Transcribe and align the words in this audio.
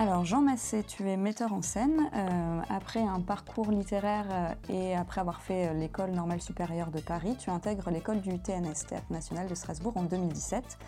Alors 0.00 0.24
Jean 0.24 0.42
Massé, 0.42 0.84
tu 0.84 1.08
es 1.08 1.16
metteur 1.16 1.52
en 1.52 1.60
scène. 1.60 2.08
Euh, 2.14 2.60
après 2.70 3.02
un 3.02 3.18
parcours 3.18 3.72
littéraire 3.72 4.26
euh, 4.30 4.54
et 4.68 4.94
après 4.94 5.20
avoir 5.20 5.40
fait 5.42 5.66
euh, 5.66 5.72
l'école 5.72 6.12
normale 6.12 6.40
supérieure 6.40 6.92
de 6.92 7.00
Paris, 7.00 7.34
tu 7.36 7.50
intègres 7.50 7.90
l'école 7.90 8.20
du 8.20 8.38
TNS, 8.38 8.86
Théâtre 8.88 9.10
National 9.10 9.48
de 9.48 9.56
Strasbourg, 9.56 9.96
en 9.96 10.04
2017, 10.04 10.78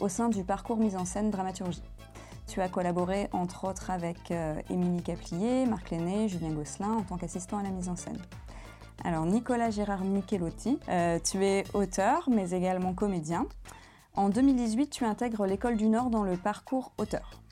au 0.00 0.08
sein 0.08 0.28
du 0.28 0.42
parcours 0.42 0.78
mise 0.78 0.96
en 0.96 1.04
scène 1.04 1.30
dramaturgie. 1.30 1.84
Tu 2.48 2.60
as 2.60 2.68
collaboré 2.68 3.28
entre 3.30 3.68
autres 3.68 3.90
avec 3.90 4.32
Émilie 4.68 5.02
Caplier, 5.02 5.66
Marc 5.66 5.90
Lenné, 5.90 6.28
Julien 6.28 6.50
Gosselin 6.50 6.92
en 6.92 7.02
tant 7.02 7.16
qu'assistant 7.16 7.58
à 7.58 7.62
la 7.62 7.70
mise 7.70 7.88
en 7.88 7.96
scène. 7.96 8.18
Alors 9.04 9.26
Nicolas 9.26 9.70
Gérard 9.70 10.04
Michelotti, 10.04 10.78
tu 11.24 11.44
es 11.44 11.64
auteur 11.74 12.28
mais 12.30 12.50
également 12.50 12.94
comédien. 12.94 13.46
En 14.14 14.28
2018, 14.28 14.90
tu 14.90 15.04
intègres 15.04 15.44
l'école 15.44 15.76
du 15.76 15.88
Nord 15.88 16.10
dans 16.10 16.22
le 16.22 16.36
parcours 16.36 16.92
auteur. 16.98 17.45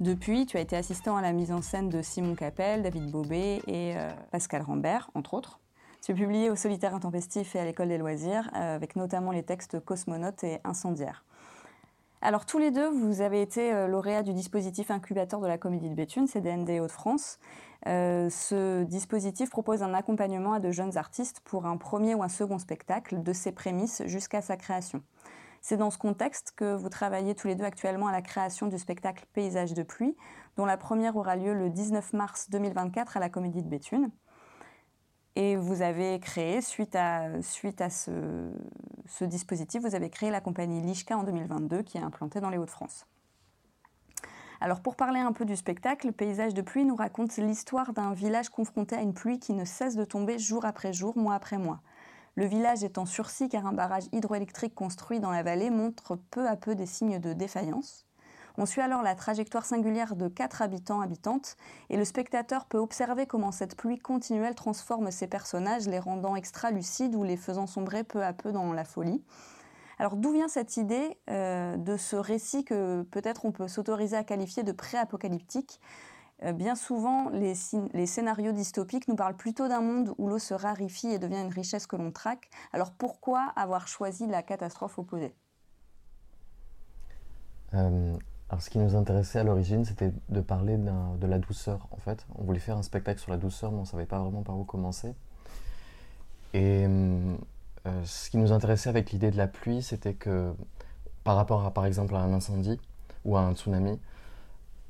Depuis, 0.00 0.46
tu 0.46 0.56
as 0.56 0.60
été 0.60 0.76
assistant 0.76 1.16
à 1.16 1.22
la 1.22 1.32
mise 1.32 1.50
en 1.50 1.60
scène 1.60 1.88
de 1.88 2.02
Simon 2.02 2.36
Capel, 2.36 2.82
David 2.82 3.10
Bobet 3.10 3.62
et 3.66 3.96
euh, 3.96 4.08
Pascal 4.30 4.62
Rambert, 4.62 5.10
entre 5.14 5.34
autres. 5.34 5.58
Tu 6.04 6.12
es 6.12 6.14
publié 6.14 6.50
au 6.50 6.54
Solitaire 6.54 6.94
Intempestif 6.94 7.56
et 7.56 7.58
à 7.58 7.64
l'École 7.64 7.88
des 7.88 7.98
Loisirs, 7.98 8.48
euh, 8.54 8.76
avec 8.76 8.94
notamment 8.94 9.32
les 9.32 9.42
textes 9.42 9.80
Cosmonautes 9.80 10.44
et 10.44 10.60
Incendiaires. 10.62 11.24
Alors 12.22 12.46
tous 12.46 12.58
les 12.58 12.70
deux, 12.70 12.88
vous 12.88 13.22
avez 13.22 13.42
été 13.42 13.72
euh, 13.72 13.88
lauréat 13.88 14.22
du 14.22 14.32
dispositif 14.34 14.92
incubateur 14.92 15.40
de 15.40 15.48
la 15.48 15.58
Comédie 15.58 15.90
de 15.90 15.96
Béthune, 15.96 16.28
CDND 16.28 16.78
Hauts-de-France. 16.80 17.40
ce 17.84 18.84
dispositif 18.84 19.50
propose 19.50 19.82
un 19.82 19.94
accompagnement 19.94 20.52
à 20.52 20.60
de 20.60 20.70
jeunes 20.70 20.96
artistes 20.96 21.40
pour 21.40 21.66
un 21.66 21.76
premier 21.76 22.14
ou 22.14 22.22
un 22.22 22.28
second 22.28 22.60
spectacle, 22.60 23.20
de 23.20 23.32
ses 23.32 23.50
prémices 23.50 24.04
jusqu'à 24.06 24.42
sa 24.42 24.56
création. 24.56 25.02
C'est 25.60 25.76
dans 25.76 25.90
ce 25.90 25.98
contexte 25.98 26.52
que 26.56 26.74
vous 26.74 26.88
travaillez 26.88 27.34
tous 27.34 27.48
les 27.48 27.54
deux 27.54 27.64
actuellement 27.64 28.06
à 28.06 28.12
la 28.12 28.22
création 28.22 28.66
du 28.66 28.78
spectacle 28.78 29.26
Paysage 29.32 29.74
de 29.74 29.82
pluie, 29.82 30.16
dont 30.56 30.64
la 30.64 30.76
première 30.76 31.16
aura 31.16 31.36
lieu 31.36 31.54
le 31.54 31.70
19 31.70 32.12
mars 32.12 32.48
2024 32.50 33.16
à 33.16 33.20
la 33.20 33.28
Comédie 33.28 33.62
de 33.62 33.68
Béthune. 33.68 34.10
Et 35.36 35.56
vous 35.56 35.82
avez 35.82 36.18
créé, 36.20 36.60
suite 36.62 36.96
à, 36.96 37.28
ce 37.40 39.24
dispositif, 39.24 39.82
vous 39.82 39.94
avez 39.94 40.10
créé 40.10 40.30
la 40.30 40.40
compagnie 40.40 40.80
Lishka 40.80 41.16
en 41.16 41.22
2022 41.22 41.82
qui 41.82 41.98
est 41.98 42.02
implantée 42.02 42.40
dans 42.40 42.50
les 42.50 42.58
Hauts-de-France. 42.58 43.06
Alors 44.60 44.80
pour 44.80 44.96
parler 44.96 45.20
un 45.20 45.32
peu 45.32 45.44
du 45.44 45.54
spectacle, 45.54 46.12
Paysage 46.12 46.54
de 46.54 46.62
pluie 46.62 46.84
nous 46.84 46.96
raconte 46.96 47.36
l'histoire 47.36 47.92
d'un 47.92 48.12
village 48.12 48.48
confronté 48.48 48.96
à 48.96 49.00
une 49.00 49.14
pluie 49.14 49.38
qui 49.38 49.52
ne 49.52 49.64
cesse 49.64 49.94
de 49.94 50.04
tomber 50.04 50.38
jour 50.38 50.64
après 50.64 50.92
jour, 50.92 51.16
mois 51.16 51.34
après 51.34 51.58
mois. 51.58 51.80
Le 52.38 52.46
village 52.46 52.84
est 52.84 52.98
en 52.98 53.04
sursis 53.04 53.48
car 53.48 53.66
un 53.66 53.72
barrage 53.72 54.04
hydroélectrique 54.12 54.72
construit 54.72 55.18
dans 55.18 55.32
la 55.32 55.42
vallée 55.42 55.70
montre 55.70 56.16
peu 56.30 56.46
à 56.46 56.54
peu 56.54 56.76
des 56.76 56.86
signes 56.86 57.18
de 57.18 57.32
défaillance. 57.32 58.06
On 58.56 58.64
suit 58.64 58.80
alors 58.80 59.02
la 59.02 59.16
trajectoire 59.16 59.64
singulière 59.64 60.14
de 60.14 60.28
quatre 60.28 60.62
habitants 60.62 61.00
habitantes 61.00 61.56
et 61.90 61.96
le 61.96 62.04
spectateur 62.04 62.66
peut 62.66 62.78
observer 62.78 63.26
comment 63.26 63.50
cette 63.50 63.74
pluie 63.74 63.98
continuelle 63.98 64.54
transforme 64.54 65.10
ces 65.10 65.26
personnages, 65.26 65.88
les 65.88 65.98
rendant 65.98 66.36
extra-lucides 66.36 67.16
ou 67.16 67.24
les 67.24 67.36
faisant 67.36 67.66
sombrer 67.66 68.04
peu 68.04 68.22
à 68.22 68.32
peu 68.32 68.52
dans 68.52 68.72
la 68.72 68.84
folie. 68.84 69.20
Alors 69.98 70.14
d'où 70.14 70.30
vient 70.30 70.46
cette 70.46 70.76
idée 70.76 71.18
euh, 71.28 71.76
de 71.76 71.96
ce 71.96 72.14
récit 72.14 72.64
que 72.64 73.02
peut-être 73.10 73.46
on 73.46 73.50
peut 73.50 73.66
s'autoriser 73.66 74.16
à 74.16 74.22
qualifier 74.22 74.62
de 74.62 74.70
pré-apocalyptique? 74.70 75.80
Bien 76.54 76.76
souvent, 76.76 77.30
les, 77.30 77.54
scénarios 77.54 78.52
dystopiques 78.52 79.08
nous 79.08 79.16
parlent 79.16 79.36
plutôt 79.36 79.68
d'un 79.68 79.80
monde 79.80 80.14
où 80.18 80.28
l'eau 80.28 80.38
se 80.38 80.54
raréfie 80.54 81.08
et 81.08 81.18
devient 81.18 81.40
une 81.42 81.52
richesse 81.52 81.86
que 81.86 81.96
l'on 81.96 82.12
traque. 82.12 82.48
Alors 82.72 82.92
pourquoi 82.92 83.52
avoir 83.56 83.88
choisi 83.88 84.26
la 84.26 84.42
catastrophe 84.42 84.98
opposée? 84.98 85.34
Euh, 87.74 88.16
ce 88.58 88.70
qui 88.70 88.78
nous 88.78 88.96
intéressait 88.96 89.40
à 89.40 89.44
l'origine, 89.44 89.84
c'était 89.84 90.12
de 90.28 90.40
parler 90.40 90.76
de 90.76 91.26
la 91.26 91.38
douceur, 91.38 91.86
en 91.90 91.98
fait. 91.98 92.26
On 92.36 92.44
voulait 92.44 92.60
faire 92.60 92.78
un 92.78 92.82
spectacle 92.82 93.20
sur 93.20 93.30
la 93.30 93.36
douceur, 93.36 93.72
mais 93.72 93.78
on 93.78 93.82
ne 93.82 93.86
savait 93.86 94.06
pas 94.06 94.18
vraiment 94.18 94.42
par 94.42 94.58
où 94.58 94.64
commencer. 94.64 95.14
Et 96.54 96.86
euh, 96.86 97.36
ce 98.04 98.30
qui 98.30 98.38
nous 98.38 98.52
intéressait 98.52 98.88
avec 98.88 99.10
l'idée 99.10 99.30
de 99.30 99.36
la 99.36 99.48
pluie, 99.48 99.82
c'était 99.82 100.14
que 100.14 100.54
par 101.24 101.36
rapport 101.36 101.64
à, 101.64 101.72
par 101.72 101.84
exemple, 101.84 102.14
à 102.14 102.20
un 102.20 102.32
incendie 102.32 102.80
ou 103.24 103.36
à 103.36 103.40
un 103.42 103.54
tsunami, 103.54 104.00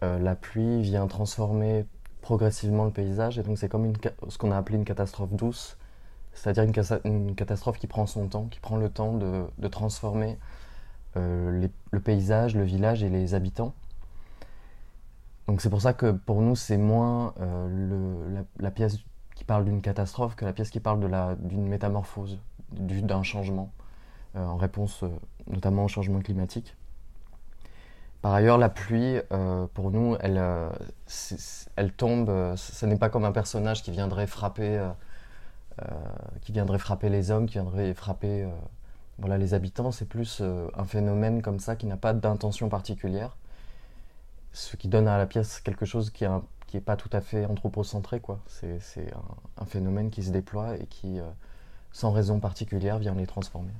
euh, 0.03 0.19
la 0.19 0.37
pluie 0.37 0.83
vient 0.83 1.07
transformer 1.07 1.87
progressivement 2.21 2.85
le 2.85 2.91
paysage 2.91 3.39
et 3.39 3.43
donc 3.43 3.59
c'est 3.59 3.69
comme 3.69 3.93
ce 4.29 4.39
qu'on 4.39 4.53
a 4.53 4.57
appelé 4.57 4.77
une 4.79 4.85
catastrophe 4.85 5.33
douce, 5.33 5.77
c'est-à-dire 6.35 6.65
une, 7.05 7.35
catastrophe 7.35 7.79
qui 7.79 7.87
prend 7.87 8.07
son 8.07 8.29
temps, 8.29 8.47
qui 8.47 8.61
prend 8.61 8.77
le 8.77 8.91
temps 8.91 9.15
de, 9.15 9.69
transformer 9.69 10.39
euh, 11.17 11.69
le 11.91 12.01
paysage, 12.01 12.55
le 12.55 12.65
village 12.65 13.03
et 13.03 13.09
les 13.09 13.35
habitants. 13.35 13.75
Donc 15.49 15.63
c'est 15.63 15.71
pour 15.71 15.81
ça 15.81 15.95
que 15.95 16.13
pour 16.13 16.43
nous 16.43 16.55
c'est 16.55 16.77
moins 16.77 17.35
euh, 17.41 18.43
la, 18.59 18.71
pièce 18.71 18.99
qui 19.35 19.45
parle 19.45 19.65
d'une 19.65 19.81
catastrophe 19.81 20.37
que 20.37 20.45
la 20.45 20.53
pièce 20.53 20.71
qui 20.71 20.81
parle 20.81 21.01
d'une 21.41 21.67
métamorphose, 21.67 22.39
d'un 22.73 23.23
changement, 23.23 23.73
en 24.35 24.57
réponse 24.57 25.05
notamment 25.49 25.87
au 25.87 25.89
changement 25.89 26.21
climatique. 26.21 26.77
Par 28.23 28.35
ailleurs, 28.35 28.59
la 28.59 28.69
pluie, 28.69 29.21
euh, 29.33 29.67
pour 29.75 29.93
nous, 29.93 30.17
elle, 30.21 30.39
euh, 30.39 30.71
tombe. 31.97 32.29
Euh, 32.31 32.57
ce 32.57 32.85
n'est 32.85 32.97
pas 32.97 33.09
comme 33.11 33.25
un 33.25 33.33
personnage 33.33 33.83
qui 33.83 33.93
viendrait 33.93 34.27
frapper, 34.27 34.89
qui 36.43 36.51
viendrait 36.53 36.79
frapper 36.79 37.09
les 37.09 37.31
hommes, 37.31 37.47
qui 37.47 37.55
viendrait 37.55 37.95
frapper 37.95 38.49
les 39.23 39.55
habitants. 39.55 39.93
C'est 39.93 40.09
plus 40.09 40.43
un 40.77 40.85
phénomène 40.85 41.43
comme 41.43 41.61
ça 41.61 41.77
qui 41.77 41.87
n'a 41.87 41.97
pas 41.97 42.13
d'intention 42.15 42.69
particulière. 42.69 43.37
Ce 44.53 44.77
qui 44.77 44.89
donne 44.89 45.07
à 45.07 45.19
la 45.19 45.27
pièce 45.27 45.61
quelque 45.61 45.87
chose 45.87 46.11
qui 46.11 46.25
n'est 46.25 46.81
pas 46.81 46.97
tout 46.97 47.11
à 47.13 47.21
fait 47.21 47.47
anthropocentré. 47.47 48.21
C'est 48.49 49.15
un, 49.15 49.63
un, 49.63 49.67
phénomène 49.67 50.11
qui 50.11 50.25
se 50.25 50.33
déploie 50.33 50.77
et 50.79 50.87
qui, 50.87 51.21
sans 51.93 52.11
raison 52.11 52.41
particulière, 52.41 52.99
vient 52.99 53.15
les 53.15 53.27
transformer. 53.27 53.75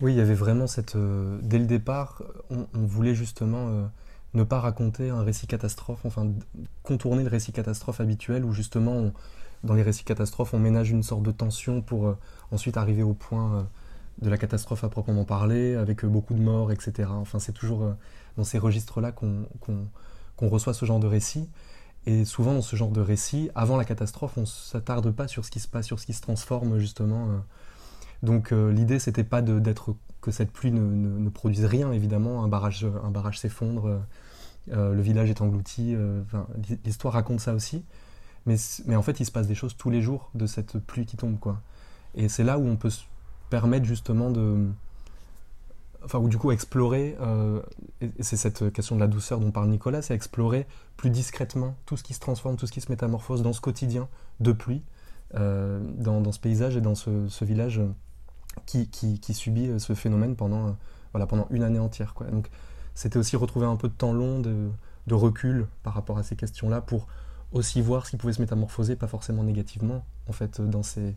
Oui, 0.00 0.14
il 0.14 0.16
y 0.16 0.20
avait 0.20 0.34
vraiment 0.34 0.66
cette. 0.66 0.96
Euh, 0.96 1.38
dès 1.42 1.58
le 1.58 1.66
départ, 1.66 2.22
on, 2.50 2.66
voulait 2.86 3.14
justement 3.14 3.68
euh, 3.68 3.84
ne 4.32 4.44
pas 4.44 4.58
raconter 4.58 5.10
un 5.10 5.22
récit 5.22 5.46
catastrophe, 5.46 6.06
enfin 6.06 6.32
contourner 6.82 7.22
le 7.22 7.28
récit 7.28 7.52
catastrophe 7.52 8.00
habituel 8.00 8.44
où 8.46 8.52
justement, 8.52 9.12
dans 9.62 9.74
les 9.74 9.82
récits 9.82 10.04
catastrophes, 10.04 10.54
on 10.54 10.58
ménage 10.58 10.90
une 10.90 11.02
sorte 11.02 11.22
de 11.22 11.30
tension 11.32 11.82
pour 11.82 12.06
euh, 12.06 12.18
ensuite 12.50 12.78
arriver 12.78 13.02
au 13.02 13.12
point 13.12 13.68
de 14.22 14.30
la 14.30 14.38
catastrophe 14.38 14.84
à 14.84 14.88
proprement 14.88 15.24
parler, 15.24 15.74
avec 15.74 16.04
beaucoup 16.06 16.34
de 16.34 16.40
morts, 16.40 16.72
etc. 16.72 17.10
Enfin, 17.12 17.38
c'est 17.38 17.52
toujours 17.52 17.94
dans 18.36 18.44
ces 18.44 18.58
registres-là 18.58 19.12
qu'on 19.12 20.48
reçoit 20.48 20.74
ce 20.74 20.86
genre 20.86 21.00
de 21.00 21.06
récit. 21.06 21.48
Et 22.06 22.24
souvent, 22.24 22.54
dans 22.54 22.62
ce 22.62 22.76
genre 22.76 22.90
de 22.90 23.00
récit, 23.02 23.50
avant 23.54 23.76
la 23.76 23.84
catastrophe, 23.84 24.38
on 24.38 24.42
ne 24.42 24.46
s'attarde 24.46 25.10
pas 25.10 25.28
sur 25.28 25.44
ce 25.44 25.50
qui 25.50 25.60
se 25.60 25.68
passe, 25.68 25.86
sur 25.86 26.00
ce 26.00 26.06
qui 26.06 26.14
se 26.14 26.22
transforme 26.22 26.78
justement 26.78 27.42
donc 28.22 28.52
euh, 28.52 28.70
l'idée, 28.72 28.98
c'était 28.98 29.24
pas 29.24 29.42
que 29.42 30.30
cette 30.30 30.52
pluie 30.52 30.70
ne, 30.72 31.28
produise 31.30 31.64
rien, 31.64 31.92
évidemment. 31.92 32.44
Un 32.44 32.48
barrage, 32.48 32.86
un 33.02 33.10
barrage 33.10 33.38
s'effondre, 33.38 33.86
euh, 33.86 33.98
euh, 34.72 34.94
le 34.94 35.02
village 35.02 35.30
est 35.30 35.40
englouti. 35.40 35.96
L'histoire 36.84 37.14
raconte 37.14 37.40
ça 37.40 37.54
aussi. 37.54 37.84
Mais, 38.46 38.96
en 38.96 39.02
fait, 39.02 39.20
il 39.20 39.26
se 39.26 39.30
passe 39.30 39.46
des 39.46 39.54
choses 39.54 39.76
tous 39.76 39.90
les 39.90 40.02
jours 40.02 40.30
de 40.34 40.46
cette 40.46 40.78
pluie 40.78 41.06
qui 41.06 41.16
tombe. 41.16 41.38
quoi. 41.38 41.60
Et 42.14 42.28
c'est 42.28 42.44
là 42.44 42.58
où 42.58 42.66
on 42.66 42.76
peut 42.76 42.90
se 42.90 43.04
permettre 43.48 43.86
justement 43.86 44.30
de. 44.30 44.68
Enfin, 46.02 46.18
ou 46.18 46.28
du 46.28 46.38
coup, 46.38 46.50
explorer, 46.50 47.16
c'est 48.20 48.38
cette 48.38 48.72
question 48.72 48.96
de 48.96 49.00
la 49.00 49.06
douceur 49.06 49.38
dont 49.38 49.50
parle 49.50 49.68
Nicolas, 49.68 50.00
c'est 50.00 50.14
explorer 50.14 50.66
plus 50.96 51.10
discrètement 51.10 51.76
tout 51.84 51.98
ce 51.98 52.02
qui 52.02 52.14
se 52.14 52.20
transforme, 52.20 52.56
tout 52.56 52.66
ce 52.66 52.72
qui 52.72 52.80
se 52.80 52.90
métamorphose 52.90 53.42
dans 53.42 53.52
ce 53.52 53.60
quotidien 53.60 54.08
de 54.40 54.52
pluie, 54.52 54.82
dans, 55.34 56.32
ce 56.32 56.40
paysage 56.40 56.76
et 56.78 56.80
dans 56.80 56.94
ce 56.94 57.44
village 57.44 57.82
qui, 58.66 59.34
subit 59.34 59.68
euh, 59.68 59.78
ce 59.78 59.94
phénomène 59.94 60.36
pendant, 60.36 60.68
euh, 60.68 60.72
voilà, 61.12 61.26
pendant 61.26 61.46
une 61.50 61.62
année 61.62 61.78
entière. 61.78 62.14
Quoi. 62.14 62.26
Donc 62.26 62.50
c'était 62.94 63.18
aussi 63.18 63.36
retrouver 63.36 63.66
un 63.66 63.76
peu 63.76 63.88
de 63.88 63.94
temps 63.94 64.12
long, 64.12 64.40
de, 64.40 64.70
recul 65.12 65.66
par 65.82 65.94
rapport 65.94 66.18
à 66.18 66.22
ces 66.22 66.36
questions-là 66.36 66.80
pour 66.80 67.08
aussi 67.50 67.80
voir 67.82 68.06
ce 68.06 68.12
qui 68.12 68.16
pouvait 68.16 68.32
se 68.32 68.40
métamorphoser, 68.40 68.94
pas 68.94 69.08
forcément 69.08 69.42
négativement, 69.42 70.04
en 70.28 70.32
fait, 70.32 70.60
dans 70.60 70.84
ces, 70.84 71.16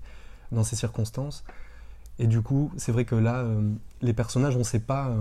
dans 0.52 0.64
ces 0.64 0.76
circonstances. 0.76 1.44
Et 2.18 2.26
du 2.26 2.42
coup, 2.42 2.72
c'est 2.76 2.92
vrai 2.92 3.06
que 3.06 3.14
là, 3.14 3.42
euh, 3.42 3.72
les 4.02 4.14
personnages, 4.14 4.58
on 4.58 4.64
sait 4.64 4.80
pas, 4.80 5.16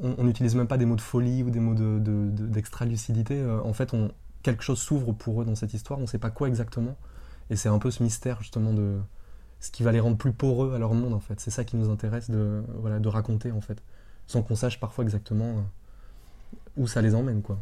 on 0.00 0.22
n'utilise 0.22 0.54
même 0.54 0.66
pas 0.66 0.76
des 0.76 0.84
mots 0.84 0.96
de 0.96 1.00
folie 1.00 1.42
ou 1.42 1.48
des 1.48 1.60
mots 1.60 1.74
d'extra-lucidité. 1.74 3.40
De, 3.40 3.58
en 3.64 3.72
fait, 3.72 3.94
on, 3.94 4.10
quelque 4.42 4.62
chose 4.62 4.78
s'ouvre 4.78 5.12
pour 5.12 5.40
eux 5.40 5.46
dans 5.46 5.54
cette 5.54 5.72
histoire, 5.72 5.98
on 5.98 6.02
ne 6.02 6.06
sait 6.06 6.18
pas 6.18 6.30
quoi 6.30 6.48
exactement. 6.48 6.96
Et 7.48 7.56
c'est 7.56 7.70
un 7.70 7.78
peu 7.78 7.90
ce 7.90 8.02
mystère, 8.02 8.42
justement, 8.42 8.74
de, 8.74 8.98
ce 9.62 9.70
qui 9.70 9.84
va 9.84 9.92
les 9.92 10.00
rendre 10.00 10.16
plus 10.16 10.32
poreux 10.32 10.74
à 10.74 10.78
leur 10.78 10.92
monde 10.92 11.14
en 11.14 11.20
fait. 11.20 11.40
C'est 11.40 11.52
ça 11.52 11.64
qui 11.64 11.76
nous 11.76 11.88
intéresse 11.88 12.28
de, 12.28 12.64
voilà, 12.80 12.98
de 12.98 13.08
raconter 13.08 13.52
en 13.52 13.60
fait, 13.60 13.80
sans 14.26 14.42
qu'on 14.42 14.56
sache 14.56 14.80
parfois 14.80 15.04
exactement 15.04 15.44
euh, 15.44 16.62
où 16.76 16.86
ça 16.86 17.00
les 17.00 17.14
emmène 17.14 17.42
quoi. 17.42 17.58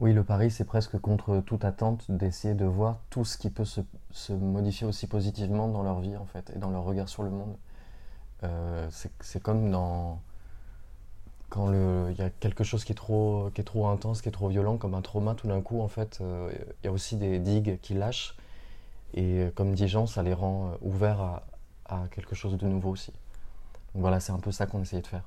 Oui, 0.00 0.12
le 0.12 0.22
pari, 0.22 0.48
c'est 0.48 0.64
presque 0.64 0.96
contre 0.98 1.40
toute 1.40 1.64
attente 1.64 2.08
d'essayer 2.08 2.54
de 2.54 2.64
voir 2.64 3.00
tout 3.10 3.24
ce 3.24 3.36
qui 3.36 3.50
peut 3.50 3.64
se, 3.64 4.32
modifier 4.32 4.86
aussi 4.86 5.08
positivement 5.08 5.66
dans 5.66 5.82
leur 5.82 5.98
vie 5.98 6.16
en 6.16 6.24
fait 6.24 6.52
et 6.54 6.58
dans 6.60 6.70
leur 6.70 6.84
regard 6.84 7.08
sur 7.08 7.24
le 7.24 7.30
monde. 7.30 7.56
Euh, 8.44 8.88
c'est 9.20 9.42
comme 9.42 9.72
dans 9.72 10.20
quand 11.50 11.72
il 11.72 12.16
y 12.16 12.22
a 12.22 12.30
quelque 12.30 12.62
chose 12.62 12.84
qui 12.84 12.92
est, 12.92 12.94
trop, 12.94 13.50
qui 13.54 13.62
est 13.62 13.64
trop 13.64 13.88
intense, 13.88 14.22
qui 14.22 14.28
est 14.28 14.32
trop 14.32 14.48
violent, 14.48 14.76
comme 14.76 14.94
un 14.94 15.00
trauma, 15.00 15.34
tout 15.34 15.48
d'un 15.48 15.62
coup, 15.62 15.80
en 15.80 15.88
fait, 15.88 16.20
il 16.20 16.84
y 16.84 16.88
a 16.88 16.92
aussi 16.92 17.16
des 17.16 17.38
digues 17.38 17.78
qui 17.80 17.94
lâchent. 17.94 18.36
Et 19.14 19.48
comme 19.54 19.74
dit 19.74 19.88
Jean, 19.88 20.06
ça 20.06 20.22
les 20.22 20.34
rend 20.34 20.72
ouverts 20.80 21.42
à, 21.86 22.06
quelque 22.10 22.34
chose 22.34 22.56
de 22.56 22.66
nouveau 22.66 22.90
aussi. 22.90 23.12
Donc 23.94 24.02
voilà, 24.02 24.20
c'est 24.20 24.32
un 24.32 24.38
peu 24.38 24.52
ça 24.52 24.66
qu'on 24.66 24.82
essaye 24.82 25.00
de 25.00 25.06
faire. 25.06 25.24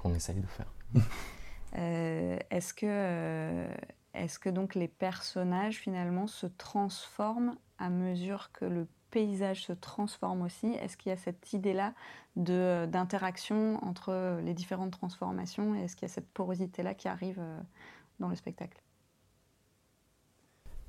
Qu'on 0.00 0.14
essaye 0.14 0.40
de 0.40 0.46
faire. 0.46 0.72
Euh, 1.76 2.38
est-ce 2.50 2.72
que, 2.72 2.86
euh, 2.86 3.68
est 4.14 4.38
que 4.38 4.48
donc 4.48 4.74
les 4.74 4.88
personnages 4.88 5.76
finalement 5.76 6.26
se 6.26 6.46
transforment 6.46 7.56
à 7.78 7.90
mesure 7.90 8.50
que 8.52 8.64
le 8.64 8.86
paysage 9.10 9.64
se 9.64 9.72
transforme 9.72 10.42
aussi? 10.42 10.68
Est-ce 10.74 10.96
qu'il 10.96 11.10
y 11.10 11.12
a 11.12 11.16
cette 11.16 11.52
idée-là 11.52 11.92
d'interaction 12.36 13.84
entre 13.84 14.40
les 14.42 14.54
différentes 14.54 14.92
transformations 14.92 15.74
et 15.74 15.80
est-ce 15.80 15.96
qu'il 15.96 16.08
y 16.08 16.10
a 16.10 16.14
cette 16.14 16.28
porosité-là 16.28 16.94
qui 16.94 17.08
arrive 17.08 17.38
euh, 17.38 17.60
dans 18.20 18.28
le 18.28 18.36
spectacle? 18.36 18.80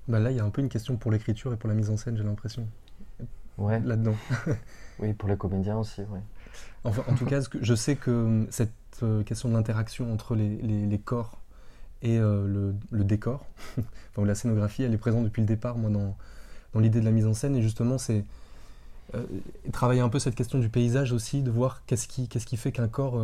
Bah 0.10 0.20
Là, 0.20 0.32
il 0.32 0.38
y 0.38 0.40
a 0.40 0.44
un 0.44 0.50
peu 0.50 0.62
une 0.62 0.70
question 0.70 0.98
pour 0.98 1.12
l'écriture 1.12 1.54
et 1.54 1.58
pour 1.58 1.70
la 1.70 1.76
mise 1.76 1.90
en 1.90 1.98
scène, 1.98 2.18
j'ai 2.18 2.24
l'impression. 2.24 2.68
Ouais. 3.58 3.80
Là-dedans. 3.80 4.16
oui, 5.00 5.14
pour 5.14 5.30
les 5.30 5.38
comédiens 5.38 5.78
aussi, 5.78 6.02
oui. 6.10 6.20
Enfin, 6.84 7.04
en 7.08 7.16
tout 7.16 7.26
cas, 7.26 7.42
je 7.62 7.76
sais 7.76 7.96
que 7.96 8.48
cette 8.50 8.72
euh, 9.04 9.24
question 9.24 9.50
de 9.50 9.54
l'interaction 9.54 10.12
entre 10.12 10.36
les, 10.36 10.58
les, 10.58 10.98
corps 10.98 11.40
et 12.02 12.18
euh, 12.18 12.48
le, 12.48 12.76
le, 12.90 13.04
décor, 13.04 13.46
enfin, 13.78 14.26
la 14.26 14.34
scénographie, 14.34 14.84
elle 14.84 14.94
est 14.94 14.98
présente 14.98 15.26
depuis 15.26 15.42
le 15.42 15.48
départ, 15.48 15.78
moi, 15.78 15.90
dans, 15.90 16.18
dans 16.74 16.80
l'idée 16.80 17.02
de 17.02 17.06
la 17.06 17.12
mise 17.12 17.28
en 17.28 17.34
scène. 17.34 17.56
Et 17.56 17.62
justement, 17.62 17.98
c'est 17.98 18.24
euh, 19.14 19.24
travailler 19.74 20.02
un 20.02 20.10
peu 20.10 20.20
cette 20.20 20.36
question 20.36 20.58
du 20.58 20.70
paysage 20.70 21.12
aussi, 21.12 21.42
de 21.42 21.52
voir 21.52 21.84
qu'est-ce 21.86 22.08
qui, 22.08 22.28
qu'est-ce 22.28 22.46
qui 22.46 22.58
fait 22.58 22.72
qu'un 22.72 22.88
corps 22.88 23.22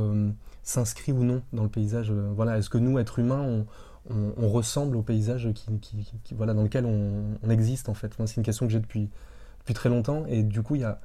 s'inscrit 0.64 1.14
ou 1.14 1.24
non 1.24 1.42
dans 1.54 1.64
le 1.64 1.70
paysage. 1.70 2.12
voilà, 2.12 2.58
est-ce 2.58 2.70
que 2.70 2.78
nous, 2.78 3.00
êtres 3.00 3.20
humains, 3.20 3.42
on, 3.42 3.66
on, 4.10 4.50
ressemble 4.50 4.96
au 4.96 5.02
paysage 5.02 5.50
qui, 5.54 6.34
voilà, 6.36 6.54
dans 6.54 6.64
lequel 6.64 6.86
on, 6.86 7.50
existe, 7.50 7.90
en 7.90 7.94
fait 7.94 8.14
C'est 8.26 8.38
une 8.38 8.44
question 8.44 8.68
que 8.68 8.72
j'ai 8.72 8.80
depuis, 8.80 9.10
très 9.74 9.90
longtemps. 9.90 10.26
Et 10.28 10.44
du 10.44 10.62
coup, 10.62 10.76
il 10.76 10.82
y 10.82 10.86
a, 10.86 11.00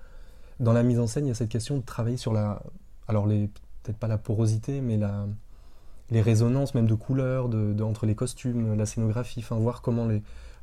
dans 0.59 0.73
la 0.73 0.83
mise 0.83 0.99
en 0.99 1.07
scène, 1.07 1.27
il 1.27 1.29
y 1.29 1.33
a 1.33 1.35
cette 1.35 1.49
question 1.49 1.79
de 1.79 1.83
travailler 1.83 2.17
sur 2.17 2.33
la. 2.33 2.63
Alors, 3.09 3.27
peut-être 3.27 3.97
pas 3.97 4.09
la 4.09 4.19
porosité, 4.19 4.81
mais 4.81 4.99
les 6.11 6.23
résonances 6.23 6.75
même 6.75 6.87
de 6.87 6.95
couleurs, 6.95 7.49
entre 7.83 8.07
les 8.07 8.15
costumes, 8.15 8.77
la 8.77 8.87
scénographie, 8.87 9.41
enfin 9.41 9.57
voir 9.57 9.83
comment 9.83 10.09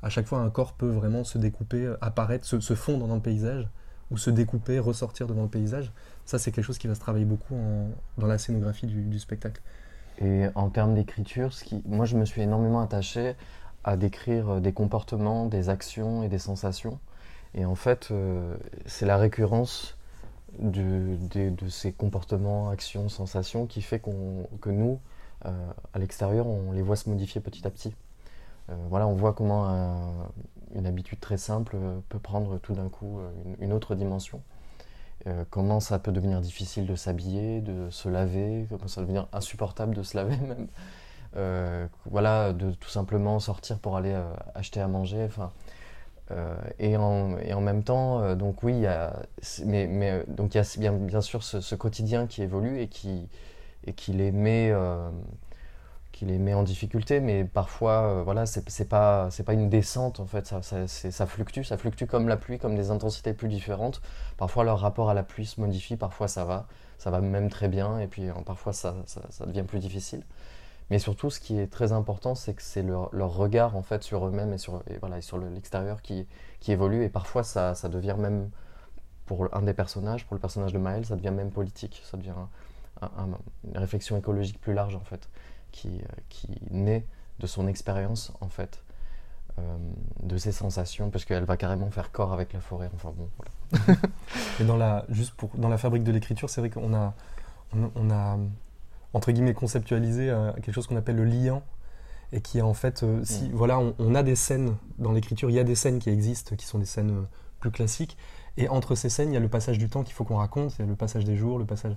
à 0.03 0.09
chaque 0.09 0.27
fois 0.27 0.39
un 0.39 0.49
corps 0.49 0.73
peut 0.73 0.89
vraiment 0.89 1.23
se 1.23 1.37
découper, 1.37 1.93
apparaître, 2.01 2.45
se, 2.45 2.75
fondre 2.75 3.07
dans 3.07 3.15
le 3.15 3.21
paysage, 3.21 3.67
ou 4.11 4.17
se 4.17 4.29
découper, 4.29 4.79
ressortir 4.79 5.27
devant 5.27 5.43
le 5.43 5.49
paysage. 5.49 5.91
Ça, 6.25 6.39
c'est 6.39 6.51
quelque 6.51 6.65
chose 6.65 6.77
qui 6.77 6.87
va 6.87 6.95
se 6.95 6.99
travailler 6.99 7.25
beaucoup 7.25 7.55
dans 8.17 8.27
la 8.27 8.37
scénographie 8.37 8.87
du, 8.87 9.19
spectacle. 9.19 9.61
Et 10.19 10.45
en 10.55 10.69
termes 10.69 10.95
d'écriture, 10.95 11.51
moi 11.85 12.05
je 12.05 12.17
me 12.17 12.25
suis 12.25 12.41
énormément 12.41 12.81
attaché 12.81 13.35
à 13.83 13.97
décrire 13.97 14.59
des 14.59 14.73
comportements, 14.73 15.45
des 15.45 15.69
actions 15.69 16.23
et 16.23 16.29
des 16.29 16.39
sensations. 16.39 16.99
Et 17.53 17.65
en 17.65 17.75
fait, 17.75 18.09
euh, 18.11 18.55
c'est 18.85 19.05
la 19.05 19.17
récurrence 19.17 19.97
de, 20.59 21.17
ces 21.69 21.91
comportements, 21.91 22.69
actions, 22.69 23.09
sensations 23.09 23.65
qui 23.65 23.81
fait 23.81 23.99
que 23.99 24.69
nous, 24.69 24.99
euh, 25.45 25.71
à 25.93 25.99
l'extérieur, 25.99 26.47
on 26.47 26.71
les 26.71 26.81
voit 26.81 26.95
se 26.95 27.09
modifier 27.09 27.41
petit 27.41 27.65
à 27.65 27.69
petit. 27.69 27.95
Euh, 28.69 28.75
voilà, 28.89 29.07
on 29.07 29.13
voit 29.13 29.33
comment 29.33 30.29
une 30.75 30.85
habitude 30.85 31.19
très 31.19 31.37
simple 31.37 31.77
peut 32.09 32.19
prendre 32.19 32.57
tout 32.59 32.73
d'un 32.73 32.89
coup 32.89 33.19
une, 33.59 33.73
autre 33.73 33.95
dimension. 33.95 34.41
Comment 35.49 35.79
ça 35.79 35.99
peut 35.99 36.11
devenir 36.11 36.41
difficile 36.41 36.85
de 36.87 36.95
s'habiller, 36.95 37.61
de 37.61 37.89
se 37.89 38.07
laver, 38.09 38.65
comment 38.69 38.87
ça 38.87 39.01
peut 39.01 39.07
devenir 39.07 39.27
insupportable 39.33 39.93
de 39.93 40.03
se 40.03 40.15
laver 40.15 40.37
même. 40.47 40.67
voilà, 42.05 42.53
de 42.53 42.71
tout 42.71 42.89
simplement 42.89 43.39
sortir 43.39 43.79
pour 43.79 43.97
aller 43.97 44.17
acheter 44.55 44.79
à 44.79 44.87
manger. 44.87 45.25
Enfin, 45.25 45.51
euh, 46.31 46.55
et, 46.79 46.97
en, 46.97 47.37
et, 47.37 47.53
en, 47.53 47.61
même 47.61 47.83
temps, 47.83 48.21
euh, 48.21 48.35
donc 48.35 48.61
oui, 48.63 48.73
il 48.73 48.81
y 48.81 48.87
a, 48.87 49.13
mais, 49.65 49.87
mais, 49.87 50.11
euh, 50.11 50.23
donc 50.27 50.55
il 50.55 50.57
y 50.57 50.61
a 50.61 50.65
bien, 50.77 50.91
bien 50.91 51.21
sûr 51.21 51.41
ce, 51.43 51.75
quotidien 51.75 52.27
qui 52.27 52.41
évolue 52.41 52.81
et 52.81 52.87
qui, 52.89 53.29
et 53.85 53.93
qui 53.93 54.11
les 54.11 54.31
met, 54.31 54.73
qui 56.17 56.25
les 56.25 56.39
met 56.39 56.55
en 56.55 56.63
difficulté, 56.63 57.19
mais 57.19 57.43
parfois, 57.43 58.23
voilà, 58.23 58.47
c'est 58.47 58.89
pas, 58.89 59.29
pas 59.45 59.53
une 59.53 59.69
descente 59.69 60.19
en 60.19 60.25
fait, 60.25 60.47
ça, 60.47 61.25
fluctue, 61.27 61.61
ça 61.61 61.77
fluctue 61.77 62.05
comme 62.05 62.27
la 62.27 62.37
pluie, 62.37 62.57
comme 62.57 62.75
des 62.75 62.89
intensités 62.89 63.33
plus 63.33 63.47
différentes. 63.47 64.01
Parfois, 64.35 64.63
leur 64.63 64.79
rapport 64.79 65.11
à 65.11 65.13
la 65.13 65.21
pluie 65.21 65.45
se 65.45 65.61
modifie, 65.61 65.95
parfois 65.95 66.27
ça 66.27 66.43
va, 66.43 66.65
ça 66.97 67.11
va 67.11 67.21
même 67.21 67.49
très 67.51 67.67
bien, 67.67 67.99
et 67.99 68.07
puis 68.07 68.29
parfois 68.47 68.73
ça, 68.73 68.95
devient 69.45 69.61
plus 69.61 69.77
difficile. 69.77 70.23
Mais 70.89 70.97
surtout, 70.97 71.29
ce 71.29 71.39
qui 71.39 71.59
est 71.59 71.67
très 71.67 71.91
important, 71.91 72.33
c'est 72.33 72.55
que 72.55 72.63
c'est 72.63 72.81
leur, 72.81 73.11
regard 73.13 73.75
en 73.75 73.83
fait 73.83 74.01
sur 74.01 74.25
eux-mêmes 74.25 74.53
et 74.53 74.57
sur, 74.57 74.81
voilà, 75.01 75.21
sur 75.21 75.37
l'extérieur 75.37 76.01
qui, 76.01 76.25
évolue. 76.67 77.03
Et 77.03 77.09
parfois, 77.09 77.43
ça, 77.43 77.75
ça, 77.75 77.89
devient 77.89 78.15
même, 78.17 78.49
pour 79.27 79.55
un 79.55 79.61
des 79.61 79.75
personnages, 79.75 80.25
pour 80.25 80.33
le 80.33 80.41
personnage 80.41 80.73
de 80.73 80.79
Maël, 80.79 81.05
ça 81.05 81.15
devient 81.15 81.29
même 81.29 81.51
politique. 81.51 82.01
Ça 82.05 82.17
devient 82.17 82.33
une 83.01 83.77
réflexion 83.77 84.17
écologique 84.17 84.59
plus 84.59 84.73
large 84.73 84.95
en 84.95 85.01
fait, 85.03 85.29
qui, 85.77 86.01
qui 86.29 86.49
naît 86.71 87.05
de 87.39 87.47
son 87.47 87.67
expérience 87.67 88.33
en 88.41 88.49
fait. 88.49 88.83
Euh, 89.59 89.77
de 90.21 90.37
ses 90.37 90.51
sensations, 90.51 91.09
parce 91.09 91.25
qu'elle 91.25 91.43
va 91.43 91.57
carrément 91.57 91.89
faire 91.89 92.11
corps 92.11 92.31
avec 92.31 92.53
la 92.53 92.59
forêt. 92.59 92.91
Enfin 92.93 93.11
bon, 93.17 93.27
voilà. 93.37 93.99
et 94.59 94.63
dans 94.63 94.77
la, 94.77 95.03
juste 95.09 95.33
pour, 95.33 95.49
dans 95.55 95.67
la 95.67 95.79
fabrique 95.79 96.03
de 96.03 96.11
l'écriture, 96.11 96.47
c'est 96.47 96.61
vrai 96.61 96.69
qu'on 96.69 96.93
a, 96.93 97.15
on 97.73 98.11
a 98.11 98.37
entre 99.13 99.31
guillemets 99.31 99.53
conceptualiser 99.53 100.29
euh, 100.29 100.51
quelque 100.53 100.71
chose 100.71 100.87
qu'on 100.87 100.95
appelle 100.95 101.15
le 101.15 101.25
liant 101.25 101.63
et 102.31 102.41
qui 102.41 102.57
est 102.57 102.61
en 102.61 102.73
fait 102.73 103.03
euh, 103.03 103.21
si 103.23 103.49
voilà 103.51 103.79
on, 103.79 104.15
a 104.15 104.23
des 104.23 104.35
scènes 104.35 104.75
dans 104.97 105.11
l'écriture 105.11 105.49
il 105.49 105.55
y 105.55 105.59
a 105.59 105.63
des 105.63 105.75
scènes 105.75 105.99
qui 105.99 106.09
existent 106.09 106.55
qui 106.55 106.65
sont 106.65 106.77
des 106.77 106.85
scènes 106.85 107.11
euh, 107.11 107.23
plus 107.59 107.71
classiques 107.71 108.17
et 108.57 108.67
entre 108.67 108.95
ces 108.95 109.09
scènes 109.09 109.31
il 109.31 109.33
y 109.33 109.37
a 109.37 109.41
le 109.41 109.47
passage 109.47 109.77
du 109.77 109.89
temps 109.89 110.03
qu'il 110.03 110.13
faut 110.13 110.25
qu'on 110.25 110.37
raconte 110.37 110.75
il 110.77 110.81
y 110.81 110.83
a 110.83 110.87
le 110.87 110.95
passage 110.95 111.23
des 111.23 111.37
jours 111.37 111.57
le 111.57 111.65
passage 111.65 111.93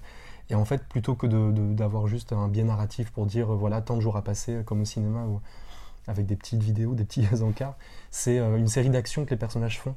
et 0.50 0.54
en 0.54 0.64
fait 0.64 0.84
plutôt 0.84 1.14
que 1.14 1.26
d'avoir 1.72 2.06
juste 2.06 2.32
un 2.32 2.48
biais 2.48 2.64
narratif 2.64 3.10
pour 3.10 3.26
dire 3.26 3.46
voilà 3.46 3.80
tant 3.80 3.96
de 3.96 4.00
jours 4.00 4.16
à 4.16 4.22
passer 4.22 4.62
comme 4.64 4.82
au 4.82 4.84
cinéma 4.84 5.24
ou 5.24 5.40
avec 6.06 6.26
des 6.26 6.36
petites 6.36 6.62
vidéos 6.62 6.94
des 6.94 7.04
petits 7.04 7.26
encarts 7.42 7.76
c'est 8.10 8.38
une 8.38 8.68
série 8.68 8.90
d'actions 8.90 9.24
que 9.24 9.30
les 9.30 9.36
personnages 9.36 9.80
font 9.80 9.94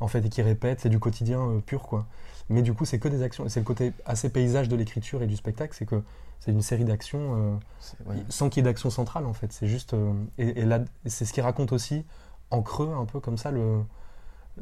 en 0.00 0.08
fait 0.08 0.24
et 0.24 0.28
qui 0.28 0.42
répètent 0.42 0.80
c'est 0.80 0.88
du 0.88 0.98
quotidien 0.98 1.62
pur 1.66 1.82
quoi 1.82 2.06
mais 2.48 2.62
du 2.62 2.74
coup 2.74 2.84
c'est 2.84 2.98
que 2.98 3.08
des 3.08 3.22
actions 3.22 3.48
c'est 3.48 3.60
le 3.60 3.64
côté 3.64 3.92
assez 4.04 4.28
paysage 4.28 4.68
de 4.68 4.76
l'écriture 4.76 5.22
et 5.22 5.26
du 5.26 5.36
spectacle 5.36 5.74
c'est 5.76 5.86
que 5.86 6.02
c'est 6.44 6.50
une 6.50 6.60
série 6.60 6.84
d'actions 6.84 7.58
euh, 8.10 8.14
sans 8.28 8.50
qu'il 8.50 8.62
y 8.62 8.66
ait 8.66 8.70
d'action 8.70 8.90
centrale 8.90 9.24
en 9.24 9.32
fait. 9.32 9.50
C'est 9.50 9.66
juste 9.66 9.94
euh, 9.94 10.12
et, 10.36 10.64
là 10.66 10.80
c'est 11.06 11.24
ce 11.24 11.32
qui 11.32 11.40
raconte 11.40 11.72
aussi 11.72 12.04
en 12.50 12.60
creux 12.60 12.92
un 12.94 13.06
peu 13.06 13.18
comme 13.18 13.38
ça 13.38 13.50
le 13.50 13.80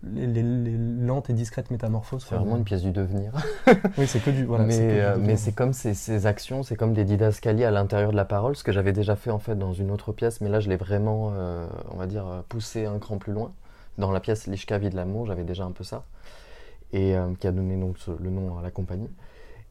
les, 0.02 0.42
lentes 0.42 1.30
et 1.30 1.32
discrètes 1.32 1.70
métamorphoses. 1.70 2.26
C'est 2.28 2.34
vraiment 2.34 2.56
une 2.56 2.64
pièce 2.64 2.82
du 2.82 2.90
devenir. 2.92 3.32
oui, 3.98 4.06
c'est 4.06 4.20
que 4.20 4.30
du. 4.30 4.44
Voilà, 4.44 4.64
mais 4.64 5.00
euh, 5.00 5.36
c'est 5.36 5.54
comme 5.54 5.72
ces, 5.72 5.94
ces, 5.94 6.26
actions, 6.26 6.62
c'est 6.62 6.76
comme 6.76 6.94
des 6.94 7.04
didascalies 7.04 7.64
à 7.64 7.70
l'intérieur 7.70 8.10
de 8.10 8.16
la 8.16 8.24
parole, 8.24 8.56
ce 8.56 8.64
que 8.64 8.72
j'avais 8.72 8.92
déjà 8.92 9.16
fait 9.16 9.30
en 9.30 9.38
fait 9.38 9.56
dans 9.56 9.72
une 9.72 9.90
autre 9.90 10.12
pièce, 10.12 10.40
mais 10.40 10.48
là 10.48 10.60
je 10.60 10.68
l'ai 10.68 10.76
vraiment, 10.76 11.32
on 11.90 11.96
va 11.96 12.06
dire, 12.06 12.44
poussé 12.48 12.86
un 12.86 12.98
cran 12.98 13.18
plus 13.18 13.32
loin. 13.32 13.52
Dans 13.98 14.10
la 14.10 14.20
pièce 14.20 14.46
Lishka 14.46 14.78
de 14.78 14.96
l'amour, 14.96 15.26
j'avais 15.26 15.44
déjà 15.44 15.64
un 15.64 15.72
peu 15.72 15.84
ça, 15.84 16.04
et 16.92 17.14
qui 17.38 17.46
a 17.46 17.52
donné 17.52 17.76
donc 17.76 17.96
le 18.06 18.30
nom 18.30 18.58
à 18.58 18.62
la 18.62 18.70
compagnie. 18.70 19.10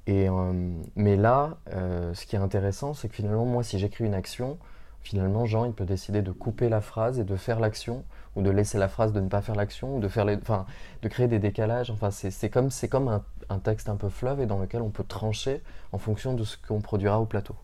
Et, 0.07 0.27
euh, 0.27 0.73
mais 0.95 1.15
là, 1.15 1.57
euh, 1.73 2.13
ce 2.13 2.25
qui 2.25 2.35
est 2.35 2.39
intéressant, 2.39 2.93
c'est 2.93 3.07
que 3.07 3.15
finalement, 3.15 3.45
moi, 3.45 3.63
si 3.63 3.77
j'écris 3.77 4.05
une 4.05 4.13
action, 4.13 4.57
finalement, 5.01 5.45
Jean, 5.45 5.65
il 5.65 5.73
peut 5.73 5.85
décider 5.85 6.21
de 6.21 6.31
couper 6.31 6.69
la 6.69 6.81
phrase 6.81 7.19
et 7.19 7.23
de 7.23 7.35
faire 7.35 7.59
l'action, 7.59 8.03
ou 8.35 8.41
de 8.41 8.49
laisser 8.49 8.77
la 8.77 8.87
phrase 8.87 9.13
de 9.13 9.19
ne 9.19 9.27
pas 9.27 9.41
faire 9.41 9.55
l'action, 9.55 9.97
ou 9.97 9.99
de, 9.99 10.07
faire 10.07 10.25
enfin, 10.41 10.65
de 11.01 11.07
créer 11.07 11.27
des 11.27 11.39
décalages. 11.39 11.91
Enfin, 11.91 12.11
c'est 12.11 12.49
comme, 12.49 12.69
comme 12.89 13.07
un, 13.07 13.23
un, 13.49 13.59
texte 13.59 13.89
un 13.89 13.95
peu 13.95 14.09
fleuve 14.09 14.39
et 14.41 14.45
dans 14.45 14.59
lequel 14.59 14.81
on 14.81 14.89
peut 14.89 15.03
trancher 15.03 15.61
en 15.91 15.97
fonction 15.97 16.33
de 16.33 16.43
ce 16.43 16.57
qu'on 16.57 16.81
produira 16.81 17.19
au 17.19 17.25
plateau. 17.25 17.55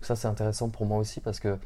Ça, 0.00 0.16
c'est 0.16 0.28
intéressant 0.28 0.68
pour 0.68 0.86
moi 0.86 0.98
aussi 0.98 1.20
parce 1.20 1.40
que 1.40 1.58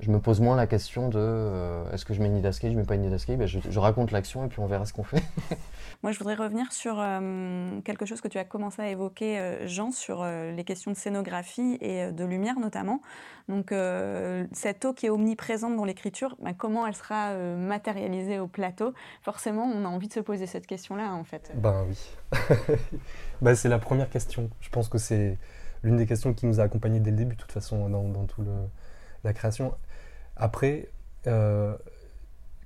je 0.00 0.10
me 0.10 0.18
pose 0.18 0.40
moins 0.40 0.56
la 0.56 0.66
question 0.66 1.08
de 1.08 1.18
euh, 1.18 1.90
est-ce 1.92 2.04
que 2.04 2.14
je 2.14 2.20
mets 2.20 2.26
une 2.26 2.36
didascalie, 2.36 2.72
je 2.72 2.78
mets 2.78 2.84
pas 2.84 2.94
une 2.94 3.02
didascalie, 3.02 3.36
ben 3.36 3.46
je, 3.46 3.78
raconte 3.78 4.10
l'action 4.12 4.44
et 4.44 4.48
puis 4.48 4.60
on 4.60 4.66
verra 4.66 4.86
ce 4.86 4.92
qu'on 4.92 5.04
fait. 5.04 5.22
Moi, 6.02 6.12
je 6.12 6.18
voudrais 6.18 6.34
revenir 6.34 6.72
sur 6.72 6.98
euh, 6.98 7.80
quelque 7.82 8.06
chose 8.06 8.20
que 8.20 8.28
tu 8.28 8.38
as 8.38 8.44
commencé 8.44 8.80
à 8.80 8.88
évoquer, 8.88 9.38
euh, 9.38 9.66
Jean, 9.66 9.92
sur 9.92 10.24
les 10.24 10.64
questions 10.64 10.90
de 10.90 10.96
scénographie 10.96 11.78
et 11.80 12.10
de 12.10 12.24
lumière 12.24 12.58
notamment. 12.58 13.02
Donc, 13.48 13.74
cette 14.52 14.84
eau 14.84 14.92
qui 14.92 15.06
est 15.06 15.10
omniprésente 15.10 15.76
dans 15.76 15.84
l'écriture, 15.84 16.36
ben, 16.40 16.54
comment 16.54 16.86
elle 16.86 16.94
sera 16.94 17.34
matérialisée 17.56 18.38
au 18.38 18.46
plateau? 18.46 18.94
Forcément, 19.22 19.64
on 19.64 19.84
a 19.84 19.88
envie 19.88 20.08
de 20.08 20.12
se 20.12 20.20
poser 20.20 20.46
cette 20.46 20.66
question-là, 20.66 21.12
en 21.12 21.24
fait. 21.24 21.50
Ben 21.56 21.84
oui. 21.88 21.98
ben, 23.42 23.54
c'est 23.54 23.68
la 23.68 23.78
première 23.78 24.08
question. 24.08 24.50
Je 24.60 24.70
pense 24.70 24.88
que 24.88 24.98
c'est 24.98 25.36
l'une 25.82 25.96
des 25.96 26.06
questions 26.06 26.32
qui 26.32 26.46
nous 26.46 26.60
a 26.60 26.64
accompagnés 26.64 27.00
dès 27.00 27.10
le 27.10 27.16
début, 27.16 27.34
de 27.34 27.40
toute 27.40 27.52
façon, 27.52 27.88
dans, 27.88 28.04
dans 28.04 28.26
la 29.24 29.32
création. 29.32 29.74
Après, 30.36 30.88
euh, 31.26 31.76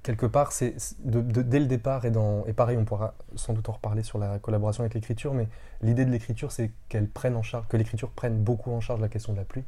quelque 0.04 0.26
part, 0.26 0.52
c'est 0.52 0.76
dès 1.00 1.58
le 1.58 1.66
départ, 1.66 2.04
et, 2.04 2.10
dans, 2.10 2.44
et 2.44 2.52
pareil, 2.52 2.76
on 2.76 2.84
pourra 2.84 3.14
sans 3.34 3.54
doute 3.54 3.68
en 3.70 3.72
reparler 3.72 4.02
sur 4.02 4.18
la 4.18 4.38
collaboration 4.38 4.82
avec 4.82 4.94
l'écriture, 4.94 5.32
mais 5.32 5.48
l'idée 5.80 6.04
de 6.04 6.10
l'écriture, 6.10 6.52
c'est 6.52 6.70
qu'elle 6.90 7.08
prenne 7.08 7.34
en 7.34 7.42
charge, 7.42 7.66
que 7.68 7.76
l'écriture 7.76 8.10
prenne 8.10 8.36
beaucoup 8.36 8.70
en 8.70 8.80
charge 8.80 9.00
la 9.00 9.08
question 9.08 9.32
de 9.32 9.38
la 9.38 9.44
pluie, 9.44 9.64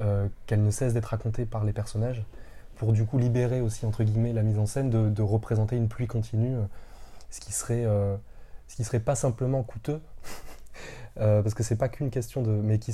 euh, 0.00 0.26
qu'elle 0.46 0.62
ne 0.62 0.72
cesse 0.72 0.92
d'être 0.92 1.06
racontée 1.06 1.46
par 1.46 1.64
les 1.64 1.72
personnages, 1.72 2.24
pour 2.76 2.92
du 2.92 3.06
coup 3.06 3.16
libérer 3.16 3.60
aussi, 3.60 3.86
entre 3.86 4.02
guillemets, 4.02 4.32
la 4.32 4.42
mise 4.42 4.58
en 4.58 4.66
scène 4.66 4.90
de, 4.90 5.22
représenter 5.22 5.76
une 5.76 5.88
pluie 5.88 6.08
continue, 6.08 6.56
euh, 6.56 6.62
ce 7.30 7.38
qui 7.38 7.52
serait, 7.52 7.84
euh, 7.86 8.16
ce 8.66 8.74
qui 8.74 8.82
serait 8.82 9.00
pas 9.00 9.14
simplement 9.14 9.62
coûteux, 9.62 10.00
parce 11.14 11.54
que 11.54 11.62
c'est 11.62 11.76
pas 11.76 11.88
qu'une 11.88 12.10
question 12.10 12.42
de. 12.42 12.50
mais 12.50 12.80
qui, 12.80 12.92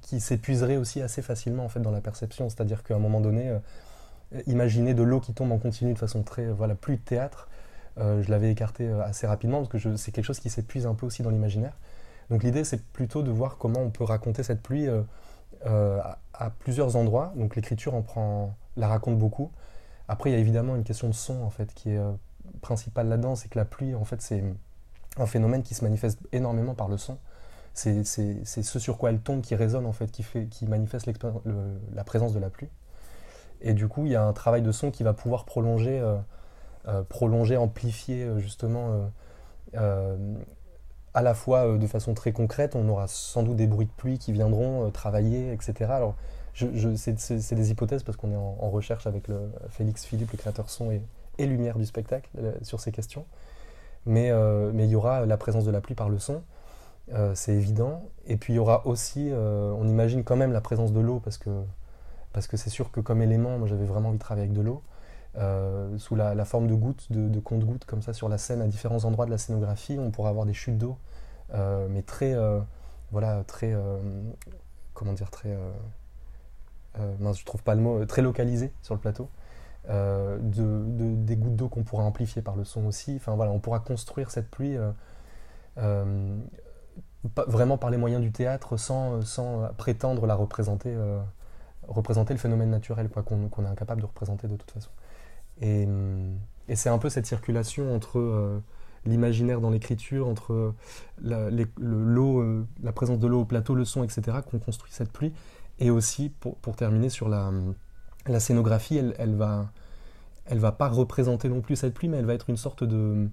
qui 0.00 0.20
s'épuiserait 0.20 0.78
aussi 0.78 1.02
assez 1.02 1.20
facilement 1.20 1.64
en 1.66 1.68
fait 1.68 1.80
dans 1.80 1.90
la 1.90 2.00
perception, 2.00 2.48
c'est-à-dire 2.48 2.82
qu'à 2.84 2.94
un 2.94 2.98
moment 2.98 3.20
donné 3.20 3.54
imaginer 4.46 4.94
de 4.94 5.02
l'eau 5.02 5.20
qui 5.20 5.32
tombe 5.32 5.52
en 5.52 5.58
continu 5.58 5.92
de 5.92 5.98
façon 5.98 6.22
très, 6.22 6.46
voilà, 6.46 6.74
plus 6.74 6.96
de 6.96 7.02
théâtre. 7.02 7.48
Euh, 7.98 8.22
je 8.22 8.30
l'avais 8.30 8.50
écarté 8.50 8.88
euh, 8.88 9.02
assez 9.02 9.26
rapidement 9.26 9.64
parce 9.64 9.68
que 9.84 9.96
c'est 9.96 10.10
quelque 10.10 10.24
chose 10.24 10.40
qui 10.40 10.50
s'épuise 10.50 10.86
un 10.86 10.94
peu 10.94 11.06
aussi 11.06 11.22
dans 11.22 11.30
l'imaginaire. 11.30 11.74
Donc 12.30 12.42
l'idée, 12.42 12.64
c'est 12.64 12.82
plutôt 12.82 13.22
de 13.22 13.30
voir 13.30 13.58
comment 13.58 13.80
on 13.80 13.90
peut 13.90 14.04
raconter 14.04 14.42
cette 14.42 14.62
pluie 14.62 14.88
euh, 14.88 16.00
à, 16.32 16.50
plusieurs 16.50 16.96
endroits. 16.96 17.32
Donc 17.36 17.56
l'écriture 17.56 17.94
en 17.94 18.02
prend, 18.02 18.56
la 18.76 18.88
raconte 18.88 19.18
beaucoup. 19.18 19.52
Après, 20.08 20.30
il 20.30 20.32
y 20.32 20.36
a 20.36 20.40
évidemment 20.40 20.76
une 20.76 20.84
question 20.84 21.08
de 21.08 21.14
son 21.14 21.42
en 21.42 21.50
fait 21.50 21.72
qui 21.74 21.90
est 21.90 22.00
principale 22.60 23.08
là-dedans, 23.08 23.36
c'est 23.36 23.48
que 23.48 23.58
la 23.58 23.64
pluie, 23.64 23.94
en 23.94 24.04
fait, 24.04 24.20
c'est 24.20 24.42
un 25.16 25.26
phénomène 25.26 25.62
qui 25.62 25.74
se 25.74 25.84
manifeste 25.84 26.18
énormément 26.32 26.74
par 26.74 26.88
le 26.88 26.98
son. 26.98 27.18
C'est 27.72 28.04
ce 28.04 28.78
sur 28.78 28.98
quoi 28.98 29.10
elle 29.10 29.20
tombe 29.20 29.40
qui 29.40 29.54
résonne 29.54 29.86
en 29.86 29.92
fait, 29.92 30.10
qui, 30.10 30.22
fait, 30.22 30.46
qui 30.46 30.66
manifeste 30.66 31.08
la 31.94 32.04
présence 32.04 32.32
de 32.32 32.38
la 32.38 32.50
pluie. 32.50 32.68
Et 33.64 33.72
du 33.72 33.88
coup, 33.88 34.04
il 34.04 34.12
y 34.12 34.14
a 34.14 34.22
un 34.22 34.34
travail 34.34 34.60
de 34.60 34.70
son 34.70 34.90
qui 34.90 35.02
va 35.02 35.14
pouvoir 35.14 35.46
prolonger, 35.46 35.98
euh, 35.98 36.16
euh, 36.86 37.02
prolonger 37.02 37.56
amplifier 37.56 38.22
euh, 38.22 38.38
justement 38.38 39.10
à 41.14 41.22
la 41.22 41.34
fois 41.34 41.78
de 41.78 41.86
façon 41.86 42.14
très 42.14 42.32
concrète. 42.32 42.76
On 42.76 42.88
aura 42.88 43.06
sans 43.08 43.42
doute 43.42 43.56
des 43.56 43.66
bruits 43.66 43.86
de 43.86 43.92
pluie 43.92 44.18
qui 44.18 44.32
viendront 44.32 44.90
travailler, 44.90 45.52
etc. 45.52 45.90
Alors, 45.92 46.14
c'est 46.54 47.54
des 47.54 47.70
hypothèses 47.70 48.02
parce 48.02 48.16
qu'on 48.16 48.30
est 48.30 48.36
en, 48.36 48.70
recherche 48.70 49.06
avec 49.06 49.26
le 49.28 49.50
Félix 49.68 50.04
Philippe, 50.04 50.30
le 50.32 50.38
créateur 50.38 50.70
son 50.70 50.90
et, 50.90 51.02
lumière 51.46 51.78
du 51.78 51.86
spectacle, 51.86 52.28
sur 52.62 52.80
ces 52.80 52.92
questions. 52.92 53.24
Mais 54.06 54.28
il 54.28 54.86
y 54.86 54.94
aura 54.94 55.26
la 55.26 55.36
présence 55.36 55.64
de 55.64 55.70
la 55.70 55.80
pluie 55.80 55.94
par 55.96 56.08
le 56.08 56.18
son. 56.18 56.42
c'est 57.34 57.54
évident. 57.54 58.02
Et 58.26 58.36
puis 58.36 58.52
il 58.52 58.56
y 58.56 58.60
aura 58.60 58.86
aussi, 58.86 59.32
on 59.32 59.88
imagine 59.88 60.22
quand 60.22 60.36
même 60.36 60.52
la 60.52 60.60
présence 60.60 60.92
de 60.92 61.00
l'eau 61.00 61.20
parce 61.20 61.38
que 61.38 61.50
parce 62.34 62.48
que 62.48 62.58
c'est 62.58 62.68
sûr 62.68 62.90
que 62.90 63.00
comme 63.00 63.22
élément, 63.22 63.58
moi 63.58 63.66
j'avais 63.68 63.86
vraiment 63.86 64.10
envie 64.10 64.18
de 64.18 64.22
travailler 64.22 64.46
avec 64.46 64.56
de 64.56 64.60
l'eau, 64.60 64.82
euh, 65.38 65.96
sous 65.98 66.16
la, 66.16 66.44
forme 66.44 66.66
de 66.66 66.74
gouttes, 66.74 67.10
de, 67.10 67.28
de 67.28 67.40
compte-gouttes, 67.40 67.86
comme 67.86 68.02
ça 68.02 68.12
sur 68.12 68.28
la 68.28 68.38
scène, 68.38 68.60
à 68.60 68.66
différents 68.66 69.04
endroits 69.04 69.24
de 69.24 69.30
la 69.30 69.38
scénographie, 69.38 69.96
on 69.98 70.10
pourrait 70.10 70.30
avoir 70.30 70.44
des 70.44 70.52
chutes 70.52 70.76
d'eau, 70.76 70.98
euh, 71.54 71.86
mais 71.88 72.02
très, 72.02 72.34
euh, 72.34 72.60
voilà, 73.12 73.44
très, 73.44 73.74
comment 74.94 75.12
dire, 75.12 75.30
très, 75.30 75.56
mince, 77.20 77.38
je 77.38 77.44
trouve 77.44 77.62
pas 77.62 77.76
le 77.76 77.80
mot, 77.80 78.04
très 78.04 78.20
localisé 78.20 78.72
sur 78.82 78.94
le 78.94 79.00
plateau. 79.00 79.30
De, 79.88 81.14
des 81.16 81.36
gouttes 81.36 81.56
d'eau 81.56 81.68
qu'on 81.68 81.84
pourra 81.84 82.04
amplifier 82.04 82.42
par 82.42 82.56
le 82.56 82.64
son 82.64 82.86
aussi. 82.86 83.14
Enfin 83.16 83.34
voilà, 83.36 83.52
on 83.52 83.60
pourra 83.60 83.78
construire 83.80 84.30
cette 84.30 84.50
pluie 84.50 84.76
vraiment 87.46 87.78
par 87.78 87.90
les 87.90 87.96
moyens 87.96 88.22
du 88.22 88.32
théâtre 88.32 88.76
sans, 88.76 89.22
sans 89.22 89.68
prétendre 89.76 90.26
la 90.26 90.34
représenter 90.34 90.96
représenter 91.88 92.34
le 92.34 92.40
phénomène 92.40 92.70
naturel 92.70 93.08
quoi, 93.08 93.22
qu'on, 93.22 93.48
est 93.64 93.68
incapable 93.68 94.00
de 94.00 94.06
représenter 94.06 94.48
de 94.48 94.56
toute 94.56 94.70
façon. 94.70 94.90
Et, 95.60 95.86
et 96.68 96.76
c'est 96.76 96.88
un 96.88 96.98
peu 96.98 97.08
cette 97.08 97.26
circulation 97.26 97.94
entre 97.94 98.18
euh, 98.18 98.62
l'imaginaire 99.04 99.60
dans 99.60 99.70
l'écriture, 99.70 100.26
entre 100.26 100.74
la, 101.22 101.48
l'eau, 101.78 102.40
euh, 102.40 102.66
la 102.82 102.92
présence 102.92 103.18
de 103.18 103.26
l'eau 103.26 103.42
au 103.42 103.44
plateau, 103.44 103.74
le 103.74 103.84
son, 103.84 104.02
etc., 104.02 104.38
qu'on 104.48 104.58
construit 104.58 104.92
cette 104.92 105.12
pluie. 105.12 105.32
Et 105.78 105.90
aussi, 105.90 106.30
pour, 106.30 106.76
terminer 106.76 107.08
sur 107.08 107.28
la, 107.28 107.50
la 108.26 108.40
scénographie, 108.40 108.96
elle, 108.96 109.14
elle 109.18 109.34
va 109.34 109.70
elle 110.46 110.58
va 110.58 110.72
pas 110.72 110.88
représenter 110.88 111.48
non 111.48 111.60
plus 111.60 111.76
cette 111.76 111.94
pluie, 111.94 112.08
mais 112.08 112.18
elle 112.18 112.26
va 112.26 112.34
être 112.34 112.50
une 112.50 112.56
sorte 112.56 112.84
de, 112.84 113.28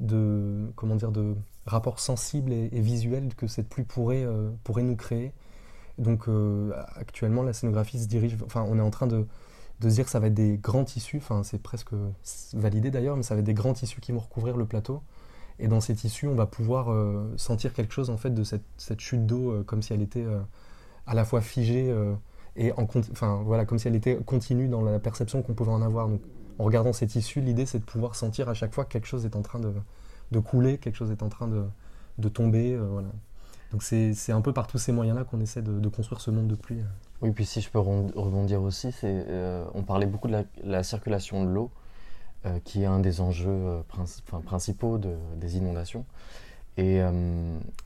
de 0.00 0.70
comment 0.74 0.96
dire 0.96 1.12
de 1.12 1.34
rapport 1.64 2.00
sensible 2.00 2.52
et, 2.52 2.68
visuel 2.80 3.34
que 3.34 3.46
cette 3.46 3.68
pluie 3.68 3.84
pourrait, 3.84 4.24
euh, 4.24 4.50
pourrait 4.64 4.82
nous 4.82 4.96
créer 4.96 5.32
donc 5.98 6.28
euh, 6.28 6.72
actuellement, 6.96 7.42
la 7.42 7.52
scénographie 7.52 7.98
se 7.98 8.06
dirige, 8.06 8.36
enfin 8.44 8.64
on 8.68 8.78
est 8.78 8.82
en 8.82 8.90
train 8.90 9.06
de, 9.06 9.26
de 9.80 9.88
dire 9.88 10.04
que 10.04 10.10
ça 10.10 10.20
va 10.20 10.26
être 10.26 10.34
des 10.34 10.58
grands 10.58 10.84
tissus, 10.84 11.18
enfin 11.18 11.42
c'est 11.42 11.60
presque 11.60 11.90
validé 12.54 12.90
d'ailleurs, 12.90 13.16
mais 13.16 13.22
ça 13.22 13.34
va 13.34 13.40
être 13.40 13.46
des 13.46 13.54
grands 13.54 13.72
tissus 13.72 14.00
qui 14.00 14.12
vont 14.12 14.20
recouvrir 14.20 14.56
le 14.56 14.66
plateau. 14.66 15.02
Et 15.58 15.68
dans 15.68 15.80
ces 15.80 15.94
tissus, 15.94 16.26
on 16.28 16.34
va 16.34 16.44
pouvoir 16.46 16.92
euh, 16.92 17.32
sentir 17.38 17.72
quelque 17.72 17.94
chose 17.94 18.10
en 18.10 18.18
fait 18.18 18.30
de 18.30 18.44
cette, 18.44 18.64
cette 18.76 19.00
chute 19.00 19.24
d'eau, 19.24 19.52
euh, 19.52 19.62
comme 19.62 19.80
si 19.80 19.94
elle 19.94 20.02
était 20.02 20.26
à 21.06 21.14
la 21.14 21.24
fois 21.24 21.40
figée 21.40 21.94
et 22.56 22.72
en, 22.72 22.86
enfin 23.12 23.42
voilà, 23.44 23.64
comme 23.64 23.78
si 23.78 23.88
elle 23.88 23.96
était 23.96 24.16
continue 24.16 24.68
dans 24.68 24.82
la 24.82 24.98
perception 24.98 25.42
qu'on 25.42 25.54
pouvait 25.54 25.72
en 25.72 25.82
avoir. 25.82 26.08
Donc, 26.08 26.20
en 26.58 26.64
regardant 26.64 26.92
ces 26.92 27.06
tissus, 27.06 27.40
l'idée 27.40 27.66
c'est 27.66 27.78
de 27.78 27.84
pouvoir 27.84 28.16
sentir 28.16 28.48
à 28.48 28.54
chaque 28.54 28.74
fois 28.74 28.84
que 28.84 28.92
quelque 28.92 29.06
chose 29.06 29.24
est 29.24 29.36
en 29.36 29.42
train 29.42 29.60
de, 29.60 29.72
de 30.30 30.38
couler, 30.40 30.78
quelque 30.78 30.96
chose 30.96 31.10
est 31.10 31.22
en 31.22 31.28
train 31.28 31.48
de, 31.48 31.64
de 32.18 32.28
tomber. 32.28 32.76
voilà. 32.76 33.08
Donc 33.72 33.82
c'est 33.82 34.32
un 34.32 34.40
peu 34.40 34.52
par 34.52 34.66
tous 34.66 34.78
ces 34.78 34.92
moyens-là 34.92 35.24
qu'on 35.24 35.40
essaie 35.40 35.62
de, 35.62 35.88
construire 35.88 36.20
ce 36.20 36.30
monde 36.30 36.46
de 36.46 36.54
pluie. 36.54 36.82
Oui, 37.22 37.30
puis 37.32 37.44
si 37.44 37.60
je 37.60 37.70
peux 37.70 37.78
rebondir 37.78 38.62
aussi, 38.62 38.94
euh, 39.04 39.64
on 39.74 39.82
parlait 39.82 40.06
beaucoup 40.06 40.28
de 40.28 40.44
la, 40.62 40.82
circulation 40.82 41.44
de 41.44 41.50
l'eau, 41.50 41.70
euh, 42.44 42.58
qui 42.64 42.82
est 42.82 42.86
un 42.86 43.00
des 43.00 43.20
enjeux 43.20 43.50
euh, 43.50 43.80
principaux 44.44 44.98
des 44.98 45.56
inondations. 45.56 46.04
Et, 46.78 47.00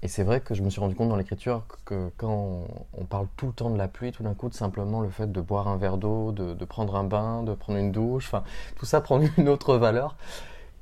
c'est 0.08 0.24
vrai 0.24 0.40
que 0.40 0.54
je 0.54 0.62
me 0.62 0.70
suis 0.70 0.80
rendu 0.80 0.96
compte 0.96 1.08
dans 1.08 1.16
l'écriture 1.16 1.64
que 1.84 2.10
quand 2.16 2.64
on, 2.98 3.04
parle 3.04 3.28
tout 3.36 3.46
le 3.46 3.52
temps 3.52 3.70
de 3.70 3.78
la 3.78 3.86
pluie, 3.86 4.10
tout 4.10 4.24
d'un 4.24 4.34
coup, 4.34 4.50
simplement 4.50 5.00
le 5.00 5.10
fait 5.10 5.30
de 5.30 5.40
boire 5.40 5.68
un 5.68 5.76
verre 5.76 5.96
d'eau, 5.96 6.32
de, 6.32 6.54
de, 6.54 6.64
prendre 6.64 6.96
un 6.96 7.04
bain, 7.04 7.44
de 7.44 7.54
prendre 7.54 7.78
une 7.78 7.92
douche, 7.92 8.32
tout 8.76 8.86
ça 8.86 9.00
prend 9.00 9.20
une 9.38 9.48
autre 9.48 9.76
valeur. 9.76 10.16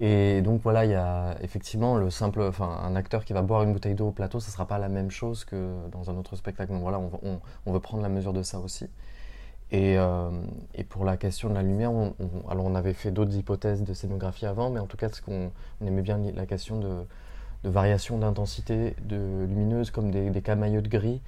Et 0.01 0.43
donc 0.43 0.61
voilà, 0.63 0.85
il 0.85 0.93
y 0.93 0.95
a 0.95 1.37
effectivement 1.43 1.97
le 1.97 2.11
simple, 2.11 2.41
enfin 2.43 2.81
un 2.85 2.95
acteur 2.95 3.25
qui 3.25 3.33
va 3.33 3.43
boire 3.43 3.65
une 3.65 3.73
bouteille 3.73 3.95
d'eau 3.95 4.09
au 4.09 4.13
plateau, 4.13 4.39
ça 4.39 4.51
sera 4.53 4.67
pas 4.67 4.79
la 4.79 4.89
même 4.89 5.11
chose 5.11 5.45
que 5.45 5.75
dans 5.91 6.09
un 6.11 6.17
autre 6.17 6.37
spectacle. 6.37 6.73
Donc 6.73 6.83
voilà, 6.83 7.01
on, 7.67 7.73
veut 7.73 7.81
prendre 7.81 8.03
la 8.03 8.09
mesure 8.09 8.33
de 8.33 8.43
ça 8.43 8.61
aussi. 8.61 8.89
Et, 9.71 9.99
euh, 9.99 10.31
pour 10.89 11.05
la 11.05 11.17
question 11.17 11.51
de 11.51 11.55
la 11.55 11.63
lumière, 11.63 11.93
on, 11.93 12.15
alors 12.49 12.65
on 12.65 12.75
avait 12.77 12.95
fait 12.95 13.11
d'autres 13.11 13.35
hypothèses 13.35 13.83
de 13.83 13.93
scénographie 13.93 14.47
avant, 14.47 14.71
mais 14.71 14.81
en 14.81 14.87
tout 14.87 14.97
cas, 14.97 15.09
ce 15.09 15.21
qu'on 15.21 15.51
aimait 15.85 16.03
bien 16.03 16.19
la 16.35 16.47
question 16.47 16.79
de, 16.79 17.05
variation 17.65 18.19
d'intensité 18.19 18.95
de 19.03 19.45
lumineuse 19.49 19.91
comme 19.91 20.13
des, 20.13 20.31
des 20.31 20.41
de 20.41 20.89
gris. 20.89 21.21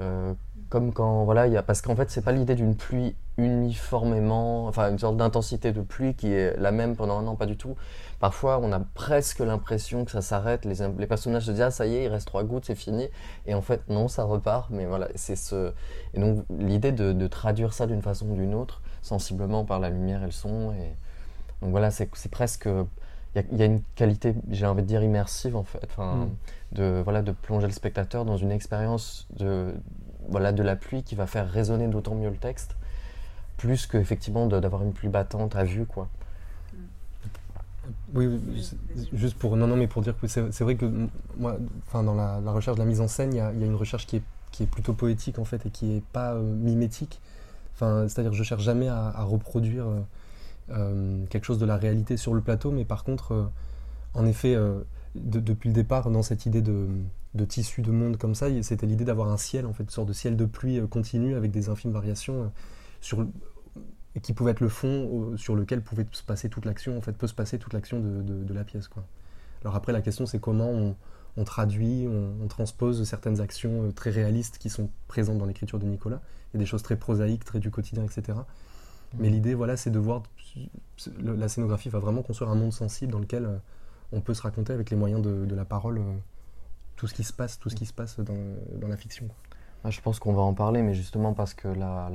Euh, 0.00 0.34
comme 0.68 0.92
quand 0.92 1.24
voilà 1.24 1.46
il 1.46 1.52
y 1.52 1.56
a 1.56 1.62
parce 1.62 1.82
qu'en 1.82 1.96
fait 1.96 2.10
c'est 2.10 2.22
pas 2.22 2.32
l'idée 2.32 2.54
d'une 2.54 2.76
pluie 2.76 3.16
uniformément 3.36 4.66
enfin 4.66 4.90
une 4.90 4.98
sorte 4.98 5.16
d'intensité 5.16 5.72
de 5.72 5.80
pluie 5.80 6.14
qui 6.14 6.32
est 6.32 6.56
la 6.58 6.72
même 6.72 6.96
pendant 6.96 7.18
un 7.18 7.26
an 7.26 7.36
pas 7.36 7.46
du 7.46 7.56
tout. 7.56 7.76
Parfois 8.20 8.58
on 8.62 8.72
a 8.72 8.80
presque 8.80 9.38
l'impression 9.38 10.04
que 10.04 10.10
ça 10.10 10.22
s'arrête. 10.22 10.64
Les, 10.64 10.76
les, 10.98 11.06
personnages 11.06 11.44
se 11.44 11.52
disent 11.52 11.62
ah 11.62 11.70
ça 11.70 11.86
y 11.86 11.96
est 11.96 12.04
il 12.04 12.08
reste 12.08 12.26
trois 12.26 12.44
gouttes 12.44 12.64
c'est 12.66 12.74
fini. 12.74 13.08
Et 13.46 13.54
en 13.54 13.62
fait 13.62 13.88
non 13.88 14.08
ça 14.08 14.24
repart. 14.24 14.70
Mais 14.70 14.86
voilà 14.86 15.08
c'est 15.14 15.36
ce 15.36 15.72
et 16.14 16.20
donc 16.20 16.44
l'idée 16.50 16.92
de, 16.92 17.26
traduire 17.28 17.72
ça 17.72 17.86
d'une 17.86 18.02
façon 18.02 18.26
ou 18.30 18.34
d'une 18.34 18.54
autre 18.54 18.82
sensiblement 19.02 19.64
par 19.64 19.80
la 19.80 19.90
lumière 19.90 20.22
et 20.22 20.26
le 20.26 20.32
son 20.32 20.72
et 20.72 20.96
donc 21.62 21.70
voilà 21.70 21.90
c'est 21.90 22.30
presque 22.30 22.68
il 23.52 23.58
y, 23.58 23.62
a 23.62 23.66
une 23.66 23.82
qualité, 23.94 24.34
j'ai 24.50 24.66
envie 24.66 24.82
de 24.82 24.86
dire, 24.86 25.02
immersive 25.02 25.56
en 25.56 25.62
fait, 25.62 25.84
enfin, 25.84 26.14
mm. 26.14 26.28
de, 26.72 27.00
voilà, 27.04 27.22
de 27.22 27.32
plonger 27.32 27.66
le 27.66 27.72
spectateur 27.72 28.24
dans 28.24 28.36
une 28.36 28.50
expérience 28.50 29.28
de, 29.36 29.74
voilà, 30.28 30.52
de 30.52 30.62
la 30.62 30.76
pluie 30.76 31.02
qui 31.02 31.14
va 31.14 31.26
faire 31.26 31.50
résonner 31.50 31.88
d'autant 31.88 32.14
mieux 32.14 32.30
le 32.30 32.36
texte, 32.36 32.76
plus 33.56 33.86
qu'effectivement 33.86 34.46
d'avoir 34.46 34.82
une 34.82 34.92
pluie 34.92 35.08
battante 35.08 35.56
à 35.56 35.64
vue. 35.64 35.86
Quoi. 35.86 36.08
Oui, 38.14 38.40
juste 39.12 39.36
pour 39.38 39.56
non 39.56 39.66
non 39.66 39.76
mais 39.76 39.86
pour 39.86 40.02
dire 40.02 40.14
que 40.18 40.26
c'est 40.26 40.60
vrai 40.60 40.76
que 40.76 40.86
moi, 41.38 41.56
enfin 41.86 42.02
dans 42.02 42.14
la, 42.14 42.38
recherche 42.52 42.76
de 42.76 42.82
la 42.82 42.88
mise 42.88 43.00
en 43.00 43.08
scène, 43.08 43.32
il 43.32 43.36
y, 43.36 43.40
a, 43.40 43.50
une 43.50 43.74
recherche 43.74 44.06
qui 44.06 44.16
est, 44.16 44.22
qui 44.50 44.62
est 44.62 44.66
plutôt 44.66 44.92
poétique 44.92 45.38
en 45.38 45.44
fait 45.44 45.64
et 45.66 45.70
qui 45.70 45.96
est 45.96 46.02
pas 46.12 46.34
euh, 46.34 46.42
mimétique. 46.42 47.20
Enfin, 47.74 48.06
c'est-à-dire 48.08 48.32
je 48.32 48.42
cherche 48.42 48.62
jamais 48.62 48.88
à, 48.88 49.22
reproduire 49.22 49.86
euh, 49.86 50.00
euh, 50.70 51.24
quelque 51.30 51.44
chose 51.44 51.58
de 51.58 51.66
la 51.66 51.76
réalité 51.76 52.16
sur 52.16 52.34
le 52.34 52.40
plateau, 52.40 52.70
mais 52.70 52.84
par 52.84 53.04
contre, 53.04 53.50
en 54.14 54.26
effet, 54.26 54.56
depuis 55.14 55.68
le 55.68 55.74
départ, 55.74 56.10
dans 56.10 56.22
cette 56.22 56.44
idée 56.46 56.62
de, 56.62 56.88
tissu 57.48 57.82
de 57.82 57.90
monde 57.90 58.16
comme 58.16 58.34
ça, 58.34 58.46
c'était 58.62 58.86
l'idée 58.86 59.04
d'avoir 59.04 59.30
un 59.30 59.36
ciel, 59.36 59.66
en 59.66 59.72
fait, 59.72 59.84
une 59.84 59.90
sorte 59.90 60.08
de 60.08 60.12
ciel 60.12 60.36
de 60.36 60.44
pluie 60.44 60.80
continu 60.88 61.34
avec 61.34 61.50
des 61.50 61.68
infimes 61.68 61.92
variations 61.92 62.52
sur 63.00 63.26
et 64.14 64.20
qui 64.20 64.32
pouvait 64.32 64.52
être 64.52 64.60
le 64.60 64.68
fond 64.68 65.36
sur 65.36 65.54
lequel 65.54 65.82
pouvait 65.82 66.06
se 66.12 66.22
passer 66.22 66.48
toute 66.48 66.64
l'action, 66.64 66.96
en 66.96 67.00
fait, 67.00 67.12
peut 67.12 67.26
se 67.26 67.34
passer 67.34 67.58
toute 67.58 67.72
l'action 67.72 68.00
de, 68.00 68.54
la 68.54 68.64
pièce. 68.64 68.88
Quoi. 68.88 69.04
Alors 69.62 69.76
après, 69.76 69.92
la 69.92 70.00
question, 70.00 70.26
c'est 70.26 70.40
comment 70.40 70.96
on, 71.36 71.44
traduit, 71.44 72.06
on, 72.08 72.42
on, 72.42 72.48
transpose 72.48 73.04
certaines 73.04 73.40
actions 73.40 73.92
très 73.92 74.10
réalistes 74.10 74.58
qui 74.58 74.70
sont 74.70 74.90
présentes 75.06 75.38
dans 75.38 75.46
l'écriture 75.46 75.78
de 75.78 75.86
Nicolas. 75.86 76.20
Il 76.52 76.56
y 76.56 76.58
a 76.58 76.60
des 76.60 76.66
choses 76.66 76.82
très 76.82 76.96
prosaïques, 76.96 77.44
très 77.44 77.60
du 77.60 77.70
quotidien, 77.70 78.04
etc. 78.04 78.38
Mais 79.16 79.30
l'idée, 79.30 79.54
voilà, 79.54 79.76
c'est 79.76 79.90
de 79.90 79.98
voir. 79.98 80.22
La 81.22 81.48
scénographie 81.48 81.88
va 81.88 81.98
vraiment 81.98 82.22
construire 82.22 82.50
un 82.50 82.54
monde 82.54 82.72
sensible 82.72 83.12
dans 83.12 83.20
lequel 83.20 83.44
euh, 83.44 83.56
on 84.12 84.20
peut 84.20 84.34
se 84.34 84.42
raconter 84.42 84.72
avec 84.72 84.90
les 84.90 84.96
moyens 84.96 85.22
de, 85.22 85.54
la 85.54 85.64
parole 85.64 85.98
euh, 85.98 86.16
tout 86.98 87.06
ce 87.06 87.14
qui 87.14 87.24
se 87.24 87.32
passe, 87.32 87.58
tout 87.58 87.70
ce 87.70 87.76
qui 87.76 87.86
se 87.86 87.92
passe 87.94 88.18
dans, 88.18 88.88
la 88.88 88.96
fiction. 88.96 89.28
Ah, 89.84 89.90
je 89.90 90.00
pense 90.00 90.18
qu'on 90.18 90.34
va 90.34 90.42
en 90.42 90.52
parler, 90.52 90.82
mais 90.82 90.94
justement 90.94 91.32
parce 91.32 91.54
que 91.54 91.68
la, 91.68 92.10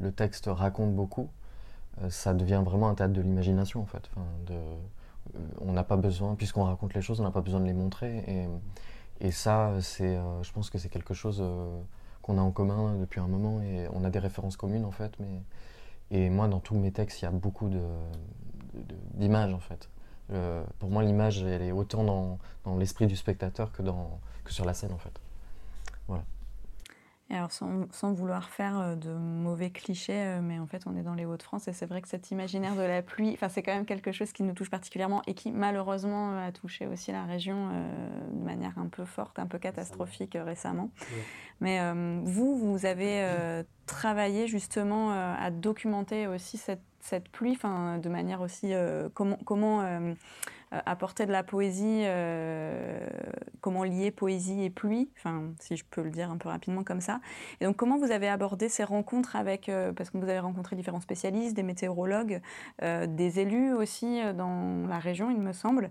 le, 0.00 0.10
texte 0.10 0.46
raconte 0.50 0.96
beaucoup, 0.96 1.28
euh, 2.00 2.08
ça 2.08 2.32
devient 2.32 2.62
vraiment 2.64 2.88
un 2.88 2.94
théâtre 2.94 3.12
de 3.12 3.20
l'imagination 3.20 3.82
en 3.82 3.86
fait. 3.86 4.10
De, 4.46 4.54
on 5.60 5.72
n'a 5.72 5.84
pas 5.84 5.98
besoin, 5.98 6.34
puisqu'on 6.34 6.64
raconte 6.64 6.94
les 6.94 7.02
choses, 7.02 7.20
on 7.20 7.22
n'a 7.22 7.30
pas 7.30 7.42
besoin 7.42 7.60
de 7.60 7.66
les 7.66 7.74
montrer. 7.74 8.48
Et, 9.20 9.30
ça, 9.30 9.74
c'est, 9.80 10.18
je 10.42 10.52
pense 10.52 10.68
que 10.68 10.78
c'est 10.78 10.88
quelque 10.88 11.14
chose 11.14 11.44
qu'on 12.22 12.38
a 12.38 12.40
en 12.40 12.50
commun 12.50 12.96
depuis 12.98 13.20
un 13.20 13.28
moment 13.28 13.62
et 13.62 13.86
on 13.92 14.02
a 14.02 14.10
des 14.10 14.18
références 14.18 14.56
communes 14.56 14.84
en 14.84 14.90
fait. 14.90 15.12
Mais, 15.20 15.42
et 16.10 16.28
moi, 16.28 16.48
dans 16.48 16.58
tous 16.58 16.74
mes 16.74 16.90
textes, 16.90 17.20
il 17.22 17.26
y 17.26 17.28
a 17.28 17.30
beaucoup 17.30 17.70
d'images 19.14 19.54
en 19.54 19.60
fait. 19.60 19.88
Euh, 20.32 20.64
pour 20.78 20.90
moi, 20.90 21.02
l'image, 21.02 21.42
elle 21.42 21.62
est 21.62 21.72
autant 21.72 22.04
dans, 22.04 22.76
l'esprit 22.76 23.06
du 23.06 23.16
spectateur 23.16 23.72
que, 23.72 23.82
que 24.44 24.52
sur 24.52 24.64
la 24.64 24.74
scène 24.74 24.92
en 24.92 24.98
fait. 24.98 25.20
Alors 27.36 27.50
sans, 27.52 28.12
vouloir 28.12 28.50
faire 28.50 28.78
euh, 28.78 28.94
de 28.94 29.10
mauvais 29.10 29.70
clichés, 29.70 30.12
euh, 30.12 30.40
mais 30.42 30.58
en 30.58 30.66
fait 30.66 30.82
on 30.86 30.96
est 30.96 31.02
dans 31.02 31.14
les 31.14 31.24
Hauts-de-France 31.24 31.68
et 31.68 31.72
c'est 31.72 31.86
vrai 31.86 32.02
que 32.02 32.08
cet 32.08 32.30
imaginaire 32.30 32.74
de 32.74 32.82
la 32.82 33.02
pluie, 33.02 33.32
enfin 33.34 33.48
c'est 33.48 33.62
quand 33.62 33.74
même 33.74 33.86
quelque 33.86 34.12
chose 34.12 34.32
qui 34.32 34.42
nous 34.42 34.52
touche 34.52 34.70
particulièrement 34.70 35.22
et 35.26 35.34
qui 35.34 35.50
malheureusement 35.50 36.38
a 36.38 36.52
touché 36.52 36.86
aussi 36.86 37.12
la 37.12 37.24
région 37.24 37.70
euh, 37.72 38.30
de 38.32 38.44
manière 38.44 38.78
un 38.78 38.88
peu 38.88 39.04
forte, 39.04 39.38
un 39.38 39.46
peu 39.46 39.58
catastrophique 39.58 40.36
récemment. 40.38 40.90
Mais 41.60 41.80
vous, 42.24 42.56
vous 42.56 42.86
avez 42.86 43.64
travaillé 43.86 44.48
justement 44.48 45.12
à 45.12 45.50
documenter 45.52 46.26
aussi 46.26 46.56
cette, 46.56 46.82
cette 47.02 47.28
pluie, 47.28 47.52
enfin 47.52 47.98
de 47.98 48.08
manière 48.08 48.40
aussi 48.40 48.72
comment 49.14 49.38
comment 49.44 49.82
euh, 49.82 50.14
apporter 50.86 51.26
de 51.26 51.32
la 51.32 51.42
poésie, 51.42 52.02
euh, 52.04 53.06
comment 53.60 53.84
lier 53.84 54.10
poésie 54.10 54.64
et 54.64 54.70
pluie, 54.70 55.10
enfin, 55.18 55.52
si 55.60 55.76
je 55.76 55.84
peux 55.84 56.02
le 56.02 56.10
dire 56.10 56.30
un 56.30 56.38
peu 56.38 56.48
rapidement 56.48 56.82
comme 56.82 57.00
ça. 57.00 57.20
Et 57.60 57.64
donc, 57.64 57.76
comment 57.76 57.98
vous 57.98 58.10
avez 58.10 58.28
abordé 58.28 58.68
ces 58.68 58.84
rencontres 58.84 59.36
avec, 59.36 59.68
euh, 59.68 59.92
parce 59.92 60.10
que 60.10 60.18
vous 60.18 60.28
avez 60.28 60.38
rencontré 60.38 60.74
différents 60.76 61.00
spécialistes, 61.00 61.54
des 61.54 61.62
météorologues, 61.62 62.40
des 62.80 63.40
élus 63.40 63.72
aussi 63.72 64.20
dans 64.34 64.86
la 64.88 64.98
région, 64.98 65.30
il 65.30 65.40
me 65.40 65.52
semble. 65.52 65.90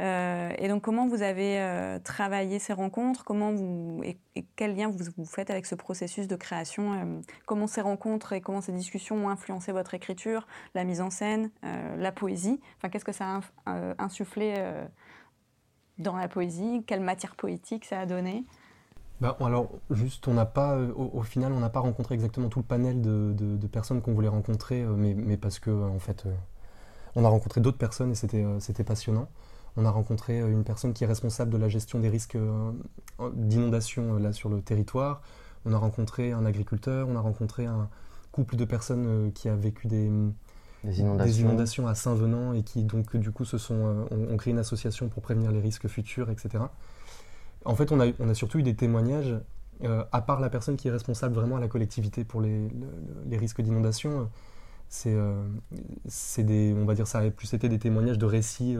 Euh, 0.00 0.52
et 0.58 0.68
donc, 0.68 0.82
comment 0.82 1.06
vous 1.08 1.22
avez 1.22 1.58
euh, 1.58 1.98
travaillé 1.98 2.58
ces 2.58 2.72
rencontres? 2.72 3.24
Comment 3.24 3.52
vous 3.52 4.00
et, 4.04 4.18
quel 4.54 4.76
lien 4.76 4.88
vous, 4.88 4.98
vous, 5.16 5.24
faites 5.24 5.50
avec 5.50 5.66
ce 5.66 5.74
processus 5.74 6.28
de 6.28 6.36
création 6.36 6.92
euh, 6.92 7.20
Comment 7.46 7.66
ces 7.66 7.80
rencontres 7.80 8.32
et 8.32 8.40
comment 8.40 8.60
ces 8.60 8.72
discussions 8.72 9.16
ont 9.16 9.28
influencé 9.28 9.72
votre 9.72 9.94
écriture, 9.94 10.46
la 10.74 10.84
mise 10.84 11.00
en 11.00 11.10
scène, 11.10 11.50
la 11.96 12.12
poésie? 12.12 12.60
Enfin, 12.76 12.88
qu'est-ce 12.88 13.04
que 13.04 13.12
ça 13.12 13.40
a 13.66 13.94
insufflé 14.20 14.54
dans 15.98 16.16
la 16.16 16.28
poésie 16.28 16.82
Quelle 16.86 17.00
matière 17.00 17.36
poétique 17.36 17.84
ça 17.84 18.00
a 18.00 18.06
donné? 18.06 18.44
Bah, 19.20 19.36
alors, 19.40 19.70
juste, 19.90 20.28
on 20.28 20.34
n'a 20.34 20.46
pas, 20.46 20.78
au, 20.78 21.22
final, 21.22 21.52
on 21.52 21.60
n'a 21.60 21.70
pas 21.70 21.80
rencontré 21.80 22.14
exactement 22.14 22.48
tout 22.48 22.58
le 22.58 22.64
panel 22.64 23.00
de, 23.00 23.32
de, 23.32 23.66
personnes 23.66 24.00
qu'on 24.00 24.12
voulait 24.12 24.28
rencontrer, 24.28 24.82
mais, 24.84 25.14
mais, 25.14 25.36
parce 25.36 25.58
que, 25.58 25.70
en 25.70 25.98
fait, 25.98 26.26
on 27.16 27.24
a 27.24 27.28
rencontré 27.28 27.60
d'autres 27.60 27.78
personnes 27.78 28.12
et 28.12 28.14
c'était 28.14 28.84
passionnant. 28.84 29.28
On 29.76 29.84
a 29.84 29.90
rencontré 29.90 30.40
euh, 30.40 30.50
une 30.50 30.64
personne 30.64 30.92
qui 30.92 31.04
est 31.04 31.06
responsable 31.06 31.52
de 31.52 31.56
la 31.56 31.68
gestion 31.68 32.00
des 32.00 32.08
risques 32.08 32.36
euh, 32.36 32.72
d'inondation 33.34 34.14
euh, 34.14 34.18
là 34.18 34.32
sur 34.32 34.48
le 34.48 34.60
territoire. 34.60 35.22
On 35.64 35.72
a 35.72 35.78
rencontré 35.78 36.32
un 36.32 36.44
agriculteur, 36.44 37.08
on 37.08 37.16
a 37.16 37.20
rencontré 37.20 37.66
un 37.66 37.88
couple 38.32 38.56
de 38.56 38.64
personnes 38.64 39.32
qui 39.32 39.48
a 39.48 39.56
vécu 39.56 39.86
des, 39.86 40.10
inondations. 40.84 41.88
à 41.88 41.94
Saint-Venant 41.94 42.52
et 42.52 42.62
qui 42.62 42.84
donc 42.84 43.16
du 43.16 43.30
coup 43.30 43.44
se 43.44 43.58
sont, 43.58 44.06
ont, 44.10 44.36
créé 44.36 44.52
une 44.52 44.58
association 44.58 45.08
pour 45.08 45.22
prévenir 45.22 45.50
les 45.52 45.60
risques 45.60 45.88
futurs, 45.88 46.30
etc. 46.30 46.64
En 47.64 47.74
fait, 47.74 47.92
on 47.92 48.00
a, 48.00 48.06
on 48.20 48.28
a 48.28 48.34
surtout 48.34 48.58
eu 48.58 48.62
des 48.62 48.74
témoignages, 48.74 49.34
à 50.12 50.20
part 50.22 50.40
la 50.40 50.50
personne 50.50 50.76
qui 50.76 50.88
est 50.88 50.90
responsable 50.90 51.34
vraiment 51.34 51.56
à 51.56 51.60
la 51.60 51.68
collectivité 51.68 52.24
pour 52.24 52.40
les, 52.40 52.68
les 53.26 53.36
risques 53.36 53.60
d'inondation. 53.60 54.30
c'est 54.88 55.14
des, 56.44 56.74
on 56.76 56.84
va 56.84 56.94
dire, 56.94 57.06
ça 57.06 57.18
a 57.18 57.30
plus 57.30 57.52
été 57.54 57.68
des 57.68 57.78
témoignages 57.78 58.18
de 58.18 58.26
récits 58.26 58.76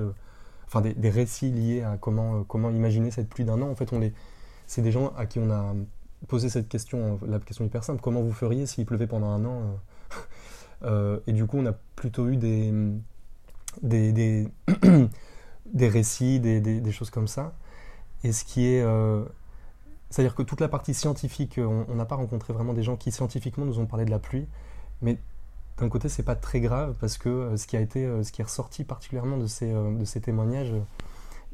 enfin 0.69 0.83
des, 0.83 1.11
récits 1.11 1.51
liés 1.51 1.83
à 1.83 1.97
comment, 1.97 2.37
euh, 2.37 2.43
comment 2.47 2.71
imaginer 2.71 3.11
cette 3.11 3.29
pluie 3.29 3.45
d'un 3.45 3.61
an. 3.63 3.69
En 3.69 3.75
fait, 3.75 3.93
on 3.93 3.99
les, 3.99 4.13
c'est 4.67 4.83
des 4.83 4.93
gens 4.93 5.13
à 5.17 5.27
qui 5.27 5.39
on 5.39 5.51
a 5.51 5.75
posé 6.29 6.49
cette 6.49 6.69
question, 6.69 7.19
la 7.27 7.39
question 7.39 7.65
hyper 7.65 7.85
simple, 7.85 8.01
comment 8.03 8.21
vous 8.21 8.33
feriez 8.33 8.67
s'il 8.67 8.85
pleuvait 8.85 9.07
pendant 9.07 9.29
un 9.29 9.45
an 9.45 9.63
euh, 9.63 10.17
euh, 10.17 10.19
Et 10.85 11.33
du 11.33 11.47
coup, 11.47 11.59
on 11.59 11.67
a 11.67 11.73
plutôt 11.97 12.29
eu 12.29 12.37
des, 12.37 12.73
des, 13.83 14.13
des, 14.13 14.49
récits, 15.89 16.41
des, 16.41 16.61
des, 16.61 16.93
choses 16.93 17.11
comme 17.11 17.29
ça. 17.29 17.55
Et 18.25 18.33
ce 18.33 18.45
qui 18.45 18.67
est... 18.67 18.85
c'est-à-dire 20.11 20.35
que 20.35 20.43
toute 20.43 20.61
la 20.61 20.69
partie 20.69 20.95
scientifique, 20.95 21.59
on 21.59 21.95
n'a 21.95 22.05
pas 22.05 22.17
rencontré 22.17 22.53
vraiment 22.53 22.75
des 22.75 22.83
gens 22.83 22.97
qui 22.97 23.13
scientifiquement 23.13 23.65
nous 23.65 23.81
ont 23.81 23.87
parlé 23.87 24.05
de 24.05 24.11
la 24.11 24.19
pluie, 24.19 24.47
mais 25.03 25.19
d'un 25.79 25.89
côté, 25.89 26.09
c'est 26.09 26.23
pas 26.23 26.35
très 26.35 26.61
grave 26.61 26.95
parce 27.01 27.19
que 27.19 27.29
euh, 27.29 27.57
ce 27.57 27.67
qui 27.67 27.77
a 27.77 27.81
été, 27.81 28.05
euh, 28.05 28.23
ce 28.23 28.33
qui 28.33 28.41
est 28.41 28.45
ressorti 28.45 28.85
particulièrement 28.85 29.39
de 29.39 29.47
ces, 29.47 29.73
euh, 29.73 29.97
de 29.97 30.05
ces 30.05 30.21
témoignages, 30.21 30.73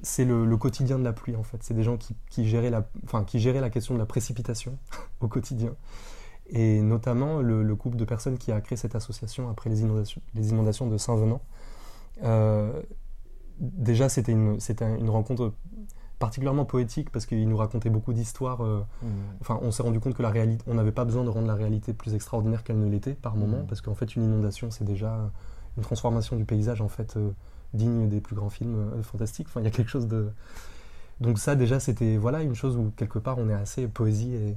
c'est 0.03 0.25
le, 0.25 0.57
quotidien 0.57 0.99
de 0.99 1.05
la 1.05 1.13
pluie 1.13 1.37
en 1.37 1.43
fait. 1.43 1.59
C'est 1.63 1.75
des 1.75 1.83
gens 1.83 1.97
qui, 1.97 2.17
qui, 2.31 2.49
géraient 2.49 2.71
la, 2.71 2.87
enfin, 3.05 3.25
qui 3.25 3.39
géraient 3.39 3.61
la 3.61 3.71
question 3.71 3.95
de 3.95 3.99
la 3.99 4.07
précipitation 4.07 4.79
au 5.21 5.29
quotidien. 5.29 5.75
Et 6.51 6.83
notamment 6.83 7.41
le, 7.41 7.75
couple 7.75 7.97
de 7.97 8.05
personnes 8.05 8.39
qui 8.39 8.53
a 8.53 8.61
créé 8.61 8.77
cette 8.77 8.95
association 8.95 9.49
après 9.49 9.71
les 9.71 9.81
inondations, 9.81 10.21
les 10.35 10.51
inondations 10.51 10.87
de 10.87 10.99
Saint-Venant. 10.99 11.41
déjà, 13.59 14.09
c'était 14.09 14.33
une, 14.33 14.59
une 14.99 15.11
rencontre 15.11 15.53
particulièrement 16.19 16.65
poétique 16.65 17.11
parce 17.11 17.27
qu'il 17.27 17.47
nous 17.49 17.57
racontait 17.57 17.91
beaucoup 17.91 18.13
d'histoires. 18.13 18.63
Euh, 18.63 18.85
mmh. 19.03 19.07
Enfin, 19.41 19.59
on 19.63 19.71
s'est 19.71 19.83
rendu 19.83 20.01
compte 20.01 20.15
que 20.15 20.23
la 20.23 20.31
réalité, 20.31 20.65
on 20.67 20.75
n'avait 20.75 20.93
pas 20.93 21.05
besoin 21.05 21.25
de 21.25 21.29
rendre 21.29 21.47
la 21.47 21.55
réalité 21.55 21.93
plus 21.93 22.15
extraordinaire 22.15 22.65
qu'elle 22.65 22.79
ne 22.79 22.89
l'était 22.89 23.15
par 23.15 23.37
moment, 23.37 23.59
mmh. 23.59 23.67
parce 23.67 23.81
qu'en 23.81 23.95
fait, 23.95 24.17
une 24.17 24.25
inondation, 24.25 24.71
c'est 24.71 24.85
déjà 24.85 25.31
une 25.77 25.83
transformation 25.83 26.37
du 26.37 26.45
paysage 26.45 26.81
en 26.81 26.89
fait 26.89 27.17
euh, 27.17 27.31
digne 27.73 28.09
des 28.09 28.21
plus 28.21 28.37
grands 28.37 28.51
films 28.51 28.77
euh, 28.77 29.03
fantastiques. 29.03 29.49
Enfin, 29.49 29.61
il 29.61 29.65
y 29.65 29.67
a 29.67 29.71
quelque 29.71 29.91
chose 29.91 30.09
de. 30.09 30.31
Donc 31.21 31.39
ça, 31.39 31.57
déjà, 31.57 31.81
c'était 31.81 32.17
voilà 32.17 32.43
une 32.43 32.55
chose 32.55 32.77
où 32.77 32.93
quelque 32.97 33.19
part, 33.19 33.39
on 33.39 33.49
est 33.49 33.55
assez 33.55 33.87
poésie 33.87 34.35
et, 34.35 34.57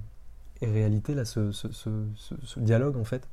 réalité 0.65 1.13
là, 1.13 1.25
ce, 1.25 1.51
ce, 1.51 2.59
dialogue 2.59 2.97
en 2.97 3.03
fait. 3.03 3.27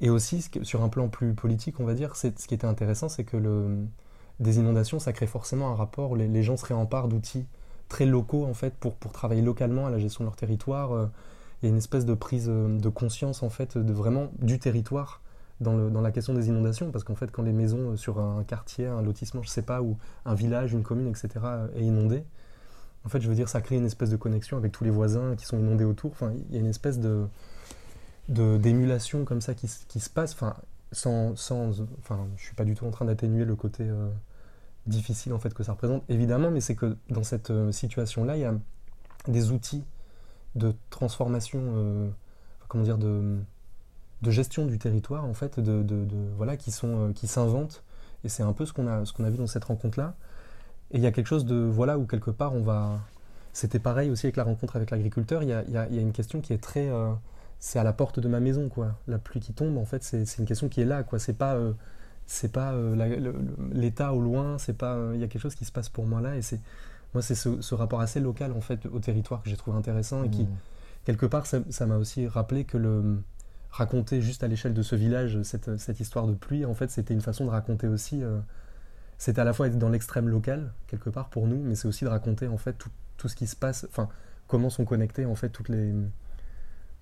Et 0.00 0.10
aussi, 0.10 0.48
sur 0.62 0.84
un 0.84 0.88
plan 0.88 1.08
plus 1.08 1.34
politique, 1.34 1.80
on 1.80 1.84
va 1.84 1.94
dire, 1.94 2.14
ce 2.14 2.28
qui 2.28 2.54
était 2.54 2.66
intéressant, 2.66 3.08
c'est 3.08 3.24
que 3.24 3.36
le 3.36 3.84
des 4.40 4.58
inondations, 4.58 5.00
ça 5.00 5.12
crée 5.12 5.26
forcément 5.26 5.70
un 5.70 5.74
rapport. 5.74 6.14
Les, 6.14 6.28
les 6.28 6.42
gens 6.44 6.56
se 6.56 6.64
réemparent 6.64 7.08
d'outils 7.08 7.46
très 7.88 8.06
locaux 8.06 8.44
en 8.44 8.54
fait 8.54 8.74
pour, 8.74 8.94
pour 8.94 9.12
travailler 9.12 9.42
localement 9.42 9.86
à 9.86 9.90
la 9.90 9.98
gestion 9.98 10.24
de 10.24 10.28
leur 10.28 10.36
territoire. 10.36 10.92
Euh, 10.92 11.06
il 11.62 11.66
y 11.66 11.68
a 11.68 11.70
une 11.70 11.78
espèce 11.78 12.04
de 12.04 12.14
prise 12.14 12.46
euh, 12.48 12.78
de 12.78 12.88
conscience 12.88 13.42
en 13.42 13.50
fait 13.50 13.76
de 13.76 13.92
vraiment 13.92 14.28
du 14.38 14.58
territoire 14.58 15.22
dans, 15.60 15.76
le, 15.76 15.90
dans 15.90 16.00
la 16.00 16.12
question 16.12 16.34
des 16.34 16.48
inondations 16.48 16.92
parce 16.92 17.02
qu'en 17.02 17.16
fait 17.16 17.32
quand 17.32 17.42
les 17.42 17.52
maisons 17.52 17.92
euh, 17.92 17.96
sur 17.96 18.20
un 18.20 18.44
quartier, 18.44 18.86
un 18.86 19.02
lotissement, 19.02 19.42
je 19.42 19.48
sais 19.48 19.62
pas, 19.62 19.82
ou 19.82 19.96
un 20.24 20.34
village, 20.34 20.72
une 20.72 20.82
commune, 20.82 21.08
etc. 21.08 21.28
est 21.74 21.82
inondé, 21.82 22.24
en 23.04 23.08
fait 23.08 23.20
je 23.20 23.28
veux 23.28 23.34
dire 23.34 23.48
ça 23.48 23.60
crée 23.60 23.76
une 23.76 23.86
espèce 23.86 24.10
de 24.10 24.16
connexion 24.16 24.56
avec 24.56 24.72
tous 24.72 24.84
les 24.84 24.90
voisins 24.90 25.36
qui 25.36 25.44
sont 25.46 25.58
inondés 25.58 25.84
autour. 25.84 26.12
Enfin 26.12 26.32
il 26.48 26.54
y 26.54 26.58
a 26.58 26.60
une 26.60 26.66
espèce 26.66 26.98
de 26.98 27.26
d'émulation 28.28 29.24
comme 29.24 29.40
ça 29.40 29.54
qui, 29.54 29.68
se 29.68 30.10
passe. 30.10 30.32
Enfin 30.34 30.56
sans, 30.92 31.36
sans, 31.36 31.82
enfin, 31.98 32.26
je 32.36 32.44
suis 32.44 32.54
pas 32.54 32.64
du 32.64 32.74
tout 32.74 32.86
en 32.86 32.90
train 32.90 33.04
d'atténuer 33.04 33.44
le 33.44 33.56
côté 33.56 33.86
difficile 34.88 35.32
en 35.32 35.38
fait 35.38 35.54
que 35.54 35.62
ça 35.62 35.72
représente, 35.72 36.02
évidemment, 36.08 36.50
mais 36.50 36.60
c'est 36.60 36.74
que 36.74 36.96
dans 37.10 37.22
cette 37.22 37.50
euh, 37.50 37.70
situation-là, 37.70 38.36
il 38.36 38.40
y 38.40 38.44
a 38.44 38.54
des 39.28 39.52
outils 39.52 39.84
de 40.54 40.74
transformation, 40.90 41.60
euh, 41.62 42.08
comment 42.66 42.84
dire, 42.84 42.98
de, 42.98 43.38
de, 44.22 44.30
gestion 44.30 44.66
du 44.66 44.78
territoire 44.78 45.24
en 45.24 45.34
fait, 45.34 45.60
de, 45.60 45.82
de, 45.82 46.06
voilà, 46.36 46.56
qui 46.56 46.70
sont, 46.72 47.08
euh, 47.08 47.12
qui 47.12 47.28
s'inventent. 47.28 47.84
Et 48.24 48.28
c'est 48.28 48.42
un 48.42 48.52
peu 48.52 48.66
ce 48.66 48.72
qu'on 48.72 48.88
a, 48.88 49.04
ce 49.04 49.12
qu'on 49.12 49.24
a 49.24 49.30
vu 49.30 49.36
dans 49.36 49.46
cette 49.46 49.64
rencontre-là. 49.64 50.16
Et 50.90 50.96
il 50.98 51.02
y 51.02 51.06
a 51.06 51.12
quelque 51.12 51.26
chose 51.26 51.44
de 51.44 51.56
voilà 51.56 51.98
où 51.98 52.06
quelque 52.06 52.30
part 52.30 52.54
on 52.54 52.62
va. 52.62 53.00
C'était 53.52 53.78
pareil 53.78 54.10
aussi 54.10 54.26
avec 54.26 54.36
la 54.36 54.44
rencontre 54.44 54.76
avec 54.76 54.90
l'agriculteur. 54.90 55.42
Il 55.42 55.48
y 55.48 55.52
a, 55.52 55.64
y 55.66 55.76
a, 55.76 56.00
une 56.00 56.12
question 56.12 56.40
qui 56.40 56.52
est 56.52 56.62
très, 56.62 56.88
c'est 57.58 57.78
à 57.78 57.84
la 57.84 57.92
porte 57.92 58.20
de 58.20 58.28
ma 58.28 58.40
maison 58.40 58.68
quoi. 58.68 58.94
La 59.08 59.18
pluie 59.18 59.40
qui 59.40 59.52
tombe, 59.52 59.78
en 59.78 59.84
fait, 59.84 60.04
c'est 60.04 60.38
une 60.38 60.44
question 60.44 60.68
qui 60.68 60.80
est 60.80 60.84
là 60.84 61.02
quoi. 61.02 61.18
C'est 61.18 61.32
pas 61.32 61.58
c'est 62.28 62.52
pas 62.52 62.72
euh, 62.74 63.32
l'état 63.72 64.12
au 64.12 64.20
loin, 64.20 64.58
c'est 64.58 64.76
pas 64.76 64.94
euh, 64.94 65.12
il 65.14 65.20
y 65.20 65.24
a 65.24 65.28
quelque 65.28 65.40
chose 65.40 65.54
qui 65.54 65.64
se 65.64 65.72
passe 65.72 65.88
pour 65.88 66.06
moi 66.06 66.20
là 66.20 66.36
et 66.36 66.42
c'est 66.42 66.60
moi 67.14 67.22
c'est 67.22 67.34
ce, 67.34 67.74
rapport 67.74 68.02
assez 68.02 68.20
local 68.20 68.52
en 68.52 68.60
fait 68.60 68.84
au 68.84 68.98
territoire 68.98 69.42
que 69.42 69.48
j'ai 69.48 69.56
trouvé 69.56 69.78
intéressant 69.78 70.22
et 70.24 70.28
qui 70.28 70.42
mmh. 70.42 70.56
quelque 71.06 71.24
part 71.24 71.46
ça 71.46 71.86
m'a 71.86 71.96
aussi 71.96 72.28
rappelé 72.28 72.64
que 72.64 72.76
le 72.76 73.22
raconter 73.70 74.20
juste 74.20 74.44
à 74.44 74.48
l'échelle 74.48 74.74
de 74.74 74.82
ce 74.82 74.94
village 74.94 75.42
cette, 75.42 75.78
cette, 75.78 76.00
histoire 76.00 76.26
de 76.26 76.34
pluie 76.34 76.66
en 76.66 76.74
fait 76.74 76.90
c'était 76.90 77.14
une 77.14 77.22
façon 77.22 77.46
de 77.46 77.50
raconter 77.50 77.88
aussi 77.88 78.22
euh, 78.22 78.38
c'est 79.18 79.38
à 79.38 79.44
la 79.44 79.52
fois 79.52 79.66
être 79.66 79.78
dans 79.78 79.90
l'extrême 79.90 80.28
local 80.28 80.72
quelque 80.86 81.10
part 81.10 81.28
pour 81.28 81.46
nous 81.46 81.60
mais 81.62 81.74
c'est 81.74 81.88
aussi 81.88 82.04
de 82.04 82.10
raconter 82.10 82.48
en 82.48 82.58
fait 82.58 82.74
tout, 82.74 82.90
tout, 83.16 83.28
ce 83.28 83.36
qui 83.36 83.46
se 83.46 83.56
passe 83.56 83.86
enfin 83.90 84.08
comment 84.46 84.70
sont 84.70 84.84
connectés 84.84 85.26
en 85.26 85.34
fait 85.34 85.50
toutes 85.50 85.68
les 85.68 85.92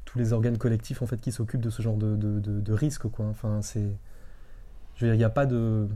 tous 0.06 0.18
les 0.18 0.32
organes 0.32 0.56
collectifs 0.56 1.02
en 1.02 1.06
fait 1.06 1.20
qui 1.20 1.32
s'occupent 1.32 1.60
de 1.60 1.68
ce 1.68 1.82
genre 1.82 1.96
de, 1.96 2.16
de, 2.16 2.40
de, 2.40 2.72
risque 2.72 3.08
quoi. 3.08 3.26
Enfin 3.26 3.60
c'est, 3.60 3.90
je 4.94 5.04
veux 5.04 5.08
dire, 5.08 5.14
il 5.14 5.18
n'y 5.18 5.24
a 5.24 5.30
pas 5.30 5.44
de, 5.44 5.88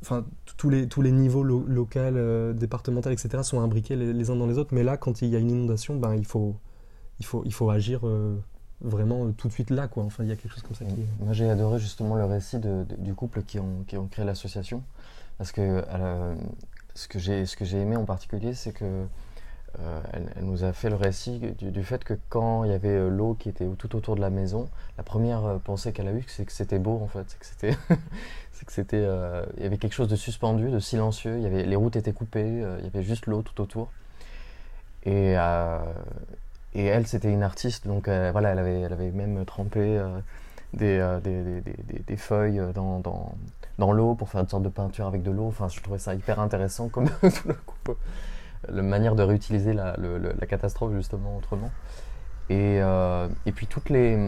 enfin 0.00 0.24
tous 0.56 0.70
les 0.70 0.88
tous 0.88 1.02
les 1.02 1.12
niveaux 1.12 1.42
lo 1.42 1.64
local, 1.66 2.14
euh, 2.16 2.52
départemental, 2.54 3.12
etc. 3.12 3.42
sont 3.42 3.60
imbriqués 3.60 3.96
les, 3.96 4.30
uns 4.30 4.36
dans 4.36 4.46
les 4.46 4.56
autres. 4.58 4.74
Mais 4.74 4.84
là, 4.84 4.96
quand 4.96 5.20
il 5.20 5.28
y 5.28 5.36
a 5.36 5.38
une 5.38 5.50
inondation, 5.50 5.96
ben 5.96 6.14
il 6.14 6.24
faut 6.24 6.56
il 7.18 7.26
faut 7.26 7.42
il 7.44 7.52
faut 7.52 7.68
agir. 7.68 8.06
Euh, 8.06 8.38
vraiment 8.82 9.30
tout 9.32 9.48
de 9.48 9.52
suite 9.52 9.70
là 9.70 9.88
quoi 9.88 10.02
enfin 10.04 10.24
il 10.24 10.28
y 10.28 10.32
a 10.32 10.36
quelque 10.36 10.52
chose 10.52 10.62
comme 10.62 10.74
ça 10.74 10.84
moi 11.20 11.32
j'ai 11.32 11.48
adoré 11.48 11.78
justement 11.78 12.16
le 12.16 12.24
récit 12.24 12.58
du 12.98 13.14
couple 13.14 13.42
qui 13.42 13.58
ont, 13.58 13.84
qui 13.86 13.96
ont 13.96 14.06
créé 14.06 14.24
l'association 14.24 14.82
parce 15.38 15.52
que 15.52 15.84
ce 16.94 17.08
que 17.08 17.18
j'ai 17.18 17.46
ce 17.46 17.56
que 17.56 17.64
j'ai 17.64 17.80
aimé 17.80 17.96
en 17.96 18.04
particulier 18.04 18.54
c'est 18.54 18.72
que 18.72 19.06
euh, 19.80 20.00
elle, 20.12 20.44
nous 20.44 20.64
a 20.64 20.72
fait 20.74 20.90
le 20.90 20.96
récit 20.96 21.40
du, 21.58 21.82
fait 21.82 22.04
que 22.04 22.14
quand 22.28 22.64
il 22.64 22.70
y 22.70 22.74
avait 22.74 22.88
euh, 22.88 23.08
l'eau 23.08 23.34
qui 23.34 23.48
était 23.48 23.66
tout 23.78 23.96
autour 23.96 24.16
de 24.16 24.20
la 24.20 24.28
maison, 24.28 24.68
la 24.98 25.02
première 25.02 25.44
euh, 25.46 25.58
pensée 25.58 25.92
qu'elle 25.92 26.08
a 26.08 26.12
eue, 26.12 26.24
c'est 26.28 26.44
que 26.44 26.52
c'était 26.52 26.78
beau 26.78 27.00
en 27.02 27.06
fait, 27.06 27.24
c'est 27.28 27.38
que 27.38 27.46
c'était, 27.46 27.78
c'est 28.52 28.66
que 28.66 28.72
c'était, 28.72 29.08
il 29.56 29.62
y 29.62 29.66
avait 29.66 29.78
quelque 29.78 29.94
chose 29.94 30.08
de 30.08 30.16
suspendu, 30.16 30.70
de 30.70 30.78
silencieux. 30.78 31.38
Il 31.38 31.42
y 31.42 31.46
avait, 31.46 31.64
les 31.64 31.76
routes 31.76 31.96
étaient 31.96 32.12
coupées, 32.12 32.64
il 32.78 32.84
y 32.84 32.86
avait 32.86 33.02
juste 33.02 33.26
l'eau 33.26 33.42
tout 33.42 33.60
autour. 33.62 33.90
Et, 35.04 35.36
et 36.74 36.86
elle, 36.86 37.06
c'était 37.06 37.32
une 37.32 37.42
artiste, 37.42 37.86
donc 37.86 38.08
voilà, 38.08 38.50
elle 38.50 38.58
avait, 38.58 38.80
elle 38.80 38.92
avait 38.92 39.10
même 39.10 39.44
trempé 39.44 40.02
des, 40.72 41.18
des, 41.22 41.60
des, 41.60 41.98
des, 42.06 42.16
feuilles 42.16 42.62
dans, 42.74 43.00
dans, 43.00 43.34
dans 43.78 43.92
l'eau 43.92 44.14
pour 44.14 44.28
faire 44.28 44.40
une 44.40 44.48
sorte 44.48 44.62
de 44.62 44.68
peinture 44.68 45.06
avec 45.06 45.22
de 45.22 45.30
l'eau. 45.30 45.48
Enfin, 45.48 45.68
je 45.68 45.80
trouvais 45.80 45.98
ça 45.98 46.14
hyper 46.14 46.40
intéressant 46.40 46.88
comme 46.88 47.08
tout 47.20 47.48
le 47.48 47.54
coup 47.54 47.94
la 48.68 48.82
manière 48.82 49.14
de 49.14 49.22
réutiliser 49.22 49.72
la, 49.72 49.96
catastrophe 50.48 50.92
justement 50.94 51.36
autrement. 51.36 51.70
Et, 52.48 52.78
euh, 52.80 53.28
et, 53.46 53.52
puis 53.52 53.66
toutes 53.66 53.88
les, 53.88 54.18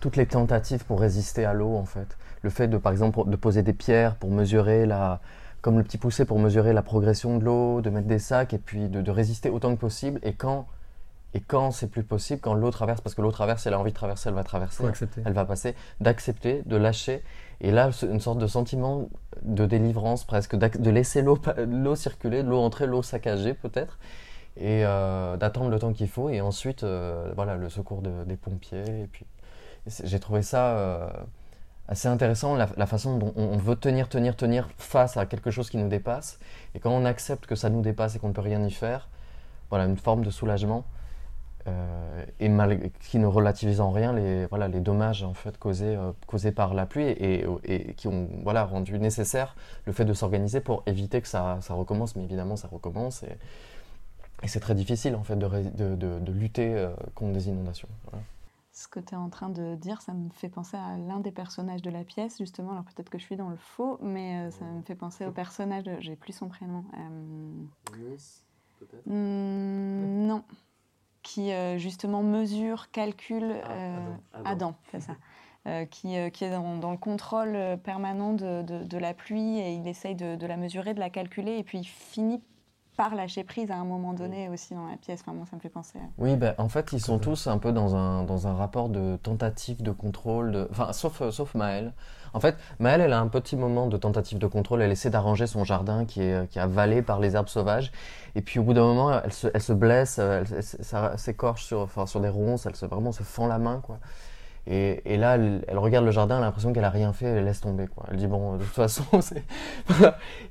toutes 0.00 0.16
les 0.16 0.26
tentatives 0.26 0.84
pour 0.84 1.00
résister 1.00 1.44
à 1.44 1.52
l'eau 1.52 1.76
en 1.76 1.84
fait. 1.84 2.16
Le 2.42 2.50
fait 2.50 2.68
de 2.68 2.76
par 2.76 2.92
exemple 2.92 3.28
de 3.28 3.36
poser 3.36 3.62
des 3.62 3.72
pierres 3.72 4.16
pour 4.16 4.30
mesurer 4.30 4.86
la, 4.86 5.20
comme 5.60 5.78
le 5.78 5.84
petit 5.84 5.98
poussé 5.98 6.24
pour 6.24 6.38
mesurer 6.38 6.72
la 6.72 6.82
progression 6.82 7.38
de 7.38 7.44
l'eau, 7.44 7.80
de 7.80 7.90
mettre 7.90 8.06
des 8.06 8.18
sacs 8.18 8.54
et 8.54 8.58
puis 8.58 8.88
de, 8.88 9.00
de 9.00 9.10
résister 9.10 9.50
autant 9.50 9.74
que 9.74 9.80
possible. 9.80 10.20
Et 10.22 10.34
quand 10.34 10.66
et 11.34 11.40
quand 11.40 11.72
c'est 11.72 11.88
plus 11.88 12.04
possible, 12.04 12.40
quand 12.40 12.54
l'eau 12.54 12.70
traverse, 12.70 13.00
parce 13.00 13.16
que 13.16 13.20
l'eau 13.20 13.32
traverse, 13.32 13.66
elle 13.66 13.74
a 13.74 13.80
envie 13.80 13.90
de 13.90 13.96
traverser, 13.96 14.28
elle 14.28 14.36
va 14.36 14.44
traverser, 14.44 14.84
elle 15.26 15.32
va 15.32 15.44
passer, 15.44 15.74
d'accepter, 16.00 16.62
de 16.64 16.76
lâcher. 16.76 17.24
Et 17.60 17.72
là, 17.72 17.90
une 18.02 18.20
sorte 18.20 18.38
de 18.38 18.46
sentiment 18.46 19.08
de 19.42 19.66
délivrance 19.66 20.24
presque, 20.24 20.54
de 20.54 20.90
laisser 20.90 21.22
l'eau 21.22 21.96
circuler, 21.96 22.44
l'eau 22.44 22.60
entrer, 22.60 22.86
l'eau 22.86 23.02
saccager 23.02 23.52
peut-être, 23.52 23.98
et 24.56 24.84
euh, 24.84 25.36
d'attendre 25.36 25.70
le 25.70 25.78
temps 25.80 25.92
qu'il 25.92 26.08
faut, 26.08 26.28
et 26.28 26.40
ensuite, 26.40 26.84
euh, 26.84 27.32
voilà, 27.34 27.56
le 27.56 27.68
secours 27.68 28.00
des 28.00 28.36
pompiers. 28.36 29.02
Et 29.02 29.08
puis, 29.10 29.26
j'ai 30.04 30.20
trouvé 30.20 30.42
ça 30.42 30.76
euh, 30.76 31.08
assez 31.88 32.06
intéressant, 32.06 32.54
la, 32.54 32.68
la, 32.76 32.86
façon 32.86 33.18
dont 33.18 33.32
on 33.34 33.56
veut 33.56 33.74
tenir, 33.74 34.08
tenir, 34.08 34.36
tenir 34.36 34.68
face 34.78 35.16
à 35.16 35.26
quelque 35.26 35.50
chose 35.50 35.68
qui 35.68 35.78
nous 35.78 35.88
dépasse, 35.88 36.38
et 36.76 36.78
quand 36.78 36.92
on 36.92 37.04
accepte 37.04 37.46
que 37.46 37.56
ça 37.56 37.70
nous 37.70 37.82
dépasse 37.82 38.14
et 38.14 38.20
qu'on 38.20 38.28
ne 38.28 38.34
peut 38.34 38.40
rien 38.40 38.62
y 38.62 38.70
faire, 38.70 39.08
voilà, 39.70 39.86
une 39.86 39.96
forme 39.96 40.24
de 40.24 40.30
soulagement. 40.30 40.84
Euh, 41.66 42.24
et 42.40 42.50
qui 43.00 43.18
ne 43.18 43.26
relativise 43.26 43.80
en 43.80 43.90
rien 43.90 44.12
les, 44.12 44.44
voilà, 44.46 44.68
les 44.68 44.80
dommages 44.80 45.22
en 45.22 45.32
fait, 45.32 45.56
causés, 45.58 45.96
euh, 45.96 46.12
causés 46.26 46.52
par 46.52 46.74
la 46.74 46.84
pluie 46.84 47.04
et, 47.04 47.46
et, 47.64 47.94
qui 47.94 48.06
ont 48.06 48.28
voilà, 48.42 48.66
rendu 48.66 48.98
nécessaire 48.98 49.56
le 49.86 49.92
fait 49.92 50.04
de 50.04 50.12
s'organiser 50.12 50.60
pour 50.60 50.82
éviter 50.84 51.22
que 51.22 51.28
ça, 51.28 51.58
ça, 51.62 51.72
recommence. 51.72 52.16
Mais 52.16 52.24
évidemment, 52.24 52.56
ça 52.56 52.68
recommence 52.68 53.22
et, 53.22 53.38
et 54.42 54.48
c'est 54.48 54.60
très 54.60 54.74
difficile 54.74 55.16
en 55.16 55.24
fait, 55.24 55.36
de, 55.36 55.48
de, 55.48 56.18
de, 56.18 56.32
lutter 56.32 56.74
euh, 56.74 56.94
contre 57.14 57.32
des 57.32 57.48
inondations. 57.48 57.88
Ce 58.72 58.86
que 58.86 59.00
tu 59.00 59.14
es 59.14 59.16
en 59.16 59.30
train 59.30 59.48
de 59.48 59.74
dire, 59.76 60.02
ça 60.02 60.12
me 60.12 60.28
fait 60.30 60.50
penser 60.50 60.76
à 60.76 60.98
l'un 60.98 61.20
des 61.20 61.32
personnages 61.32 61.80
de 61.80 61.90
la 61.90 62.04
pièce, 62.04 62.36
justement. 62.38 62.72
Alors 62.72 62.84
peut-être 62.84 63.08
que 63.08 63.18
je 63.18 63.24
suis 63.24 63.36
dans 63.36 63.48
le 63.48 63.56
faux, 63.56 63.98
mais 64.02 64.50
ça 64.50 64.66
me 64.66 64.82
fait 64.82 64.96
penser 64.96 65.24
au 65.24 65.32
personnage, 65.32 65.84
j'ai 66.00 66.16
plus 66.16 66.34
son 66.34 66.48
prénom. 66.48 66.84
peut-être? 68.80 69.06
Hmm, 69.06 70.26
Non 70.26 70.44
qui 71.34 71.50
euh, 71.50 71.78
justement 71.78 72.22
mesure, 72.22 72.92
calcule 72.92 73.56
ah, 73.64 73.72
euh, 73.72 74.16
Adam, 74.44 74.76
c'est 74.92 75.00
ça. 75.00 75.16
Euh, 75.66 75.84
qui, 75.84 76.14
qui, 76.30 76.44
est 76.44 76.50
dans, 76.50 76.90
le 76.90 76.96
contrôle 76.96 77.58
permanent 77.82 78.34
de, 78.34 78.62
de, 78.62 78.98
la 78.98 79.14
pluie 79.14 79.58
et 79.58 79.72
il 79.72 79.88
essaye 79.88 80.14
de, 80.14 80.36
de, 80.36 80.46
la 80.46 80.56
mesurer, 80.56 80.94
de 80.94 81.00
la 81.00 81.10
calculer 81.10 81.56
et 81.56 81.64
puis 81.64 81.78
il 81.78 81.84
finit 81.84 82.40
par 82.96 83.14
lâcher 83.14 83.44
prise 83.44 83.70
à 83.70 83.76
un 83.76 83.84
moment 83.84 84.12
donné 84.12 84.48
aussi 84.48 84.74
dans 84.74 84.86
la 84.86 84.96
pièce. 84.96 85.20
Enfin, 85.22 85.32
moi, 85.32 85.46
ça 85.50 85.56
me 85.56 85.60
fait 85.60 85.68
penser. 85.68 85.98
Oui, 86.18 86.36
ben, 86.36 86.54
en 86.58 86.68
fait, 86.68 86.92
ils 86.92 87.00
sont 87.00 87.18
tous 87.18 87.46
un 87.46 87.58
peu 87.58 87.72
dans 87.72 87.96
un, 87.96 88.22
dans 88.24 88.46
un 88.46 88.54
rapport 88.54 88.88
de 88.88 89.16
tentative 89.16 89.82
de 89.82 89.90
contrôle, 89.90 90.52
de... 90.52 90.68
enfin, 90.70 90.92
sauf, 90.92 91.28
sauf 91.30 91.54
Maëlle. 91.54 91.92
En 92.32 92.40
fait, 92.40 92.56
Maëlle, 92.80 93.00
elle 93.00 93.12
a 93.12 93.20
un 93.20 93.28
petit 93.28 93.56
moment 93.56 93.86
de 93.86 93.96
tentative 93.96 94.38
de 94.38 94.46
contrôle. 94.46 94.82
Elle 94.82 94.92
essaie 94.92 95.10
d'arranger 95.10 95.46
son 95.46 95.64
jardin 95.64 96.04
qui 96.04 96.22
est, 96.22 96.48
qui 96.50 96.58
est 96.58 96.62
avalé 96.62 97.02
par 97.02 97.20
les 97.20 97.36
herbes 97.36 97.48
sauvages. 97.48 97.92
Et 98.34 98.42
puis, 98.42 98.58
au 98.58 98.62
bout 98.62 98.74
d'un 98.74 98.84
moment, 98.84 99.20
elle 99.22 99.32
se, 99.32 99.48
elle 99.52 99.62
se 99.62 99.72
blesse, 99.72 100.18
elle, 100.18 100.46
s'écorche 101.16 101.64
sur, 101.64 101.80
enfin, 101.80 102.06
sur 102.06 102.20
des 102.20 102.28
ronces, 102.28 102.66
elle 102.66 102.76
se, 102.76 102.86
vraiment 102.86 103.12
se 103.12 103.22
fend 103.22 103.46
la 103.46 103.58
main, 103.58 103.80
quoi. 103.80 103.98
Et, 104.66 105.18
là, 105.18 105.36
elle, 105.36 105.78
regarde 105.78 106.06
le 106.06 106.10
jardin, 106.10 106.36
elle 106.38 106.42
a 106.42 106.46
l'impression 106.46 106.72
qu'elle 106.72 106.84
a 106.84 106.90
rien 106.90 107.12
fait, 107.12 107.26
elle 107.26 107.44
laisse 107.44 107.60
tomber. 107.60 107.86
Quoi. 107.86 108.06
Elle 108.10 108.16
dit 108.16 108.26
bon, 108.26 108.54
de 108.54 108.64
toute 108.64 108.72
façon, 108.72 109.04
c'est. 109.20 109.44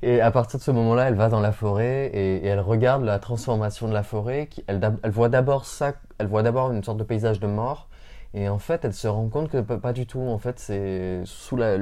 et 0.02 0.20
à 0.20 0.30
partir 0.30 0.60
de 0.60 0.64
ce 0.64 0.70
moment-là, 0.70 1.08
elle 1.08 1.14
va 1.14 1.28
dans 1.28 1.40
la 1.40 1.50
forêt 1.50 2.06
et, 2.14 2.46
elle 2.46 2.60
regarde 2.60 3.02
la 3.02 3.18
transformation 3.18 3.88
de 3.88 3.92
la 3.92 4.04
forêt. 4.04 4.48
Elle, 4.68 4.80
voit 5.06 5.28
d'abord 5.28 5.64
ça, 5.64 5.94
elle 6.18 6.28
voit 6.28 6.44
d'abord 6.44 6.70
une 6.70 6.84
sorte 6.84 6.98
de 6.98 7.04
paysage 7.04 7.40
de 7.40 7.48
mort. 7.48 7.88
Et 8.34 8.48
en 8.48 8.58
fait, 8.58 8.84
elle 8.84 8.94
se 8.94 9.06
rend 9.08 9.28
compte 9.28 9.48
que 9.48 9.60
pas, 9.60 9.92
du 9.92 10.06
tout. 10.06 10.20
En 10.20 10.38
fait, 10.38 10.58
c'est 10.58 11.22
sous 11.24 11.56
la, 11.56 11.76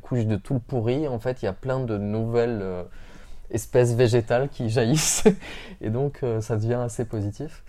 couche 0.00 0.26
de 0.26 0.36
tout 0.36 0.54
le 0.54 0.60
pourri. 0.60 1.08
En 1.08 1.18
fait, 1.18 1.42
il 1.42 1.46
y 1.46 1.48
a 1.48 1.52
plein 1.52 1.80
de 1.80 1.96
nouvelles 1.96 2.60
euh, 2.62 2.82
espèces 3.50 3.94
végétales 3.94 4.48
qui 4.48 4.68
jaillissent. 4.68 5.24
et 5.80 5.90
donc, 5.90 6.20
euh, 6.22 6.40
ça 6.40 6.56
devient 6.56 6.74
assez 6.74 7.04
positif. 7.04 7.62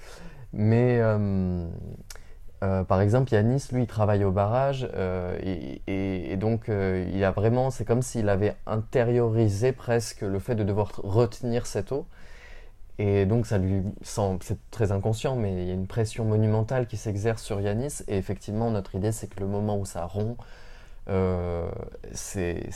Mais 0.52 1.00
euh, 1.00 1.68
euh, 2.64 2.84
par 2.84 3.02
exemple, 3.02 3.34
Yanis, 3.34 3.68
lui, 3.72 3.84
il 3.84 3.88
travaille 3.88 4.24
au 4.24 4.32
barrage 4.32 4.88
euh, 4.96 5.38
et, 5.88 6.38
donc 6.38 6.70
euh, 6.70 7.10
il 7.14 7.24
a 7.24 7.32
vraiment, 7.32 7.70
c'est 7.72 7.86
comme 7.86 8.02
s'il 8.02 8.30
avait 8.30 8.56
intériorisé 8.66 9.72
presque 9.72 10.22
le 10.22 10.40
fait 10.40 10.56
de 10.56 10.64
devoir 10.64 10.92
retenir 11.04 11.66
cette 11.66 11.92
eau. 11.92 12.06
Et 13.00 13.26
donc 13.26 13.48
ça 13.48 13.58
lui 13.58 13.82
c'est 14.04 14.58
très 14.70 14.92
inconscient, 14.92 15.36
mais 15.36 15.64
il 15.64 15.68
y 15.68 15.72
a 15.72 15.74
une 15.74 15.88
pression 15.88 16.26
monumentale 16.26 16.88
qui 16.88 16.96
s'exerce 16.98 17.42
sur 17.44 17.60
Yanis. 17.60 18.04
Et 18.08 18.18
effectivement, 18.18 18.72
notre 18.72 18.96
idée, 18.96 19.12
c'est 19.12 19.28
que 19.28 19.40
le 19.40 19.48
moment 19.48 19.78
où 19.78 19.86
ça 19.86 20.06
rompt, 20.06 20.38
c'est 22.14 22.70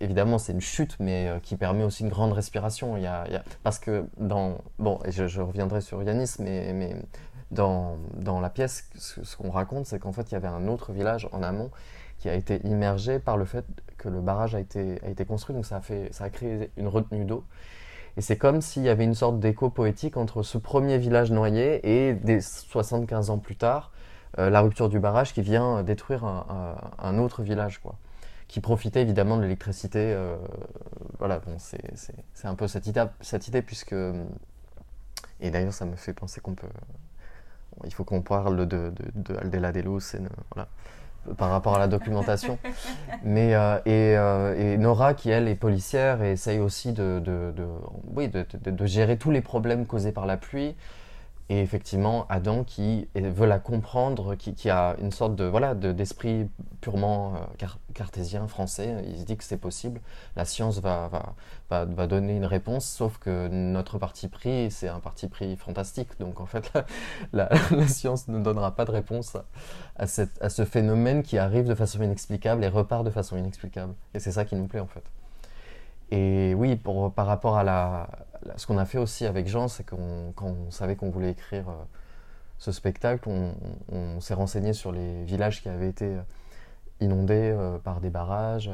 évidemment 0.00 0.38
c'est 0.38 0.52
une 0.52 0.60
chute, 0.60 0.96
mais 1.00 1.30
qui 1.42 1.56
permet 1.56 1.84
aussi 1.84 2.04
une 2.04 2.10
grande 2.10 2.32
respiration. 2.32 2.96
Il 2.96 3.02
y 3.02 3.06
a, 3.06 3.26
parce 3.62 3.78
que 3.78 4.04
dans 4.18 4.58
bon, 4.78 5.00
et 5.04 5.12
je, 5.12 5.40
reviendrai 5.40 5.80
sur 5.80 6.02
Yanis, 6.02 6.36
mais 6.38 6.96
dans, 7.50 7.98
la 8.40 8.50
pièce, 8.50 8.88
ce, 8.96 9.36
qu'on 9.36 9.50
raconte, 9.50 9.86
c'est 9.86 9.98
qu'en 9.98 10.12
fait, 10.12 10.30
il 10.30 10.34
y 10.34 10.36
avait 10.36 10.48
un 10.48 10.68
autre 10.68 10.92
village 10.92 11.28
en 11.32 11.42
amont 11.42 11.70
qui 12.18 12.28
a 12.28 12.34
été 12.34 12.60
immergé 12.64 13.18
par 13.18 13.36
le 13.36 13.44
fait 13.44 13.64
que 13.96 14.08
le 14.08 14.20
barrage 14.20 14.54
a 14.54 14.60
été, 14.60 15.24
construit. 15.26 15.54
Donc 15.54 15.66
ça 15.66 15.76
a, 15.76 15.80
fait, 15.80 16.12
ça 16.12 16.24
a 16.24 16.30
créé 16.30 16.70
une 16.76 16.88
retenue 16.88 17.24
d'eau. 17.24 17.44
Et 18.16 18.20
c'est 18.20 18.36
comme 18.36 18.60
s'il 18.60 18.82
y 18.82 18.88
avait 18.88 19.04
une 19.04 19.14
sorte 19.14 19.40
d'écho 19.40 19.70
poétique 19.70 20.16
entre 20.16 20.42
ce 20.42 20.58
premier 20.58 20.98
village 20.98 21.30
noyé 21.30 22.08
et 22.08 22.14
des 22.14 22.40
75 22.40 23.30
ans 23.30 23.38
plus 23.38 23.56
tard, 23.56 23.92
euh, 24.38 24.50
la 24.50 24.60
rupture 24.60 24.88
du 24.88 25.00
barrage 25.00 25.32
qui 25.32 25.42
vient 25.42 25.82
détruire 25.82 26.24
un, 26.24 27.18
autre 27.18 27.42
village, 27.42 27.78
quoi. 27.78 27.96
Qui 28.48 28.60
profitait 28.60 29.02
évidemment 29.02 29.36
de 29.36 29.42
l'électricité. 29.42 30.12
Euh, 30.12 30.36
voilà, 31.18 31.40
c'est 31.56 32.46
un 32.46 32.54
peu 32.54 32.68
cette 32.68 32.86
idée, 32.86 33.04
cette 33.20 33.48
idée 33.48 33.62
puisque. 33.62 33.94
Et 35.40 35.50
d'ailleurs, 35.50 35.72
ça 35.72 35.86
me 35.86 35.96
fait 35.96 36.12
penser 36.12 36.40
qu'on 36.40 36.54
peut 36.54 36.66
il 37.84 37.92
faut 37.92 38.04
qu'on 38.04 38.22
parle 38.22 38.66
de, 38.66 38.92
de, 39.14 39.36
Aldela 39.36 39.72
Delos 39.72 40.16
voilà, 40.54 40.68
par 41.36 41.50
rapport 41.50 41.76
à 41.76 41.78
la 41.78 41.88
documentation. 41.88 42.58
Mais, 43.24 43.54
euh, 43.54 43.78
et, 43.86 44.16
euh, 44.16 44.74
et, 44.74 44.76
Nora, 44.78 45.14
qui 45.14 45.30
elle 45.30 45.48
est 45.48 45.54
policière, 45.54 46.22
et 46.22 46.32
essaye 46.32 46.58
aussi 46.58 46.92
de, 46.92 47.22
oui, 48.14 48.28
de, 48.28 48.86
gérer 48.86 49.16
tous 49.16 49.30
les 49.30 49.40
problèmes 49.40 49.86
causés 49.86 50.12
par 50.12 50.26
la 50.26 50.36
pluie, 50.36 50.74
et 51.50 51.60
effectivement, 51.62 52.26
Adam 52.28 52.62
qui 52.62 53.08
veut 53.16 53.46
la 53.46 53.58
comprendre, 53.58 54.36
qui, 54.36 54.70
a 54.70 54.94
une 55.00 55.10
sorte 55.10 55.34
de 55.34 55.44
voilà 55.44 55.74
d'esprit 55.74 56.48
purement 56.80 57.34
euh, 57.34 57.66
cartésien 57.92 58.46
français. 58.46 59.04
Il 59.08 59.18
se 59.18 59.24
dit 59.24 59.36
que 59.36 59.42
c'est 59.42 59.56
possible. 59.56 60.00
La 60.36 60.44
science 60.44 60.78
va, 60.78 61.08
va, 61.68 61.84
va, 61.86 62.06
donner 62.06 62.36
une 62.36 62.44
réponse, 62.44 62.84
sauf 62.84 63.18
que 63.18 63.48
notre 63.48 63.98
parti 63.98 64.28
pris, 64.28 64.70
c'est 64.70 64.86
un 64.86 65.00
parti 65.00 65.26
pris 65.26 65.56
fantastique. 65.56 66.10
Donc 66.20 66.40
en 66.40 66.46
fait, 66.46 66.72
la, 67.32 67.48
science 67.88 68.28
ne 68.28 68.38
donnera 68.38 68.76
pas 68.76 68.84
de 68.84 68.92
réponse 68.92 69.36
à, 69.96 70.06
cette, 70.06 70.40
à 70.40 70.50
ce 70.50 70.64
phénomène 70.64 71.24
qui 71.24 71.36
arrive 71.36 71.66
de 71.66 71.74
façon 71.74 72.00
inexplicable 72.00 72.62
et 72.62 72.68
repart 72.68 73.02
de 73.04 73.10
façon 73.10 73.36
inexplicable. 73.36 73.94
Et 74.14 74.20
c'est 74.20 74.32
ça 74.32 74.44
qui 74.44 74.54
nous 74.54 74.68
plaît 74.68 74.78
en 74.78 74.86
fait. 74.86 75.02
Et 76.10 76.54
oui, 76.54 76.76
pour, 76.76 77.12
par 77.12 77.26
rapport 77.26 77.56
à 77.56 77.64
la, 77.64 78.08
ce 78.56 78.66
qu'on 78.66 78.78
a 78.78 78.84
fait 78.84 78.98
aussi 78.98 79.26
avec 79.26 79.46
Jean, 79.46 79.68
c'est 79.68 79.84
qu'on 79.84 80.32
quand 80.34 80.46
on 80.46 80.70
savait 80.70 80.96
qu'on 80.96 81.10
voulait 81.10 81.30
écrire 81.30 81.68
euh, 81.68 81.74
ce 82.58 82.72
spectacle, 82.72 83.28
on, 83.28 84.20
s'est 84.20 84.34
renseigné 84.34 84.72
sur 84.72 84.92
les 84.92 85.24
villages 85.24 85.62
qui 85.62 85.68
avaient 85.68 85.88
été 85.88 86.14
inondés 87.00 87.56
par 87.84 88.00
des 88.00 88.10
barrages. 88.10 88.70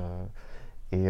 et 0.90 1.06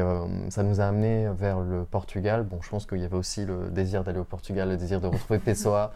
ça 0.50 0.62
nous 0.62 0.82
a 0.82 0.84
amené 0.84 1.26
vers 1.34 1.60
le 1.60 1.84
Portugal. 1.84 2.42
Bon, 2.42 2.60
je 2.60 2.68
pense 2.68 2.84
qu'il 2.84 2.98
y 2.98 3.04
avait 3.04 3.16
aussi 3.16 3.46
le 3.46 3.70
désir 3.70 4.04
d'aller 4.04 4.18
au 4.18 4.24
Portugal, 4.24 4.68
le 4.68 4.76
désir 4.76 5.00
de 5.00 5.06
retrouver 5.06 5.38
Pessoa. 5.44 5.94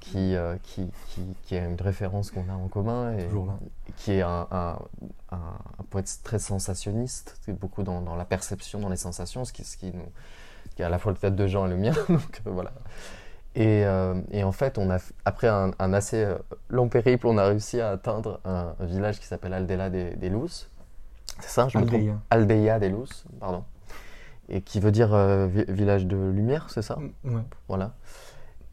Qui, 0.00 0.34
euh, 0.36 0.56
qui, 0.62 0.90
qui, 1.08 1.22
qui, 1.42 1.54
est 1.54 1.64
une 1.64 1.80
référence 1.80 2.30
qu'on 2.30 2.48
a 2.48 2.52
en 2.52 2.68
commun 2.68 3.16
et 3.16 3.28
qui 3.96 4.12
est 4.12 4.22
un, 4.22 4.46
un, 4.50 4.78
un, 5.32 5.84
poète 5.90 6.20
très 6.22 6.38
sensationniste, 6.38 7.36
beaucoup 7.48 7.82
dans, 7.82 8.00
dans, 8.00 8.16
la 8.16 8.24
perception, 8.24 8.80
dans 8.80 8.88
les 8.88 8.96
sensations, 8.96 9.44
ce 9.44 9.52
qui, 9.52 9.64
ce 9.64 9.76
qui, 9.76 9.86
nous, 9.86 10.10
qui 10.74 10.82
est 10.82 10.84
à 10.84 10.88
la 10.88 10.98
fois 10.98 11.12
le 11.12 11.18
tête 11.18 11.36
de 11.36 11.46
Jean 11.46 11.66
et 11.66 11.70
le 11.70 11.76
mien. 11.76 11.92
donc, 12.08 12.42
euh, 12.46 12.50
voilà. 12.50 12.72
Et, 13.54 13.84
euh, 13.84 14.20
et, 14.30 14.44
en 14.44 14.52
fait, 14.52 14.78
on 14.78 14.90
a, 14.90 14.98
après 15.24 15.48
un, 15.48 15.72
assez 15.78 16.26
long 16.68 16.88
périple, 16.88 17.26
on 17.26 17.36
a 17.36 17.46
réussi 17.46 17.80
à 17.80 17.90
atteindre 17.90 18.40
un, 18.44 18.74
village 18.80 19.18
qui 19.18 19.26
s'appelle 19.26 19.52
Aldela 19.54 19.90
des, 19.90 20.14
des 20.16 20.28
Luz. 20.28 20.68
C'est 21.40 21.48
ça, 21.50 21.68
je 21.68 21.78
Aldeia. 21.78 21.98
me 21.98 22.06
trompe? 22.08 22.20
Aldeia 22.30 22.78
des 22.78 22.88
Luz, 22.88 23.24
pardon. 23.40 23.64
Et 24.48 24.62
qui 24.62 24.80
veut 24.80 24.92
dire 24.92 25.16
village 25.46 26.06
de 26.06 26.16
lumière, 26.16 26.68
c'est 26.70 26.82
ça? 26.82 26.96
Mm, 26.96 27.34
Ouais. 27.34 27.42
Voilà. 27.68 27.92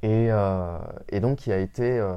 Et, 0.03 0.27
euh, 0.31 0.77
et, 1.09 1.19
donc 1.19 1.39
qui 1.39 1.51
a 1.51 1.57
été 1.57 1.97
euh, 1.97 2.13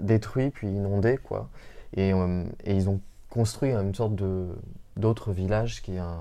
détruit 0.00 0.50
puis 0.50 0.68
inondé 0.68 1.18
quoi. 1.18 1.50
Et, 1.96 2.12
euh, 2.14 2.44
et, 2.64 2.74
ils 2.74 2.88
ont 2.88 3.00
construit 3.28 3.72
une 3.72 3.94
sorte 3.94 4.14
de 4.14 4.46
d'autres 4.96 5.32
villages 5.32 5.82
qui 5.82 5.96
est 5.96 5.98
un, 5.98 6.20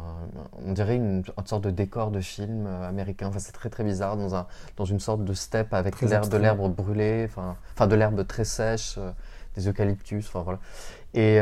on 0.66 0.74
dirait 0.74 0.96
une, 0.96 1.24
sorte 1.46 1.64
de 1.64 1.70
décor 1.70 2.12
de 2.12 2.20
film 2.20 2.68
américain. 2.68 3.28
Enfin 3.28 3.40
c'est 3.40 3.52
très 3.54 3.70
très 3.70 3.84
bizarre 3.84 4.18
dans 4.18 4.36
un 4.36 4.48
dans 4.76 4.86
une 4.86 5.00
sorte 5.00 5.24
de 5.24 5.34
steppe 5.34 5.74
avec 5.74 5.96
de 6.02 6.38
l'herbe 6.38 6.76
brûlée, 6.76 7.26
enfin 7.30 7.56
enfin 7.76 7.88
de 7.88 7.96
l'herbe 7.96 8.28
très 8.28 8.44
sèche, 8.44 9.00
des 9.56 9.68
eucalyptus, 9.70 10.28
enfin 10.28 10.42
voilà. 10.42 10.60
Et, 11.14 11.40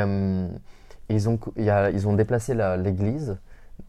ils 1.09 1.29
ont 1.29 1.39
y 1.57 1.69
a, 1.69 1.89
ils 1.89 2.07
ont 2.07 2.13
déplacé 2.13 2.53
l'église 2.77 3.37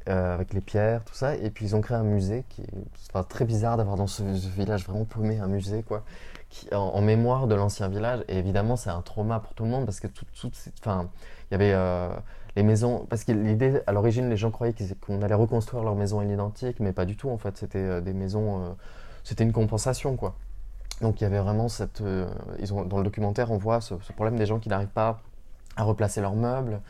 euh, 0.09 0.35
avec 0.35 0.55
les 0.55 0.61
pierres, 0.61 1.05
tout 1.05 1.15
ça. 1.15 1.37
Et 1.37 1.51
puis 1.51 1.67
ils 1.67 1.77
ont 1.77 1.81
créé 1.81 1.97
un 1.97 2.03
musée 2.03 2.45
qui 2.49 2.63
est 2.63 3.29
très 3.29 3.45
bizarre 3.45 3.77
d'avoir 3.77 3.97
dans 3.97 4.07
ce, 4.07 4.23
village 4.23 4.87
vraiment 4.87 5.05
paumé 5.05 5.39
un 5.39 5.47
musée, 5.47 5.83
quoi, 5.83 6.05
qui, 6.51 6.73
en, 6.75 7.01
mémoire 7.01 7.47
de 7.47 7.55
l'ancien 7.55 7.89
village. 7.89 8.25
Et 8.29 8.39
évidemment, 8.39 8.77
c'est 8.77 8.91
un 8.91 9.03
trauma 9.03 9.41
pour 9.41 9.55
tout 9.55 9.65
le 9.65 9.71
monde 9.71 9.85
parce 9.85 10.01
que 10.01 10.07
tout, 10.07 10.25
tout 10.35 10.51
enfin, 10.81 11.09
il 11.51 11.55
y 11.55 11.57
avait 11.57 11.73
euh, 11.73 12.09
les 12.57 12.63
maisons. 12.63 13.07
Parce 13.09 13.25
que 13.25 13.33
l'idée, 13.33 13.81
à 13.87 13.93
l'origine, 13.93 14.29
les 14.29 14.37
gens 14.37 14.51
croyaient 14.51 14.75
qu'on 15.07 15.23
allait 15.23 15.35
reconstruire 15.35 15.83
leur 15.83 15.95
maison 15.95 16.21
à 16.21 16.25
mais 16.81 16.93
pas 16.93 17.05
du 17.05 17.17
tout 17.17 17.31
en 17.31 17.39
fait. 17.39 17.57
C'était 17.57 17.79
euh, 17.79 18.01
des 18.01 18.13
maisons, 18.13 18.77
c'était 19.25 19.45
une 19.45 19.53
compensation, 19.53 20.17
quoi. 20.17 20.35
Donc 21.01 21.21
il 21.21 21.25
y 21.25 21.27
avait 21.27 21.41
vraiment 21.41 21.69
cette. 21.69 22.03
ils 22.61 22.73
ont, 22.75 22.85
dans 22.85 22.99
le 22.99 23.05
documentaire, 23.05 23.51
on 23.51 23.59
voit 23.59 23.81
ce 23.81 23.95
problème 24.15 24.37
des 24.37 24.47
gens 24.47 24.59
qui 24.59 24.69
n'arrivent 24.69 24.89
pas 24.89 25.21
à 25.77 25.85
replacer 25.85 26.21
leurs 26.21 26.35
meubles 26.35 26.81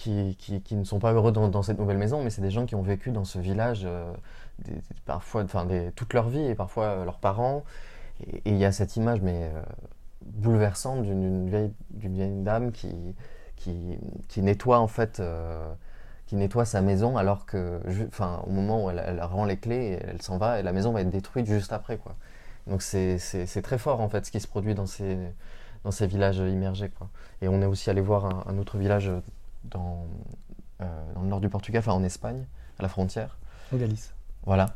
qui, 0.00 0.74
ne 0.76 0.84
sont 0.84 0.98
pas 0.98 1.12
heureux 1.12 1.32
dans, 1.32 1.62
cette 1.62 1.78
nouvelle 1.78 1.98
maison, 1.98 2.22
mais 2.22 2.30
c'est 2.30 2.40
des 2.40 2.50
gens 2.50 2.64
qui 2.64 2.74
ont 2.74 2.82
vécu 2.82 3.10
dans 3.10 3.24
ce 3.24 3.38
village 3.38 3.82
euh, 3.84 4.12
parfois, 5.04 5.42
enfin, 5.42 5.66
toute 5.94 6.14
leur 6.14 6.28
vie 6.28 6.46
et 6.46 6.54
parfois 6.54 6.84
euh, 6.84 7.04
leurs 7.04 7.18
parents. 7.18 7.64
Et 8.26 8.42
il 8.46 8.56
y 8.56 8.64
a 8.64 8.72
cette 8.72 8.96
image, 8.96 9.20
mais 9.20 9.50
euh, 9.54 9.62
bouleversante 10.24 11.02
d'une 11.02 11.48
vieille, 11.50 12.42
dame 12.42 12.72
qui, 12.72 13.14
nettoie 14.38 14.78
en 14.78 14.86
fait, 14.86 15.22
qui 16.26 16.36
nettoie 16.36 16.64
sa 16.64 16.80
maison 16.80 17.16
alors 17.16 17.44
que, 17.44 17.80
enfin, 18.08 18.42
au 18.46 18.50
moment 18.50 18.86
où 18.86 18.90
elle, 18.90 19.22
rend 19.22 19.44
les 19.44 19.58
clés, 19.58 19.98
elle 20.06 20.22
s'en 20.22 20.38
va 20.38 20.60
et 20.60 20.62
la 20.62 20.72
maison 20.72 20.92
va 20.92 21.02
être 21.02 21.10
détruite 21.10 21.46
juste 21.46 21.72
après, 21.72 21.98
quoi. 21.98 22.14
Donc 22.66 22.82
c'est 22.82 23.62
très 23.62 23.78
fort 23.78 24.00
en 24.00 24.08
fait 24.08 24.26
ce 24.26 24.30
qui 24.30 24.40
se 24.40 24.46
produit 24.46 24.74
dans 24.74 24.86
ces, 24.86 25.16
villages 26.06 26.38
immergés, 26.38 26.90
quoi. 26.90 27.08
Et 27.42 27.48
on 27.48 27.60
est 27.62 27.66
aussi 27.66 27.88
allé 27.90 28.02
voir 28.02 28.46
un 28.48 28.58
autre 28.58 28.76
village 28.76 29.10
dans, 29.64 30.06
euh, 30.80 31.12
dans 31.14 31.22
le 31.22 31.28
nord 31.28 31.40
du 31.40 31.48
Portugal, 31.48 31.80
enfin 31.80 31.92
en 31.92 32.02
Espagne, 32.04 32.46
à 32.78 32.82
la 32.82 32.88
frontière. 32.88 33.38
En 33.72 33.76
Galice. 33.76 34.14
Voilà. 34.44 34.74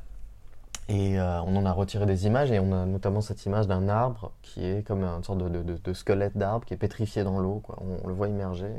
Et 0.88 1.18
euh, 1.18 1.40
on 1.42 1.56
en 1.56 1.64
a 1.64 1.72
retiré 1.72 2.04
des 2.04 2.26
images, 2.26 2.52
et 2.52 2.60
on 2.60 2.72
a 2.72 2.84
notamment 2.84 3.22
cette 3.22 3.44
image 3.46 3.66
d'un 3.66 3.88
arbre 3.88 4.32
qui 4.42 4.64
est 4.64 4.86
comme 4.86 5.02
une 5.02 5.24
sorte 5.24 5.38
de, 5.38 5.62
de, 5.62 5.92
squelette 5.94 6.36
d'arbre 6.36 6.66
qui 6.66 6.74
est 6.74 6.78
pétrifié 6.78 7.24
dans 7.24 7.38
l'eau. 7.38 7.62
On, 7.78 8.04
on, 8.04 8.08
le 8.08 8.14
voit 8.14 8.28
immerger, 8.28 8.70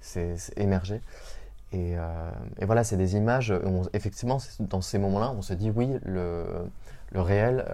c'est 0.00 0.36
émerger. 0.56 1.02
Et, 1.72 1.98
euh, 1.98 2.30
et, 2.58 2.64
voilà, 2.64 2.84
c'est 2.84 2.96
des 2.96 3.16
images. 3.16 3.52
effectivement, 3.92 4.38
dans 4.60 4.80
ces 4.80 4.98
moments-là, 4.98 5.34
on 5.36 5.42
se 5.42 5.52
dit 5.52 5.70
oui, 5.70 5.90
le, 6.04 6.46
le 7.12 7.20
réel, 7.20 7.64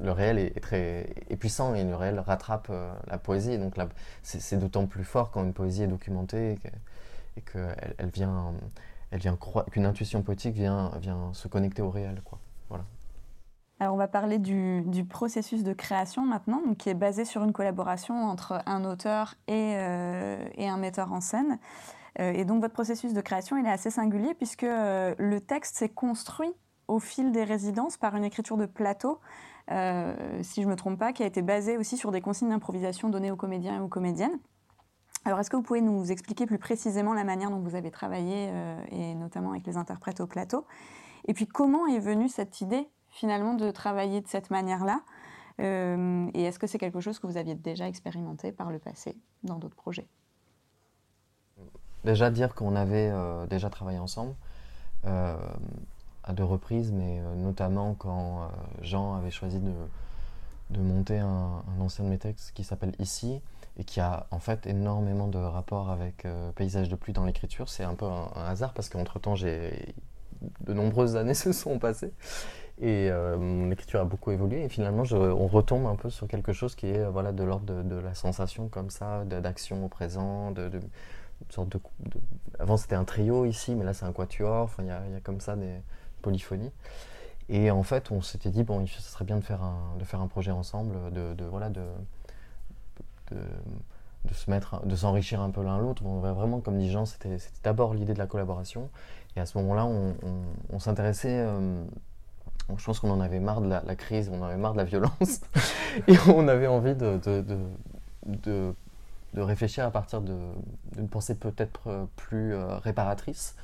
le 0.00 0.12
réel 0.12 0.38
est, 0.38 0.60
très 0.60 1.08
puissant 1.38 1.74
et 1.74 1.84
le 1.84 1.94
réel 1.94 2.18
rattrape 2.18 2.72
la 3.06 3.18
poésie. 3.18 3.58
Donc 3.58 3.74
c'est 4.22 4.58
d'autant 4.58 4.86
plus 4.86 5.04
fort 5.04 5.30
quand 5.30 5.44
une 5.44 5.52
poésie 5.52 5.82
est 5.82 5.88
documentée 5.88 6.58
et 7.36 7.40
qu'elle 7.42 7.76
elle 7.98 8.10
vient, 8.10 8.54
qu'une 9.70 9.86
intuition 9.86 10.22
poétique 10.22 10.54
vient, 10.54 10.90
se 11.32 11.48
connecter 11.48 11.82
au 11.82 11.90
réel. 11.90 12.22
Voilà. 12.68 12.84
Alors 13.80 13.94
on 13.94 13.98
va 13.98 14.08
parler 14.08 14.38
du, 14.38 15.04
processus 15.08 15.62
de 15.62 15.72
création 15.72 16.24
maintenant, 16.24 16.62
qui 16.78 16.88
est 16.90 16.94
basé 16.94 17.24
sur 17.24 17.42
une 17.42 17.52
collaboration 17.52 18.24
entre 18.24 18.62
un 18.66 18.84
auteur 18.84 19.34
et, 19.48 19.74
euh, 19.76 20.44
et 20.54 20.68
un 20.68 20.76
metteur 20.76 21.12
en 21.12 21.20
scène. 21.20 21.58
Euh, 22.20 22.32
et 22.32 22.44
donc 22.44 22.60
votre 22.60 22.74
processus 22.74 23.12
de 23.12 23.20
création, 23.20 23.56
il 23.56 23.66
est 23.66 23.70
assez 23.70 23.90
singulier 23.90 24.34
puisque 24.34 24.62
euh, 24.62 25.14
le 25.18 25.40
texte 25.40 25.76
s'est 25.76 25.88
construit 25.88 26.52
au 26.88 26.98
fil 26.98 27.32
des 27.32 27.44
résidences 27.44 27.96
par 27.96 28.16
une 28.16 28.24
écriture 28.24 28.56
de 28.56 28.66
plateau, 28.66 29.20
si 29.68 30.62
je 30.62 30.66
ne 30.66 30.70
me 30.70 30.76
trompe 30.76 30.98
pas, 30.98 31.12
qui 31.12 31.22
a 31.22 31.26
été 31.26 31.42
basée 31.42 31.78
aussi 31.78 31.96
sur 31.96 32.12
des 32.12 32.20
consignes 32.20 32.50
d'improvisation 32.50 33.08
données 33.08 33.30
aux 33.30 33.36
comédiens 33.36 33.76
et 33.76 33.80
aux 33.80 33.88
comédiennes. 33.88 34.38
Alors, 35.26 35.40
est-ce 35.40 35.48
que 35.48 35.56
vous 35.56 35.62
pouvez 35.62 35.80
nous 35.80 36.12
expliquer 36.12 36.44
plus 36.44 36.58
précisément 36.58 37.14
la 37.14 37.24
manière 37.24 37.50
dont 37.50 37.58
vous 37.58 37.74
avez 37.74 37.90
travaillé, 37.90 38.50
euh, 38.50 38.84
et 38.90 39.14
notamment 39.14 39.52
avec 39.52 39.66
les 39.66 39.78
interprètes 39.78 40.20
au 40.20 40.26
plateau? 40.26 40.66
Et 41.26 41.32
puis, 41.32 41.46
comment 41.46 41.86
est 41.86 41.98
venue 41.98 42.28
cette 42.28 42.60
idée, 42.60 42.86
finalement, 43.08 43.54
de 43.54 43.70
travailler 43.70 44.20
de 44.20 44.28
cette 44.28 44.50
manière-là? 44.50 45.00
Euh, 45.60 46.28
Et 46.34 46.42
est-ce 46.42 46.58
que 46.58 46.66
c'est 46.66 46.76
quelque 46.76 47.00
chose 47.00 47.18
que 47.18 47.26
vous 47.26 47.38
aviez 47.38 47.54
déjà 47.54 47.88
expérimenté 47.88 48.52
par 48.52 48.70
le 48.70 48.78
passé 48.78 49.16
dans 49.44 49.58
d'autres 49.58 49.76
projets? 49.76 50.06
Déjà, 52.04 52.30
dire 52.30 52.54
qu'on 52.54 52.76
avait 52.76 53.08
euh, 53.10 53.46
déjà 53.46 53.70
travaillé 53.70 53.98
ensemble 53.98 54.34
à 56.24 56.32
deux 56.32 56.44
reprises, 56.44 56.92
mais 56.92 57.20
notamment 57.36 57.94
quand 57.94 58.48
Jean 58.82 59.14
avait 59.14 59.30
choisi 59.30 59.60
de, 59.60 59.72
de 60.70 60.80
monter 60.80 61.18
un, 61.18 61.62
ancien 61.80 62.04
de 62.04 62.10
mes 62.10 62.18
textes 62.18 62.52
qui 62.54 62.64
s'appelle 62.64 62.92
Ici 62.98 63.40
et 63.78 63.84
qui 63.84 64.00
a 64.00 64.26
en 64.30 64.38
fait 64.38 64.66
énormément 64.66 65.28
de 65.28 65.38
rapports 65.38 65.90
avec 65.90 66.24
euh, 66.24 66.52
Paysage 66.52 66.88
de 66.88 66.96
pluie 66.96 67.12
dans 67.12 67.24
l'écriture. 67.24 67.68
C'est 67.68 67.84
un 67.84 67.94
peu 67.94 68.06
un, 68.06 68.30
hasard 68.46 68.72
parce 68.72 68.88
qu'entre-temps, 68.88 69.34
j'ai 69.34 69.94
de 70.60 70.72
nombreuses 70.72 71.16
années 71.16 71.34
se 71.34 71.52
sont 71.52 71.78
passées 71.78 72.12
et 72.80 73.08
euh, 73.10 73.36
mon 73.36 73.70
écriture 73.70 74.00
a 74.00 74.04
beaucoup 74.04 74.32
évolué 74.32 74.64
et 74.64 74.68
finalement 74.68 75.04
on 75.12 75.46
retombe 75.46 75.86
un 75.86 75.94
peu 75.94 76.10
sur 76.10 76.26
quelque 76.26 76.52
chose 76.52 76.74
qui 76.74 76.88
est 76.88 77.04
voilà, 77.04 77.32
de 77.32 77.44
l'ordre 77.44 77.82
de, 77.82 77.96
la 77.96 78.14
sensation 78.14 78.68
comme 78.68 78.90
ça, 78.90 79.24
d'action 79.24 79.84
au 79.84 79.88
présent, 79.88 80.50
de, 80.50 80.68
de, 80.68 80.80
sorte 81.50 81.68
de, 81.68 81.78
Avant 82.58 82.76
c'était 82.76 82.96
un 82.96 83.04
trio 83.04 83.44
ici, 83.44 83.76
mais 83.76 83.84
là 83.84 83.94
c'est 83.94 84.04
un 84.04 84.12
quatuor, 84.12 84.70
il 84.80 84.86
y, 84.86 84.88
y 84.88 84.90
a 84.90 85.20
comme 85.22 85.40
ça 85.40 85.54
des 85.54 85.80
polyphonies. 86.24 86.72
Et 87.48 87.70
en 87.70 87.82
fait, 87.82 88.10
on 88.10 88.22
s'était 88.22 88.50
dit, 88.50 88.64
bon, 88.64 88.86
ce 88.86 89.02
serait 89.02 89.24
bien 89.24 89.36
de 89.36 89.44
faire 89.44 89.62
un, 89.62 89.96
de 89.98 90.04
faire 90.04 90.20
un 90.20 90.28
projet 90.28 90.50
ensemble, 90.50 90.96
de, 91.12 91.44
voilà, 91.44 91.68
de, 91.68 91.82
de, 93.30 94.34
se 94.34 94.50
mettre, 94.50 94.84
de 94.86 94.96
s'enrichir 94.96 95.40
un 95.40 95.50
peu 95.50 95.62
l'un 95.62 95.78
l'autre. 95.78 96.02
vraiment, 96.02 96.60
comme 96.60 96.78
dit 96.78 96.90
Jean, 96.90 97.04
c'était 97.04 97.36
d'abord 97.62 97.94
l'idée 97.94 98.14
de 98.14 98.18
la 98.18 98.26
collaboration. 98.26 98.88
Et 99.36 99.40
à 99.40 99.46
ce 99.46 99.58
moment-là, 99.58 99.86
on, 99.86 100.78
s'intéressait. 100.78 101.38
Euh, 101.38 101.84
je 102.76 102.84
pense 102.84 103.00
qu'on 103.00 103.10
en 103.10 103.20
avait 103.20 103.40
marre 103.40 103.60
de 103.60 103.68
la, 103.68 103.96
crise, 103.96 104.30
on 104.32 104.40
en 104.40 104.44
avait 104.44 104.56
marre 104.56 104.72
de 104.72 104.78
la 104.78 104.84
violence, 104.84 105.40
et 106.08 106.14
on 106.28 106.48
avait 106.48 106.66
envie 106.66 106.94
de, 106.94 107.18
de, 107.18 107.64
de, 108.26 108.74
réfléchir 109.36 109.84
à 109.84 109.90
partir 109.90 110.22
d'une 110.22 111.08
pensée 111.10 111.34
peut-être 111.34 112.06
plus 112.16 112.54
euh, 112.54 112.78
réparatrice. 112.78 113.56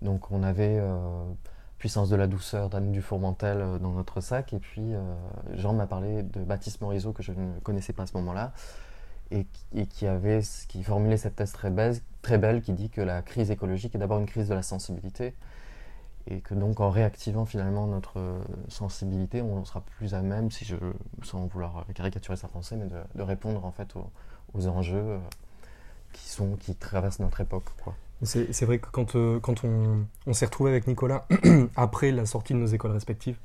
Donc 0.00 0.30
on 0.30 0.42
avait 0.42 0.78
euh, 0.78 1.24
Puissance 1.80 2.08
de 2.10 2.16
la 2.16 2.28
douceur 2.28 2.68
d'Anne 2.68 2.92
Dufourmentel 2.92 3.78
dans 3.80 3.90
notre 3.90 4.20
sac, 4.20 4.52
et 4.52 4.58
puis 4.58 4.92
Jean 5.54 5.72
m'a 5.72 5.86
parlé 5.86 6.22
de 6.22 6.40
Baptiste 6.40 6.80
Morisot 6.82 7.12
que 7.12 7.22
je 7.22 7.32
ne 7.32 7.58
connaissais 7.60 7.92
pas 7.92 8.04
à 8.04 8.06
ce 8.06 8.16
moment-là, 8.18 8.52
et, 9.30 9.46
qui, 9.86 10.06
avait, 10.06 10.42
qui 10.68 10.84
formulait 10.84 11.16
cette 11.16 11.36
thèse 11.36 11.52
très 11.52 11.70
belle, 11.70 12.62
qui 12.62 12.74
dit 12.74 12.90
que 12.90 13.00
la 13.00 13.22
crise 13.22 13.50
écologique 13.50 13.94
est 13.94 13.98
d'abord 13.98 14.18
une 14.18 14.26
crise 14.26 14.48
de 14.48 14.54
la 14.54 14.62
sensibilité 14.62 15.34
et 16.26 16.40
que 16.40 16.54
donc 16.54 16.80
en 16.80 16.90
réactivant 16.90 17.44
finalement 17.44 17.86
notre 17.86 18.40
sensibilité, 18.68 19.42
on 19.42 19.64
sera 19.64 19.80
plus 19.80 20.14
à 20.14 20.22
même, 20.22 20.50
si 20.50 20.64
je, 20.64 20.76
sans 21.22 21.46
vouloir 21.46 21.86
caricaturer 21.94 22.36
sa 22.36 22.48
pensée, 22.48 22.76
mais 22.76 22.86
de, 22.86 23.22
répondre 23.22 23.64
en 23.64 23.72
fait 23.72 23.94
aux, 24.54 24.66
enjeux 24.66 24.96
euh, 24.96 25.18
qui, 26.12 26.28
sont, 26.28 26.56
qui 26.56 26.74
traversent 26.74 27.20
notre 27.20 27.40
époque. 27.40 27.64
C'est, 28.22 28.64
vrai 28.64 28.78
que 28.78 28.88
quand, 28.90 29.16
euh, 29.16 29.40
quand 29.40 29.64
on, 29.64 30.04
on 30.26 30.32
s'est 30.32 30.44
retrouvé 30.44 30.70
avec 30.70 30.86
Nicolas 30.86 31.26
après 31.76 32.12
la 32.12 32.26
sortie 32.26 32.52
de 32.52 32.58
nos 32.58 32.66
écoles 32.66 32.92
respectives, 32.92 33.38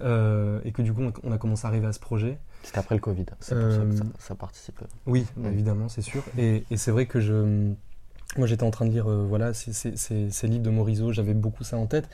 euh, 0.00 0.60
et 0.64 0.72
que 0.72 0.82
du 0.82 0.92
coup 0.92 1.02
on 1.22 1.32
a 1.32 1.38
commencé 1.38 1.66
à 1.66 1.68
arriver 1.68 1.86
à 1.86 1.92
ce 1.92 2.00
projet, 2.00 2.38
C'était 2.62 2.78
après 2.78 2.94
le 2.94 3.00
Covid, 3.00 3.26
c'est 3.40 3.54
pour 3.54 3.72
ça 3.72 3.78
que 3.78 3.96
ça, 3.96 4.04
ça 4.18 4.34
participe. 4.34 4.80
Oui, 5.06 5.26
évidemment, 5.44 5.88
c'est 5.88 6.02
sûr. 6.02 6.22
Et, 6.38 6.64
et 6.70 6.76
c'est 6.76 6.90
vrai 6.90 7.06
que 7.06 7.20
je, 7.20 7.72
moi 8.36 8.46
j'étais 8.46 8.64
en 8.64 8.70
train 8.70 8.86
de 8.86 8.90
lire 8.90 9.08
voilà, 9.08 9.54
ces, 9.54 9.72
ces, 9.72 9.96
ces, 10.30 10.46
livres 10.46 10.64
de 10.64 10.70
Morisot, 10.70 11.12
j'avais 11.12 11.34
beaucoup 11.34 11.64
ça 11.64 11.76
en 11.76 11.86
tête. 11.86 12.08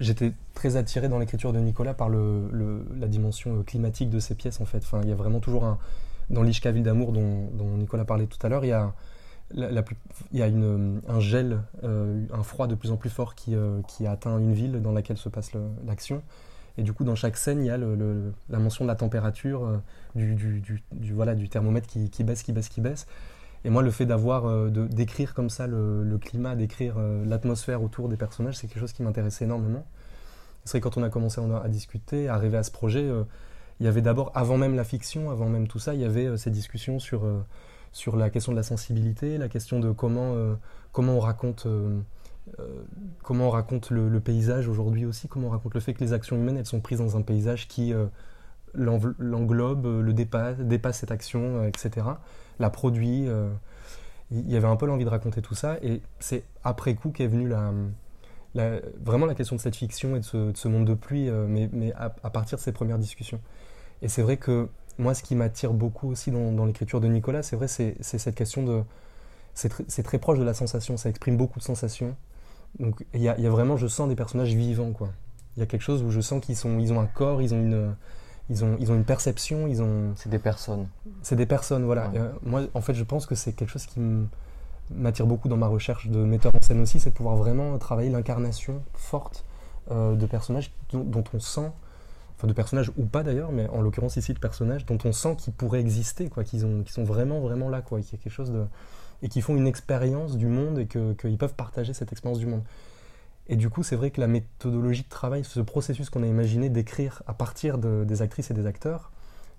J'étais 0.00 0.32
très 0.54 0.76
attiré 0.76 1.08
dans 1.08 1.18
l'écriture 1.18 1.52
de 1.52 1.60
Nicolas 1.60 1.94
par 1.94 2.08
le, 2.08 2.48
le, 2.50 2.84
la 2.98 3.06
dimension 3.06 3.62
climatique 3.62 4.10
de 4.10 4.18
ces 4.18 4.34
pièces 4.34 4.60
en 4.60 4.64
fait. 4.64 4.78
Enfin, 4.78 5.00
il 5.02 5.08
y 5.08 5.12
a 5.12 5.16
vraiment 5.16 5.40
toujours 5.40 5.64
un... 5.64 5.78
Dans 6.30 6.42
l'Ishka 6.42 6.70
Ville 6.70 6.82
d'amour 6.82 7.12
dont, 7.12 7.50
dont, 7.52 7.76
Nicolas 7.76 8.04
parlait 8.04 8.26
tout 8.26 8.38
à 8.44 8.48
l'heure, 8.48 8.64
il 8.64 8.68
y 8.68 8.72
a 8.72 8.92
il 9.54 10.38
y 10.38 10.42
a 10.42 10.46
un 10.46 11.20
gel, 11.20 11.62
euh, 11.84 12.24
un 12.32 12.42
froid 12.42 12.66
de 12.66 12.74
plus 12.74 12.90
en 12.90 12.96
plus 12.96 13.10
fort 13.10 13.34
qui, 13.34 13.54
euh, 13.54 13.80
qui, 13.88 14.06
atteint 14.06 14.38
une 14.38 14.52
ville 14.52 14.80
dans 14.80 14.92
laquelle 14.92 15.16
se 15.16 15.28
passe 15.28 15.52
l'action. 15.86 16.22
Et 16.78 16.82
du 16.82 16.92
coup, 16.92 17.04
dans 17.04 17.14
chaque 17.14 17.36
scène, 17.36 17.60
il 17.60 17.66
y 17.66 17.70
a 17.70 17.76
la 17.76 18.58
mention 18.58 18.84
de 18.84 18.88
la 18.88 18.94
température, 18.94 19.64
euh, 19.64 19.78
du, 20.14 21.12
voilà, 21.12 21.34
du 21.34 21.48
thermomètre 21.48 21.86
qui, 21.86 22.24
baisse, 22.24 22.42
qui 22.42 22.52
baisse, 22.52 22.68
qui 22.68 22.80
baisse. 22.80 23.06
Et 23.64 23.70
moi, 23.70 23.82
le 23.82 23.90
fait 23.90 24.06
d'avoir, 24.06 24.70
d'écrire 24.70 25.34
comme 25.34 25.50
ça 25.50 25.66
le, 25.66 26.18
climat, 26.18 26.56
d'écrire 26.56 26.96
l'atmosphère 27.24 27.82
autour 27.82 28.08
des 28.08 28.16
personnages, 28.16 28.56
c'est 28.56 28.66
quelque 28.66 28.80
chose 28.80 28.92
qui 28.92 29.02
m'intéressait 29.02 29.44
énormément. 29.44 29.84
C'est 30.64 30.78
vrai 30.78 30.80
quand 30.80 30.96
on 30.96 31.02
a 31.02 31.10
commencé 31.10 31.40
à 31.40 31.68
discuter, 31.68 32.28
à 32.28 32.38
rêver 32.38 32.56
à 32.56 32.62
ce 32.64 32.72
projet, 32.72 33.08
il 33.78 33.86
y 33.86 33.88
avait 33.88 34.02
d'abord, 34.02 34.32
avant 34.34 34.56
même 34.56 34.74
la 34.74 34.82
fiction, 34.82 35.30
avant 35.30 35.48
même 35.48 35.68
tout 35.68 35.78
ça, 35.78 35.94
il 35.94 36.00
y 36.00 36.04
avait 36.04 36.36
ces 36.38 36.50
discussions 36.50 36.98
sur 36.98 37.24
sur 37.92 38.16
la 38.16 38.30
question 38.30 38.52
de 38.52 38.56
la 38.56 38.62
sensibilité, 38.62 39.38
la 39.38 39.48
question 39.48 39.78
de 39.78 39.92
comment, 39.92 40.34
euh, 40.34 40.54
comment 40.92 41.14
on 41.14 41.20
raconte, 41.20 41.66
euh, 41.66 42.00
euh, 42.58 42.82
comment 43.22 43.48
on 43.48 43.50
raconte 43.50 43.90
le, 43.90 44.18
paysage 44.20 44.66
aujourd'hui 44.66 45.04
aussi, 45.04 45.28
comment 45.28 45.48
on 45.48 45.50
raconte 45.50 45.74
le 45.74 45.80
fait 45.80 45.92
que 45.92 46.02
les 46.02 46.12
actions 46.12 46.36
humaines 46.36 46.56
elles 46.56 46.66
sont 46.66 46.80
prises 46.80 46.98
dans 46.98 47.16
un 47.16 47.22
paysage 47.22 47.68
qui 47.68 47.92
l'englobe, 48.74 49.86
le 49.86 50.12
dépasse, 50.12 50.58
dépasse 50.58 50.98
cette 50.98 51.10
action, 51.10 51.64
etc. 51.64 52.06
La 52.58 52.70
produit. 52.70 53.26
il 54.30 54.50
y 54.50 54.56
avait 54.56 54.66
un 54.66 54.76
peu 54.76 54.86
l'envie 54.86 55.04
de 55.04 55.10
raconter 55.10 55.42
tout 55.42 55.54
ça, 55.54 55.76
et 55.82 56.00
c'est 56.18 56.44
après 56.64 56.94
coup 56.94 57.10
qu'est 57.10 57.26
venue 57.26 57.48
la, 57.48 57.72
vraiment 59.04 59.26
la 59.26 59.34
question 59.34 59.56
de 59.56 59.60
cette 59.60 59.76
fiction 59.76 60.16
et 60.16 60.20
de 60.20 60.52
ce, 60.54 60.68
monde 60.68 60.86
de 60.86 60.94
pluie, 60.94 61.30
mais, 61.30 61.92
à, 61.94 62.08
partir 62.30 62.56
de 62.56 62.62
ces 62.62 62.72
premières 62.72 62.98
discussions. 62.98 63.40
Et 64.00 64.08
c'est 64.08 64.22
vrai 64.22 64.38
que 64.38 64.68
moi, 64.98 65.14
ce 65.14 65.22
qui 65.22 65.34
m'attire 65.34 65.72
beaucoup 65.72 66.10
aussi 66.10 66.30
dans, 66.30 66.64
l'écriture 66.64 67.00
de 67.00 67.08
Nicolas, 67.08 67.42
c'est 67.42 67.56
vrai, 67.56 67.68
c'est 67.68 67.96
cette 68.00 68.34
question 68.34 68.62
de. 68.62 68.82
C'est 69.54 70.02
très 70.02 70.18
proche 70.18 70.38
de 70.38 70.44
la 70.44 70.54
sensation, 70.54 70.96
ça 70.96 71.10
exprime 71.10 71.36
beaucoup 71.36 71.58
de 71.58 71.64
sensations. 71.64 72.16
Donc, 72.78 73.04
il 73.12 73.20
y, 73.20 73.28
a, 73.28 73.50
vraiment, 73.50 73.76
je 73.76 73.86
sens 73.86 74.08
des 74.08 74.16
personnages 74.16 74.54
vivants, 74.54 74.92
quoi. 74.92 75.10
Il 75.56 75.60
y 75.60 75.62
a 75.62 75.66
quelque 75.66 75.82
chose 75.82 76.02
où 76.02 76.10
je 76.10 76.22
sens 76.22 76.42
qu'ils 76.42 76.56
ils 76.80 76.92
ont 76.92 77.00
un 77.00 77.06
corps, 77.06 77.42
ils 77.42 77.52
ont 77.54 77.60
une. 77.60 77.94
Ils 78.50 78.64
ont, 78.64 78.76
ils 78.80 78.90
ont 78.90 78.96
une 78.96 79.04
perception, 79.04 79.68
ils 79.68 79.80
ont... 79.82 80.14
C'est 80.16 80.28
des 80.28 80.40
personnes. 80.40 80.88
C'est 81.22 81.36
des 81.36 81.46
personnes, 81.46 81.84
voilà. 81.84 82.10
Euh, 82.16 82.32
moi, 82.42 82.62
en 82.74 82.80
fait, 82.80 82.92
je 82.92 83.04
pense 83.04 83.24
que 83.24 83.36
c'est 83.36 83.52
quelque 83.52 83.70
chose 83.70 83.86
qui 83.86 84.00
m'attire 84.90 85.26
beaucoup 85.26 85.48
dans 85.48 85.56
ma 85.56 85.68
recherche 85.68 86.08
de 86.08 86.18
metteur 86.18 86.52
en 86.54 86.60
scène 86.60 86.80
aussi, 86.80 86.98
c'est 86.98 87.10
de 87.10 87.14
pouvoir 87.14 87.36
vraiment 87.36 87.78
travailler 87.78 88.10
l'incarnation 88.10 88.82
forte 88.94 89.44
euh, 89.90 90.16
de 90.16 90.26
personnages 90.26 90.72
dont 90.92 91.24
on 91.32 91.40
sent 91.40 91.70
de 92.46 92.52
personnages 92.52 92.90
ou 92.96 93.04
pas 93.04 93.22
d'ailleurs, 93.22 93.52
mais 93.52 93.68
en 93.68 93.80
l'occurrence 93.80 94.16
ici 94.16 94.32
de 94.32 94.38
personnages 94.38 94.86
dont 94.86 94.98
on 95.04 95.12
sent 95.12 95.36
qu'ils 95.36 95.52
pourraient 95.52 95.80
exister, 95.80 96.28
quoi, 96.28 96.44
qu'ils 96.44 96.66
ont, 96.66 96.84
sont 96.86 97.04
vraiment 97.04 97.40
vraiment 97.40 97.68
là, 97.68 97.82
quoi, 97.82 98.00
qu'il 98.00 98.12
y 98.12 98.20
a 98.20 98.22
quelque 98.22 98.32
chose 98.32 98.50
de 98.50 98.64
et 99.22 99.28
qui 99.28 99.40
font 99.40 99.56
une 99.56 99.66
expérience 99.66 100.36
du 100.36 100.46
monde 100.46 100.80
et 100.80 100.86
qu'ils 100.86 101.38
peuvent 101.38 101.54
partager 101.54 101.94
cette 101.94 102.12
expérience 102.12 102.40
du 102.40 102.46
monde. 102.46 102.62
Et 103.46 103.56
du 103.56 103.70
coup, 103.70 103.82
c'est 103.82 103.96
vrai 103.96 104.10
que 104.10 104.20
la 104.20 104.26
méthodologie 104.26 105.02
de 105.02 105.08
travail, 105.08 105.44
ce 105.44 105.60
processus 105.60 106.10
qu'on 106.10 106.22
a 106.22 106.26
imaginé 106.26 106.68
d'écrire 106.68 107.22
à 107.26 107.34
partir 107.34 107.78
des 107.78 108.22
actrices 108.22 108.50
et 108.50 108.54
des 108.54 108.66
acteurs, 108.66 109.12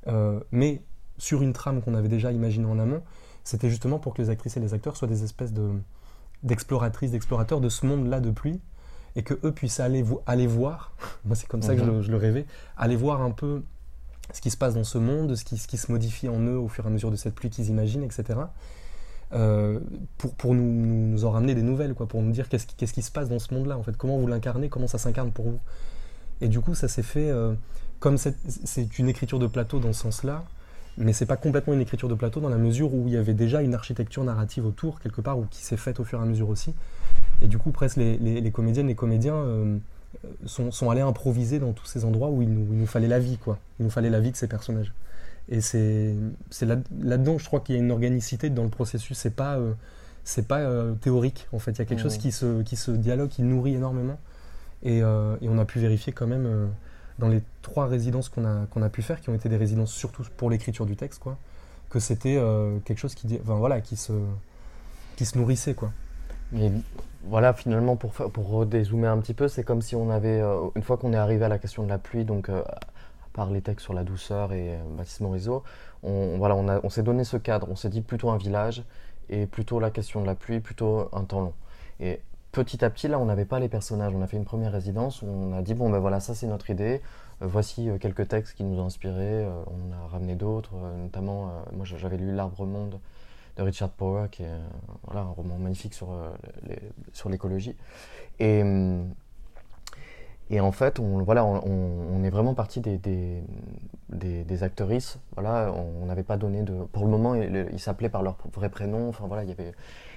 euh, 0.07 0.39
mais 0.51 0.81
sur 1.17 1.41
une 1.41 1.53
trame 1.53 1.81
qu'on 1.81 1.93
avait 1.93 2.09
déjà 2.09 2.31
imaginée 2.31 2.65
en 2.65 2.79
amont, 2.79 3.01
c'était 3.43 3.69
justement 3.69 3.99
pour 3.99 4.13
que 4.13 4.21
les 4.21 4.29
actrices 4.29 4.57
et 4.57 4.59
les 4.59 4.73
acteurs 4.73 4.97
soient 4.97 5.07
des 5.07 5.23
espèces 5.23 5.53
de 5.53 5.71
d'exploratrices, 6.43 7.11
d'explorateurs 7.11 7.61
de 7.61 7.69
ce 7.69 7.85
monde-là 7.85 8.19
de 8.19 8.29
pluie, 8.29 8.59
et 9.15 9.23
que 9.23 9.35
eux 9.43 9.51
puissent 9.51 9.79
aller, 9.79 10.03
aller 10.25 10.47
voir, 10.47 10.93
moi 11.25 11.35
c'est 11.35 11.47
comme 11.47 11.61
ça 11.61 11.75
que 11.75 12.01
je, 12.01 12.11
le, 12.11 12.17
rêvais, 12.17 12.45
aller 12.77 12.95
voir 12.95 13.21
un 13.21 13.31
peu 13.31 13.63
ce 14.31 14.41
qui 14.41 14.49
se 14.49 14.57
passe 14.57 14.73
dans 14.73 14.83
ce 14.83 14.97
monde, 14.97 15.35
ce 15.35 15.43
qui, 15.43 15.57
ce 15.57 15.67
qui 15.67 15.77
se 15.77 15.91
modifie 15.91 16.29
en 16.29 16.39
eux 16.41 16.57
au 16.57 16.67
fur 16.67 16.85
et 16.85 16.87
à 16.87 16.91
mesure 16.91 17.11
de 17.11 17.15
cette 17.15 17.35
pluie 17.35 17.49
qu'ils 17.49 17.69
imaginent, 17.69 18.03
etc. 18.03 18.39
Euh, 19.33 19.79
pour, 20.17 20.33
pour 20.35 20.53
nous, 20.53 20.63
nous, 20.63 21.25
en 21.25 21.31
ramener 21.31 21.55
des 21.55 21.63
nouvelles, 21.63 21.93
quoi, 21.93 22.07
pour 22.07 22.21
nous 22.21 22.31
dire 22.31 22.49
qu'est-ce 22.49 22.67
qui, 22.67 22.75
qu'est-ce 22.75 22.93
qui 22.93 23.01
se 23.01 23.11
passe 23.11 23.29
dans 23.29 23.39
ce 23.39 23.53
monde-là, 23.53 23.77
en 23.77 23.83
fait, 23.83 23.97
comment 23.97 24.17
vous 24.17 24.27
l'incarnez, 24.27 24.69
comment 24.69 24.87
ça 24.87 24.97
s'incarne 24.97 25.31
pour 25.31 25.45
vous. 25.45 25.59
Et 26.41 26.47
du 26.47 26.59
coup, 26.59 26.75
ça 26.75 26.87
s'est 26.87 27.03
fait 27.03 27.29
euh, 27.29 27.53
comme 27.99 28.17
c'est 28.17 28.99
une 28.99 29.09
écriture 29.09 29.39
de 29.39 29.47
plateau 29.47 29.79
dans 29.79 29.93
ce 29.93 30.01
sens-là, 30.01 30.43
mais 30.97 31.13
c'est 31.13 31.25
pas 31.25 31.37
complètement 31.37 31.73
une 31.73 31.81
écriture 31.81 32.09
de 32.09 32.15
plateau 32.15 32.39
dans 32.39 32.49
la 32.49 32.57
mesure 32.57 32.93
où 32.93 33.07
il 33.07 33.13
y 33.13 33.17
avait 33.17 33.33
déjà 33.33 33.61
une 33.61 33.73
architecture 33.73 34.23
narrative 34.23 34.65
autour, 34.65 34.99
quelque 34.99 35.21
part, 35.21 35.39
ou 35.39 35.45
qui 35.49 35.63
s'est 35.63 35.77
faite 35.77 35.99
au 35.99 36.03
fur 36.03 36.19
et 36.19 36.21
à 36.21 36.25
mesure 36.25 36.49
aussi. 36.49 36.73
Et 37.43 37.47
du 37.47 37.57
coup, 37.57 37.71
presque 37.71 37.97
les, 37.97 38.17
les, 38.17 38.51
comédiennes, 38.51 38.87
les 38.87 38.95
comédiens 38.95 39.35
euh, 39.35 39.77
sont, 40.45 40.71
sont, 40.71 40.89
allés 40.89 41.01
improviser 41.01 41.59
dans 41.59 41.73
tous 41.73 41.85
ces 41.85 42.05
endroits 42.05 42.29
où 42.29 42.41
il 42.41 42.49
nous, 42.49 42.65
il 42.71 42.79
nous, 42.79 42.87
fallait 42.87 43.09
la 43.09 43.19
vie, 43.19 43.37
quoi. 43.37 43.59
Il 43.79 43.83
nous 43.83 43.91
fallait 43.91 44.09
la 44.09 44.21
vie 44.21 44.31
de 44.31 44.37
ces 44.37 44.47
personnages. 44.47 44.93
Et 45.49 45.59
c'est 45.59 46.15
là, 46.61 46.77
là-dedans, 47.01 47.37
je 47.37 47.45
crois 47.45 47.59
qu'il 47.59 47.75
y 47.75 47.77
a 47.77 47.81
une 47.81 47.91
organicité 47.91 48.49
dans 48.49 48.63
le 48.63 48.69
processus. 48.69 49.17
C'est 49.17 49.35
pas, 49.35 49.57
euh, 49.57 49.73
c'est 50.23 50.47
pas 50.47 50.59
euh, 50.59 50.93
théorique, 50.93 51.47
en 51.51 51.59
fait. 51.59 51.71
Il 51.71 51.79
y 51.79 51.81
a 51.81 51.85
quelque 51.85 52.01
chose 52.01 52.17
qui 52.17 52.31
se, 52.31 52.61
qui 52.61 52.77
se 52.77 52.91
dialogue, 52.91 53.29
qui 53.29 53.43
nourrit 53.43 53.75
énormément. 53.75 54.17
Et, 54.83 54.97
et 54.97 55.03
on 55.03 55.57
a 55.59 55.65
pu 55.65 55.79
vérifier 55.79 56.11
quand 56.11 56.27
même 56.27 56.69
dans 57.17 57.29
les 57.29 57.41
trois 57.61 57.87
résidences 57.87 58.27
qu'on 58.27 58.43
a, 58.43 58.65
qu'on 58.65 58.81
a 58.81 58.89
pu 58.89 59.01
faire, 59.01 59.21
qui 59.21 59.29
ont 59.29 59.33
été 59.33 59.47
des 59.47 59.55
résidences 59.55 59.93
surtout 59.93 60.23
pour 60.35 60.49
l'écriture 60.49 60.85
du 60.85 60.97
texte, 60.97 61.21
quoi, 61.21 61.37
que 61.89 61.99
c'était 61.99 62.37
quelque 62.83 62.97
chose 62.97 63.15
qui, 63.15 63.39
enfin, 63.41 63.55
voilà, 63.55 63.79
qui, 63.79 63.95
se, 63.95 64.11
qui 65.15 65.23
se 65.23 65.37
nourrissait. 65.37 65.73
Quoi. 65.73 65.93
Mais 66.51 66.69
voilà, 67.25 67.53
finalement, 67.53 67.95
pour, 67.95 68.11
pour 68.11 68.65
dézoomer 68.65 69.07
un 69.07 69.17
petit 69.19 69.33
peu, 69.33 69.47
c'est 69.47 69.63
comme 69.63 69.81
si 69.81 69.95
on 69.95 70.09
avait, 70.09 70.41
euh, 70.41 70.69
une 70.75 70.83
fois 70.83 70.97
qu'on 70.97 71.13
est 71.13 71.17
arrivé 71.17 71.45
à 71.45 71.47
la 71.47 71.57
question 71.57 71.83
de 71.83 71.89
la 71.89 71.97
pluie, 71.97 72.25
donc 72.25 72.49
euh, 72.49 72.63
par 73.33 73.49
les 73.49 73.61
textes 73.61 73.83
sur 73.83 73.93
la 73.93 74.03
douceur 74.03 74.51
et 74.53 74.75
euh, 74.75 74.77
Baptiste 74.97 75.21
Morisot, 75.21 75.63
on, 76.03 76.37
voilà, 76.37 76.55
on, 76.55 76.89
s'est 76.89 77.03
donné 77.03 77.23
ce 77.23 77.37
cadre, 77.37 77.67
on 77.69 77.75
s'est 77.75 77.89
dit 77.89 78.01
plutôt 78.01 78.29
un 78.29 78.37
village 78.37 78.83
et 79.29 79.45
plutôt 79.45 79.79
la 79.79 79.89
question 79.89 80.21
de 80.21 80.25
la 80.25 80.35
pluie, 80.35 80.59
plutôt 80.59 81.09
un 81.13 81.23
temps 81.23 81.41
long. 81.41 81.53
Et 82.01 82.19
petit 82.51 82.83
à 82.83 82.89
petit, 82.89 83.07
là, 83.07 83.19
on 83.19 83.25
n'avait 83.25 83.45
pas 83.45 83.59
les 83.59 83.69
personnages. 83.69 84.13
On 84.13 84.21
a 84.21 84.27
fait 84.27 84.37
une 84.37 84.45
première 84.45 84.73
résidence 84.73 85.23
on 85.23 85.53
a 85.53 85.61
dit 85.61 85.73
bon, 85.75 85.89
ben 85.89 85.99
voilà, 85.99 86.19
ça 86.19 86.35
c'est 86.35 86.47
notre 86.47 86.69
idée. 86.69 87.01
voici 87.39 87.89
quelques 88.01 88.27
textes 88.27 88.55
qui 88.55 88.65
nous 88.65 88.81
ont 88.81 88.85
inspirés. 88.85 89.47
on 89.67 89.93
a 89.93 90.07
ramené 90.07 90.35
d'autres, 90.35 90.73
notamment, 91.01 91.51
moi 91.71 91.85
j'avais 91.85 92.17
lu 92.17 92.35
L'Arbre 92.35 92.65
Monde 92.65 92.99
de 93.57 93.63
Richard 93.63 93.89
Power, 93.89 94.27
qui 94.31 94.43
est 94.43 94.59
voilà, 95.03 95.21
un 95.21 95.29
roman 95.29 95.57
magnifique 95.57 95.93
sur, 95.93 96.11
euh, 96.11 96.29
sur 97.11 97.29
l'écologie. 97.29 97.75
Et, 98.39 98.61
hum, 98.61 99.13
et 100.49 100.59
en 100.59 100.71
fait, 100.71 100.99
on, 100.99 101.23
voilà, 101.23 101.45
on, 101.45 102.23
est 102.23 102.29
vraiment 102.29 102.53
parti 102.53 102.79
des, 102.79 102.97
des, 104.09 104.63
actrices. 104.63 105.17
Voilà, 105.35 105.73
on 105.73 106.05
n'avait 106.05 106.23
pas 106.23 106.37
donné 106.37 106.61
de. 106.61 106.73
Pour 106.91 107.05
le 107.05 107.09
moment, 107.09 107.33
ils 107.33 107.79
s'appelaient 107.79 108.09
par 108.09 108.23
leur 108.23 108.37
vrai 108.53 108.69
prénom. 108.69 109.09
Enfin 109.09 109.25
voilà, 109.27 109.43
il 109.43 109.49
y 109.49 109.51
avait. 109.53 109.73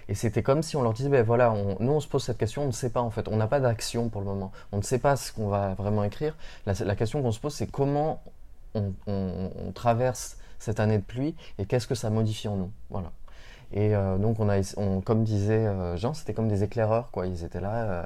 Et 0.09 0.15
c'était 0.15 0.43
comme 0.43 0.63
si 0.63 0.77
on 0.77 0.83
leur 0.83 0.93
disait, 0.93 1.09
ben 1.09 1.25
voilà, 1.25 1.55
nous 1.81 1.93
on 1.93 2.01
se 2.01 2.07
pose 2.07 2.23
cette 2.23 2.39
question, 2.39 2.63
on 2.63 2.67
ne 2.67 2.73
sait 2.73 2.91
pas 2.91 3.01
en 3.01 3.11
fait, 3.11 3.29
on 3.29 3.37
n'a 3.37 3.49
pas 3.49 3.59
d'action 3.59 4.09
pour 4.09 4.21
le 4.21 4.27
moment, 4.29 4.53
on 4.71 4.77
ne 4.77 4.83
sait 4.83 4.99
pas 5.01 5.17
ce 5.17 5.33
qu'on 5.33 5.49
va 5.49 5.75
vraiment 5.75 6.05
écrire. 6.05 6.37
La, 6.65 6.75
la 6.85 6.95
question 6.95 7.23
qu'on 7.23 7.33
se 7.33 7.41
pose, 7.41 7.55
c'est 7.55 7.67
comment 7.67 8.23
on, 8.75 8.93
on, 9.07 9.73
traverse 9.73 10.39
cette 10.59 10.81
année 10.81 10.99
de 10.99 11.03
pluie 11.03 11.35
et 11.59 11.67
qu'est-ce 11.67 11.87
que 11.87 11.95
ça 11.95 12.11
modifie 12.11 12.47
en 12.47 12.57
nous. 12.57 12.71
Voilà. 12.91 13.11
Et 13.73 13.95
euh, 13.95 14.17
donc, 14.19 14.39
on 14.41 14.49
a, 14.49 14.57
comme 15.05 15.25
disait 15.25 15.67
euh, 15.67 15.97
Jean, 15.97 16.15
c'était 16.15 16.35
comme 16.35 16.49
des 16.49 16.63
éclaireurs, 16.63 17.11
quoi. 17.11 17.27
Ils 17.27 17.45
étaient 17.45 17.61
là, 17.61 17.75
euh, 17.75 18.03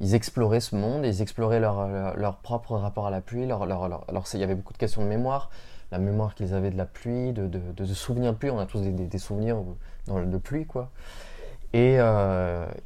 ils 0.00 0.14
exploraient 0.14 0.60
ce 0.60 0.74
monde, 0.74 1.04
ils 1.04 1.22
exploraient 1.22 1.60
leur, 1.60 2.16
leur, 2.16 2.36
propre 2.36 2.76
rapport 2.76 3.06
à 3.06 3.10
la 3.10 3.20
pluie. 3.20 3.46
Leur, 3.46 3.62
alors, 3.62 4.24
il 4.32 4.40
y 4.40 4.44
avait 4.44 4.54
beaucoup 4.54 4.72
de 4.72 4.78
questions 4.78 5.02
de 5.02 5.08
mémoire, 5.08 5.50
la 5.92 5.98
mémoire 5.98 6.34
qu'ils 6.34 6.54
avaient 6.54 6.70
de 6.70 6.76
la 6.76 6.86
pluie, 6.86 7.32
de, 7.32 7.46
de, 7.46 7.60
de, 7.76 7.84
de 7.84 8.30
pluie. 8.32 8.50
On 8.50 8.58
a 8.58 8.66
tous 8.66 8.80
des, 8.80 8.90
des, 8.90 9.18
souvenirs 9.18 9.58
de 10.08 10.38
pluie, 10.38 10.66
quoi. 10.66 10.90
Et, 11.72 11.96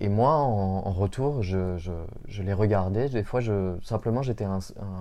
et 0.00 0.08
moi, 0.08 0.32
en, 0.32 0.90
retour, 0.90 1.42
je, 1.42 1.76
je, 1.78 2.42
les 2.42 2.52
regardais. 2.52 3.08
Des 3.08 3.22
fois, 3.22 3.40
je, 3.40 3.76
simplement, 3.82 4.22
j'étais 4.22 4.44
un, 4.44 4.58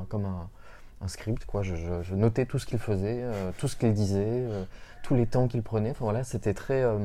comme 0.09 0.25
un, 0.25 1.07
script, 1.07 1.45
quoi. 1.45 1.63
Je 1.63 2.15
notais 2.15 2.45
tout 2.45 2.59
ce 2.59 2.65
qu'ils 2.65 2.79
faisaient, 2.79 3.23
tout 3.57 3.67
ce 3.67 3.75
qu'ils 3.75 3.93
disaient 3.93 4.45
tous 5.09 5.15
les 5.15 5.25
temps 5.25 5.47
qu'il 5.47 5.63
prenait. 5.63 5.89
Enfin, 5.89 6.05
voilà, 6.05 6.23
c'était 6.23 6.53
très. 6.53 6.83
Euh, 6.83 6.99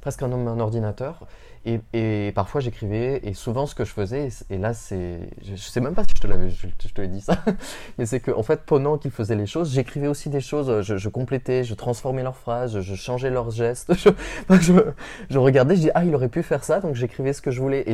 presque 0.00 0.22
un, 0.22 0.60
ordinateur. 0.60 1.26
Et, 1.66 2.32
parfois 2.34 2.62
j'écrivais, 2.62 3.20
et 3.22 3.34
souvent 3.34 3.66
ce 3.66 3.74
que 3.74 3.84
je 3.84 3.90
faisais, 3.90 4.28
et 4.48 4.56
là 4.56 4.72
c'est, 4.72 5.28
je, 5.44 5.56
sais 5.56 5.80
même 5.82 5.94
pas 5.94 6.04
si 6.04 6.14
je 6.16 6.22
te 6.22 6.26
l'avais, 6.26 6.48
je, 6.48 6.66
te 6.88 7.02
l'ai 7.02 7.08
dit 7.08 7.20
ça, 7.20 7.44
mais 7.98 8.06
c'est 8.06 8.18
que 8.18 8.30
en 8.30 8.42
fait 8.42 8.62
pendant 8.64 8.96
qu'il 8.96 9.10
faisait 9.10 9.36
les 9.36 9.44
choses, 9.44 9.70
j'écrivais 9.74 10.06
aussi 10.06 10.30
des 10.30 10.40
choses, 10.40 10.80
je, 10.80 10.96
je, 10.96 11.08
complétais, 11.10 11.62
je 11.62 11.74
transformais 11.74 12.22
leurs 12.22 12.38
phrases, 12.38 12.80
je, 12.80 12.94
changeais 12.94 13.28
leurs 13.28 13.50
gestes, 13.50 13.92
je, 14.48 14.72
je, 15.28 15.38
regardais, 15.38 15.76
je 15.76 15.80
dis 15.82 15.90
ah 15.94 16.02
il 16.02 16.14
aurait 16.14 16.30
pu 16.30 16.42
faire 16.42 16.64
ça, 16.64 16.80
donc 16.80 16.94
j'écrivais 16.94 17.34
ce 17.34 17.42
que 17.42 17.50
je 17.50 17.60
voulais, 17.60 17.84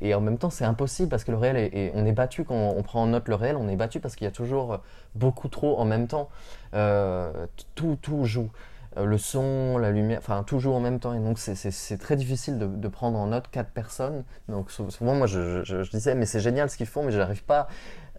et, 0.00 0.14
en 0.14 0.20
même 0.20 0.38
temps 0.38 0.50
c'est 0.50 0.64
impossible 0.64 1.08
parce 1.08 1.24
que 1.24 1.32
le 1.32 1.38
réel, 1.38 1.90
on 1.94 2.06
est 2.06 2.12
battu 2.12 2.44
quand 2.44 2.54
on 2.76 2.82
prend 2.84 3.02
en 3.02 3.08
note 3.08 3.26
le 3.26 3.34
réel, 3.34 3.56
on 3.56 3.68
est 3.68 3.76
battu 3.76 3.98
parce 3.98 4.14
qu'il 4.14 4.26
y 4.26 4.28
a 4.28 4.32
toujours 4.32 4.78
beaucoup 5.16 5.48
trop 5.48 5.76
en 5.80 5.84
même 5.84 6.06
temps, 6.06 6.28
euh, 6.74 7.32
tout 7.74 7.98
tout 8.00 8.26
joue. 8.26 8.48
Euh, 8.96 9.04
le 9.04 9.18
son, 9.18 9.76
la 9.78 9.90
lumière, 9.90 10.18
enfin 10.18 10.42
toujours 10.42 10.74
en 10.76 10.80
même 10.80 10.98
temps. 10.98 11.12
Et 11.12 11.20
donc 11.20 11.38
c'est 11.38 11.98
très 11.98 12.16
difficile 12.16 12.58
de, 12.58 12.88
prendre 12.88 13.18
en 13.18 13.26
note 13.28 13.48
quatre 13.50 13.70
personnes. 13.70 14.24
Donc 14.48 14.70
souvent 14.70 15.14
moi 15.14 15.26
je, 15.26 15.88
disais 15.90 16.14
mais 16.14 16.26
c'est 16.26 16.40
génial 16.40 16.70
ce 16.70 16.76
qu'ils 16.76 16.86
font, 16.86 17.02
mais 17.02 17.12
j'arrive 17.12 17.44
pas. 17.44 17.68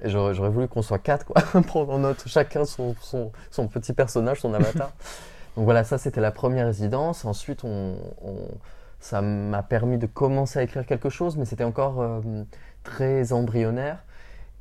J'aurais 0.03 0.49
voulu 0.49 0.67
qu'on 0.67 0.82
soit 0.82 0.99
quatre 0.99 1.26
quoi, 1.26 1.41
prendre 1.67 1.91
en 1.91 1.99
note 1.99 2.24
chacun 2.28 2.65
son, 2.65 2.95
son, 3.01 3.67
petit 3.67 3.93
personnage, 3.93 4.39
son 4.39 4.53
avatar. 4.53 4.91
donc 5.55 5.65
voilà, 5.65 5.84
ça 5.84 5.97
c'était 5.97 6.22
la 6.22 6.32
première 6.32 6.67
résidence. 6.67 7.26
Ensuite 7.26 7.63
on, 7.63 7.97
ça 8.99 9.22
m'a 9.22 9.63
permis 9.63 9.97
de 9.97 10.05
commencer 10.05 10.59
à 10.59 10.63
écrire 10.63 10.86
quelque 10.86 11.09
chose, 11.09 11.36
mais 11.36 11.45
c'était 11.45 11.63
encore 11.63 12.01
euh, 12.01 12.22
très 12.84 13.34
embryonnaire. 13.34 14.03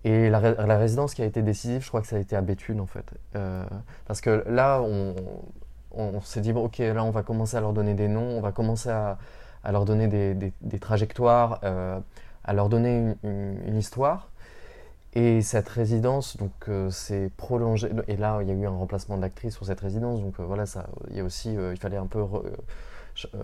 Et 0.05 0.31
la, 0.31 0.39
résidence 0.79 1.13
qui 1.13 1.23
a 1.23 1.25
été 1.25 1.43
décisive, 1.43 1.83
je 1.83 1.89
crois 1.89 2.01
que 2.01 2.07
ça 2.07 2.17
a 2.17 2.19
été 2.21 2.37
à 2.37 2.41
Béthune 2.41 2.81
en 2.81 2.87
fait. 2.87 3.05
Euh, 3.35 3.65
parce 4.07 4.21
que 4.21 4.45
là, 4.47 4.81
on, 4.81 5.15
on, 5.99 6.21
s'est 6.21 6.41
dit, 6.41 6.53
bon, 6.53 6.65
ok, 6.65 6.79
là, 6.79 7.05
on 7.05 7.11
va 7.11 7.23
commencer 7.23 7.57
à 7.57 7.61
leur 7.61 7.73
donner 7.73 7.95
des 7.95 8.09
noms, 8.09 8.39
on 8.39 8.41
va 8.41 8.53
commencer 8.53 8.89
à, 8.89 9.19
leur 9.71 9.85
donner 9.85 10.09
des, 10.09 10.79
trajectoires, 10.79 11.61
euh, 11.65 11.99
à 12.45 12.53
leur 12.53 12.69
donner 12.69 13.15
une, 13.23 13.77
histoire. 13.77 14.31
Et 15.15 15.43
cette 15.43 15.69
résidence, 15.69 16.37
donc, 16.37 16.53
euh, 16.69 16.91
s'est 16.91 17.31
prolongée. 17.37 17.91
Et 18.07 18.17
là, 18.17 18.39
il 18.43 18.49
y 18.49 18.51
a 18.51 18.55
eu 18.55 18.67
un 18.67 18.71
remplacement 18.71 19.17
d'actrice 19.17 19.55
sur 19.55 19.67
cette 19.67 19.81
résidence. 19.81 20.21
Donc, 20.21 20.39
euh, 20.39 20.45
voilà, 20.45 20.67
ça, 20.67 20.87
il 21.11 21.17
y 21.17 21.21
a 21.21 21.25
aussi, 21.25 21.55
il 21.55 21.77
fallait 21.77 21.97
un 21.97 22.07
peu, 22.07 22.25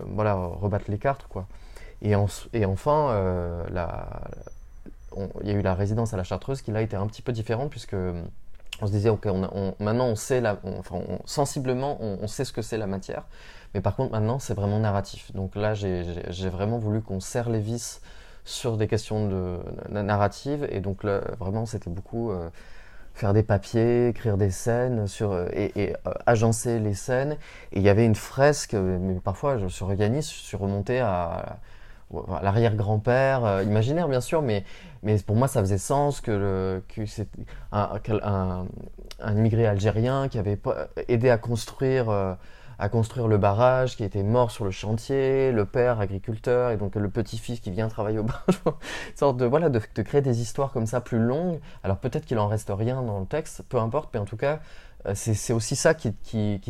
voilà, 0.07 0.35
rebattre 0.35 0.85
les 0.89 0.97
cartes, 0.97 1.25
quoi. 1.27 1.47
Et, 2.01 2.13
et 2.53 2.65
enfin, 2.65 3.65
il 5.41 5.47
y 5.47 5.51
a 5.51 5.53
eu 5.53 5.61
la 5.61 5.73
résidence 5.73 6.13
à 6.13 6.17
la 6.17 6.23
Chartreuse 6.23 6.61
qui 6.61 6.71
là 6.71 6.81
été 6.81 6.95
un 6.95 7.07
petit 7.07 7.21
peu 7.21 7.31
différente 7.31 7.69
puisque 7.69 7.95
on 8.81 8.87
se 8.87 8.91
disait, 8.91 9.09
ok, 9.09 9.25
maintenant 9.79 10.07
on 10.07 10.15
sait, 10.15 10.41
la, 10.41 10.59
enfin, 10.79 11.01
sensiblement, 11.25 11.97
on, 12.01 12.27
sait 12.27 12.45
ce 12.45 12.53
que 12.53 12.61
c'est 12.61 12.77
la 12.77 12.87
matière, 12.87 13.23
mais 13.73 13.81
par 13.81 13.95
contre 13.95 14.11
maintenant 14.11 14.39
c'est 14.39 14.53
vraiment 14.53 14.79
narratif. 14.79 15.31
Donc 15.33 15.55
là, 15.55 15.73
j'ai 15.73 16.49
vraiment 16.49 16.77
voulu 16.77 17.01
qu'on 17.01 17.19
serre 17.19 17.49
les 17.49 17.59
vis 17.59 18.01
sur 18.43 18.77
des 18.77 18.87
questions 18.87 19.27
de, 19.27 19.59
narrative, 19.89 20.67
et 20.69 20.79
donc 20.79 21.03
là, 21.03 21.21
vraiment 21.39 21.65
c'était 21.65 21.89
beaucoup 21.89 22.31
euh, 22.31 22.49
faire 23.13 23.33
des 23.33 23.43
papiers, 23.43 24.09
écrire 24.09 24.37
des 24.37 24.51
scènes, 24.51 25.07
sur, 25.07 25.31
euh, 25.31 25.47
et, 25.53 25.95
euh, 26.05 26.11
agencer 26.25 26.79
les 26.79 26.93
scènes. 26.93 27.37
Et 27.71 27.79
il 27.79 27.81
y 27.81 27.89
avait 27.89 28.05
une 28.05 28.15
fresque, 28.15 28.73
mais 28.73 29.15
parfois 29.15 29.69
sur 29.69 29.93
Yanis, 29.93 30.21
je 30.21 30.45
suis 30.45 30.57
remonté 30.57 30.99
à 30.99 31.59
l'arrière-grand-père, 32.41 33.45
euh, 33.45 33.63
imaginaire 33.63 34.07
bien 34.07 34.21
sûr, 34.21 34.41
mais, 34.41 34.63
mais 35.03 35.17
pour 35.19 35.35
moi 35.35 35.47
ça 35.47 35.59
faisait 35.61 35.77
sens 35.77 36.21
que, 36.21 36.31
le, 36.31 36.83
que 36.87 37.05
c'est 37.05 37.27
un, 37.71 37.99
un, 39.19 39.35
immigré 39.35 39.65
algérien 39.65 40.27
qui 40.27 40.37
avait 40.37 40.59
aidé 41.07 41.29
à 41.29 41.37
construire, 41.37 42.09
euh, 42.09 42.33
à 42.77 42.89
construire 42.89 43.27
le 43.27 43.37
barrage, 43.37 43.97
qui 43.97 44.03
était 44.03 44.23
mort 44.23 44.51
sur 44.51 44.65
le 44.65 44.71
chantier, 44.71 45.51
le 45.51 45.65
père 45.65 45.99
agriculteur 45.99 46.71
et 46.71 46.77
donc 46.77 46.95
le 46.95 47.09
petit-fils 47.09 47.59
qui 47.59 47.71
vient 47.71 47.87
travailler 47.87 48.19
au 48.19 48.23
barrage, 48.23 48.61
sorte 49.15 49.37
de, 49.37 49.45
voilà, 49.45 49.69
de, 49.69 49.79
créer 49.79 50.21
des 50.21 50.41
histoires 50.41 50.71
comme 50.71 50.85
ça 50.85 51.01
plus 51.01 51.19
longues. 51.19 51.59
Alors 51.83 51.97
peut-être 51.97 52.25
qu'il 52.25 52.37
en 52.39 52.47
reste 52.47 52.71
rien 52.75 53.01
dans 53.01 53.19
le 53.19 53.25
texte, 53.25 53.63
peu 53.67 53.77
importe, 53.77 54.11
mais 54.13 54.19
en 54.19 54.25
tout 54.25 54.37
cas 54.37 54.53
euh, 54.53 54.57
c'est 55.13 55.53
aussi 55.53 55.75
ça 55.75 55.93
qui, 55.93 56.13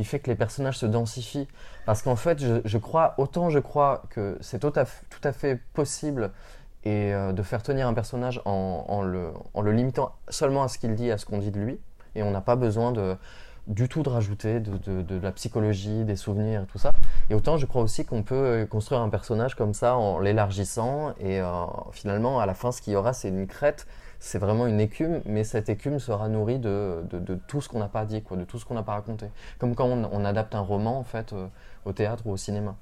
fait 0.03 0.19
que 0.19 0.29
les 0.29 0.35
personnages 0.35 0.77
se 0.77 0.85
densifient. 0.85 1.47
Parce 1.85 2.01
qu'en 2.01 2.15
fait, 2.15 2.43
je, 2.65 2.77
crois, 2.77 3.13
autant 3.17 3.49
je 3.49 3.59
crois 3.59 4.03
que 4.09 4.37
c'est 4.41 4.59
tout, 4.59 4.71
tout, 4.71 5.27
à 5.27 5.31
fait 5.31 5.59
possible 5.73 6.31
et 6.83 7.13
euh, 7.13 7.31
de 7.31 7.43
faire 7.43 7.63
tenir 7.63 7.87
un 7.87 7.93
personnage 7.93 8.41
en, 8.45 9.01
le, 9.03 9.71
limitant 9.71 10.13
seulement 10.29 10.63
à 10.63 10.67
ce 10.67 10.77
qu'il 10.77 10.95
dit, 10.95 11.11
à 11.11 11.17
ce 11.17 11.25
qu'on 11.25 11.37
dit 11.37 11.51
de 11.51 11.59
lui. 11.59 11.79
Et 12.15 12.23
on 12.23 12.31
n'a 12.31 12.41
pas 12.41 12.55
besoin 12.55 12.91
de, 12.91 13.15
du 13.67 13.87
tout 13.87 14.03
de 14.03 14.09
rajouter 14.09 14.59
de, 14.59 15.19
la 15.19 15.31
psychologie, 15.31 16.03
des 16.05 16.15
souvenirs 16.15 16.63
et 16.63 16.65
tout 16.65 16.77
ça. 16.77 16.91
Et 17.29 17.35
autant 17.35 17.57
je 17.57 17.65
crois 17.65 17.81
aussi 17.81 18.05
qu'on 18.05 18.23
peut 18.23 18.65
construire 18.69 19.01
un 19.01 19.09
personnage 19.09 19.55
comme 19.55 19.73
ça 19.73 19.95
en 19.95 20.19
l'élargissant. 20.19 21.13
Et 21.19 21.39
euh, 21.41 21.65
finalement, 21.91 22.39
à 22.39 22.45
la 22.45 22.53
fin, 22.53 22.71
ce 22.71 22.81
qu'il 22.81 22.93
y 22.93 22.95
aura, 22.95 23.13
c'est 23.13 23.29
une 23.29 23.47
crête 23.47 23.85
c'est 24.25 24.39
vraiment 24.39 24.65
une 24.65 24.79
écume, 24.79 25.21
mais 25.25 25.43
cette 25.43 25.69
écume 25.69 25.99
sera 25.99 26.29
nourrie 26.29 26.57
de, 26.57 27.03
de, 27.11 27.35
tout 27.47 27.61
ce 27.61 27.69
qu'on 27.69 27.77
n'a 27.77 27.87
pas 27.87 28.05
dit, 28.05 28.23
quoi, 28.23 28.35
de 28.37 28.43
tout 28.43 28.57
ce 28.57 28.65
qu'on 28.65 28.73
n'a 28.73 28.81
pas 28.81 28.93
raconté. 28.93 29.27
Comme 29.59 29.75
quand 29.75 29.85
on, 29.85 30.25
adapte 30.25 30.55
un 30.55 30.61
roman 30.61 30.97
en 30.97 31.03
fait 31.03 31.31
euh, 31.31 31.45
au 31.85 31.93
théâtre 31.93 32.23
ou 32.25 32.31
au 32.31 32.37
cinéma. 32.37 32.75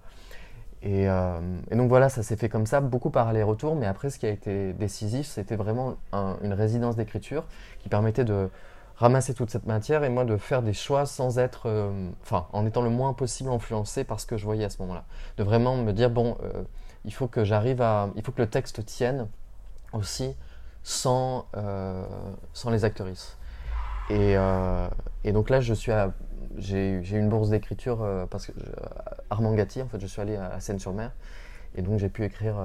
Et, 0.84 1.10
euh, 1.10 1.42
et 1.70 1.76
donc 1.76 1.90
voilà, 1.90 2.08
ça 2.08 2.24
s'est 2.24 2.38
fait 2.38 2.48
comme 2.48 2.66
ça, 2.66 2.80
beaucoup 2.80 3.10
par 3.10 3.28
aller-retour, 3.28 3.76
mais 3.76 3.88
après 3.88 4.10
ce 4.10 4.20
qui 4.20 4.26
a 4.26 4.30
été 4.30 4.72
décisif, 4.72 5.28
c'était 5.28 5.58
vraiment 5.58 5.98
une 6.14 6.54
résidence 6.54 6.96
d'écriture 6.96 7.44
qui 7.80 7.90
permettait 7.90 8.24
de 8.24 8.50
ramasser 8.96 9.34
toute 9.34 9.50
cette 9.50 9.66
matière 9.66 10.06
et 10.06 10.10
moi 10.10 10.24
de 10.24 10.38
faire 10.38 10.62
des 10.62 10.72
choix 10.72 11.06
sans 11.06 11.40
être, 11.40 11.64
euh, 11.66 12.10
en 12.32 12.66
étant 12.66 12.84
le 12.84 12.90
moins 12.90 13.12
possible 13.12 13.50
influencé 13.50 14.06
par 14.06 14.22
ce 14.22 14.26
que 14.26 14.38
je 14.38 14.46
voyais 14.46 14.64
à 14.64 14.70
ce 14.70 14.82
moment-là. 14.82 15.04
De 15.36 15.44
vraiment 15.44 15.76
me 15.76 15.92
dire, 15.92 16.10
bon, 16.10 16.38
il 17.04 17.14
faut 17.14 17.28
que 17.28 17.44
j'arrive 17.44 17.82
à, 17.82 18.12
il 18.16 18.24
faut 18.24 18.32
que 18.32 18.42
le 18.42 18.50
texte 18.50 18.86
tienne 18.86 19.28
aussi 19.92 20.38
sans, 20.84 21.48
euh, 21.56 22.06
sans 22.54 22.70
les 22.70 22.86
actrices. 22.86 23.38
Et, 24.10 24.36
euh, 24.38 24.88
et, 25.24 25.32
donc 25.32 25.50
là, 25.50 25.62
je 25.62 25.74
suis 25.74 25.92
j'ai 26.58 26.92
eu 26.92 27.18
une 27.18 27.30
bourse 27.30 27.50
d'écriture 27.50 28.04
euh, 28.04 28.26
parce 28.28 28.48
que 28.48 28.52
Armand 29.30 29.54
Gatti, 29.54 29.82
en 29.82 29.88
fait, 29.88 30.00
je 30.00 30.08
suis 30.08 30.22
allé 30.22 30.36
à, 30.36 30.60
Seine-sur-Mer. 30.60 31.12
Et 31.76 31.82
donc 31.82 31.98
j'ai 31.98 32.10
pu 32.10 32.24
écrire 32.24 32.56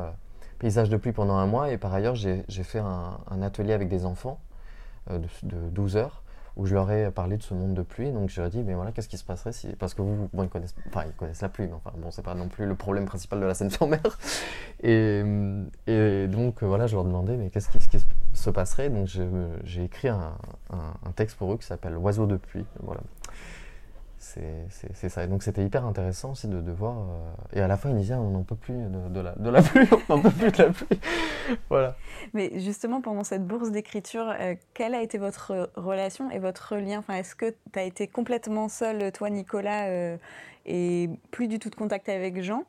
Paysage 0.59 0.91
de 0.91 0.99
pluie 0.99 1.13
pendant 1.13 1.37
un 1.37 1.47
mois. 1.47 1.71
Et 1.71 1.79
par 1.79 1.95
ailleurs 1.95 2.15
j'ai 2.15 2.45
fait 2.49 2.81
un, 2.81 3.19
un, 3.31 3.41
atelier 3.41 3.73
avec 3.73 3.89
des 3.89 4.05
enfants 4.05 4.39
de, 5.09 5.19
de, 5.45 5.71
12 5.71 5.97
heures 5.97 6.23
où 6.59 6.67
je 6.67 6.75
leur 6.75 6.91
ai 6.91 7.11
parlé 7.11 7.37
de 7.37 7.43
ce 7.43 7.55
monde 7.55 7.73
de 7.73 7.83
pluie. 7.83 8.11
Donc 8.11 8.29
je 8.29 8.41
leur 8.41 8.49
ai 8.49 8.51
dit, 8.51 8.63
mais 8.63 8.75
voilà, 8.75 8.93
qu'est-ce 8.93 9.09
qui 9.09 9.17
se 9.17 9.25
passerait 9.25 9.53
si. 9.53 9.69
Parce 9.79 9.95
que 9.95 10.03
vous, 10.03 10.29
bon, 10.33 10.43
ils 10.43 10.49
connaissent, 10.49 10.75
enfin, 10.89 11.05
ils 11.07 11.15
connaissent 11.15 11.41
la 11.41 11.49
pluie, 11.49 11.67
mais 11.67 11.73
enfin, 11.73 11.93
bon, 11.97 12.11
c'est 12.11 12.23
pas 12.23 12.35
non 12.35 12.49
plus 12.49 12.67
le 12.67 12.75
problème 12.75 13.07
principal 13.07 13.41
de 13.41 13.47
la 13.47 13.55
Seine-sur-Mer. 13.55 14.01
Et, 14.83 15.23
et, 15.89 16.29
donc, 16.29 16.63
voilà, 16.63 16.87
je 16.87 16.95
leur 16.95 17.05
demandais, 17.05 17.37
mais 17.37 17.51
qu'est-ce 17.51 17.69
qui, 17.69 17.79
se 18.33 18.51
passerait? 18.51 18.91
Donc 18.91 19.09
j'ai 19.65 19.83
écrit 19.83 20.09
un, 20.09 20.35
un, 20.71 21.11
texte 21.17 21.37
pour 21.37 21.53
eux 21.53 21.57
qui 21.57 21.67
s'appelle 21.67 21.97
Oiseau 21.97 22.27
de 22.27 22.37
pluie. 22.37 22.65
Voilà 22.81 23.01
c'est 24.19 25.09
ça. 25.09 25.25
Et 25.25 25.27
donc 25.27 25.43
c'était 25.43 25.65
hyper 25.65 25.85
intéressant 25.85 26.33
aussi 26.33 26.49
de, 26.49 26.61
de 26.61 26.73
voir. 26.73 26.99
Euh, 26.99 27.59
et 27.59 27.61
à 27.61 27.69
la 27.69 27.77
fin, 27.77 27.91
il 27.91 27.97
disait 27.97 28.15
on 28.15 28.31
n'en 28.31 28.43
peut 28.43 28.57
plus 28.57 28.75
de, 28.75 29.21
la, 29.21 29.33
de 29.37 29.51
la 29.51 29.63
pluie, 29.63 29.87
on 30.09 30.17
n'en 30.17 30.23
peut 30.23 30.31
plus 30.31 30.51
de 30.51 30.63
la 30.63 30.71
pluie. 30.71 31.01
voilà. 31.71 31.97
Mais 32.35 32.59
justement, 32.59 33.01
pendant 33.01 33.25
cette 33.25 33.47
bourse 33.47 33.71
d'écriture, 33.71 34.33
euh, 34.41 34.55
quelle 34.75 34.95
a 34.95 35.03
été 35.03 35.19
votre 35.19 35.71
relation 35.77 36.31
et 36.31 36.39
votre 36.39 36.77
lien? 36.77 36.99
Enfin, 36.99 37.15
Est-ce 37.15 37.35
que 37.35 37.55
tu 37.73 37.79
as 37.79 37.85
été 37.85 38.09
complètement 38.09 38.69
seul, 38.69 39.13
toi, 39.13 39.31
Nicolas, 39.31 39.87
euh, 39.89 40.17
et 40.67 41.09
plus 41.31 41.49
du 41.49 41.59
tout 41.59 41.71
de 41.71 41.77
contact 41.77 42.09
avec 42.09 42.43
Jean? 42.43 42.65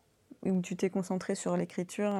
Ou 0.45 0.61
tu 0.61 0.77
t'es 0.77 0.89
concentré 0.89 1.35
sur 1.35 1.57
l'écriture 1.57 2.13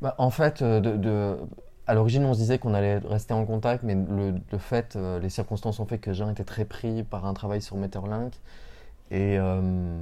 bah, 0.00 0.14
En 0.16 0.30
fait, 0.30 0.62
de 0.62 1.38
à 1.86 1.94
l'origine, 1.94 2.24
on 2.24 2.34
se 2.34 2.38
disait 2.38 2.58
qu'on 2.58 2.74
allait 2.74 2.98
rester 2.98 3.34
en 3.34 3.44
contact, 3.44 3.82
mais 3.82 3.94
le, 3.94 4.58
fait, 4.58 4.96
euh, 4.96 5.20
les 5.20 5.28
circonstances 5.28 5.80
ont 5.80 5.86
fait 5.86 5.98
que 5.98 6.12
Jean 6.12 6.30
était 6.30 6.44
très 6.44 6.64
pris 6.64 7.02
par 7.02 7.26
un 7.26 7.34
travail 7.34 7.60
sur 7.60 7.76
Metterlink. 7.76 8.32
Et, 9.10 9.38
euh, 9.38 9.98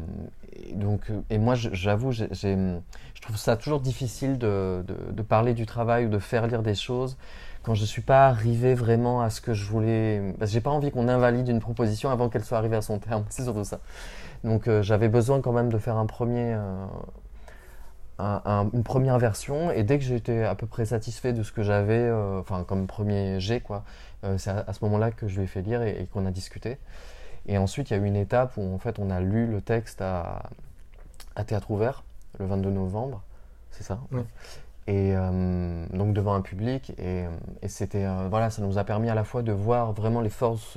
et 0.52 0.74
donc, 0.74 1.10
et 1.28 1.38
moi, 1.38 1.54
j'avoue, 1.56 2.12
je 2.12 2.78
trouve 3.20 3.36
ça 3.36 3.56
toujours 3.56 3.80
difficile 3.80 4.38
de, 4.38 4.84
de, 4.86 5.22
parler 5.22 5.54
du 5.54 5.66
travail 5.66 6.06
ou 6.06 6.08
de 6.08 6.20
faire 6.20 6.46
lire 6.46 6.62
des 6.62 6.76
choses 6.76 7.16
quand 7.64 7.74
je 7.74 7.82
ne 7.82 7.86
suis 7.86 8.02
pas 8.02 8.28
arrivé 8.28 8.74
vraiment 8.74 9.20
à 9.20 9.30
ce 9.30 9.40
que 9.40 9.54
je 9.54 9.64
voulais. 9.64 10.34
Parce 10.38 10.50
que 10.50 10.54
j'ai 10.54 10.60
pas 10.60 10.70
envie 10.70 10.92
qu'on 10.92 11.08
invalide 11.08 11.48
une 11.48 11.60
proposition 11.60 12.10
avant 12.10 12.28
qu'elle 12.28 12.44
soit 12.44 12.58
arrivée 12.58 12.76
à 12.76 12.82
son 12.82 12.98
terme. 13.00 13.24
C'est 13.28 13.42
surtout 13.42 13.64
ça. 13.64 13.80
Donc, 14.44 14.68
euh, 14.68 14.82
j'avais 14.82 15.08
besoin 15.08 15.40
quand 15.40 15.52
même 15.52 15.70
de 15.70 15.78
faire 15.78 15.96
un 15.96 16.06
premier, 16.06 16.56
une 18.18 18.84
première 18.84 19.18
version 19.18 19.70
et 19.70 19.82
dès 19.82 19.98
que 19.98 20.04
j'étais 20.04 20.44
à 20.44 20.54
peu 20.54 20.66
près 20.66 20.84
satisfait 20.84 21.32
de 21.32 21.42
ce 21.42 21.52
que 21.52 21.62
j'avais, 21.62 21.98
euh, 21.98 22.40
enfin 22.40 22.64
comme 22.64 22.86
premier 22.86 23.40
jet 23.40 23.60
quoi, 23.60 23.84
euh, 24.24 24.38
c'est 24.38 24.50
à, 24.50 24.72
ce 24.72 24.84
moment-là 24.84 25.10
que 25.10 25.28
je 25.28 25.36
lui 25.36 25.44
ai 25.44 25.46
fait 25.46 25.62
lire 25.62 25.82
et, 25.82 26.06
qu'on 26.12 26.26
a 26.26 26.30
discuté. 26.30 26.78
Et 27.46 27.58
ensuite 27.58 27.90
il 27.90 27.94
y 27.94 27.96
a 27.96 28.02
eu 28.02 28.06
une 28.06 28.16
étape 28.16 28.56
où 28.56 28.74
en 28.74 28.78
fait 28.78 28.98
on 28.98 29.10
a 29.10 29.20
lu 29.20 29.46
le 29.46 29.60
texte 29.60 30.00
à, 30.00 30.44
à 31.34 31.44
théâtre 31.44 31.70
ouvert 31.70 32.04
le 32.38 32.46
22 32.46 32.70
novembre, 32.70 33.22
c'est 33.70 33.82
ça? 33.82 33.98
Et 34.86 35.14
donc 35.92 36.12
devant 36.12 36.34
un 36.34 36.40
public. 36.40 36.92
Et, 36.98 37.24
c'était 37.68 38.06
voilà, 38.28 38.50
ça 38.50 38.62
nous 38.62 38.78
a 38.78 38.84
permis 38.84 39.08
à 39.08 39.14
la 39.14 39.24
fois 39.24 39.42
de 39.42 39.52
voir 39.52 39.92
vraiment 39.92 40.20
les 40.20 40.30
forces 40.30 40.76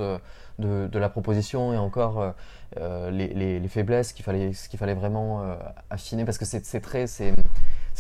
de, 0.59 0.89
la 0.97 1.09
proposition 1.09 1.73
et 1.73 1.77
encore 1.77 2.33
les, 2.77 3.59
les, 3.59 3.67
faiblesses 3.67 4.13
qu'il 4.13 4.23
fallait, 4.23 4.51
qu'il 4.69 4.79
fallait 4.79 4.93
vraiment 4.93 5.43
affiner. 5.89 6.25
Parce 6.25 6.37
que 6.37 6.45
c'est 6.45 6.81
très, 6.81 7.07
c'est 7.07 7.33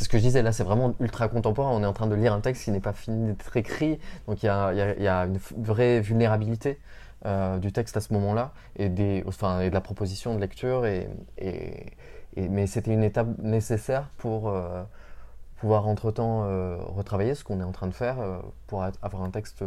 ce 0.03 0.09
que 0.09 0.17
je 0.17 0.23
disais, 0.23 0.41
là 0.41 0.51
c'est 0.51 0.63
vraiment 0.63 0.93
ultra 0.99 1.27
contemporain, 1.29 1.71
on 1.71 1.81
est 1.81 1.85
en 1.85 1.93
train 1.93 2.07
de 2.07 2.15
lire 2.15 2.33
un 2.33 2.41
texte 2.41 2.65
qui 2.65 2.71
n'est 2.71 2.81
pas 2.81 2.93
fini 2.93 3.27
d'être 3.27 3.55
écrit, 3.55 3.97
donc 4.27 4.43
il 4.43 4.47
y 4.47 4.49
a, 4.49 4.73
y 4.73 5.07
a, 5.07 5.25
une 5.25 5.39
vraie 5.57 6.01
vulnérabilité 6.01 6.79
euh, 7.25 7.57
du 7.59 7.71
texte 7.71 7.95
à 7.95 8.01
ce 8.01 8.13
moment-là, 8.13 8.51
et, 8.75 8.89
des, 8.89 9.23
enfin, 9.25 9.61
et 9.61 9.69
de 9.69 9.73
la 9.73 9.81
proposition 9.81 10.35
de 10.35 10.41
lecture, 10.41 10.85
et, 10.85 11.07
et, 11.37 11.93
mais 12.35 12.67
c'était 12.67 12.91
une 12.91 13.03
étape 13.03 13.27
nécessaire 13.39 14.09
pour 14.17 14.49
euh, 14.49 14.83
pouvoir 15.57 15.87
entre-temps 15.87 16.43
euh, 16.45 16.77
retravailler 16.79 17.35
ce 17.35 17.43
qu'on 17.43 17.59
est 17.59 17.63
en 17.63 17.71
train 17.71 17.87
de 17.87 17.93
faire, 17.93 18.17
pour 18.67 18.83
avoir 18.83 19.23
un 19.23 19.29
texte 19.29 19.63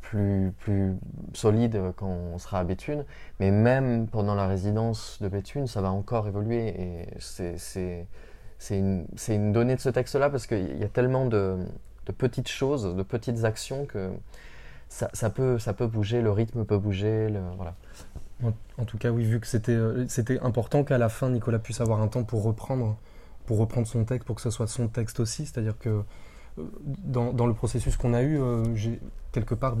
plus, 0.00 0.52
plus 0.58 0.96
solide 1.32 1.80
quand 1.96 2.08
on 2.08 2.38
sera 2.38 2.58
à 2.58 2.64
Béthune, 2.64 3.04
mais 3.40 3.50
même 3.50 4.06
pendant 4.08 4.34
la 4.34 4.46
résidence 4.46 5.18
de 5.20 5.28
Béthune, 5.28 5.66
ça 5.66 5.80
va 5.80 5.90
encore 5.90 6.28
évoluer, 6.28 6.68
et 6.68 7.06
c'est 7.18 8.78
une, 8.78 9.06
une, 9.28 9.52
donnée 9.52 9.76
de 9.76 9.80
ce 9.80 9.88
texte-là 9.88 10.30
parce 10.30 10.46
qu'il 10.46 10.78
y 10.78 10.84
a 10.84 10.88
tellement 10.88 11.26
de, 11.26 11.56
de, 12.06 12.12
petites 12.12 12.48
choses, 12.48 12.94
de 12.94 13.02
petites 13.02 13.44
actions 13.44 13.86
que 13.86 14.10
ça, 14.88 15.08
ça, 15.14 15.30
peut, 15.30 15.58
ça 15.58 15.72
peut 15.72 15.86
bouger, 15.86 16.20
le 16.20 16.30
rythme 16.30 16.64
peut 16.64 16.78
bouger. 16.78 17.28
Le, 17.30 17.40
voilà. 17.56 17.74
En, 18.78 18.84
tout 18.84 18.98
cas, 18.98 19.10
oui, 19.10 19.24
vu 19.24 19.40
que 19.40 19.46
c'était 19.46 19.72
euh, 19.72 20.06
c'était 20.08 20.40
important 20.40 20.84
qu'à 20.84 20.98
la 20.98 21.08
fin, 21.08 21.30
Nicolas 21.30 21.58
puisse 21.58 21.80
avoir 21.80 22.02
un 22.02 22.08
temps 22.08 22.24
pour 22.24 22.42
reprendre, 22.42 22.96
pour 23.46 23.58
reprendre 23.58 23.86
son 23.86 24.04
texte, 24.04 24.26
pour 24.26 24.36
que 24.36 24.42
ce 24.42 24.50
soit 24.50 24.66
son 24.66 24.88
texte 24.88 25.20
aussi. 25.20 25.46
C'est-à-dire 25.46 25.78
que 25.78 25.88
euh, 25.88 26.62
dans, 27.04 27.32
dans, 27.32 27.46
le 27.46 27.54
processus 27.54 27.96
qu'on 27.96 28.14
a 28.14 28.22
eu, 28.22 28.40
euh, 28.40 28.64
quelque 29.32 29.54
part, 29.54 29.76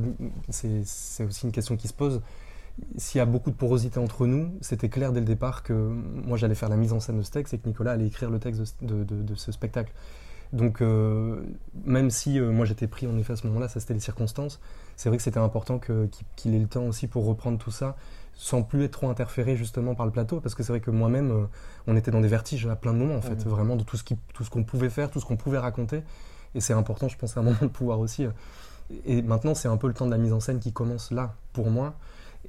c'est 0.48 1.24
aussi 1.24 1.46
une 1.46 1.52
question 1.52 1.76
qui 1.76 1.88
se 1.88 1.94
pose 1.94 2.22
s'il 2.96 3.18
y 3.18 3.20
a 3.20 3.26
beaucoup 3.26 3.50
de 3.50 3.56
porosité 3.56 3.98
entre 3.98 4.26
nous, 4.26 4.52
c'était 4.60 4.88
clair 4.88 5.12
dès 5.12 5.20
le 5.20 5.26
départ 5.26 5.62
que 5.62 5.72
moi 5.72 6.36
j'allais 6.36 6.54
faire 6.54 6.68
la 6.68 6.76
mise 6.76 6.92
en 6.92 7.00
scène 7.00 7.18
de 7.18 7.22
ce 7.22 7.30
texte 7.30 7.54
et 7.54 7.58
que 7.58 7.68
Nicolas 7.68 7.92
allait 7.92 8.06
écrire 8.06 8.30
le 8.30 8.38
texte 8.38 8.76
de, 8.82 9.34
ce 9.34 9.52
spectacle. 9.52 9.92
Donc 10.52 10.82
euh, 10.82 11.40
même 11.84 12.10
si 12.10 12.38
euh, 12.38 12.50
moi 12.50 12.66
j'étais 12.66 12.86
pris 12.86 13.06
en 13.06 13.16
effet 13.16 13.32
à 13.32 13.36
ce 13.36 13.46
moment-là, 13.46 13.68
ça 13.68 13.80
c'était 13.80 13.94
les 13.94 14.00
circonstances, 14.00 14.60
c'est 14.96 15.08
vrai 15.08 15.16
que 15.16 15.22
c'était 15.22 15.38
important 15.38 15.78
qu'il 15.78 16.54
ait 16.54 16.58
le 16.58 16.66
temps 16.66 16.84
aussi 16.84 17.06
pour 17.06 17.24
reprendre 17.24 17.58
tout 17.58 17.70
ça 17.70 17.96
sans 18.34 18.62
plus 18.62 18.84
être 18.84 18.92
trop 18.92 19.08
interféré 19.08 19.56
justement 19.56 19.94
par 19.94 20.06
le 20.06 20.12
plateau 20.12 20.40
parce 20.40 20.54
que 20.54 20.62
c'est 20.62 20.72
vrai 20.72 20.80
que 20.80 20.90
moi-même 20.90 21.30
euh, 21.30 21.44
on 21.86 21.96
était 21.96 22.10
dans 22.10 22.20
des 22.20 22.28
vertiges 22.28 22.66
à 22.66 22.76
plein 22.76 22.92
de 22.92 22.98
moments 22.98 23.16
en 23.16 23.22
fait, 23.22 23.44
vraiment 23.44 23.76
de 23.76 23.82
tout 23.82 23.96
ce 23.96 24.50
qu'on 24.50 24.64
pouvait 24.64 24.90
faire, 24.90 25.10
tout 25.10 25.20
ce 25.20 25.26
qu'on 25.26 25.36
pouvait 25.36 25.58
raconter 25.58 26.02
et 26.54 26.60
c'est 26.60 26.72
important 26.72 27.08
je 27.08 27.16
pense 27.16 27.36
à 27.36 27.40
un 27.40 27.42
moment 27.42 27.58
de 27.62 27.66
pouvoir 27.66 28.00
aussi 28.00 28.26
et 29.06 29.22
maintenant 29.22 29.54
c'est 29.54 29.68
un 29.68 29.76
peu 29.76 29.86
le 29.86 29.94
temps 29.94 30.06
de 30.06 30.10
la 30.10 30.18
mise 30.18 30.32
en 30.32 30.40
scène 30.40 30.58
qui 30.60 30.72
commence 30.72 31.10
là 31.10 31.34
pour 31.52 31.70
moi 31.70 31.94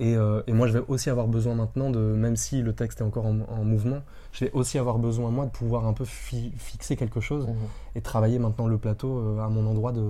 euh, 0.02 0.42
et, 0.48 0.54
moi, 0.54 0.68
je 0.68 0.74
vais 0.74 0.84
aussi 0.88 1.10
avoir 1.10 1.28
besoin 1.28 1.56
maintenant 1.56 1.90
de, 1.90 2.00
même 2.00 2.36
si 2.36 2.62
le 2.62 2.74
texte 2.74 3.02
est 3.02 3.04
encore 3.04 3.26
en, 3.26 3.64
mouvement, 3.64 4.02
je 4.32 4.46
vais 4.46 4.52
aussi 4.54 4.78
avoir 4.78 4.98
besoin, 4.98 5.30
moi, 5.30 5.46
de 5.46 5.52
pouvoir 5.52 5.86
un 5.86 5.94
peu 5.94 6.06
fixer 6.06 6.96
quelque 6.96 7.20
chose 7.20 7.48
mhm. 7.48 7.56
et 7.96 8.02
travailler 8.02 8.40
maintenant 8.40 8.68
le 8.68 8.78
plateau 8.78 9.20
euh, 9.20 9.40
à 9.40 9.50
mon 9.50 9.66
endroit 9.68 9.92
de, 9.92 10.02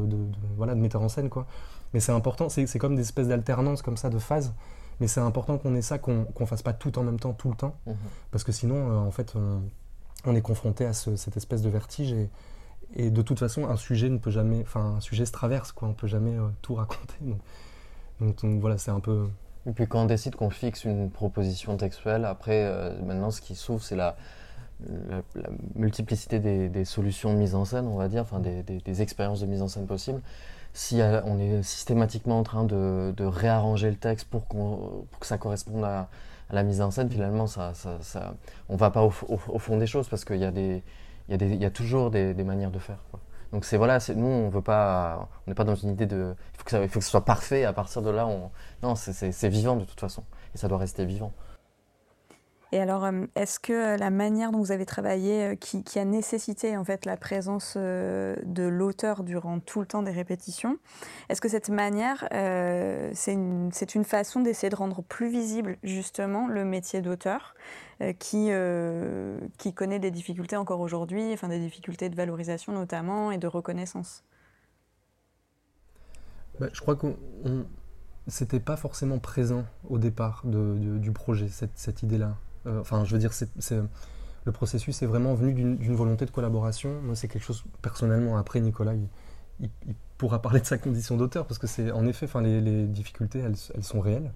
voilà, 0.55 0.75
de 0.75 0.79
metteur 0.79 1.01
en 1.01 1.09
scène. 1.09 1.29
Quoi. 1.29 1.45
Mais 1.93 1.99
c'est 1.99 2.11
important, 2.11 2.49
c'est 2.49 2.79
comme 2.79 2.95
des 2.95 3.01
espèces 3.01 3.27
d'alternance 3.27 3.81
comme 3.81 3.97
ça, 3.97 4.09
de 4.09 4.19
phases. 4.19 4.53
Mais 5.03 5.07
c'est 5.07 5.19
important 5.19 5.57
qu'on 5.57 5.75
ait 5.75 5.81
ça, 5.81 5.97
qu'on 5.99 6.25
ne 6.39 6.45
fasse 6.45 6.61
pas 6.61 6.73
tout 6.73 6.97
en 6.97 7.03
même 7.03 7.19
temps, 7.19 7.33
tout 7.33 7.49
le 7.49 7.55
temps. 7.55 7.75
Mhm. 7.85 7.95
Parce 8.31 8.43
que 8.43 8.51
sinon, 8.51 8.75
euh, 8.75 8.95
en 8.99 9.11
fait, 9.11 9.33
on, 10.25 10.35
est 10.35 10.41
confronté 10.41 10.85
à 10.85 10.93
cette 10.93 11.37
espèce 11.37 11.61
de 11.61 11.69
vertige. 11.69 12.13
Et, 12.13 12.29
et, 12.95 13.11
de 13.11 13.21
toute 13.21 13.37
façon, 13.37 13.67
un 13.67 13.75
sujet 13.75 14.09
ne 14.09 14.17
peut 14.17 14.31
jamais. 14.31 14.61
Enfin, 14.61 14.95
un 14.97 15.01
sujet 15.01 15.25
se 15.25 15.31
traverse, 15.31 15.73
quoi. 15.73 15.89
On 15.89 15.93
peut 15.93 16.07
jamais 16.07 16.35
tout 16.61 16.75
raconter. 16.75 17.17
donc 18.21 18.61
voilà, 18.61 18.77
c'est 18.77 18.91
un 18.91 19.01
peu 19.01 19.27
et 19.65 19.71
puis 19.71 19.87
quand 19.87 20.01
on 20.01 20.05
décide 20.05 20.35
qu'on 20.35 20.49
fixe 20.49 20.83
une 20.83 21.09
proposition 21.09 21.77
textuelle, 21.77 22.25
après, 22.25 22.65
euh, 22.65 23.01
maintenant, 23.01 23.31
ce 23.31 23.41
qui 23.41 23.55
s'ouvre, 23.55 23.81
c'est 23.81 23.95
la, 23.95 24.17
la, 25.07 25.21
multiplicité 25.75 26.39
des, 26.39 26.67
des, 26.67 26.85
solutions 26.85 27.33
de 27.33 27.37
mise 27.37 27.55
en 27.55 27.63
scène, 27.63 27.87
on 27.87 27.95
va 27.95 28.09
dire, 28.09 28.23
enfin 28.23 28.39
des, 28.39 28.63
des, 28.63 29.01
expériences 29.01 29.39
de 29.39 29.45
mise 29.45 29.61
en 29.61 29.69
scène 29.69 29.87
possibles. 29.87 30.21
Si 30.73 31.01
on 31.25 31.39
est 31.39 31.61
systématiquement 31.61 32.39
en 32.39 32.43
train 32.43 32.63
de, 32.63 33.13
réarranger 33.19 33.89
le 33.89 33.95
texte 33.95 34.27
pour, 34.27 34.47
que 34.47 35.25
ça 35.27 35.37
corresponde 35.37 35.83
à, 35.83 36.09
la 36.49 36.63
mise 36.63 36.81
en 36.81 36.91
scène, 36.91 37.09
finalement, 37.09 37.45
on 38.69 38.75
va 38.75 38.89
pas 38.91 39.03
au, 39.03 39.09
fond 39.09 39.77
des 39.77 39.87
choses 39.87 40.07
parce 40.07 40.25
qu'il 40.25 40.37
y, 40.37 40.45
a 40.45 41.69
toujours 41.69 42.11
des, 42.11 42.33
manières 42.43 42.71
de 42.71 42.79
faire. 42.79 42.99
Donc 43.51 43.65
c'est 43.65 43.77
voilà, 43.77 43.99
nous 44.15 44.25
on 44.25 44.49
veut 44.49 44.63
pas, 44.63 45.29
on 45.45 45.51
n'est 45.51 45.53
pas 45.53 45.63
dans 45.63 45.75
une 45.75 45.91
idée 45.91 46.07
de, 46.07 46.33
il 46.53 46.57
faut 46.57 46.63
que 46.63 46.71
ça, 46.71 46.81
il 46.81 46.89
faut 46.89 46.97
que 46.97 47.05
ce 47.05 47.11
soit 47.11 47.23
parfait. 47.23 47.65
À 47.65 47.73
partir 47.73 48.01
de 48.01 48.09
là, 48.09 48.25
on, 48.25 48.49
non, 48.81 48.95
c'est 48.95 49.49
vivant 49.49 49.75
de 49.75 49.85
toute 49.85 49.99
façon, 49.99 50.23
et 50.55 50.57
ça 50.57 50.67
doit 50.67 50.79
rester 50.79 51.05
vivant. 51.05 51.31
Et 52.73 52.79
alors, 52.79 53.05
euh, 53.05 53.27
est-ce 53.35 53.59
que 53.59 53.99
la 53.99 54.09
manière 54.09 54.51
dont 54.51 54.57
vous 54.57 54.71
avez 54.71 54.87
travaillé, 54.87 55.43
euh, 55.43 55.55
qui, 55.55 55.99
a 55.99 56.05
nécessité 56.05 56.75
en 56.75 56.83
fait 56.83 57.05
la 57.05 57.17
présence 57.17 57.75
euh, 57.77 58.35
de 58.45 58.63
l'auteur 58.63 59.23
durant 59.23 59.59
tout 59.59 59.79
le 59.79 59.85
temps 59.85 60.01
des 60.01 60.09
répétitions, 60.09 60.79
est-ce 61.29 61.39
que 61.39 61.49
cette 61.49 61.69
manière, 61.69 62.27
c'est 63.13 63.33
une, 63.35 64.03
façon 64.03 64.41
d'essayer 64.41 64.71
de 64.71 64.75
rendre 64.75 65.03
plus 65.03 65.29
visible 65.29 65.77
justement 65.83 66.47
le 66.47 66.65
métier 66.65 67.01
d'auteur, 67.01 67.53
qui, 68.17 68.49
connaît 69.75 69.99
des 69.99 70.09
difficultés 70.09 70.55
encore 70.55 70.79
aujourd'hui, 70.79 71.31
enfin 71.31 71.49
des 71.49 71.59
difficultés 71.59 72.09
de 72.09 72.15
valorisation 72.15 72.73
notamment 72.73 73.31
et 73.31 73.37
de 73.37 73.45
reconnaissance? 73.45 74.23
Bah, 76.59 76.69
Je 76.73 76.81
crois 76.81 76.95
qu'on 76.95 77.15
c'était 78.27 78.59
pas 78.59 78.77
forcément 78.77 79.19
présent 79.19 79.63
au 79.87 79.99
départ 79.99 80.41
du 80.45 81.11
projet, 81.11 81.49
cette 81.49 82.01
idée-là. 82.01 82.35
Euh, 82.65 82.81
enfin, 82.81 83.03
je 83.05 83.13
veux 83.13 83.19
dire, 83.19 83.31
le 84.45 84.51
processus 84.51 85.01
est 85.01 85.05
vraiment 85.05 85.33
venu 85.33 85.53
d'une 85.53 85.95
volonté 85.95 86.25
de 86.25 86.31
collaboration. 86.31 87.01
Moi, 87.01 87.15
c'est 87.15 87.27
quelque 87.27 87.43
chose, 87.43 87.63
personnellement, 87.81 88.37
après 88.37 88.59
Nicolas, 88.59 88.93
il, 88.93 89.07
pourra 90.17 90.41
parler 90.41 90.61
de 90.61 90.65
sa 90.65 90.77
condition 90.77 91.17
d'auteur, 91.17 91.45
parce 91.45 91.59
que 91.59 91.67
c'est, 91.67 91.91
en 91.91 92.05
effet, 92.07 92.25
enfin, 92.25 92.41
les, 92.41 92.87
difficultés, 92.87 93.39
elles, 93.39 93.83
sont 93.83 93.99
réelles. 93.99 94.31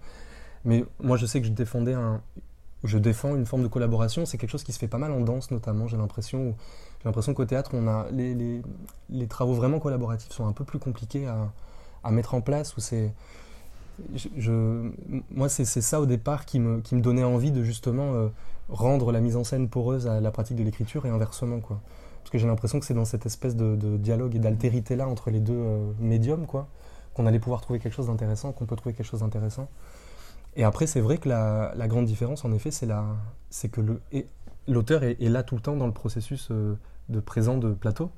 Mais 0.65 0.85
moi, 0.99 1.17
je 1.17 1.25
sais 1.25 1.39
que 1.39 1.47
je 1.47 1.51
défendais 1.51 1.93
un, 1.93 2.21
je 2.83 2.97
défends 2.97 3.35
une 3.35 3.45
forme 3.45 3.63
de 3.63 3.67
collaboration. 3.67 4.25
C'est 4.25 4.37
quelque 4.37 4.49
chose 4.49 4.63
qui 4.63 4.73
se 4.73 4.79
fait 4.79 4.87
pas 4.87 4.97
mal 4.97 5.11
en 5.11 5.21
danse, 5.21 5.51
notamment. 5.51 5.87
J'ai 5.87 5.97
l'impression, 5.97 6.55
j'ai 6.99 7.05
l'impression 7.05 7.33
qu'au 7.33 7.45
théâtre, 7.45 7.71
on 7.73 7.87
a 7.87 8.07
les, 8.11 8.61
travaux 9.27 9.53
vraiment 9.53 9.79
collaboratifs 9.79 10.31
sont 10.31 10.47
un 10.47 10.53
peu 10.53 10.63
plus 10.63 10.79
compliqués 10.79 11.27
à, 11.27 11.51
mettre 12.11 12.35
en 12.35 12.41
place, 12.41 12.73
c'est 12.77 13.13
moi, 15.31 15.49
c'est 15.49 15.65
ça 15.65 15.99
au 15.99 16.05
départ 16.05 16.45
qui 16.45 16.59
me, 16.59 16.81
donnait 17.01 17.23
envie 17.23 17.51
de 17.51 17.63
justement 17.63 18.13
euh, 18.13 18.27
rendre 18.69 19.11
la 19.11 19.19
mise 19.19 19.35
en 19.35 19.43
scène 19.43 19.69
poreuse 19.69 20.07
à 20.07 20.21
la 20.21 20.31
pratique 20.31 20.57
de 20.57 20.63
l'écriture 20.63 21.05
et 21.05 21.09
inversement. 21.09 21.59
Parce 21.59 22.29
que 22.31 22.37
j'ai 22.37 22.47
l'impression 22.47 22.79
que 22.79 22.85
c'est 22.85 22.93
dans 22.93 23.05
cette 23.05 23.25
espèce 23.25 23.55
de, 23.55 23.97
dialogue 23.97 24.35
et 24.35 24.39
d'altérité-là 24.39 25.07
entre 25.07 25.31
les 25.31 25.39
deux 25.39 25.53
euh, 25.53 25.91
médiums 25.99 26.45
qu'on 26.45 27.25
allait 27.25 27.39
pouvoir 27.39 27.61
trouver 27.61 27.79
quelque 27.79 27.93
chose 27.93 28.07
d'intéressant, 28.07 28.51
qu'on 28.51 28.65
peut 28.65 28.75
trouver 28.75 28.93
quelque 28.93 29.07
chose 29.07 29.21
d'intéressant. 29.21 29.69
Et 30.55 30.63
après, 30.63 30.87
c'est 30.87 31.01
vrai 31.01 31.17
que 31.17 31.29
la, 31.29 31.87
grande 31.87 32.05
différence, 32.05 32.45
en 32.45 32.51
effet, 32.51 32.71
c'est 32.71 33.69
que 33.69 33.81
l'auteur 34.67 35.03
est, 35.03 35.21
est, 35.21 35.29
là 35.29 35.43
tout 35.43 35.55
le 35.55 35.61
temps 35.61 35.75
dans 35.75 35.87
le 35.87 35.93
processus 35.93 36.49
euh, 36.51 36.75
de 37.09 37.19
présent 37.19 37.57
de 37.57 37.73
plateau. 37.73 38.11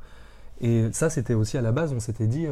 Et 0.61 0.89
ça, 0.91 1.09
c'était 1.09 1.34
aussi 1.34 1.57
à 1.57 1.61
la 1.61 1.71
base, 1.71 1.93
on 1.93 1.99
s'était 2.01 2.27
dit 2.27 2.45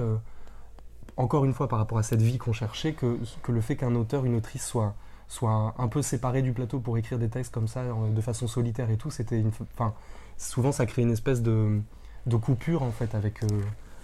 encore 1.17 1.45
une 1.45 1.53
fois 1.53 1.67
par 1.67 1.79
rapport 1.79 1.97
à 1.97 2.03
cette 2.03 2.21
vie 2.21 2.37
qu'on 2.37 2.53
cherchait, 2.53 2.93
que, 2.93 3.17
que 3.41 3.51
le 3.51 3.61
fait 3.61 3.75
qu'un 3.75 3.95
auteur, 3.95 4.25
une 4.25 4.35
autrice 4.35 4.65
soit, 4.65 4.95
soit 5.27 5.75
un 5.77 5.87
peu 5.87 6.01
séparé 6.01 6.41
du 6.41 6.53
plateau 6.53 6.79
pour 6.79 6.97
écrire 6.97 7.19
des 7.19 7.29
textes 7.29 7.53
comme 7.53 7.67
ça, 7.67 7.83
de 7.83 8.21
façon 8.21 8.47
solitaire 8.47 8.89
et 8.89 8.97
tout, 8.97 9.09
c'était 9.09 9.39
une, 9.39 9.51
enfin, 9.73 9.93
souvent 10.37 10.71
ça 10.71 10.85
crée 10.85 11.01
une 11.01 11.11
espèce 11.11 11.41
de, 11.41 11.81
de 12.27 12.35
coupure 12.35 12.83
en 12.83 12.91
fait 12.91 13.15
avec, 13.15 13.43
euh, 13.43 13.47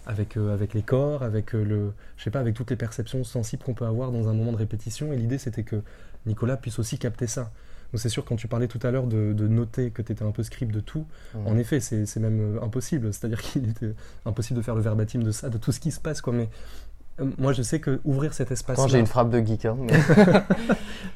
avec, 0.05 0.37
euh, 0.37 0.53
avec 0.53 0.73
les 0.73 0.81
corps, 0.81 1.23
avec 1.23 1.53
euh, 1.53 1.63
le, 1.63 1.93
je 2.17 2.23
sais 2.23 2.31
pas, 2.31 2.39
avec 2.39 2.55
toutes 2.55 2.71
les 2.71 2.75
perceptions 2.75 3.23
sensibles 3.23 3.63
qu'on 3.63 3.73
peut 3.73 3.85
avoir 3.85 4.11
dans 4.11 4.27
un 4.27 4.33
moment 4.33 4.51
de 4.51 4.57
répétition. 4.57 5.13
Et 5.13 5.17
l'idée 5.17 5.37
c'était 5.37 5.63
que 5.63 5.81
Nicolas 6.25 6.57
puisse 6.57 6.79
aussi 6.79 6.97
capter 6.97 7.27
ça. 7.27 7.51
Donc 7.91 7.99
c'est 7.99 8.09
sûr 8.09 8.25
quand 8.25 8.35
tu 8.35 8.47
parlais 8.47 8.67
tout 8.67 8.79
à 8.81 8.89
l'heure 8.89 9.05
de, 9.05 9.33
de, 9.33 9.47
noter 9.47 9.91
que 9.91 10.01
tu 10.01 10.13
étais 10.13 10.23
un 10.23 10.31
peu 10.31 10.41
script 10.41 10.73
de 10.73 10.79
tout, 10.79 11.05
en 11.45 11.55
effet 11.59 11.79
c'est 11.79 12.17
même 12.17 12.57
impossible. 12.63 13.13
C'est-à-dire 13.13 13.39
qu'il 13.43 13.69
était 13.69 13.93
impossible 14.25 14.57
de 14.57 14.63
faire 14.63 14.73
le 14.73 14.81
verbatim 14.81 15.19
de 15.19 15.29
ça, 15.29 15.49
de 15.49 15.59
tout 15.59 15.71
ce 15.71 15.79
qui 15.79 15.91
se 15.91 15.99
passe. 15.99 16.19
Quoi. 16.19 16.33
Mais 16.33 16.49
euh, 16.49 16.92
moi, 17.37 17.53
je 17.53 17.61
sais 17.61 17.79
que 17.79 18.01
ouvrir 18.05 18.33
cet 18.33 18.51
espace-là. 18.51 18.83
Quand 18.83 18.89
j'ai 18.89 18.99
une 18.99 19.07
frappe 19.07 19.29
de 19.29 19.39
geek, 19.39 19.65
hein, 19.65 19.77
mais... 19.79 19.93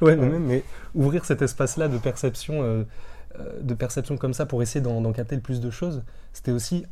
ouais, 0.00 0.16
mais, 0.16 0.38
mais, 0.38 0.64
ouvrir 0.94 1.24
cet 1.24 1.42
espace-là 1.42 1.88
de 1.88 1.98
perception, 1.98 2.62
euh, 2.62 2.84
euh, 3.38 3.60
de 3.60 3.74
perception 3.74 4.16
comme 4.16 4.34
ça 4.34 4.46
pour 4.46 4.62
essayer 4.62 4.80
d'en 4.80 5.12
capter 5.12 5.34
le 5.34 5.42
plus 5.42 5.60
de 5.60 5.70
choses, 5.70 6.02
c'était 6.32 6.52
aussi 6.52 6.86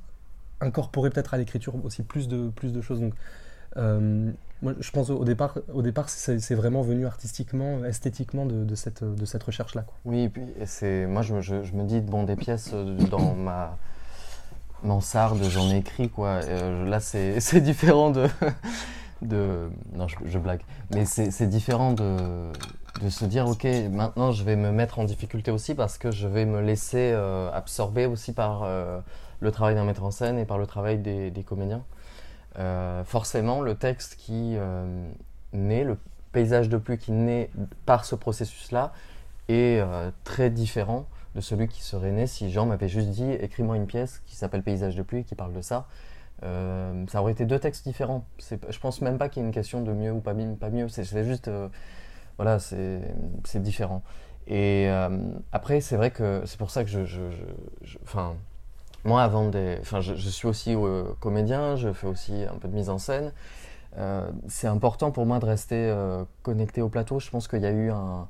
incorporer 0.60 1.10
peut-être 1.10 1.34
à 1.34 1.38
l'écriture 1.38 1.74
aussi 1.84 2.02
plus 2.02 2.28
de 2.28 2.48
plus 2.48 2.72
de 2.72 2.80
choses. 2.80 3.00
Donc, 3.00 3.14
moi, 4.62 4.72
je 4.80 4.90
pense 4.90 5.10
au 5.10 5.24
départ, 5.24 5.58
au 5.72 5.82
départ, 5.82 6.08
c'est 6.08 6.54
vraiment 6.54 6.80
venu 6.80 7.06
artistiquement, 7.06 7.84
esthétiquement 7.84 8.46
de, 8.46 8.64
de 8.64 8.74
cette 8.74 9.04
de 9.04 9.24
cette 9.26 9.42
recherche-là. 9.42 9.84
Oui, 10.06 10.22
et 10.22 10.28
puis 10.30 10.44
c'est 10.64 11.06
moi, 11.06 11.20
je, 11.22 11.42
je, 11.42 11.62
je, 11.62 11.74
me 11.74 11.84
dis 11.84 12.00
bon 12.00 12.24
des 12.24 12.36
pièces 12.36 12.72
dans 12.72 13.34
ma 13.34 13.76
mansarde, 14.82 15.42
j'en 15.44 15.70
ai 15.70 15.78
écrit 15.78 16.08
quoi. 16.08 16.40
là, 16.40 17.00
c'est 17.00 17.60
différent 17.60 18.10
de. 18.10 18.28
non, 19.22 20.06
je, 20.08 20.38
blague. 20.38 20.62
Mais 20.94 21.04
c'est 21.04 21.48
différent 21.48 21.92
de, 21.92 22.52
se 23.08 23.24
dire 23.24 23.46
ok, 23.46 23.66
maintenant 23.90 24.32
je 24.32 24.44
vais 24.44 24.56
me 24.56 24.70
mettre 24.70 24.98
en 24.98 25.04
difficulté 25.04 25.50
aussi 25.50 25.74
parce 25.74 25.98
que 25.98 26.10
je 26.10 26.28
vais 26.28 26.44
me 26.44 26.60
laisser 26.60 27.12
absorber 27.52 28.06
aussi 28.06 28.32
par 28.32 28.66
le 29.40 29.50
travail 29.50 29.74
d'un 29.74 29.84
metteur 29.84 30.04
en 30.04 30.10
scène 30.10 30.38
et 30.38 30.44
par 30.44 30.58
le 30.58 30.66
travail 30.66 30.98
des, 30.98 31.30
des 31.30 31.42
comédiens. 31.42 31.82
forcément, 33.04 33.60
le 33.60 33.74
texte 33.74 34.16
qui 34.16 34.56
naît, 35.52 35.84
le 35.84 35.98
paysage 36.32 36.68
de 36.68 36.76
pluie 36.76 36.98
qui 36.98 37.12
naît 37.12 37.50
par 37.86 38.04
ce 38.04 38.14
processus-là 38.14 38.92
est 39.48 39.82
très 40.24 40.50
différent 40.50 41.06
de 41.36 41.40
celui 41.42 41.68
qui 41.68 41.82
serait 41.82 42.10
né 42.10 42.26
si 42.26 42.50
Jean 42.50 42.66
m'avait 42.66 42.88
juste 42.88 43.10
dit 43.10 43.30
écris-moi 43.30 43.76
une 43.76 43.86
pièce 43.86 44.22
qui 44.26 44.34
s'appelle 44.34 44.62
Paysage 44.62 44.96
de 44.96 45.02
pluie 45.02 45.22
qui 45.22 45.34
parle 45.34 45.52
de 45.52 45.60
ça. 45.60 45.86
Euh, 46.42 47.04
ça 47.08 47.20
aurait 47.20 47.32
été 47.32 47.44
deux 47.44 47.58
textes 47.58 47.86
différents. 47.86 48.24
Je 48.40 48.78
pense 48.78 49.00
même 49.02 49.18
pas 49.18 49.28
qu'il 49.28 49.42
y 49.42 49.44
ait 49.44 49.48
une 49.48 49.54
question 49.54 49.82
de 49.82 49.92
mieux 49.92 50.12
ou 50.12 50.20
pas, 50.20 50.34
mieux. 50.34 50.88
C'est 50.88 51.24
juste, 51.24 51.48
euh, 51.48 51.68
voilà, 52.38 52.58
c'est 52.58 53.62
différent. 53.62 54.02
Et 54.46 54.86
euh, 54.88 55.18
après, 55.52 55.80
c'est 55.80 55.96
vrai 55.96 56.10
que 56.10 56.42
c'est 56.46 56.58
pour 56.58 56.70
ça 56.70 56.84
que 56.84 56.90
je, 56.90 57.20
enfin, 58.02 58.34
moi 59.04 59.22
avant 59.22 59.48
des, 59.48 59.76
enfin, 59.80 60.00
je, 60.00 60.14
suis 60.14 60.48
aussi 60.48 60.74
comédien, 61.20 61.76
je 61.76 61.92
fais 61.92 62.06
aussi 62.06 62.44
un 62.50 62.56
peu 62.58 62.68
de 62.68 62.74
mise 62.74 62.88
en 62.88 62.98
scène. 62.98 63.32
c'est 64.48 64.68
important 64.68 65.10
pour 65.10 65.26
moi 65.26 65.38
de 65.38 65.46
rester 65.46 65.94
connecté 66.42 66.80
au 66.80 66.88
plateau. 66.88 67.20
Je 67.20 67.30
pense 67.30 67.46
qu'il 67.46 67.62
y 67.62 67.66
a 67.66 67.72
eu 67.72 67.90
un, 67.90 68.26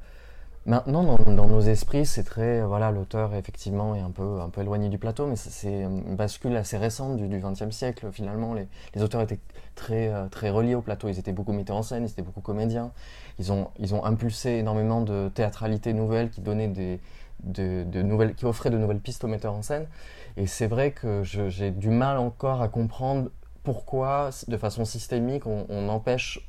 Maintenant, 0.67 1.05
dans, 1.05 1.47
nos 1.47 1.61
esprits, 1.61 2.05
c'est 2.05 2.25
très. 2.25 2.61
Voilà, 2.63 2.91
l'auteur, 2.91 3.35
effectivement, 3.35 3.95
est 3.95 4.01
un 4.01 4.11
peu, 4.11 4.41
un 4.41 4.49
peu 4.49 4.63
éloigné 4.63 4.89
du 4.89 4.99
plateau, 4.99 5.29
mais 5.29 5.37
c'est 5.37 5.83
une 5.83 6.17
bascule 6.17 6.57
assez 6.57 6.77
récente 6.77 7.19
du 7.19 7.39
XXe 7.39 7.71
siècle, 7.71 8.09
finalement. 8.11 8.53
Les, 8.53 8.67
les, 8.97 9.03
auteurs 9.03 9.21
étaient 9.21 9.39
très, 9.77 10.09
euh, 10.09 10.27
très 10.29 10.51
reliés 10.51 10.75
au 10.75 10.81
plateau. 10.81 11.09
Ils 11.09 11.21
étaient 11.21 11.33
beaucoup 11.33 11.53
metteurs 11.53 11.77
en 11.77 11.83
scène, 11.83 12.03
ils 12.03 12.11
étaient 12.11 12.23
beaucoup 12.23 12.41
comédiens. 12.41 12.91
Ils 13.39 13.53
ont, 13.53 13.69
ils 13.79 13.95
ont 13.95 14.05
impulsé 14.05 14.59
énormément 14.59 15.03
de 15.03 15.31
théâtralité 15.33 15.93
nouvelle 15.93 16.31
qui 16.31 16.41
donnait 16.41 16.67
des, 16.67 16.99
de, 17.45 18.03
nouvelles, 18.03 18.35
qui 18.35 18.45
offrait 18.45 18.71
de 18.71 18.79
nouvelles 18.79 18.99
pistes 18.99 19.23
aux 19.23 19.29
metteurs 19.29 19.55
en 19.55 19.63
scène. 19.63 19.87
Et 20.37 20.49
c'est 20.49 20.67
vrai 20.67 20.91
que 20.91 21.23
j'ai 21.23 21.71
du 21.71 21.91
mal 21.91 22.19
encore 22.19 22.61
à 22.61 22.67
comprendre 22.67 23.31
pourquoi, 23.63 24.31
de 24.49 24.57
façon 24.57 24.85
systémique, 24.85 25.47
on 25.47 25.89
empêche 25.89 26.41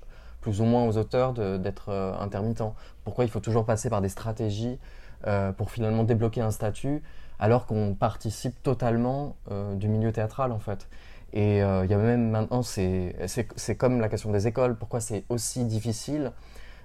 plus 0.42 0.62
ou 0.62 0.66
moins 0.66 0.86
aux 0.86 0.98
auteurs 0.98 1.34
d'être 1.34 1.90
euh, 1.90 2.14
intermittents. 2.20 2.76
Pourquoi 3.04 3.26
il 3.26 3.30
faut 3.30 3.40
toujours 3.40 3.66
passer 3.66 3.90
par 3.90 4.02
des 4.02 4.10
stratégies 4.10 4.80
euh, 5.26 5.52
pour 5.52 5.72
finalement 5.72 6.04
débloquer 6.04 6.42
un 6.42 6.52
statut 6.52 7.02
alors 7.40 7.66
qu'on 7.66 7.94
participe 7.94 8.62
totalement 8.64 9.36
euh, 9.52 9.76
du 9.76 9.88
milieu 9.88 10.12
théâtral 10.12 10.52
en 10.52 10.60
fait. 10.60 10.88
Et 11.34 11.58
il 11.58 11.90
y 11.90 11.94
a 11.94 11.98
même 11.98 12.30
maintenant, 12.30 12.62
c'est 12.64 13.76
comme 13.78 14.00
la 14.00 14.08
question 14.08 14.32
des 14.32 14.48
écoles, 14.48 14.78
pourquoi 14.78 15.02
c'est 15.02 15.26
aussi 15.28 15.66
difficile 15.66 16.32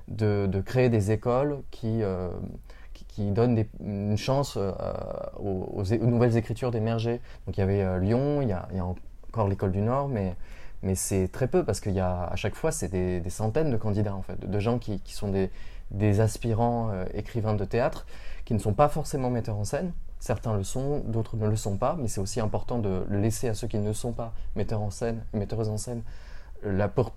de, 0.08 0.48
de, 0.50 0.60
créer 0.60 0.88
des 0.88 1.12
écoles 1.12 1.62
qui, 1.70 2.02
qui, 3.06 3.30
donnent 3.30 3.64
une 3.80 4.16
chance 4.16 4.58
aux, 5.38 5.84
nouvelles 6.00 6.36
écritures 6.36 6.72
d'émerger? 6.72 7.20
Donc 7.46 7.56
il 7.56 7.60
y 7.60 7.62
avait 7.62 8.00
Lyon, 8.00 8.42
il 8.42 8.48
y 8.48 8.76
y 8.76 8.80
a 8.80 8.84
encore 8.84 9.46
l'école 9.46 9.70
du 9.70 9.80
Nord, 9.80 10.08
mais 10.08 10.34
mais 10.82 10.94
c'est 10.94 11.28
très 11.28 11.48
peu 11.48 11.64
parce 11.64 11.80
qu'il 11.80 11.92
y 11.92 12.00
a 12.00 12.24
à 12.24 12.36
chaque 12.36 12.54
fois 12.54 12.72
c'est 12.72 12.88
des, 12.88 13.22
centaines 13.30 13.70
de 13.70 13.76
candidats 13.76 14.14
en 14.14 14.22
fait, 14.22 14.38
de, 14.38 14.58
gens 14.58 14.78
qui, 14.78 15.00
sont 15.06 15.30
des, 15.90 16.20
aspirants 16.20 16.90
euh, 16.92 17.04
écrivains 17.14 17.54
de 17.54 17.64
théâtre 17.64 18.06
qui 18.44 18.54
ne 18.54 18.58
sont 18.58 18.74
pas 18.74 18.88
forcément 18.88 19.30
metteurs 19.30 19.56
en 19.56 19.64
scène. 19.64 19.92
Certains 20.18 20.56
le 20.56 20.62
sont, 20.62 21.00
d'autres 21.06 21.36
ne 21.36 21.48
le 21.48 21.56
sont 21.56 21.76
pas, 21.76 21.96
mais 22.00 22.06
c'est 22.06 22.20
aussi 22.20 22.40
important 22.40 22.78
de 22.78 23.04
laisser 23.10 23.48
à 23.48 23.54
ceux 23.54 23.66
qui 23.66 23.78
ne 23.78 23.92
sont 23.92 24.12
pas 24.12 24.32
metteurs 24.54 24.80
en 24.80 24.90
scène, 24.90 25.24
metteuses 25.32 25.68
en 25.68 25.78
scène, 25.78 26.02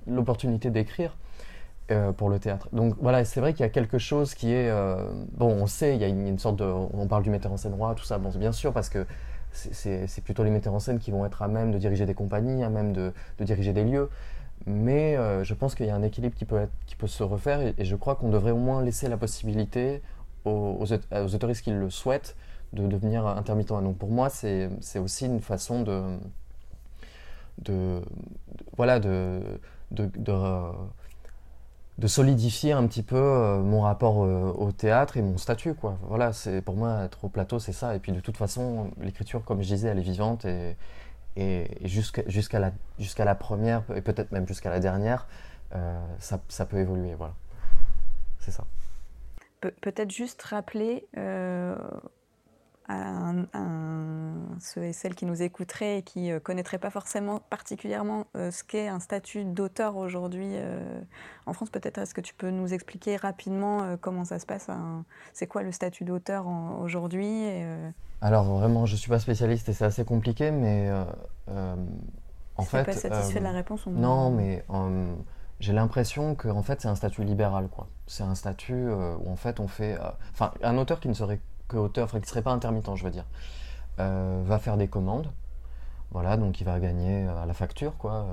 l'opportunité 0.07 0.71
d'écrire. 0.71 1.15
Euh, 1.91 2.11
pour 2.11 2.31
le 2.31 2.39
théâtre. 2.39 2.67
Donc 2.73 2.95
voilà, 2.99 3.23
c'est 3.25 3.39
vrai 3.39 3.53
qu'il 3.53 3.61
y 3.61 3.65
a 3.67 3.69
quelque 3.69 3.99
chose 3.99 4.33
qui 4.33 4.51
est... 4.51 4.71
Euh, 4.71 5.07
bon, 5.37 5.49
on 5.49 5.67
sait, 5.67 5.93
il 5.93 6.01
y 6.01 6.03
a 6.03 6.07
une, 6.07 6.39
sorte 6.39 6.55
de... 6.55 6.63
On 6.65 7.05
parle 7.05 7.21
du 7.21 7.29
metteur 7.29 7.51
en 7.51 7.57
scène 7.57 7.75
roi, 7.75 7.93
tout 7.93 8.05
ça, 8.05 8.17
bien 8.17 8.51
sûr, 8.51 8.73
parce 8.73 8.89
que 8.89 9.05
c'est 9.55 10.23
plutôt 10.23 10.43
les 10.43 10.49
metteurs 10.49 10.73
en 10.73 10.79
scène 10.79 10.99
qui 10.99 11.11
vont 11.11 11.25
être 11.25 11.41
à 11.41 11.47
même 11.47 11.71
de 11.71 11.77
diriger 11.77 12.05
des 12.05 12.13
compagnies, 12.13 12.63
à 12.63 12.69
même 12.69 12.93
de, 12.93 13.13
diriger 13.39 13.73
des 13.73 13.83
lieux. 13.83 14.09
Mais 14.65 15.15
euh, 15.17 15.43
je 15.43 15.53
pense 15.53 15.75
qu'il 15.75 15.85
y 15.85 15.89
a 15.89 15.95
un 15.95 16.01
équilibre 16.01 16.35
qui 16.35 16.45
peut, 16.45 16.67
qui 16.85 16.95
peut 16.95 17.07
se 17.07 17.23
refaire 17.23 17.61
et, 17.61 17.73
je 17.77 17.95
crois 17.95 18.15
qu'on 18.15 18.29
devrait 18.29 18.51
au 18.51 18.57
moins 18.57 18.81
laisser 18.81 19.07
la 19.09 19.17
possibilité 19.17 20.01
aux, 20.45 20.79
aux, 20.79 21.35
autoristes 21.35 21.63
qui 21.63 21.71
le 21.71 21.89
souhaitent 21.89 22.35
de 22.73 22.87
devenir 22.87 23.27
intermittents. 23.27 23.81
Donc 23.81 23.97
pour 23.97 24.09
moi, 24.09 24.29
c'est 24.29 24.69
aussi 24.97 25.25
une 25.25 25.41
façon 25.41 25.81
de, 25.83 26.17
de, 27.59 28.01
voilà, 28.75 28.99
de 28.99 29.41
solidifier 32.07 32.73
un 32.73 32.85
petit 32.87 33.03
peu 33.03 33.15
euh, 33.15 33.59
mon 33.59 33.81
rapport 33.81 34.23
euh, 34.23 34.51
au 34.57 34.71
théâtre 34.71 35.17
et 35.17 35.21
mon 35.21 35.37
statut 35.37 35.73
quoi. 35.73 35.97
Voilà 36.03 36.33
c'est 36.33 36.61
pour 36.61 36.75
moi 36.75 37.03
être 37.05 37.25
au 37.25 37.29
plateau 37.29 37.59
c'est 37.59 37.71
ça. 37.71 37.95
Et 37.95 37.99
puis 37.99 38.11
de 38.11 38.19
toute 38.19 38.37
façon 38.37 38.91
l'écriture 38.99 39.43
comme 39.43 39.61
je 39.61 39.67
disais 39.67 39.87
elle 39.87 39.99
est 39.99 40.03
vivante 40.03 40.45
et, 40.45 40.75
et, 41.37 41.67
jusqu'à 41.83 42.59
la 42.59 42.71
la 43.17 43.35
première 43.35 43.83
et 43.95 44.01
peut-être 44.01 44.31
même 44.31 44.47
jusqu'à 44.47 44.69
la 44.69 44.79
dernière 44.79 45.27
euh, 45.73 45.99
ça, 46.19 46.39
ça, 46.49 46.65
peut 46.65 46.77
évoluer 46.77 47.15
voilà. 47.15 47.33
C'est 48.39 48.51
ça. 48.51 48.65
Peut-être 49.81 50.11
juste 50.11 50.41
rappeler 50.43 51.07
à, 52.87 53.31
ceux 54.59 54.83
et 54.83 54.93
celles 54.93 55.15
qui 55.15 55.25
nous 55.25 55.41
écouteraient 55.41 55.99
et 55.99 56.01
qui 56.03 56.29
ne 56.29 56.35
euh, 56.35 56.39
connaîtraient 56.39 56.77
pas 56.77 56.89
forcément 56.89 57.41
particulièrement 57.49 58.27
euh, 58.35 58.51
ce 58.51 58.63
qu'est 58.63 58.87
un 58.87 58.99
statut 58.99 59.43
d'auteur 59.43 59.97
aujourd'hui 59.97 60.51
euh, 60.53 61.01
en 61.45 61.53
France. 61.53 61.69
Peut-être 61.69 61.97
est-ce 61.97 62.13
que 62.13 62.21
tu 62.21 62.33
peux 62.33 62.51
nous 62.51 62.73
expliquer 62.73 63.15
rapidement 63.17 63.97
comment 64.01 64.23
ça 64.23 64.39
se 64.39 64.45
passe 64.45 64.69
C'est 65.33 65.47
quoi 65.47 65.63
le 65.63 65.71
statut 65.71 66.03
d'auteur 66.03 66.47
aujourd'hui 66.81 67.45
Alors 68.21 68.45
vraiment, 68.45 68.85
je 68.85 68.93
ne 68.93 68.97
suis 68.97 69.09
pas 69.09 69.19
spécialiste 69.19 69.69
et 69.69 69.73
c'est 69.73 69.85
assez 69.85 70.05
compliqué, 70.05 70.51
mais 70.51 70.91
en 71.47 72.63
fait... 72.63 72.83
pas 72.83 72.93
satisfait 72.93 73.39
de 73.39 73.43
la 73.43 73.51
réponse 73.51 73.85
Non, 73.87 74.31
mais 74.31 74.63
j'ai 75.59 75.73
l'impression 75.73 76.35
que 76.35 76.47
en 76.47 76.63
fait, 76.63 76.81
c'est 76.81 76.87
un 76.87 76.95
statut 76.95 77.23
libéral. 77.23 77.67
quoi. 77.67 77.87
C'est 78.07 78.23
un 78.23 78.35
statut 78.35 78.89
où 78.89 79.29
en 79.29 79.35
fait 79.35 79.59
on 79.59 79.67
fait... 79.67 79.97
Enfin, 80.31 80.51
un 80.63 80.77
auteur 80.77 80.99
qui 80.99 81.09
ne 81.09 81.13
serait 81.13 81.39
que 81.67 81.77
auteur, 81.77 82.05
enfin 82.05 82.19
serait 82.25 82.41
pas 82.41 82.51
intermittent, 82.51 82.95
je 82.95 83.03
veux 83.03 83.11
dire, 83.11 83.25
euh, 83.99 84.41
va 84.45 84.59
faire 84.59 84.77
des 84.77 84.87
commandes. 84.87 85.31
Voilà, 86.11 86.37
donc 86.37 86.61
il 86.61 86.63
va 86.63 86.79
gagner 86.79 87.27
à 87.27 87.45
la 87.45 87.53
facture, 87.53 87.97
quoi. 87.97 88.25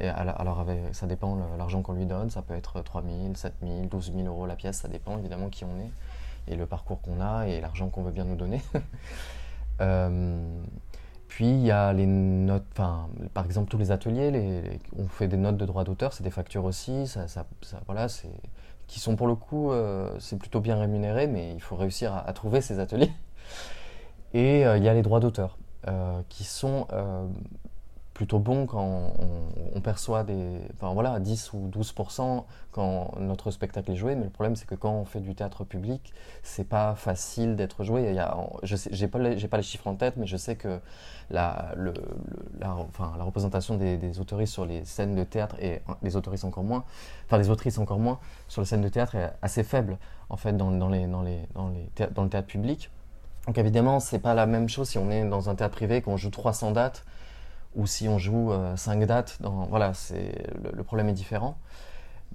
Euh, 0.00 0.04
et 0.04 0.08
alors, 0.08 0.64
ça 0.92 1.06
dépend 1.06 1.36
l'argent 1.58 1.82
qu'on 1.82 1.92
lui 1.92 2.06
donne, 2.06 2.30
ça 2.30 2.42
peut 2.42 2.54
être 2.54 2.80
3 2.80 3.02
000, 3.02 3.34
7 3.34 3.54
000, 3.62 3.86
12 3.90 4.12
000 4.14 4.26
euros 4.26 4.46
la 4.46 4.56
pièce, 4.56 4.78
ça 4.78 4.88
dépend 4.88 5.18
évidemment 5.18 5.48
qui 5.48 5.64
on 5.64 5.78
est, 5.80 6.52
et 6.52 6.56
le 6.56 6.66
parcours 6.66 7.00
qu'on 7.02 7.20
a, 7.20 7.46
et 7.46 7.60
l'argent 7.60 7.88
qu'on 7.88 8.02
veut 8.02 8.12
bien 8.12 8.24
nous 8.24 8.36
donner. 8.36 8.62
Euh, 9.80 10.60
puis 11.28 11.48
il 11.48 11.64
y 11.64 11.70
a 11.70 11.92
les 11.92 12.06
notes, 12.06 12.64
enfin, 12.72 13.08
par 13.32 13.44
exemple 13.44 13.70
tous 13.70 13.78
les 13.78 13.92
ateliers, 13.92 14.80
on 14.98 15.06
fait 15.06 15.28
des 15.28 15.36
notes 15.36 15.56
de 15.56 15.66
droit 15.66 15.84
d'auteur, 15.84 16.12
c'est 16.12 16.24
des 16.24 16.32
factures 16.32 16.64
aussi, 16.64 17.06
ça, 17.06 17.26
voilà, 17.86 18.08
c'est 18.08 18.32
qui 18.88 19.00
sont 19.00 19.14
pour 19.14 19.26
le 19.28 19.36
coup, 19.36 19.70
euh, 19.70 20.10
c'est 20.18 20.38
plutôt 20.38 20.60
bien 20.60 20.76
rémunéré, 20.76 21.26
mais 21.28 21.52
il 21.52 21.60
faut 21.60 21.76
réussir 21.76 22.14
à, 22.14 22.32
trouver 22.32 22.60
ces 22.60 22.80
ateliers. 22.80 23.12
Et 24.34 24.66
euh, 24.66 24.78
il 24.78 24.82
y 24.82 24.88
a 24.88 24.94
les 24.94 25.02
droits 25.02 25.20
d'auteur, 25.20 25.58
euh, 25.86 26.20
qui 26.28 26.44
sont 26.44 26.88
plutôt 28.18 28.40
bons 28.40 28.66
quand 28.66 29.12
on, 29.76 29.80
perçoit 29.80 30.24
des, 30.24 30.58
enfin 30.74 30.92
voilà, 30.92 31.20
10 31.20 31.52
ou 31.52 31.70
12% 31.72 32.42
quand 32.72 33.12
notre 33.20 33.52
spectacle 33.52 33.92
est 33.92 33.94
joué. 33.94 34.16
Mais 34.16 34.24
le 34.24 34.30
problème, 34.30 34.56
c'est 34.56 34.66
que 34.66 34.74
quand 34.74 34.90
on 34.90 35.04
fait 35.04 35.20
du 35.20 35.36
théâtre 35.36 35.62
public, 35.62 36.12
c'est 36.42 36.68
pas 36.68 36.96
facile 36.96 37.54
d'être 37.54 37.84
joué. 37.84 38.08
Il 38.08 38.16
y 38.16 38.18
a, 38.18 38.36
je 38.64 38.74
j'ai 38.90 39.06
pas, 39.06 39.20
pas 39.20 39.56
les 39.56 39.62
chiffres 39.62 39.86
en 39.86 39.94
tête, 39.94 40.16
mais 40.16 40.26
je 40.26 40.36
sais 40.36 40.56
que 40.56 40.80
la, 41.30 41.72
le, 41.76 41.94
la, 42.58 42.74
enfin, 42.74 43.14
la 43.16 43.22
représentation 43.22 43.76
des, 43.76 43.96
des 43.96 44.18
autoristes 44.18 44.52
sur 44.52 44.66
les 44.66 44.84
scènes 44.84 45.14
de 45.14 45.22
théâtre 45.22 45.54
et 45.60 45.80
les 46.02 46.16
autoristes 46.16 46.44
encore 46.44 46.64
moins, 46.64 46.82
enfin 47.26 47.38
les 47.38 47.50
autrices 47.50 47.78
encore 47.78 48.00
moins 48.00 48.18
sur 48.48 48.60
les 48.60 48.66
scènes 48.66 48.82
de 48.82 48.88
théâtre 48.88 49.14
est 49.14 49.30
assez 49.42 49.62
faible 49.62 49.96
en 50.28 50.36
fait 50.36 50.56
dans, 50.56 50.72
dans 50.72 50.88
les, 50.88 51.06
dans, 51.06 51.22
les, 51.22 51.42
dans, 51.54 51.68
les 51.68 51.88
dans 52.08 52.24
le 52.24 52.30
théâtre 52.30 52.48
public. 52.48 52.90
Donc 53.46 53.58
évidemment, 53.58 54.00
c'est 54.00 54.18
pas 54.18 54.34
la 54.34 54.46
même 54.46 54.68
chose 54.68 54.88
si 54.88 54.98
on 54.98 55.08
est 55.08 55.24
dans 55.24 55.48
un 55.48 55.54
théâtre 55.54 55.76
privé 55.76 56.02
qu'on 56.02 56.16
joue 56.16 56.30
300 56.30 56.72
dates 56.72 57.04
ou 57.78 57.86
si 57.86 58.08
on 58.08 58.18
joue 58.18 58.52
5 58.76 59.00
euh, 59.00 59.06
dates, 59.06 59.38
dans, 59.40 59.66
voilà, 59.66 59.94
c'est, 59.94 60.34
le, 60.74 60.82
problème 60.82 61.08
est 61.08 61.14
différent. 61.14 61.56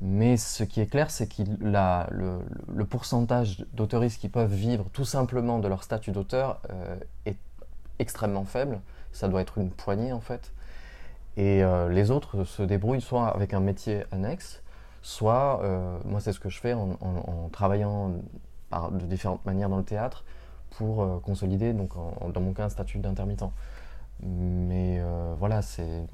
Mais 0.02 0.38
ce 0.38 0.64
qui 0.64 0.80
est 0.80 0.88
clair, 0.88 1.12
c'est 1.12 1.28
que 1.28 1.44
le, 1.60 2.40
le, 2.74 2.86
pourcentage 2.86 3.66
d'autoristes 3.74 4.20
qui 4.22 4.30
peuvent 4.30 4.54
vivre 4.54 4.86
tout 4.94 5.06
simplement 5.06 5.60
de 5.60 5.68
leur 5.68 5.84
statut 5.84 6.12
d'auteur 6.12 6.62
euh, 6.72 6.96
est 7.26 7.38
extrêmement 8.00 8.46
faible. 8.46 8.80
Ça 9.12 9.28
doit 9.28 9.42
être 9.42 9.58
une 9.58 9.70
poignée 9.70 10.14
en 10.14 10.22
fait. 10.22 10.52
Et 11.36 11.62
euh, 11.62 11.90
les 11.90 12.10
autres 12.10 12.46
se 12.46 12.64
débrouillent 12.64 13.02
soit 13.02 13.28
avec 13.28 13.54
un 13.54 13.60
métier 13.60 14.06
annexe, 14.12 14.64
soit, 15.02 15.62
moi 16.06 16.22
c'est 16.22 16.32
ce 16.32 16.40
que 16.40 16.50
je 16.50 16.60
fais 16.60 16.74
en, 16.74 17.50
travaillant 17.52 18.14
de 18.72 19.06
différentes 19.06 19.46
manières 19.46 19.68
dans 19.68 19.78
le 19.78 19.84
théâtre 19.84 20.24
pour 20.78 21.22
consolider, 21.22 21.74
donc 21.74 21.92
dans 22.34 22.42
mon 22.42 22.54
cas, 22.54 22.64
un 22.66 22.70
statut 22.70 23.00
d'intermittent. 23.00 23.44
Mais 24.26 25.02
voilà, 25.38 25.62
c'est. 25.62 26.06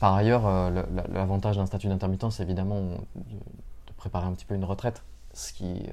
Par 0.00 0.14
ailleurs, 0.14 0.70
l'avantage 1.12 1.56
d'un 1.56 1.66
statut 1.66 1.88
d'intermittent, 1.88 2.30
c'est 2.30 2.42
évidemment 2.42 2.80
de, 2.80 3.92
préparer 3.96 4.26
un 4.26 4.32
petit 4.32 4.44
peu 4.44 4.54
une 4.54 4.64
retraite, 4.64 5.02
ce 5.32 5.52
qui 5.52 5.86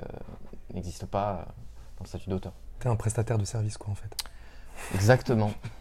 n'existe 0.73 1.05
pas 1.05 1.45
dans 1.97 2.03
le 2.03 2.07
statut 2.07 2.29
d'auteur. 2.29 2.53
Tu 2.79 2.87
es 2.87 2.91
un 2.91 2.95
prestataire 2.95 3.37
de 3.37 3.45
service, 3.45 3.77
quoi, 3.77 3.91
en 3.91 3.95
fait. 3.95 4.13
Exactement. 4.95 5.51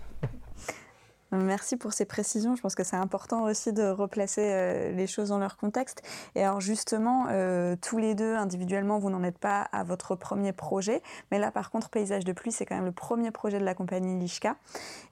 Merci 1.32 1.76
pour 1.76 1.92
ces 1.92 2.06
précisions. 2.06 2.56
Je 2.56 2.60
pense 2.60 2.74
que 2.74 2.82
c'est 2.82 2.96
important 2.96 3.44
aussi 3.44 3.72
de 3.72 3.84
replacer 3.84 4.42
euh, 4.44 4.92
les 4.92 5.06
choses 5.06 5.28
dans 5.28 5.38
leur 5.38 5.56
contexte. 5.56 6.02
Et 6.34 6.42
alors 6.42 6.60
justement, 6.60 7.26
euh, 7.30 7.76
tous 7.80 7.98
les 7.98 8.16
deux, 8.16 8.34
individuellement, 8.34 8.98
vous 8.98 9.10
n'en 9.10 9.22
êtes 9.22 9.38
pas 9.38 9.62
à 9.62 9.84
votre 9.84 10.16
premier 10.16 10.52
projet. 10.52 11.02
Mais 11.30 11.38
là, 11.38 11.52
par 11.52 11.70
contre, 11.70 11.88
Paysage 11.88 12.24
de 12.24 12.32
pluie, 12.32 12.50
c'est 12.50 12.66
quand 12.66 12.74
même 12.74 12.84
le 12.84 12.92
premier 12.92 13.30
projet 13.30 13.60
de 13.60 13.64
la 13.64 13.74
compagnie 13.74 14.18
Lishka. 14.18 14.56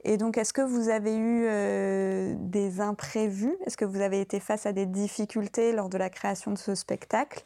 Et 0.03 0.17
donc, 0.17 0.39
est-ce 0.39 0.53
que 0.53 0.63
vous 0.63 0.89
avez 0.89 1.17
eu 1.17 1.45
euh, 1.47 2.35
des 2.37 2.81
imprévus? 2.81 3.55
Est-ce 3.65 3.77
que 3.77 3.85
vous 3.85 4.01
avez 4.01 4.21
été 4.21 4.41
face 4.41 4.67
à 4.67 4.73
des 4.73 4.87
difficultés 4.87 5.73
lors 5.73 5.89
de 5.89 5.99
la 5.99 6.11
création 6.11 6.51
de 6.51 6.59
ce 6.59 6.75
spectacle? 6.75 7.45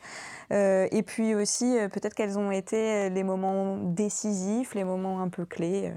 Et 0.51 1.03
puis 1.07 1.35
aussi, 1.35 1.79
peut-être 1.93 2.13
quels 2.15 2.39
ont 2.39 2.51
été 2.51 3.09
les 3.09 3.25
moments 3.25 3.79
décisifs, 3.79 4.75
les 4.75 4.85
moments 4.85 5.23
un 5.23 5.29
peu 5.29 5.47
clés 5.47 5.95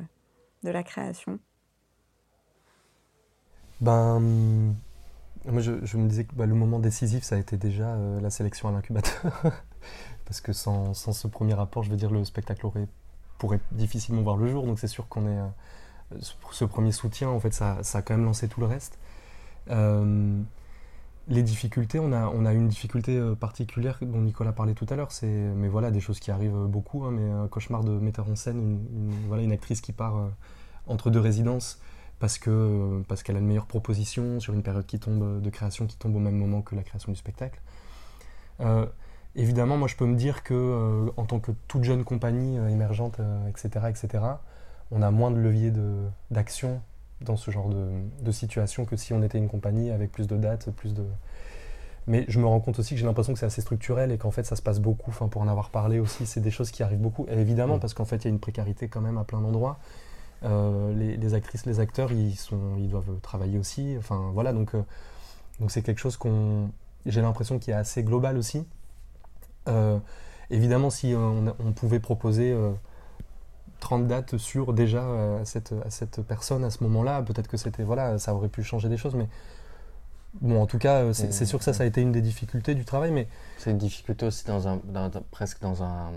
de 0.64 0.70
la 0.70 0.82
création? 0.82 1.40
Ben, 3.82 4.76
moi, 5.52 5.62
je, 5.62 5.98
me 5.98 6.08
disais 6.08 6.24
que 6.24 6.34
bah, 6.34 6.46
le 6.46 6.56
moment 6.56 6.80
décisif, 6.80 7.24
ça 7.24 7.36
a 7.36 7.38
été 7.38 7.58
déjà 7.58 7.90
euh, 7.90 8.20
la 8.20 8.30
sélection 8.30 8.68
à 8.70 8.72
l'incubateur. 8.72 9.32
Parce 10.26 10.42
que 10.42 10.54
sans, 10.54 10.94
ce 10.94 11.28
premier 11.28 11.54
rapport, 11.54 11.84
je 11.84 11.92
veux 11.92 11.98
dire, 11.98 12.10
le 12.10 12.26
spectacle 12.26 12.66
aurait, 12.66 12.88
pourrait 13.38 13.60
difficilement 13.72 14.24
voir 14.24 14.38
le 14.38 14.48
jour. 14.48 14.66
Donc 14.66 14.80
c'est 14.80 14.88
sûr 14.88 15.08
qu'on 15.08 15.28
est. 15.28 15.38
Euh, 15.38 16.18
ce, 16.52 16.66
premier 16.66 16.92
soutien, 16.92 17.30
en 17.30 17.40
fait, 17.40 17.54
ça, 17.54 17.80
a 17.94 18.02
quand 18.02 18.16
même 18.16 18.26
lancé 18.26 18.48
tout 18.48 18.60
le 18.60 18.66
reste. 18.66 18.98
Euh, 19.70 20.42
les 21.28 21.44
difficultés, 21.44 22.00
on 22.00 22.12
a, 22.12 22.28
on 22.28 22.46
a 22.46 22.54
une 22.54 22.68
difficulté 22.68 23.20
particulière 23.40 23.98
dont 24.02 24.22
Nicolas 24.22 24.52
parlait 24.52 24.76
tout 24.76 24.86
à 24.90 24.96
l'heure, 24.96 25.12
c'est, 25.12 25.26
mais 25.26 25.68
voilà, 25.68 25.90
des 25.90 26.00
choses 26.00 26.20
qui 26.20 26.30
arrivent 26.30 26.68
beaucoup, 26.68 27.04
hein, 27.04 27.12
mais 27.12 27.28
un 27.28 27.48
cauchemar 27.48 27.84
de 27.84 27.92
metteur 27.92 28.30
en 28.30 28.36
scène, 28.36 28.60
une, 28.60 29.12
voilà, 29.28 29.42
une 29.42 29.52
actrice 29.52 29.82
qui 29.82 29.92
part 29.92 30.30
entre 30.86 31.10
deux 31.10 31.20
résidences, 31.20 31.80
parce 32.20 32.38
que 32.38 33.04
parce 33.08 33.24
qu'elle 33.24 33.36
a 33.36 33.40
une 33.40 33.48
meilleure 33.48 33.66
proposition 33.66 34.40
sur 34.40 34.54
une 34.54 34.64
période 34.64 34.86
qui 34.86 35.00
tombe 35.00 35.42
de 35.42 35.50
création 35.50 35.86
qui 35.86 35.98
tombe 35.98 36.16
au 36.16 36.20
même 36.20 36.38
moment 36.38 36.62
que 36.62 36.76
la 36.76 36.84
création 36.84 37.12
du 37.12 37.18
spectacle. 37.18 37.60
Euh, 38.62 38.86
évidemment, 39.36 39.78
moi 39.78 39.88
je 39.88 39.96
peux 39.96 40.06
me 40.06 40.16
dire 40.16 40.44
que 40.44 40.54
euh, 40.54 41.12
en 41.18 41.26
tant 41.26 41.40
que 41.40 41.52
toute 41.68 41.84
jeune 41.84 42.04
compagnie 42.04 42.58
euh, 42.58 42.70
émergente, 42.70 43.20
etc., 43.50 43.86
etc., 43.90 44.24
on 44.92 45.02
a 45.02 45.12
moins 45.12 45.32
de 45.32 45.38
levier 45.38 45.74
d'action 46.30 46.82
dans 47.22 47.38
ce 47.38 47.50
genre 47.50 47.70
de, 47.70 47.88
de, 48.22 48.32
situation 48.32 48.86
que 48.86 48.96
si 48.96 49.14
on 49.14 49.24
était 49.24 49.40
une 49.40 49.48
compagnie 49.48 49.90
avec 49.90 50.12
plus 50.12 50.28
de 50.28 50.38
dates, 50.38 50.70
plus 50.72 50.94
de. 50.94 51.04
Mais 52.08 52.24
je 52.28 52.40
me 52.40 52.46
rends 52.46 52.60
compte 52.60 52.78
aussi 52.78 52.94
que 52.94 53.00
j'ai 53.00 53.06
l'impression 53.06 53.34
que 53.34 53.40
c'est 53.40 53.48
assez 53.48 53.62
structurel 53.62 54.12
et 54.12 54.18
qu'en 54.20 54.30
fait 54.30 54.44
ça 54.44 54.56
se 54.56 54.62
passe 54.62 54.80
beaucoup. 54.80 55.10
Enfin, 55.10 55.28
pour 55.28 55.42
en 55.42 55.48
avoir 55.48 55.72
parlé 55.72 56.00
aussi, 56.00 56.28
c'est 56.28 56.40
des 56.40 56.52
choses 56.52 56.70
qui 56.70 56.84
arrivent 56.84 57.02
beaucoup. 57.02 57.26
évidemment, 57.30 57.80
parce 57.80 57.96
qu'en 57.96 58.06
fait 58.06 58.18
il 58.18 58.26
y 58.26 58.28
a 58.28 58.30
une 58.30 58.40
précarité 58.40 58.88
quand 58.88 59.02
même 59.02 59.18
à 59.18 59.24
plein 59.24 59.42
d'endroits. 59.42 59.80
Euh, 60.44 60.94
les, 60.94 61.34
actrices, 61.34 61.66
les 61.66 61.80
acteurs, 61.80 62.12
ils, 62.12 62.36
sont, 62.36 62.76
ils 62.78 62.90
doivent 62.90 63.20
travailler 63.22 63.58
aussi. 63.58 63.96
Enfin, 63.98 64.32
voilà, 64.34 64.54
donc 64.54 64.76
euh, 64.76 64.84
donc 65.60 65.72
c'est 65.72 65.82
quelque 65.82 66.00
chose 66.00 66.18
qu'on, 66.18 66.70
j'ai 67.06 67.22
l'impression 67.22 67.60
qui 67.60 67.72
est 67.72 67.76
assez 67.76 68.04
global 68.04 68.38
aussi. 68.38 68.66
Euh, 69.68 69.98
évidemment, 70.50 70.90
si 70.90 71.16
on, 71.16 71.72
pouvait 71.74 72.00
proposer 72.00 72.56
30 73.80 74.08
dates 74.08 74.38
sur 74.38 74.74
déjà 74.74 75.04
à 75.40 75.46
cette, 75.46 75.74
à 75.86 75.90
cette 75.90 76.22
personne 76.22 76.64
à 76.64 76.70
ce 76.70 76.84
moment-là, 76.84 77.22
peut-être 77.24 77.48
que 77.48 77.58
c'était 77.58 77.84
voilà, 77.84 78.20
ça 78.20 78.36
aurait 78.36 78.50
pu 78.50 78.62
changer 78.64 78.90
des 78.90 78.98
choses, 78.98 79.16
mais 79.16 79.28
bon, 80.42 80.62
en 80.62 80.68
tout 80.68 80.78
cas, 80.78 81.14
c'est 81.14 81.46
sûr 81.46 81.58
que 81.58 81.66
ça, 81.66 81.74
ça 81.74 81.84
a 81.84 81.86
été 81.88 82.02
une 82.02 82.12
des 82.12 82.22
difficultés 82.22 82.76
du 82.76 82.86
travail, 82.86 83.12
mais 83.12 83.28
c'est 83.58 83.72
une 83.72 83.78
difficulté 83.78 84.28
aussi 84.28 84.46
dans 84.46 84.68
un, 84.68 84.80
presque 85.32 85.62
dans 85.62 85.82
un 85.82 86.12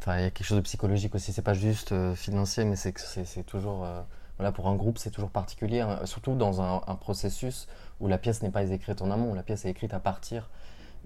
Enfin, 0.00 0.16
il 0.16 0.22
y 0.22 0.24
a 0.24 0.30
quelque 0.30 0.46
chose 0.46 0.56
de 0.56 0.62
psychologique 0.62 1.14
aussi. 1.14 1.32
C'est 1.32 1.42
pas 1.42 1.52
juste 1.52 1.92
euh, 1.92 2.14
financier, 2.14 2.64
mais 2.64 2.76
c'est 2.76 2.96
c'est 2.98 3.44
toujours. 3.44 3.84
Euh, 3.84 4.00
voilà, 4.38 4.50
pour 4.50 4.68
un 4.68 4.74
groupe, 4.74 4.96
c'est 4.96 5.10
toujours 5.10 5.28
particulier, 5.28 5.80
hein. 5.80 6.00
surtout 6.06 6.34
dans 6.34 6.62
un, 6.62 6.80
processus 6.94 7.68
où 8.00 8.08
la 8.08 8.16
pièce 8.16 8.42
n'est 8.42 8.50
pas 8.50 8.62
écrite 8.62 9.02
en 9.02 9.10
amont, 9.10 9.34
la 9.34 9.42
pièce 9.42 9.66
est 9.66 9.68
écrite 9.68 9.92
à 9.92 10.00
partir 10.00 10.48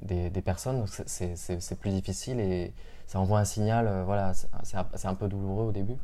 des, 0.02 0.30
des 0.30 0.40
personnes. 0.40 0.84
C'est 1.06 1.78
plus 1.80 1.90
difficile 1.90 2.38
et 2.38 2.72
ça 3.08 3.18
envoie 3.18 3.40
un 3.40 3.44
signal. 3.44 3.88
Euh, 3.88 4.04
voilà, 4.04 4.32
c'est 4.62 5.08
un 5.08 5.14
peu 5.14 5.26
douloureux 5.26 5.64
au 5.64 5.72
début. 5.72 5.98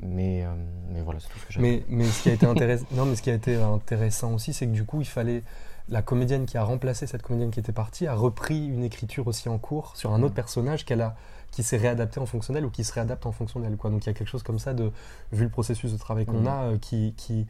mais, 0.00 0.46
mais 0.90 1.00
voilà, 1.00 1.18
c'est 1.18 1.28
tout 1.28 1.38
ce 1.40 1.46
que 1.46 1.52
j'ai 1.54 1.60
mais, 1.60 1.82
mais 1.88 2.04
ce 2.04 2.22
qui 2.22 2.30
a 2.30 2.34
été 2.34 2.46
intéressant, 2.54 2.86
non, 2.92 3.06
mais 3.06 3.16
ce 3.16 3.22
qui 3.22 3.30
a 3.30 3.34
été 3.34 3.56
intéressant 3.56 4.34
aussi, 4.34 4.52
c'est 4.52 4.66
que 4.66 4.72
du 4.72 4.84
coup, 4.84 5.00
il 5.00 5.08
fallait 5.08 5.42
la 5.88 6.02
comédienne 6.02 6.46
qui 6.46 6.58
a 6.58 6.64
remplacé 6.64 7.06
cette 7.06 7.22
comédienne 7.22 7.50
qui 7.50 7.60
était 7.60 7.72
partie 7.72 8.06
a 8.06 8.14
repris 8.14 8.66
une 8.66 8.82
écriture 8.82 9.26
aussi 9.28 9.48
en 9.48 9.58
cours 9.58 9.96
sur 9.96 10.12
un 10.12 10.22
autre 10.22 10.34
personnage 10.34 10.84
qu'elle 10.84 11.00
a 11.00 11.16
qui 11.52 11.62
s'est 11.62 11.76
réadapté 11.76 12.18
en 12.18 12.26
fonction 12.26 12.52
d'elle 12.52 12.66
ou 12.66 12.70
qui 12.70 12.82
se 12.82 12.92
réadapte 12.92 13.24
en 13.24 13.32
fonction 13.32 13.60
d'elle 13.60 13.76
quoi. 13.76 13.90
Donc 13.90 14.04
il 14.04 14.08
y 14.08 14.10
a 14.10 14.12
quelque 14.12 14.28
chose 14.28 14.42
comme 14.42 14.58
ça 14.58 14.74
de 14.74 14.90
vu 15.32 15.44
le 15.44 15.50
processus 15.50 15.92
de 15.92 15.96
travail 15.96 16.26
qu'on 16.26 16.40
mhm. 16.40 16.46
a 16.48 16.62
euh, 16.64 16.78
qui, 16.78 17.14
qui 17.16 17.46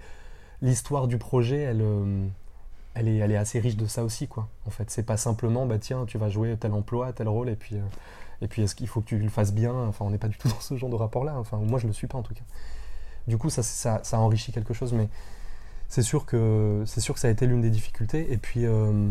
l'histoire 0.61 1.09
du 1.09 1.19
projet 1.19 1.61
elle 1.61 1.81
euh, 1.81 2.27
elle 2.95 3.09
est, 3.09 3.17
elle 3.17 3.33
est 3.33 3.37
assez 3.37 3.59
riche 3.59 3.77
de 3.77 3.87
ça 3.87 4.05
aussi 4.05 4.29
quoi 4.29 4.49
en 4.67 4.71
fait. 4.71 4.91
C'est 4.91 5.03
pas 5.03 5.17
simplement 5.17 5.65
bah 5.65 5.79
tiens 5.79 6.05
tu 6.05 6.19
vas 6.19 6.29
jouer 6.29 6.57
tel 6.59 6.73
emploi 6.73 7.13
tel 7.15 7.29
rôle 7.29 7.49
et 7.49 7.57
puis 7.57 7.77
euh, 7.77 7.83
et 8.43 8.49
puis 8.49 8.63
est-ce 8.63 8.75
qu'il 8.75 8.87
faut 8.87 9.01
que 9.01 9.07
tu 9.07 9.19
le 9.19 9.31
fasses 9.31 9.55
bien? 9.55 9.73
Enfin 9.73 10.05
on 10.05 10.11
n'est 10.11 10.19
pas 10.19 10.29
du 10.29 10.37
tout 10.37 10.49
dans 10.49 10.61
ce 10.61 10.77
genre 10.77 10.91
de 10.91 10.97
rapport 10.97 11.25
là 11.25 11.37
enfin 11.39 11.57
moi 11.57 11.79
je 11.79 11.87
le 11.87 11.95
suis 11.95 12.07
pas 12.07 12.19
en 12.19 12.23
tout 12.23 12.35
cas. 12.35 12.45
Du 13.27 13.39
coup 13.39 13.49
ça, 13.49 13.63
ça, 13.63 14.01
ça 14.05 14.21
enrichit 14.21 14.53
quelque 14.53 14.75
chose 14.75 14.93
mais 14.93 15.09
c'est 15.89 16.03
sûr 16.03 16.27
que 16.27 16.83
c'est 16.87 17.01
sûr 17.01 17.15
que 17.15 17.21
ça 17.21 17.29
a 17.29 17.31
été 17.31 17.47
l'une 17.47 17.61
des 17.61 17.71
difficultés. 17.71 18.33
Et 18.33 18.37
puis 18.37 18.67
euh, 18.67 19.09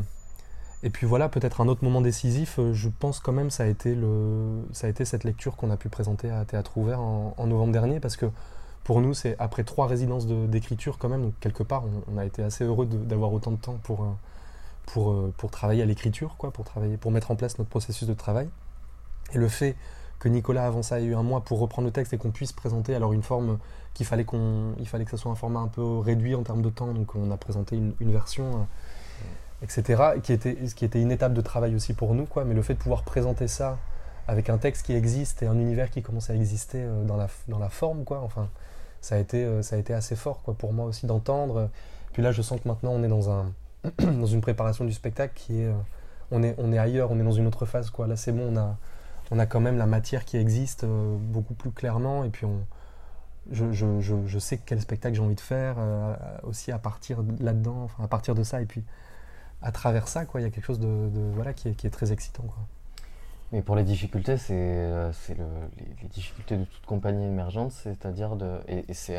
et 0.84 0.90
puis 0.90 1.08
voilà, 1.08 1.30
peut-être 1.30 1.62
un 1.62 1.68
autre 1.68 1.84
moment 1.84 2.02
décisif. 2.02 2.60
Euh, 2.60 2.74
je 2.74 2.90
pense 2.90 3.20
quand 3.20 3.32
même 3.32 3.50
ça 3.50 3.64
a 3.64 3.68
été 3.68 3.96
le 3.96 4.64
ça 4.72 4.88
a 4.88 5.06
cette 5.06 5.24
lecture 5.24 5.56
qu'on 5.56 5.72
a 5.72 5.78
pu 5.78 5.90
présenter 5.90 6.30
à 6.30 6.46
Théâtre 6.46 6.78
Ouvert 6.78 7.02
en, 7.02 7.48
novembre 7.48 7.74
dernier 7.74 8.00
parce 8.00 8.18
que 8.18 8.28
pour 8.84 9.02
nous 9.02 9.14
c'est 9.14 9.36
après 9.40 9.64
trois 9.64 9.88
résidences 9.88 10.28
d'écriture 10.28 10.98
quand 11.00 11.10
même 11.10 11.24
donc 11.24 11.34
quelque 11.40 11.64
part 11.64 11.84
on, 12.12 12.18
a 12.18 12.26
été 12.26 12.44
assez 12.44 12.64
heureux 12.64 12.86
d'avoir 12.86 13.34
autant 13.34 13.52
de 13.52 13.58
temps 13.58 13.80
pour 13.84 14.04
euh, 14.04 15.34
pour 15.38 15.52
travailler 15.52 15.82
à 15.82 15.86
l'écriture 15.86 16.36
quoi, 16.38 16.52
pour 16.52 16.66
travailler 16.66 16.98
pour 16.98 17.12
mettre 17.12 17.32
en 17.32 17.36
place 17.36 17.58
notre 17.58 17.70
processus 17.70 18.08
de 18.08 18.14
travail. 18.14 18.50
Et 19.34 19.38
le 19.40 19.48
fait 19.48 19.76
que 20.20 20.30
Nicolas 20.30 20.66
avant 20.66 20.82
ça 20.82 21.00
ait 21.00 21.04
eu 21.04 21.16
un 21.16 21.24
mois 21.24 21.42
pour 21.42 21.60
reprendre 21.60 21.88
le 21.88 21.92
texte 21.92 22.14
et 22.14 22.18
qu'on 22.18 22.32
puisse 22.32 22.54
présenter 22.54 22.96
alors 22.96 23.14
une 23.14 23.24
forme 23.24 23.60
qu'il 23.94 24.06
fallait 24.06 24.24
qu'on 24.24 24.74
il 24.80 24.88
fallait 24.88 25.06
que 25.06 25.12
ce 25.12 25.18
soit 25.18 25.32
un 25.32 25.36
format 25.36 25.60
un 25.60 25.68
peu 25.68 26.00
réduit 26.00 26.36
en 26.36 26.44
termes 26.44 26.62
de 26.62 26.70
temps. 26.70 26.94
Donc 26.94 27.16
on 27.16 27.32
a 27.32 27.38
présenté 27.38 27.76
une, 27.76 28.12
version 28.12 28.46
euh, 28.46 29.64
etc 29.64 30.04
qui 30.22 30.34
était 30.34 30.68
ce 30.68 30.76
qui 30.76 30.86
était 30.86 31.02
une 31.02 31.12
étape 31.12 31.34
de 31.34 31.42
travail 31.42 31.76
aussi 31.76 31.94
pour 31.94 32.14
nous 32.14 32.26
quoi. 32.26 32.46
Mais 32.46 32.54
le 32.54 32.62
fait 32.62 32.74
de 32.74 32.80
pouvoir 32.80 33.04
présenter 33.04 33.48
ça 33.48 33.78
avec 34.28 34.50
un 34.50 34.58
texte 34.58 34.86
qui 34.86 34.94
existe 34.94 35.44
et 35.44 35.48
un 35.48 35.58
univers 35.60 35.90
qui 35.90 36.02
commence 36.02 36.30
à 36.30 36.36
exister 36.36 36.82
euh, 36.82 37.04
dans 37.04 37.18
la 37.18 37.28
dans 37.48 37.60
la 37.60 37.70
forme 37.70 38.04
quoi 38.04 38.22
enfin 38.22 38.50
ça 39.02 39.16
a 39.16 39.18
été 39.20 39.44
euh, 39.44 39.62
ça 39.62 39.76
a 39.76 39.80
été 39.80 39.94
assez 39.94 40.16
fort 40.16 40.42
quoi 40.44 40.54
pour 40.54 40.74
moi 40.74 40.86
aussi 40.86 41.06
d'entendre. 41.06 41.70
Puis 42.14 42.24
là 42.24 42.32
je 42.32 42.42
sens 42.42 42.62
que 42.62 42.68
maintenant 42.68 42.92
on 42.92 43.04
est 43.04 43.10
dans 43.10 43.30
un 43.30 43.52
dans 44.00 44.26
une 44.26 44.42
préparation 44.42 44.86
du 44.86 44.94
spectacle 44.94 45.34
qui 45.36 45.62
est 45.62 45.70
on 46.32 46.42
est 46.42 46.56
on 46.58 46.74
est 46.74 46.78
ailleurs 46.78 47.12
on 47.12 47.20
est 47.20 47.24
dans 47.24 47.32
une 47.32 47.48
autre 47.48 47.66
phase 47.66 47.90
quoi. 47.90 48.08
Là 48.08 48.16
c'est 48.16 48.32
bon 48.32 48.54
on 48.54 48.58
a 48.58 48.78
on 49.32 49.40
a 49.40 49.46
quand 49.46 49.60
même 49.60 49.78
la 49.78 49.86
matière 49.86 50.26
qui 50.26 50.38
existe 50.38 50.86
beaucoup 50.86 51.54
plus 51.54 51.72
clairement 51.72 52.24
et 52.24 52.30
puis 52.30 52.46
je, 53.52 54.40
sais 54.40 54.60
quel 54.66 54.82
spectacle 54.82 55.16
j'ai 55.16 55.22
envie 55.22 55.36
de 55.36 55.42
faire 55.42 55.76
euh, 55.78 56.16
aussi 56.44 56.72
à 56.72 56.80
partir 56.80 57.24
là-dedans, 57.40 57.88
à 58.02 58.08
partir 58.08 58.36
de 58.36 58.44
ça 58.44 58.62
et 58.62 58.66
puis 58.66 58.84
à 59.62 59.72
travers 59.72 60.08
ça, 60.08 60.26
il 60.36 60.42
y 60.42 60.46
a 60.46 60.50
quelque 60.50 60.66
chose 60.66 60.80
de, 60.80 61.10
voilà 61.34 61.54
qui 61.54 61.70
est, 61.70 61.90
très 61.90 62.12
excitant. 62.12 62.44
Quoi. 62.44 62.68
Mais 63.52 63.62
pour 63.62 63.76
les 63.76 63.84
difficultés, 63.84 64.38
c'est 64.38 64.54
euh, 64.54 65.12
les, 65.30 66.08
difficultés 66.10 66.58
de 66.58 66.66
toute 66.66 66.86
compagnie 66.86 67.26
émergente, 67.26 67.72
c'est-à-dire 67.72 68.36
de 68.36 68.60
et, 68.68 68.94
c'est 68.94 69.18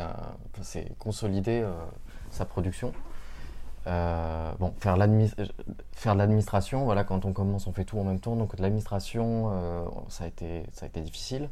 consolider 0.99 1.61
euh, 1.61 1.73
sa 2.31 2.45
production. 2.45 2.93
Bon, 4.59 4.73
faire 4.79 4.97
l'administration, 6.15 6.85
voilà, 6.85 7.03
quand 7.03 7.25
on 7.25 7.33
commence, 7.33 7.67
on 7.67 7.73
fait 7.73 7.85
tout 7.85 7.99
en 7.99 8.03
même 8.03 8.19
temps. 8.19 8.35
Donc 8.35 8.57
l'administration, 8.59 9.51
ça 10.09 10.25
a 10.25 10.27
été 10.27 10.63
ça 10.73 10.85
a 10.85 10.89
été 10.89 11.01
difficile. 11.01 11.49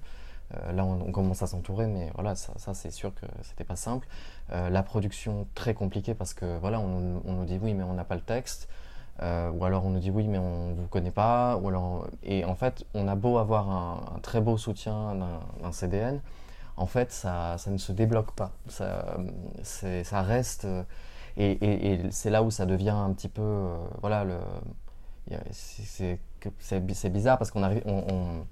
Euh, 0.54 0.72
là, 0.72 0.86
on, 0.86 1.12
commence 1.12 1.42
à 1.42 1.48
s'entourer, 1.48 1.88
mais 1.88 2.12
voilà, 2.16 2.36
ça, 2.36 2.74
c'est 2.74 2.92
sûr 2.92 3.14
que 3.16 3.26
c'était 3.42 3.64
pas 3.64 3.76
simple. 3.76 4.08
Euh, 4.52 4.70
la 4.70 4.84
production 4.84 5.48
très 5.56 5.74
compliquée 5.74 6.14
parce 6.14 6.34
que 6.34 6.58
voilà, 6.60 6.80
on, 6.80 7.22
nous 7.26 7.46
dit 7.46 7.60
oui, 7.62 7.74
mais 7.74 7.84
on 7.84 7.94
n'a 7.94 8.04
pas 8.04 8.16
le 8.16 8.22
texte. 8.22 8.68
Euh, 9.22 9.50
ou 9.52 9.64
alors 9.64 9.86
on 9.86 9.92
nous 9.92 10.00
dit 10.00 10.12
oui 10.12 10.28
mais 10.28 10.38
on 10.38 10.74
vous 10.74 10.88
connaît 10.90 11.10
pas 11.10 11.56
ou 11.56 11.70
alors 11.70 12.06
et 12.22 12.44
en 12.44 12.54
fait 12.54 12.84
on 12.94 13.08
a 13.08 13.16
beau 13.16 13.38
avoir 13.38 13.70
un, 13.72 14.20
très 14.22 14.42
beau 14.42 14.58
soutien 14.58 15.16
d'un 15.16 15.72
CDN 15.72 16.20
en 16.76 16.86
fait 16.86 17.14
ça, 17.14 17.58
ça, 17.58 17.72
ne 17.72 17.78
se 17.78 17.94
débloque 17.94 18.32
pas 18.32 18.52
ça, 18.68 19.16
ça 19.64 20.22
reste 20.22 20.68
et, 21.38 22.00
c'est 22.12 22.30
là 22.30 22.44
où 22.44 22.52
ça 22.52 22.66
devient 22.66 22.90
un 22.90 23.12
petit 23.14 23.30
peu 23.30 23.66
voilà 24.02 24.24
le 24.24 24.38
c'est 25.72 27.10
bizarre 27.10 27.38
parce 27.38 27.52
qu'on 27.52 27.64
arrive 27.64 27.82
on, 27.86 28.46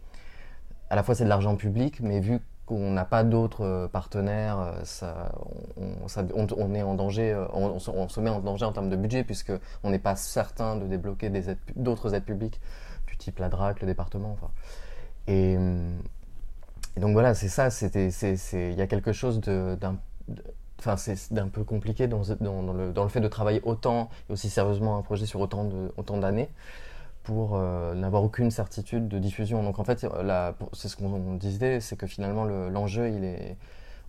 à 0.89 0.95
la 0.95 1.01
fois 1.01 1.15
c'est 1.15 1.23
de 1.23 1.29
l'argent 1.29 1.55
public, 1.55 2.01
mais 2.01 2.19
vu 2.19 2.39
qu'on 2.67 2.91
n'a 2.91 3.03
pas 3.03 3.23
d'autres 3.23 3.89
partenaires, 3.91 4.75
ça, 4.83 5.31
on, 5.75 6.75
est 6.75 6.83
en 6.83 6.93
danger, 6.93 7.35
on, 7.51 7.79
se 7.79 8.19
met 8.19 8.29
en 8.29 8.39
danger 8.39 8.65
en 8.65 8.71
termes 8.71 8.89
de 8.89 8.95
budget 8.95 9.23
puisque 9.23 9.51
on 9.83 9.89
n'est 9.89 9.99
pas 9.99 10.15
certain 10.15 10.75
de 10.75 10.85
débloquer 10.85 11.31
d'autres 11.75 12.13
aides, 12.13 12.23
publiques 12.23 12.61
du 13.07 13.17
type 13.17 13.39
la 13.39 13.49
DRAC, 13.49 13.81
le 13.81 13.87
département. 13.87 14.31
Enfin. 14.33 14.51
Et, 15.27 15.57
donc 16.97 17.13
voilà, 17.13 17.33
c'est 17.33 17.49
ça. 17.49 17.69
il 17.71 18.75
y 18.75 18.81
a 18.81 18.87
quelque 18.87 19.13
chose 19.13 19.41
d'un 19.41 19.97
enfin 20.83 20.97
c'est 20.97 21.33
d'un 21.33 21.47
peu 21.47 21.63
compliqué 21.63 22.07
dans, 22.07 22.23
le, 22.23 23.07
fait 23.07 23.21
de 23.21 23.27
travailler 23.27 23.61
autant 23.63 24.09
et 24.29 24.33
aussi 24.33 24.49
sérieusement 24.49 24.97
un 24.97 25.01
projet 25.01 25.25
sur 25.25 25.39
autant 25.39 26.17
d'années 26.17 26.49
pour 27.23 27.55
euh, 27.55 27.93
n'avoir 27.95 28.23
aucune 28.23 28.51
certitude 28.51 29.07
de 29.07 29.17
diffusion. 29.17 29.63
Donc 29.63 29.79
en 29.79 29.83
fait, 29.83 30.05
c'est 30.73 30.87
ce 30.89 30.97
qu'on 30.97 31.35
disait, 31.35 31.79
c'est 31.79 31.95
que 31.95 32.05
finalement 32.05 32.45
l'enjeu, 32.45 33.09
il 33.09 33.23
est 33.23 33.57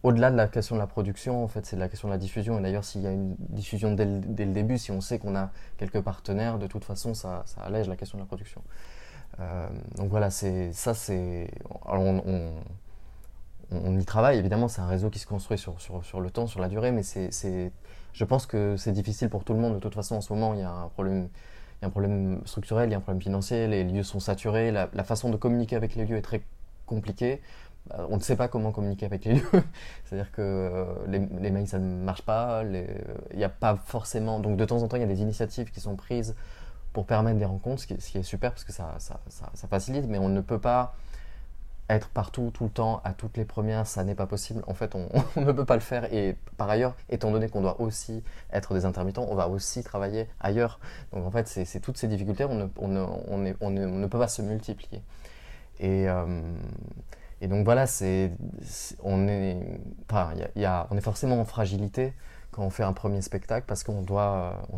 au-delà 0.02 0.30
de 0.30 0.36
la 0.36 0.48
question 0.48 0.74
de 0.74 0.80
la 0.80 0.86
production, 0.86 1.42
en 1.42 1.48
fait, 1.48 1.64
c'est 1.64 1.76
la 1.76 1.88
question 1.88 2.08
de 2.08 2.12
la 2.12 2.18
diffusion. 2.18 2.58
Et 2.58 2.62
d'ailleurs, 2.62 2.84
s'il 2.84 3.00
y 3.00 3.06
a 3.06 3.12
une 3.12 3.36
diffusion 3.38 3.94
dès 3.94 4.04
le, 4.04 4.52
début, 4.52 4.76
si 4.76 4.90
on 4.90 5.00
sait 5.00 5.18
qu'on 5.18 5.34
a 5.34 5.50
quelques 5.78 6.02
partenaires, 6.02 6.58
de 6.58 6.66
toute 6.66 6.84
façon, 6.84 7.14
ça, 7.14 7.44
allège 7.64 7.88
la 7.88 7.96
question 7.96 8.18
de 8.18 8.22
la 8.22 8.26
production. 8.26 8.62
Euh, 9.40 9.66
donc 9.96 10.10
voilà, 10.10 10.28
ça, 10.28 10.94
c'est 10.94 11.50
on, 11.86 12.52
on, 13.70 13.98
y 13.98 14.04
travaille. 14.04 14.38
Évidemment, 14.38 14.68
c'est 14.68 14.80
un 14.80 14.86
réseau 14.86 15.10
qui 15.10 15.18
se 15.18 15.26
construit 15.26 15.58
sur, 15.58 15.80
sur, 15.80 16.04
sur, 16.04 16.20
le 16.20 16.30
temps, 16.30 16.46
sur 16.46 16.60
la 16.60 16.68
durée, 16.68 16.92
mais 16.92 17.02
c'est, 17.02 17.72
je 18.12 18.24
pense 18.24 18.46
que 18.46 18.76
c'est 18.76 18.92
difficile 18.92 19.28
pour 19.28 19.44
tout 19.44 19.54
le 19.54 19.60
monde. 19.60 19.74
De 19.74 19.78
toute 19.78 19.94
façon, 19.94 20.16
en 20.16 20.20
ce 20.20 20.32
moment, 20.32 20.54
il 20.54 20.60
y 20.60 20.62
a 20.62 20.70
un 20.70 20.88
problème 20.88 21.28
il 21.80 21.82
y 21.82 21.84
a 21.84 21.88
un 21.88 21.90
problème 21.90 22.40
structurel, 22.46 22.88
il 22.88 22.92
y 22.92 22.94
a 22.94 22.98
un 22.98 23.00
problème 23.00 23.20
financier, 23.20 23.66
les 23.66 23.84
lieux 23.84 24.04
sont 24.04 24.20
saturés, 24.20 24.70
la, 24.70 25.04
façon 25.04 25.30
de 25.30 25.36
communiquer 25.36 25.76
avec 25.76 25.96
les 25.96 26.06
lieux 26.06 26.16
est 26.16 26.22
très 26.22 26.42
compliquée. 26.86 27.42
Euh, 27.92 28.06
on 28.08 28.16
ne 28.16 28.22
sait 28.22 28.36
pas 28.36 28.48
comment 28.48 28.72
communiquer 28.72 29.04
avec 29.04 29.24
les 29.24 29.34
lieux. 29.34 29.50
C'est-à-dire 30.04 30.32
que 30.32 30.40
euh, 30.40 30.84
les, 31.08 31.50
mails, 31.50 31.68
ça 31.68 31.78
ne 31.78 32.02
marche 32.02 32.22
pas. 32.22 32.62
Il 32.64 33.36
n'y 33.36 33.44
a 33.44 33.48
pas 33.48 33.76
forcément. 33.76 34.40
Donc, 34.40 34.56
de 34.56 34.64
temps 34.64 34.82
en 34.82 34.88
temps, 34.88 34.96
il 34.96 35.00
y 35.00 35.04
a 35.04 35.08
des 35.08 35.20
initiatives 35.20 35.70
qui 35.70 35.80
sont 35.80 35.96
prises 35.96 36.34
pour 36.94 37.06
permettre 37.06 37.38
des 37.38 37.44
rencontres, 37.44 37.82
ce 37.82 37.86
qui, 37.86 38.18
est 38.18 38.22
super 38.22 38.52
parce 38.52 38.64
que 38.64 38.72
ça, 38.72 38.94
ça, 38.98 39.20
ça, 39.28 39.68
facilite, 39.68 40.06
mais 40.08 40.18
on 40.18 40.28
ne 40.28 40.40
peut 40.40 40.60
pas 40.60 40.94
être 41.91 42.09
partout, 42.09 42.51
tout 42.53 42.64
le 42.64 42.70
temps, 42.70 43.01
à 43.05 43.12
toutes 43.12 43.37
les 43.37 43.45
premières, 43.45 43.87
ça 43.87 44.05
n'est 44.05 44.14
pas 44.14 44.26
possible. 44.26 44.62
En 44.66 44.74
fait, 44.74 44.95
on, 45.37 45.41
ne 45.41 45.53
peut 45.53 45.64
pas 45.64 45.74
le 45.74 45.80
faire. 45.80 46.12
Et 46.12 46.37
par 46.57 46.70
ailleurs, 46.70 46.95
étant 47.11 47.30
donné 47.30 47.49
qu'on 47.49 47.61
doit 47.61 47.80
aussi 47.80 48.22
être 48.53 48.74
des 48.74 48.85
intermittents, 48.85 49.26
on 49.30 49.35
va 49.35 49.49
aussi 49.49 49.82
travailler 49.82 50.28
ailleurs. 50.41 50.80
Donc 51.12 51.26
en 51.26 51.30
fait, 51.30 51.47
c'est 51.49 51.80
toutes 51.80 51.99
ces 51.99 52.09
difficultés, 52.09 52.45
on 52.45 52.89
ne, 52.89 54.07
peut 54.07 54.18
pas 54.18 54.28
se 54.28 54.43
multiplier. 54.43 55.03
Et, 55.80 56.09
euh, 56.09 56.41
donc 57.43 57.64
voilà, 57.64 57.85
on, 59.03 59.28
est, 59.28 61.01
forcément 61.01 61.41
en 61.41 61.45
fragilité 61.45 62.14
quand 62.53 62.62
on 62.62 62.70
fait 62.70 62.85
un 62.85 62.93
premier 62.93 63.20
spectacle 63.20 63.66
parce 63.66 63.82
qu'on 63.82 64.07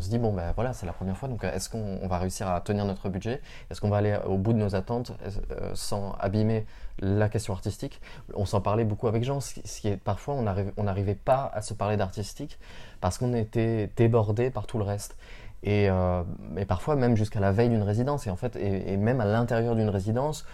se 0.01 0.09
dit 0.09 0.17
bon 0.17 0.33
ben 0.33 0.51
voilà 0.55 0.73
c'est 0.73 0.87
la 0.87 0.93
première 0.93 1.15
fois 1.15 1.29
donc 1.29 1.43
est-ce 1.43 1.69
qu'on 1.69 2.07
va 2.07 2.17
réussir 2.17 2.47
à 2.49 2.59
tenir 2.59 2.85
notre 2.85 3.07
budget? 3.07 3.41
Est-ce 3.69 3.79
qu'on 3.79 3.89
va 3.89 3.97
aller 3.97 4.17
au 4.25 4.37
bout 4.37 4.51
de 4.51 4.57
nos 4.57 4.75
attentes 4.75 5.11
euh, 5.51 5.71
sans 5.75 6.13
abîmer 6.19 6.65
la 6.99 7.29
question 7.29 7.53
artistique 7.53 8.01
On 8.33 8.45
s'en 8.45 8.61
parlait 8.61 8.85
beaucoup 8.85 9.07
avec 9.07 9.23
Jean, 9.23 9.39
ce 9.39 9.53
qui 9.53 9.87
est 9.87 9.97
parfois 9.97 10.35
on 10.35 10.83
n'arrivait 10.83 11.15
pas 11.15 11.51
à 11.53 11.61
se 11.61 11.73
parler 11.73 11.97
d'artistique 11.97 12.59
parce 13.01 13.17
qu'on 13.17 13.33
était 13.33 13.89
débordé 13.95 14.49
par 14.49 14.67
tout 14.67 14.77
le 14.77 14.83
reste. 14.83 15.17
Et, 15.63 15.89
euh, 15.89 16.23
parfois 16.67 16.95
même 16.95 17.17
jusqu'à 17.17 17.39
la 17.39 17.51
veille 17.51 17.69
d'une 17.69 17.83
résidence 17.83 18.27
et 18.27 18.29
en 18.29 18.35
fait 18.35 18.55
et 18.55 18.95
même 18.97 19.21
à 19.21 19.25
l'intérieur 19.25 19.75
d'une 19.75 19.89
résidence 19.89 20.45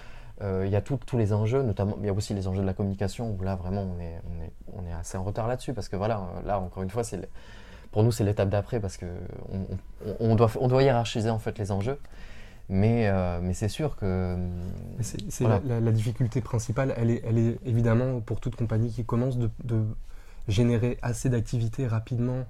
euh, 0.42 0.64
il 0.66 0.72
y 0.72 0.76
a 0.76 0.82
tous 0.82 1.18
les 1.18 1.32
enjeux, 1.32 1.62
notamment, 1.62 1.96
il 2.00 2.06
y 2.08 2.10
a 2.10 2.14
aussi 2.14 2.34
les 2.34 2.48
enjeux 2.48 2.62
de 2.62 2.66
la 2.66 2.74
communication, 2.74 3.36
où 3.38 3.44
là, 3.44 3.56
vraiment, 3.56 3.82
on 3.84 4.00
est, 4.00 4.20
on 4.26 4.44
est, 4.44 4.52
on 4.74 4.88
est 4.88 4.94
assez 4.94 5.18
en 5.18 5.24
retard 5.24 5.48
là-dessus, 5.48 5.74
parce 5.74 5.90
que 5.90 5.96
voilà, 5.96 6.18
euh, 6.18 6.48
là, 6.48 6.60
encore 6.60 6.84
une 6.84 6.90
fois, 6.90 7.04
c'est 7.04 7.30
pour 7.92 8.04
nous, 8.04 8.12
c'est 8.12 8.24
l'étape 8.24 8.50
d'après, 8.50 8.80
parce 8.80 8.98
qu'on 8.98 9.06
on, 10.20 10.36
doit, 10.36 10.50
on 10.60 10.68
doit 10.68 10.82
hiérarchiser, 10.82 11.30
en 11.30 11.38
fait, 11.38 11.58
les 11.60 11.72
enjeux. 11.72 12.00
Mais, 12.70 13.08
euh, 13.08 13.40
mais 13.42 13.54
c'est 13.54 13.68
sûr 13.68 13.96
que... 13.98 14.38
C'est 15.02 15.46
la, 15.46 15.92
difficulté 15.92 16.42
principale, 16.42 16.94
elle 16.98 17.12
est, 17.12 17.22
elle 17.26 17.38
est 17.38 17.60
évidemment, 17.66 18.22
pour 18.22 18.40
toute 18.40 18.56
compagnie 18.56 18.90
qui 18.90 19.04
commence, 19.04 19.38
de, 19.38 19.50
de 19.64 19.84
générer 20.48 20.98
assez 21.02 21.30
d'activité 21.30 21.88
rapidement 21.88 22.46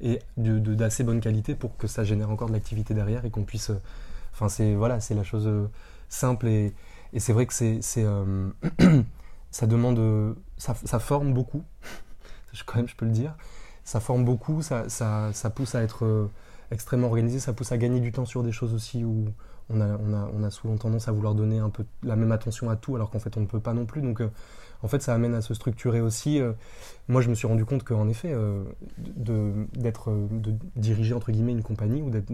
et 0.00 0.20
d'assez 0.36 1.04
bonne 1.04 1.20
qualité 1.20 1.54
pour 1.54 1.76
que 1.76 1.86
ça 1.86 2.04
génère 2.04 2.30
encore 2.30 2.48
de 2.48 2.52
l'activité 2.52 2.94
derrière 2.94 3.24
et 3.24 3.30
qu'on 3.30 3.44
puisse... 3.44 3.72
Enfin, 4.32 4.48
c'est 4.48 4.74
voilà, 4.74 5.00
c'est 5.00 5.14
la 5.14 5.24
chose 5.24 5.48
simple 6.08 6.46
et, 6.46 6.74
et 7.12 7.20
c'est 7.20 7.32
vrai 7.32 7.46
que 7.46 7.54
c'est, 7.54 7.80
euh, 7.96 8.50
ça 9.50 9.66
demande, 9.66 10.36
ça, 10.58 10.98
forme 10.98 11.32
beaucoup, 11.32 11.62
quand 12.66 12.76
même 12.76 12.88
je 12.88 12.96
peux 12.96 13.06
le 13.06 13.12
dire. 13.12 13.34
Ça 13.84 14.00
forme 14.00 14.24
beaucoup, 14.24 14.62
ça, 14.62 14.88
ça, 14.88 15.30
ça 15.32 15.48
pousse 15.48 15.74
à 15.74 15.82
être 15.82 16.04
euh, 16.04 16.30
extrêmement 16.70 17.06
organisé, 17.06 17.38
ça 17.38 17.52
pousse 17.52 17.70
à 17.72 17.78
gagner 17.78 18.00
du 18.00 18.10
temps 18.12 18.24
sur 18.24 18.42
des 18.42 18.52
choses 18.52 18.74
aussi 18.74 19.04
où 19.04 19.26
on 19.70 19.80
a, 19.80 19.98
on 19.98 20.12
a, 20.14 20.30
on 20.32 20.42
a 20.42 20.50
souvent 20.50 20.76
tendance 20.76 21.08
à 21.08 21.12
vouloir 21.12 21.34
donner 21.34 21.58
un 21.58 21.70
peu 21.70 21.84
la 22.02 22.16
même 22.16 22.32
attention 22.32 22.70
à 22.70 22.76
tout 22.76 22.94
alors 22.96 23.10
qu'en 23.10 23.18
fait 23.18 23.36
on 23.36 23.40
ne 23.40 23.46
peut 23.46 23.60
pas 23.60 23.74
non 23.74 23.86
plus. 23.86 24.02
Donc 24.02 24.20
euh, 24.20 24.30
en 24.82 24.88
fait 24.88 25.02
ça 25.02 25.14
amène 25.14 25.34
à 25.34 25.40
se 25.40 25.54
structurer 25.54 26.00
aussi. 26.00 26.40
moi 27.08 27.22
je 27.22 27.28
me 27.30 27.34
suis 27.34 27.46
rendu 27.46 27.64
compte 27.64 27.82
qu'en 27.82 28.08
effet, 28.08 28.34
de, 28.98 29.66
d'être, 29.72 30.12
de 30.30 30.54
diriger 30.76 31.14
entre 31.14 31.32
guillemets 31.32 31.52
une 31.52 31.62
compagnie 31.62 32.02
ou 32.02 32.10
d'être, 32.10 32.30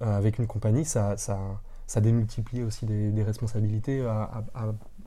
avec 0.00 0.38
une 0.38 0.46
compagnie, 0.46 0.84
ça, 0.84 1.16
ça, 1.16 1.38
ça 1.86 2.00
démultiplie 2.00 2.62
aussi 2.62 2.86
des, 2.86 3.22
responsabilités 3.22 4.04
à, 4.06 4.44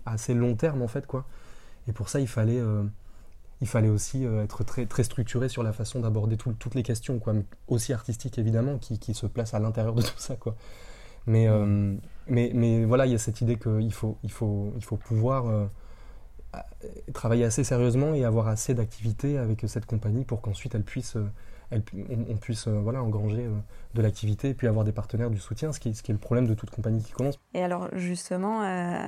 assez 0.05 0.33
long 0.33 0.55
terme 0.55 0.81
en 0.83 0.87
fait 0.87 1.07
quoi. 1.07 1.25
Et 1.87 1.93
pour 1.93 2.09
ça 2.09 2.19
il 2.19 2.27
fallait 2.27 2.59
euh, 2.59 2.83
il 3.61 3.67
fallait 3.67 3.89
aussi 3.89 4.25
euh, 4.25 4.43
être 4.43 4.63
très, 4.63 4.85
très 4.85 5.03
structuré 5.03 5.49
sur 5.49 5.63
la 5.63 5.73
façon 5.73 5.99
d'aborder 5.99 6.37
toutes 6.37 6.75
les 6.75 6.83
questions, 6.83 7.19
quoi, 7.19 7.33
aussi 7.67 7.93
artistiques 7.93 8.37
évidemment, 8.37 8.77
qui, 8.77 8.99
qui 8.99 9.13
se 9.13 9.25
placent 9.25 9.53
à 9.53 9.59
l'intérieur 9.59 9.95
de 9.95 10.01
tout 10.01 10.17
ça. 10.17 10.35
Quoi. 10.35 10.55
Mais, 11.27 11.47
euh, 11.47 11.95
mais, 12.27 12.51
mais 12.53 12.85
voilà, 12.85 13.05
il 13.05 13.11
y 13.11 13.15
a 13.15 13.19
cette 13.19 13.41
idée 13.41 13.57
qu'il 13.57 13.93
faut, 13.93 14.17
il 14.23 14.31
faut, 14.31 14.73
il 14.75 14.83
faut 14.83 14.97
pouvoir 14.97 15.69
travailler 17.13 17.43
assez 17.43 17.63
sérieusement 17.63 18.13
et 18.13 18.23
avoir 18.23 18.47
assez 18.47 18.73
d'activité 18.73 19.37
avec 19.37 19.65
cette 19.67 19.85
compagnie 19.85 20.23
pour 20.23 20.41
qu'ensuite 20.41 20.73
elle 20.75 20.83
puisse 20.83 21.17
on, 21.71 22.37
puisse 22.37 22.67
euh, 22.67 22.79
voilà, 22.79 23.01
engranger 23.01 23.45
euh, 23.45 23.51
de 23.93 24.01
l'activité 24.01 24.49
et 24.49 24.53
puis 24.53 24.67
avoir 24.67 24.85
des 24.85 24.91
partenaires 24.91 25.29
du 25.29 25.39
soutien, 25.39 25.71
ce 25.71 25.79
qui, 25.79 25.93
ce 25.93 26.03
qui 26.03 26.11
est 26.11 26.13
le 26.13 26.19
problème 26.19 26.47
de 26.47 26.53
toute 26.53 26.69
compagnie 26.69 27.03
qui 27.03 27.11
commence. 27.11 27.39
Et 27.53 27.63
alors 27.63 27.89
justement, 27.93 28.63
euh, 28.63 29.07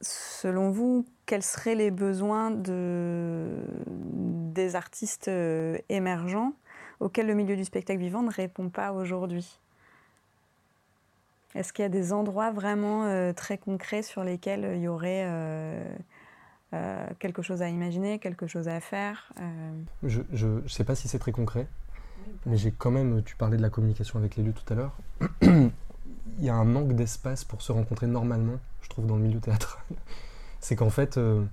selon 0.00 0.70
vous, 0.70 1.06
quels 1.26 1.42
seraient 1.42 1.74
les 1.74 1.90
besoins 1.90 2.50
de, 2.50 3.58
des 3.86 4.76
artistes 4.76 5.30
émergents 5.88 6.52
auxquels 7.00 7.26
le 7.26 7.34
milieu 7.34 7.56
du 7.56 7.64
spectacle 7.64 8.00
vivant 8.00 8.22
ne 8.22 8.30
répond 8.30 8.68
pas 8.68 8.92
aujourd'hui? 8.92 9.58
Est-ce 11.56 11.72
qu'il 11.72 11.82
y 11.82 11.86
a 11.86 11.88
des 11.88 12.12
endroits 12.12 12.50
vraiment 12.50 13.32
très 13.34 13.58
concrets 13.58 14.02
sur 14.02 14.22
lesquels 14.22 14.72
il 14.74 14.82
y 14.82 14.88
aurait 14.88 15.24
euh, 16.74 17.06
quelque 17.20 17.42
chose 17.42 17.62
à 17.62 17.68
imaginer, 17.68 18.18
quelque 18.18 18.48
chose 18.48 18.66
à 18.66 18.80
faire. 18.80 19.32
Euh? 19.40 19.72
Je 20.02 20.46
ne 20.46 20.68
sais 20.68 20.82
pas 20.82 20.96
si 20.96 21.06
c'est 21.06 21.20
très 21.20 21.30
concret, 21.30 21.68
mais 22.44 22.56
j'ai 22.56 22.72
quand 22.72 22.90
même, 22.90 23.22
tu 23.22 23.36
parlais 23.36 23.56
de 23.56 23.62
la 23.62 23.70
communication 23.70 24.18
avec 24.18 24.34
l'élu 24.34 24.52
tout 24.52 24.72
à 24.72 24.76
l'heure, 24.76 24.96
il 25.42 25.70
y 26.40 26.48
a 26.48 26.54
un 26.54 26.64
manque 26.64 26.94
d'espace 26.94 27.44
pour 27.44 27.62
se 27.62 27.70
rencontrer 27.70 28.08
normalement, 28.08 28.58
je 28.82 28.88
trouve, 28.88 29.06
dans 29.06 29.14
le 29.14 29.22
milieu 29.22 29.38
théâtral. 29.38 29.80
c'est 30.60 30.74
qu'en 30.74 30.90
fait, 30.90 31.18
euh, 31.18 31.44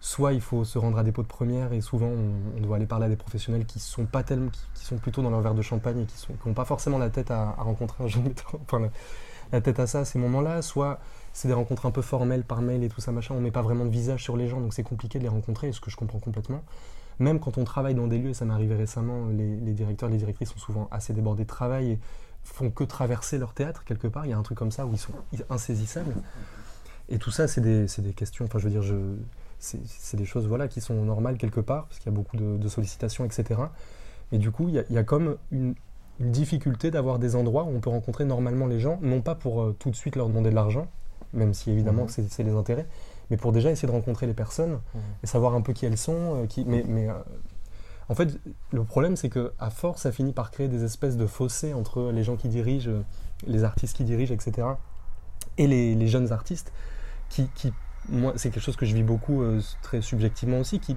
soit 0.00 0.32
il 0.32 0.40
faut 0.40 0.64
se 0.64 0.78
rendre 0.78 0.98
à 0.98 1.02
des 1.02 1.12
pots 1.12 1.22
de 1.22 1.28
première 1.28 1.74
et 1.74 1.82
souvent 1.82 2.08
on, 2.08 2.60
doit 2.62 2.76
aller 2.76 2.86
parler 2.86 3.06
à 3.06 3.10
des 3.10 3.16
professionnels 3.16 3.66
qui 3.66 3.80
sont 3.80 4.06
pas 4.06 4.22
qui, 4.22 4.84
sont 4.84 4.96
plutôt 4.96 5.20
dans 5.20 5.30
leur 5.30 5.42
verre 5.42 5.54
de 5.54 5.62
champagne 5.62 6.00
et 6.00 6.06
qui 6.06 6.26
n'ont 6.46 6.54
pas 6.54 6.64
forcément 6.64 6.98
la 6.98 7.10
tête 7.10 7.30
à, 7.30 7.50
rencontrer 7.58 8.02
un 8.02 8.08
jeune 8.08 8.32
enfin, 8.62 8.88
la, 9.52 9.60
tête 9.60 9.78
à 9.80 9.86
ça 9.86 10.00
à 10.00 10.04
ces 10.04 10.18
moments-là, 10.18 10.62
soit 10.62 11.00
c'est 11.32 11.48
des 11.48 11.54
rencontres 11.54 11.86
un 11.86 11.90
peu 11.90 12.02
formelles 12.02 12.44
par 12.44 12.62
mail 12.62 12.82
et 12.84 12.88
tout 12.88 13.00
ça 13.00 13.12
machin, 13.12 13.34
on 13.34 13.40
met 13.40 13.50
pas 13.50 13.62
vraiment 13.62 13.84
de 13.84 13.90
visage 13.90 14.22
sur 14.22 14.36
les 14.36 14.48
gens, 14.48 14.60
donc 14.60 14.74
c'est 14.74 14.82
compliqué 14.82 15.18
de 15.18 15.24
les 15.24 15.28
rencontrer, 15.28 15.72
ce 15.72 15.80
que 15.80 15.90
je 15.90 15.96
comprends 15.96 16.20
complètement. 16.20 16.62
Même 17.18 17.38
quand 17.38 17.58
on 17.58 17.64
travaille 17.64 17.94
dans 17.94 18.06
des 18.06 18.18
lieux, 18.18 18.34
ça 18.34 18.44
m'est 18.44 18.54
arrivé 18.54 18.74
récemment, 18.74 19.28
les, 19.28 19.72
directeurs, 19.72 20.08
les 20.08 20.16
directrices 20.16 20.50
sont 20.50 20.58
souvent 20.58 20.88
assez 20.90 21.12
débordés 21.12 21.44
de 21.44 21.48
travail 21.48 21.92
et 21.92 21.98
font 22.42 22.70
que 22.70 22.84
traverser 22.84 23.38
leur 23.38 23.54
théâtre 23.54 23.84
quelque 23.84 24.08
part. 24.08 24.26
Il 24.26 24.30
y 24.30 24.32
a 24.32 24.38
un 24.38 24.42
truc 24.42 24.58
comme 24.58 24.72
ça 24.72 24.86
où 24.86 24.92
ils 24.92 24.98
sont 24.98 25.12
insaisissables. 25.48 26.14
Et 27.08 27.18
tout 27.18 27.30
ça, 27.30 27.46
c'est 27.46 27.60
des, 27.60 28.12
questions, 28.14 28.44
enfin 28.46 28.58
je 28.58 28.64
veux 28.64 28.70
dire, 28.70 28.82
c'est 29.58 30.16
des 30.16 30.24
choses 30.24 30.46
voilà, 30.46 30.68
qui 30.68 30.80
sont 30.80 30.94
normales 31.04 31.38
quelque 31.38 31.60
part, 31.60 31.86
parce 31.86 31.98
qu'il 31.98 32.10
y 32.10 32.14
a 32.14 32.16
beaucoup 32.16 32.36
de, 32.36 32.68
sollicitations, 32.68 33.24
etc. 33.24 33.60
Mais 34.32 34.38
du 34.38 34.50
coup, 34.50 34.68
il 34.68 34.84
y 34.90 34.98
a 34.98 35.04
comme 35.04 35.36
une, 35.52 35.74
une 36.20 36.30
difficulté 36.30 36.90
d'avoir 36.90 37.18
des 37.18 37.36
endroits 37.36 37.64
où 37.64 37.74
on 37.74 37.80
peut 37.80 37.90
rencontrer 37.90 38.24
normalement 38.24 38.66
les 38.66 38.80
gens, 38.80 38.98
non 39.02 39.20
pas 39.20 39.34
pour 39.34 39.62
euh, 39.62 39.76
tout 39.78 39.90
de 39.90 39.96
suite 39.96 40.16
leur 40.16 40.28
demander 40.28 40.50
de 40.50 40.54
l'argent, 40.54 40.86
même 41.32 41.54
si 41.54 41.70
évidemment 41.70 42.04
mhm. 42.04 42.28
c'est 42.28 42.42
les 42.42 42.52
intérêts, 42.52 42.86
mais 43.30 43.36
pour 43.36 43.52
déjà 43.52 43.70
essayer 43.70 43.88
de 43.88 43.92
rencontrer 43.92 44.26
les 44.26 44.34
personnes 44.34 44.78
mhm. 44.94 45.00
et 45.22 45.26
savoir 45.26 45.54
un 45.54 45.60
peu 45.60 45.72
qui 45.72 45.86
elles 45.86 45.98
sont. 45.98 46.42
Euh, 46.42 46.46
qui, 46.46 46.64
mais, 46.64 46.84
mais 46.86 47.08
euh, 47.08 47.14
en 48.08 48.14
fait, 48.14 48.38
le 48.70 48.84
problème 48.84 49.16
c'est 49.16 49.28
que 49.30 49.52
à 49.58 49.70
force, 49.70 50.02
ça 50.02 50.12
finit 50.12 50.32
par 50.32 50.50
créer 50.50 50.68
des 50.68 50.84
espèces 50.84 51.16
de 51.16 51.26
fossés 51.26 51.74
entre 51.74 52.12
les 52.12 52.22
gens 52.22 52.36
qui 52.36 52.48
dirigent, 52.48 52.90
les 53.46 53.64
artistes 53.64 53.96
qui 53.96 54.04
dirigent, 54.04 54.34
etc., 54.34 54.68
et 55.56 55.66
les, 55.66 55.94
les 55.94 56.08
jeunes 56.08 56.32
artistes 56.32 56.72
qui, 57.28 57.48
qui, 57.54 57.72
moi, 58.08 58.32
c'est 58.36 58.50
quelque 58.50 58.62
chose 58.62 58.76
que 58.76 58.86
je 58.86 58.94
vis 58.94 59.04
beaucoup 59.04 59.44
très 59.82 60.02
subjectivement 60.02 60.58
aussi, 60.58 60.80
qui, 60.80 60.96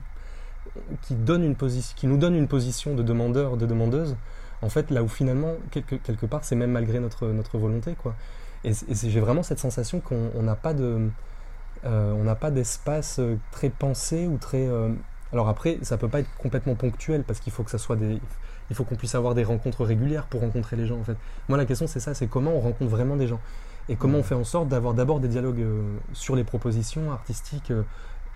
qui, 1.03 1.13
donne 1.13 1.43
une 1.43 1.55
qui 1.55 2.07
nous 2.07 2.18
donne 2.18 2.36
une 2.36 2.47
position 2.47 2.95
de 2.95 3.03
demandeur, 3.03 3.55
de 3.55 3.68
demandeuse, 3.68 4.18
en 4.62 4.70
fait, 4.70 4.91
là 4.91 5.03
où 5.03 5.08
finalement, 5.08 5.53
quelque, 5.72 5.95
quelque 5.95 6.26
part, 6.26 6.43
c'est 6.43 6.55
même 6.55 6.72
malgré 6.72 6.99
notre, 6.99 7.28
notre 7.28 7.58
volonté. 7.58 7.95
Quoi. 7.95 8.16
Et, 8.64 8.74
j'ai 8.91 9.20
vraiment 9.20 9.43
cette 9.43 9.60
sensation 9.60 9.99
qu'on 9.99 10.41
n'a 10.41 10.55
pas 10.55 10.74
de... 10.74 11.10
on 11.84 12.24
n'a 12.24 12.36
pas 12.36 12.51
d'espace 12.51 13.20
très 13.51 13.70
pensé 13.70 14.28
ou 14.28 14.38
très... 14.38 14.68
alors 15.32 15.47
après, 15.47 15.78
ça 15.84 15.97
peut 15.97 16.10
pas 16.10 16.20
être 16.22 16.36
complètement 16.38 16.76
ponctuel 16.76 17.24
parce 17.24 17.39
qu'il 17.39 17.53
faut 17.53 17.64
que 17.64 17.72
ça 17.72 17.78
soit 17.78 17.95
des 17.95 18.20
il 18.70 18.76
faut 18.76 18.84
qu'on 18.84 18.95
puisse 18.95 19.16
avoir 19.16 19.34
des 19.34 19.43
rencontres 19.43 19.86
régulières 19.86 20.26
pour 20.26 20.41
rencontrer 20.41 20.76
les 20.76 20.86
gens 20.86 20.99
en 20.99 21.03
fait. 21.03 21.16
Moi 21.47 21.58
la 21.58 21.66
question 21.66 21.88
c'est 21.88 21.99
ça, 21.99 22.14
c'est 22.14 22.28
comment 22.28 22.51
on 22.51 22.60
rencontre 22.60 22.91
vraiment 22.91 23.16
des 23.16 23.28
gens 23.28 23.39
et 23.89 23.95
comment 23.95 24.18
on 24.18 24.24
fait 24.24 24.36
en 24.36 24.43
sorte 24.43 24.68
d'avoir 24.68 24.93
d'abord 24.93 25.20
des 25.20 25.30
dialogues 25.30 25.62
euh, 25.62 25.97
sur 26.12 26.36
les 26.36 26.43
propositions 26.43 27.12
artistiques, 27.12 27.72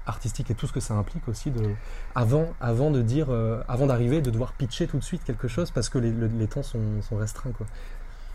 euh, 0.08 0.10
artistiques 0.10 0.52
et 0.52 0.56
tout 0.56 0.68
ce 0.68 0.74
que 0.74 0.80
ça 0.80 0.94
implique 0.94 1.28
aussi 1.28 1.52
de, 1.52 1.74
avant, 2.16 2.48
avant 2.60 2.92
de 2.92 3.02
dire, 3.02 3.28
euh, 3.30 3.62
avant 3.68 3.88
d'arriver, 3.88 4.22
de 4.22 4.32
devoir 4.32 4.54
pitcher 4.54 4.88
tout 4.88 4.98
de 4.98 5.04
suite 5.04 5.24
quelque 5.24 5.48
chose 5.48 5.72
parce 5.72 5.90
que 5.90 5.98
les, 5.98 6.48
temps 6.48 6.64
sont, 6.64 6.80
restreints 7.12 7.52
quoi. 7.52 7.68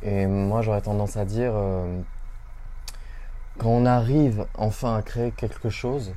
Et 0.03 0.27
moi 0.27 0.62
j'aurais 0.62 0.83
tendance 0.83 1.17
à 1.17 1.25
dire 1.25 1.53
quand 3.59 3.71
on 3.71 3.87
arrive 3.87 4.47
enfin 4.55 4.97
à 4.97 5.03
créer 5.03 5.31
quelque 5.31 5.71
chose, 5.71 6.12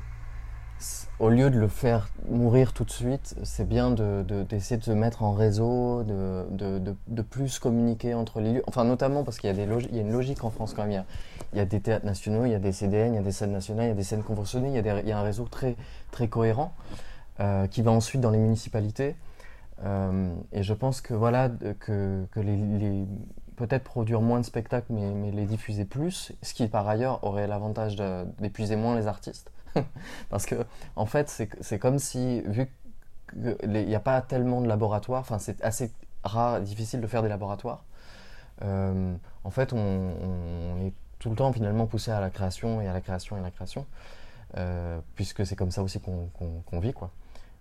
au 1.18 1.28
lieu 1.28 1.50
de 1.50 1.58
le 1.58 1.68
faire 1.68 2.08
mourir 2.28 2.72
tout 2.72 2.84
de 2.84 2.90
suite, 2.90 3.36
c'est 3.42 3.68
bien 3.68 3.90
d'essayer 3.90 4.78
de, 4.78 4.84
se 4.84 4.90
mettre 4.90 5.22
en 5.22 5.32
réseau, 5.32 6.02
de, 6.02 7.22
plus 7.22 7.58
communiquer 7.58 8.14
entre 8.14 8.40
les 8.40 8.54
lieux. 8.54 8.62
Enfin, 8.66 8.84
notamment 8.84 9.22
parce 9.22 9.38
qu'il 9.38 9.54
y, 9.54 9.60
a 9.60 9.64
une 9.64 10.12
logique 10.12 10.42
en 10.44 10.50
France 10.50 10.72
quand 10.74 10.86
même. 10.86 11.04
Il 11.52 11.58
y, 11.58 11.60
a, 11.60 11.64
des 11.64 11.80
théâtres 11.80 12.06
nationaux, 12.06 12.46
il 12.46 12.52
y 12.52 12.54
a 12.54 12.58
des 12.58 12.72
CDN, 12.72 13.12
il 13.12 13.16
y 13.16 13.18
a 13.18 13.22
des 13.22 13.32
scènes 13.32 13.52
nationales, 13.52 13.86
il 13.86 13.88
y 13.88 13.92
a 13.92 13.94
des 13.94 14.02
scènes 14.02 14.22
conventionnées, 14.22 14.68
il 14.68 15.06
y 15.08 15.12
a, 15.12 15.18
un 15.18 15.22
réseau 15.22 15.46
très, 15.50 15.76
cohérent 16.28 16.72
euh, 17.40 17.66
qui 17.66 17.82
va 17.82 17.90
ensuite 17.90 18.20
dans 18.20 18.30
les 18.30 18.38
municipalités. 18.38 19.16
Euh, 19.84 20.34
et 20.52 20.62
je 20.62 20.74
pense 20.74 21.00
que 21.00 21.14
voilà, 21.14 21.50
que, 21.80 22.24
peut-être 23.56 23.84
produire 23.84 24.22
moins 24.22 24.40
de 24.40 24.46
spectacles, 24.46 24.92
mais, 24.92 25.30
les 25.32 25.44
diffuser 25.44 25.84
plus, 25.84 26.32
ce 26.40 26.54
qui 26.54 26.66
par 26.68 26.88
ailleurs 26.88 27.22
aurait 27.24 27.46
l'avantage 27.46 27.96
d'épuiser 28.38 28.76
moins 28.76 28.96
les 28.96 29.06
artistes. 29.06 29.52
Parce 30.30 30.46
que, 30.46 30.54
en 30.96 31.06
fait, 31.06 31.28
c'est 31.60 31.78
comme 31.78 31.98
si, 31.98 32.42
vu 32.42 32.68
qu'il 33.32 33.70
n'y 33.70 33.94
a 33.94 34.00
pas 34.00 34.20
tellement 34.20 34.60
de 34.60 34.68
laboratoires, 34.68 35.20
enfin, 35.20 35.38
c'est 35.38 35.62
assez 35.62 35.92
rare, 36.24 36.60
difficile 36.60 37.00
de 37.00 37.06
faire 37.06 37.22
des 37.22 37.28
laboratoires, 37.28 37.84
euh, 38.62 39.14
en 39.44 39.50
fait, 39.50 39.72
on, 39.72 40.76
est 40.86 40.92
tout 41.18 41.30
le 41.30 41.36
temps 41.36 41.52
finalement 41.52 41.86
poussé 41.86 42.10
à 42.10 42.20
la 42.20 42.30
création 42.30 42.80
et 42.80 42.88
à 42.88 42.92
la 42.92 43.00
création 43.00 43.36
et 43.36 43.40
à 43.40 43.42
la 43.42 43.50
création, 43.50 43.86
euh, 44.56 45.00
puisque 45.14 45.44
c'est 45.46 45.56
comme 45.56 45.70
ça 45.70 45.82
aussi 45.82 46.00
qu'on 46.00 46.80
vit, 46.80 46.92
quoi. 46.92 47.10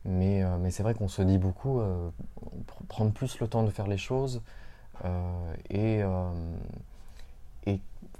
Mais, 0.05 0.43
euh, 0.43 0.57
mais 0.57 0.72
c'est 0.72 0.84
vrai 0.84 0.93
qu'on 0.93 1.10
se 1.10 1.22
dit 1.22 1.38
beaucoup, 1.38 1.82
prendre 2.88 3.12
plus 3.12 3.39
le 3.39 3.47
temps 3.47 3.64
de 3.64 3.70
faire 3.70 3.88
les 3.88 3.97
choses 3.97 4.41
et, 5.70 6.01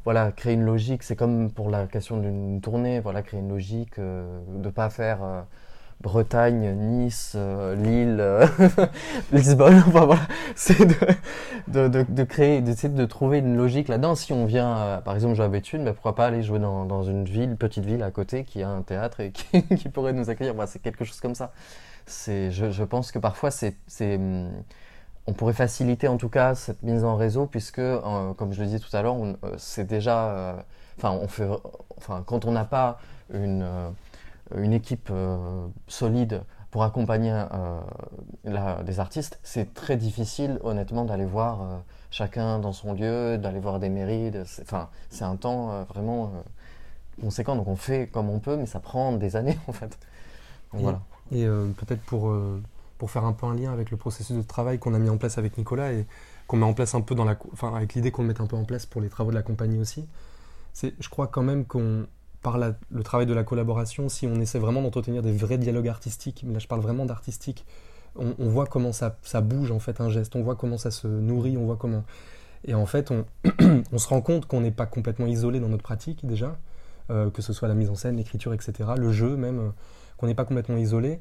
voilà, 0.06 0.32
créer 0.32 0.54
une 0.54 0.66
logique, 0.66 1.04
c'est 1.04 1.16
comme 1.16 1.52
pour 1.52 1.70
la 1.70 1.88
question 1.88 2.18
d'une 2.18 2.62
tournée, 2.62 3.00
voilà, 3.00 3.22
créer 3.22 3.40
une 3.40 3.50
logique, 3.50 4.00
euh, 4.00 4.40
de 4.48 4.66
ne 4.66 4.70
pas 4.70 4.90
faire 4.90 5.24
euh, 5.24 5.42
Bretagne, 6.02 6.74
Nice, 6.76 7.34
euh, 7.36 7.76
Lille, 7.76 8.24
Lisbonne, 9.34 9.84
enfin 9.88 10.06
voilà, 10.06 10.22
c'est 10.56 10.86
de, 11.68 11.88
de, 11.88 12.06
de, 12.08 12.24
créer, 12.24 12.62
d'essayer 12.62 12.94
de 12.94 13.06
trouver 13.06 13.40
une 13.40 13.58
logique 13.58 13.90
là-dedans. 13.90 14.16
Si 14.16 14.32
on 14.32 14.46
vient, 14.46 15.02
par 15.04 15.16
exemple, 15.16 15.36
jouer 15.36 15.46
à 15.46 15.50
Béthune, 15.50 15.84
bah, 15.84 15.94
pourquoi 15.94 16.16
pas 16.16 16.28
aller 16.28 16.44
jouer 16.44 16.60
dans, 16.60 16.86
dans, 16.86 17.04
une 17.04 17.26
ville, 17.26 17.58
petite 17.58 17.86
ville 17.86 18.04
à 18.04 18.12
côté 18.12 18.46
qui 18.46 18.64
a 18.64 18.70
un 18.70 18.82
théâtre 18.82 19.20
et 19.20 19.32
qui, 19.34 19.62
qui 19.62 19.90
pourrait 19.90 20.14
nous 20.14 20.30
accueillir. 20.30 20.54
Voilà, 20.54 20.68
c'est 20.68 20.80
quelque 20.82 21.04
chose 21.04 21.20
comme 21.20 21.36
ça. 21.36 21.52
Je, 22.08 22.50
je 22.72 22.84
pense 22.84 23.12
que 23.12 23.20
parfois 23.20 23.52
c'est, 23.52 23.76
c'est 23.86 24.16
hum, 24.16 24.50
on 25.28 25.34
pourrait 25.34 25.54
faciliter 25.54 26.08
en 26.08 26.18
tout 26.18 26.30
cas 26.30 26.56
cette 26.56 26.82
mise 26.82 27.04
en 27.04 27.16
réseau 27.16 27.46
puisque, 27.46 27.80
euh, 27.80 28.34
comme 28.34 28.52
je 28.52 28.60
le 28.62 28.66
disais 28.66 28.80
tout 28.80 28.96
à 28.96 29.02
l'heure, 29.02 29.16
euh, 29.22 29.36
c'est 29.58 29.86
déjà, 29.86 30.30
euh, 30.30 30.54
enfin, 30.98 31.12
on 31.12 31.28
fait, 31.28 31.48
enfin, 31.98 32.24
quand 32.26 32.46
on 32.46 32.52
n'a 32.52 32.66
pas 32.66 33.00
une, 33.32 33.68
une 34.56 34.74
équipe 34.74 35.12
solide 35.88 36.42
pour 36.72 36.84
accompagner 36.84 37.32
des 38.84 39.00
artistes, 39.00 39.40
c'est 39.44 39.74
très 39.76 39.98
difficile, 39.98 40.60
honnêtement, 40.64 41.06
d'aller 41.06 41.26
voir 41.26 41.82
chacun 42.10 42.58
dans 42.58 42.74
son 42.74 42.94
lieu, 42.94 43.38
d'aller 43.38 43.60
voir 43.60 43.80
des 43.80 43.90
mairies. 43.90 44.32
Enfin, 44.62 44.90
c'est 45.12 45.24
un 45.26 45.36
temps 45.36 45.84
vraiment 45.84 46.32
conséquent. 47.22 47.56
Donc 47.56 47.68
on 47.68 47.76
fait 47.76 48.08
comme 48.08 48.32
on 48.32 48.40
peut, 48.40 48.58
mais 48.58 48.66
ça 48.66 48.80
prend 48.80 49.12
des 49.12 49.36
années 49.36 49.60
en 49.68 49.74
fait. 49.74 49.96
voilà. 50.74 51.02
Et 51.32 51.46
peut-être 51.46 52.02
pour 52.02 52.34
pour 53.00 53.10
faire 53.10 53.26
un 53.26 53.34
peu 53.34 53.48
un 53.48 53.56
lien 53.56 53.74
avec 53.74 53.90
le 53.90 53.98
processus 53.98 54.36
de 54.36 54.42
travail 54.44 54.78
qu'on 54.78 54.94
a 54.94 55.00
mis 55.00 55.10
en 55.10 55.18
place 55.18 55.40
avec 55.40 55.58
Nicolas 55.58 55.94
et 55.94 56.06
qu'on 56.46 56.58
met 56.58 56.66
en 56.66 56.74
place 56.74 56.94
un 56.94 57.02
peu 57.02 57.16
dans 57.16 57.26
la, 57.26 57.38
enfin 57.54 57.74
avec 57.74 57.96
l'idée 57.96 58.12
qu'on 58.12 58.22
le 58.22 58.28
mette 58.28 58.42
un 58.42 58.46
peu 58.46 58.58
en 58.58 58.66
place 58.66 58.86
pour 58.86 59.02
les 59.02 59.10
travaux 59.10 59.32
de 59.32 59.36
la 59.36 59.42
compagnie 59.42 59.80
aussi. 59.80 60.06
C'est, 60.74 60.94
je 61.00 61.10
crois 61.10 61.28
quand 61.28 61.42
même 61.42 61.66
qu'on 61.66 62.06
par 62.42 62.58
le 62.58 63.04
travail 63.04 63.26
de 63.26 63.34
la 63.34 63.44
collaboration, 63.44 64.08
si 64.08 64.26
on 64.26 64.40
essaie 64.40 64.60
vraiment 64.60 64.82
d'entretenir 64.82 65.22
des 65.22 65.34
vrais 65.34 65.58
dialogues 65.58 65.90
artistiques, 65.90 66.44
mais 66.48 66.54
là 66.54 66.60
je 66.60 66.68
parle 66.68 66.80
vraiment 66.80 67.06
d'artistique, 67.06 67.66
on, 68.16 68.50
voit 68.50 68.66
comment 68.66 68.92
ça, 68.92 69.18
ça, 69.24 69.42
bouge 69.42 69.72
en 69.72 69.80
fait 69.80 70.02
un 70.02 70.10
geste, 70.10 70.36
on 70.36 70.42
voit 70.42 70.56
comment 70.56 70.78
ça 70.78 70.90
se 70.90 71.08
nourrit, 71.08 71.58
on 71.58 71.66
voit 71.66 71.76
comment. 71.76 72.04
Et 72.66 72.74
en 72.74 72.86
fait, 72.86 73.12
on, 73.12 73.26
on 73.92 73.98
se 73.98 74.08
rend 74.08 74.22
compte 74.22 74.46
qu'on 74.46 74.62
n'est 74.62 74.72
pas 74.72 74.86
complètement 74.86 75.28
isolé 75.28 75.60
dans 75.60 75.70
notre 75.70 75.84
pratique 75.84 76.26
déjà, 76.26 76.58
euh, 77.12 77.30
que 77.30 77.42
ce 77.42 77.54
soit 77.54 77.68
la 77.68 77.76
mise 77.76 77.90
en 77.90 77.96
scène, 77.96 78.18
l'écriture, 78.18 78.54
etc., 78.54 78.74
le 78.98 79.12
jeu 79.12 79.36
même, 79.36 79.60
euh, 79.60 79.70
qu'on 80.18 80.28
n'est 80.28 80.36
pas 80.36 80.46
complètement 80.46 80.78
isolé. 80.78 81.20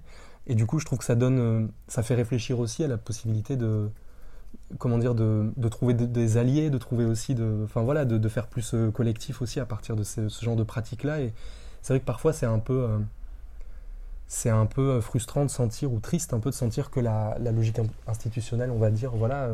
Et 0.49 0.55
du 0.55 0.67
coup, 0.67 0.79
je 0.79 0.87
trouve 0.87 0.99
que 0.99 1.05
ça 1.05 1.15
donne, 1.15 1.39
euh, 1.39 1.67
ça 1.89 2.03
fait 2.03 2.15
réfléchir 2.15 2.59
aussi 2.59 2.83
à 2.83 2.89
la 2.89 2.97
possibilité 2.97 3.57
de, 3.57 3.91
comment 4.79 4.97
dire, 4.97 5.15
de, 5.15 5.53
trouver 5.69 5.93
des 5.93 6.39
alliés, 6.39 6.71
de 6.71 6.79
trouver 6.79 7.05
aussi, 7.05 7.37
enfin 7.65 7.83
voilà, 7.83 8.07
de, 8.07 8.29
faire 8.29 8.47
plus 8.47 8.75
euh, 8.75 8.91
collectif 8.91 9.43
aussi 9.43 9.61
à 9.61 9.67
partir 9.67 9.95
de 9.95 10.03
ce, 10.03 10.29
genre 10.43 10.57
de 10.57 10.63
pratiques-là. 10.63 11.21
Et 11.21 11.35
c'est 11.83 11.93
vrai 11.93 12.01
que 12.01 12.07
parfois 12.07 12.33
c'est 12.33 12.47
un 12.47 12.59
peu, 12.59 12.85
euh, 12.85 12.99
c'est 14.27 14.49
un 14.49 14.65
peu 14.65 15.01
frustrant 15.03 15.45
de 15.45 15.51
sentir 15.51 15.93
ou 15.93 16.01
triste 16.01 16.33
un 16.33 16.41
peu 16.41 16.51
de 16.51 16.55
sentir 16.55 16.91
que 16.91 17.01
la, 17.01 17.39
logique 17.39 17.79
institutionnelle, 18.07 18.71
on 18.71 18.79
va 18.79 18.91
dire, 18.91 19.13
voilà, 19.13 19.51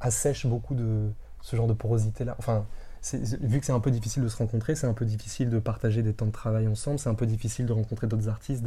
assèche 0.00 0.46
beaucoup 0.46 0.74
de 0.74 1.10
ce 1.42 1.56
genre 1.56 1.66
de 1.66 1.74
porosité-là. 1.74 2.36
Enfin, 2.38 2.64
vu 3.12 3.60
que 3.60 3.66
c'est 3.66 3.72
un 3.72 3.80
peu 3.80 3.90
difficile 3.90 4.22
de 4.22 4.28
se 4.28 4.36
rencontrer, 4.38 4.74
c'est 4.74 4.86
un 4.86 4.94
peu 4.94 5.04
difficile 5.04 5.50
de 5.50 5.58
partager 5.58 6.02
des 6.02 6.14
temps 6.14 6.26
de 6.26 6.32
travail 6.32 6.68
ensemble, 6.68 6.98
c'est 6.98 7.10
un 7.10 7.14
peu 7.14 7.26
difficile 7.26 7.66
de 7.66 7.72
rencontrer 7.74 8.06
d'autres 8.06 8.28
artistes, 8.28 8.64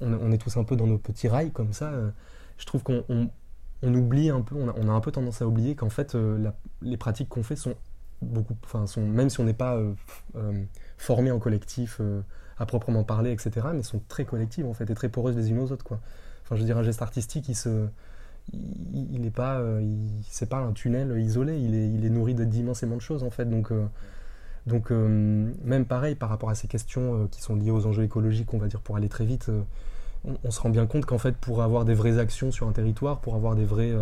on, 0.00 0.32
est 0.32 0.38
tous 0.38 0.56
un 0.56 0.64
peu 0.64 0.76
dans 0.76 0.86
nos 0.86 0.98
petits 0.98 1.28
rails 1.28 1.52
comme 1.52 1.72
ça. 1.72 1.90
Euh, 1.90 2.10
je 2.58 2.66
trouve 2.66 2.82
qu'on 2.82 3.04
on, 3.08 3.94
oublie 3.94 4.30
un 4.30 4.40
peu, 4.40 4.54
on 4.56 4.88
a, 4.88 4.92
un 4.92 5.00
peu 5.00 5.12
tendance 5.12 5.42
à 5.42 5.46
oublier 5.46 5.74
qu'en 5.74 5.90
fait, 5.90 6.14
euh, 6.14 6.50
les 6.82 6.96
pratiques 6.96 7.28
qu'on 7.28 7.42
fait 7.42 7.56
sont 7.56 7.74
beaucoup, 8.22 8.56
enfin, 8.64 8.86
sont, 8.86 9.06
même 9.06 9.28
si 9.28 9.40
on 9.40 9.44
n'est 9.44 9.52
pas 9.52 9.76
euh, 9.76 10.64
formé 10.96 11.30
en 11.30 11.38
collectif 11.38 12.00
à 12.58 12.66
proprement 12.66 13.04
parler, 13.04 13.32
etc., 13.32 13.66
mais 13.74 13.82
sont 13.82 14.00
très 14.08 14.24
collectives 14.24 14.66
en 14.66 14.74
fait 14.74 14.88
et 14.88 14.94
très 14.94 15.08
poreuses 15.08 15.36
les 15.36 15.50
unes 15.50 15.58
aux 15.58 15.72
autres. 15.72 15.84
Enfin, 16.44 16.56
je 16.56 16.60
veux 16.60 16.66
dire, 16.66 16.78
un 16.78 16.82
geste 16.82 17.02
artistique, 17.02 17.50
il 18.52 19.20
n'est 19.20 19.30
pas, 19.30 19.62
c'est 20.28 20.48
pas 20.48 20.58
un 20.58 20.72
tunnel 20.72 21.18
isolé, 21.18 21.58
il 21.58 21.74
est, 21.74 21.88
il 21.88 22.04
est 22.06 22.10
nourri 22.10 22.34
d'immensément 22.34 22.96
de 22.96 23.00
choses 23.00 23.22
en 23.22 23.30
fait, 23.30 23.46
donc 23.46 23.72
donc 24.66 24.90
euh, 24.90 25.52
même 25.62 25.84
pareil 25.84 26.14
par 26.14 26.28
rapport 26.28 26.48
à 26.48 26.54
ces 26.54 26.68
questions 26.68 27.14
euh, 27.14 27.26
qui 27.30 27.42
sont 27.42 27.54
liées 27.54 27.70
aux 27.70 27.86
enjeux 27.86 28.04
écologiques, 28.04 28.52
on 28.54 28.58
va 28.58 28.66
dire 28.66 28.80
pour 28.80 28.96
aller 28.96 29.08
très 29.08 29.26
vite, 29.26 29.48
euh, 29.50 29.62
on, 30.42 30.50
se 30.50 30.60
rend 30.60 30.70
bien 30.70 30.86
compte 30.86 31.04
qu'en 31.04 31.18
fait 31.18 31.36
pour 31.36 31.62
avoir 31.62 31.84
des 31.84 31.92
vraies 31.92 32.18
actions 32.18 32.50
sur 32.50 32.66
un 32.66 32.72
territoire, 32.72 33.20
pour 33.20 33.34
avoir 33.34 33.54
des 33.56 33.64
vrais 33.64 33.92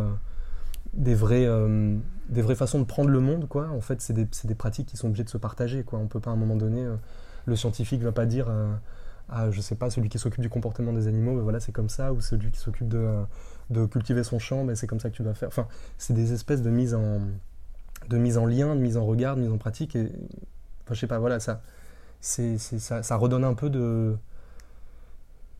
des 0.94 1.14
vrais 1.14 1.48
des 2.28 2.42
vraies 2.42 2.54
façons 2.54 2.78
de 2.78 2.84
prendre 2.84 3.08
le 3.10 3.18
monde 3.18 3.48
quoi 3.48 3.68
en 3.70 3.80
fait 3.80 4.00
c'est 4.00 4.12
des, 4.12 4.28
des, 4.44 4.54
pratiques 4.54 4.86
qui 4.86 4.96
sont 4.96 5.08
obligées 5.08 5.24
de 5.24 5.30
se 5.30 5.38
partager 5.38 5.82
quoi. 5.82 5.98
On 5.98 6.06
peut 6.06 6.20
pas 6.20 6.30
à 6.30 6.34
un 6.34 6.36
moment 6.36 6.54
donné 6.54 6.86
le 7.46 7.56
scientifique 7.56 8.02
va 8.02 8.12
pas 8.12 8.26
dire 8.26 8.46
à 9.28 9.50
je 9.50 9.60
sais 9.60 9.74
pas 9.74 9.90
celui 9.90 10.10
qui 10.10 10.18
s'occupe 10.20 10.42
du 10.42 10.48
comportement 10.48 10.92
des 10.92 11.08
animaux 11.08 11.34
ben 11.34 11.42
voilà 11.42 11.58
c'est 11.58 11.72
comme 11.72 11.88
ça 11.88 12.12
ou 12.12 12.20
celui 12.20 12.52
qui 12.52 12.60
s'occupe 12.60 12.86
de, 12.86 13.08
de 13.70 13.84
cultiver 13.86 14.22
son 14.22 14.38
champ 14.38 14.64
ben 14.64 14.76
c'est 14.76 14.86
comme 14.86 15.00
ça 15.00 15.10
que 15.10 15.16
tu 15.16 15.24
vas 15.24 15.34
faire. 15.34 15.48
Enfin 15.48 15.66
c'est 15.98 16.14
des 16.14 16.32
espèces 16.32 16.62
de 16.62 16.70
mise 16.70 16.94
en 16.94 17.20
de 18.08 18.18
mise 18.18 18.38
en 18.38 18.46
lien, 18.46 18.74
de 18.74 18.80
mise 18.80 18.96
en 18.96 19.04
regard, 19.04 19.36
de 19.36 19.42
mise 19.42 19.50
en 19.50 19.58
pratique. 19.58 19.96
Enfin, 19.96 20.94
je 20.94 21.00
sais 21.00 21.06
pas, 21.06 21.18
voilà, 21.18 21.40
ça, 21.40 21.60
ça, 22.20 23.16
redonne 23.16 23.44
un 23.44 23.54
peu 23.54 23.70
de. 23.70 24.16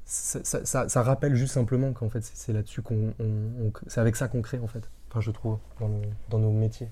Ça, 0.05 1.03
rappelle 1.03 1.35
juste 1.35 1.55
simplement 1.55 1.93
qu'en 1.93 2.09
fait, 2.09 2.23
c'est, 2.23 2.53
là-dessus 2.53 2.83
qu'on. 2.83 3.15
c'est 3.87 4.01
avec 4.01 4.17
ça 4.17 4.29
qu'on 4.29 4.43
crée, 4.43 4.59
en 4.59 4.67
fait. 4.67 4.89
Enfin, 5.11 5.21
je 5.21 5.31
trouve, 5.31 5.59
dans 6.31 6.39
nos, 6.39 6.53
métiers. 6.53 6.89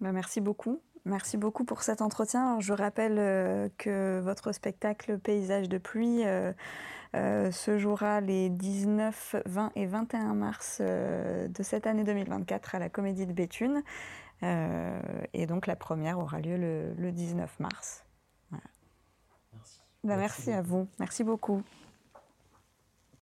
Bah, 0.00 0.12
merci 0.12 0.40
beaucoup. 0.40 0.80
Merci 1.06 1.36
beaucoup 1.36 1.64
pour 1.64 1.82
cet 1.82 2.02
entretien. 2.02 2.58
je 2.58 2.72
rappelle 2.72 3.16
euh, 3.18 3.68
que 3.78 4.18
votre 4.18 4.50
spectacle 4.50 5.18
Paysage 5.18 5.68
de 5.68 5.78
pluie 5.78 6.26
euh, 6.26 6.52
euh, 7.14 7.52
se 7.52 7.78
jouera 7.78 8.20
les 8.20 8.48
19, 8.48 9.36
20 9.46 9.70
et 9.76 9.86
21 9.86 10.34
mars 10.34 10.80
de 10.80 11.62
cette 11.62 11.86
année 11.86 12.02
2024 12.02 12.74
à 12.74 12.80
la 12.80 12.88
Comédie 12.88 13.24
de 13.24 13.32
Béthune. 13.32 13.84
Euh, 14.42 15.00
et 15.32 15.46
donc 15.46 15.66
la 15.66 15.76
première 15.76 16.18
aura 16.18 16.40
lieu 16.40 16.56
le, 16.56 17.12
19 17.12 17.58
mars. 17.60 18.04
Bah, 20.04 20.16
merci 20.16 20.52
à 20.52 20.62
vous. 20.62 20.86
Merci 21.00 21.24
beaucoup. 21.24 21.62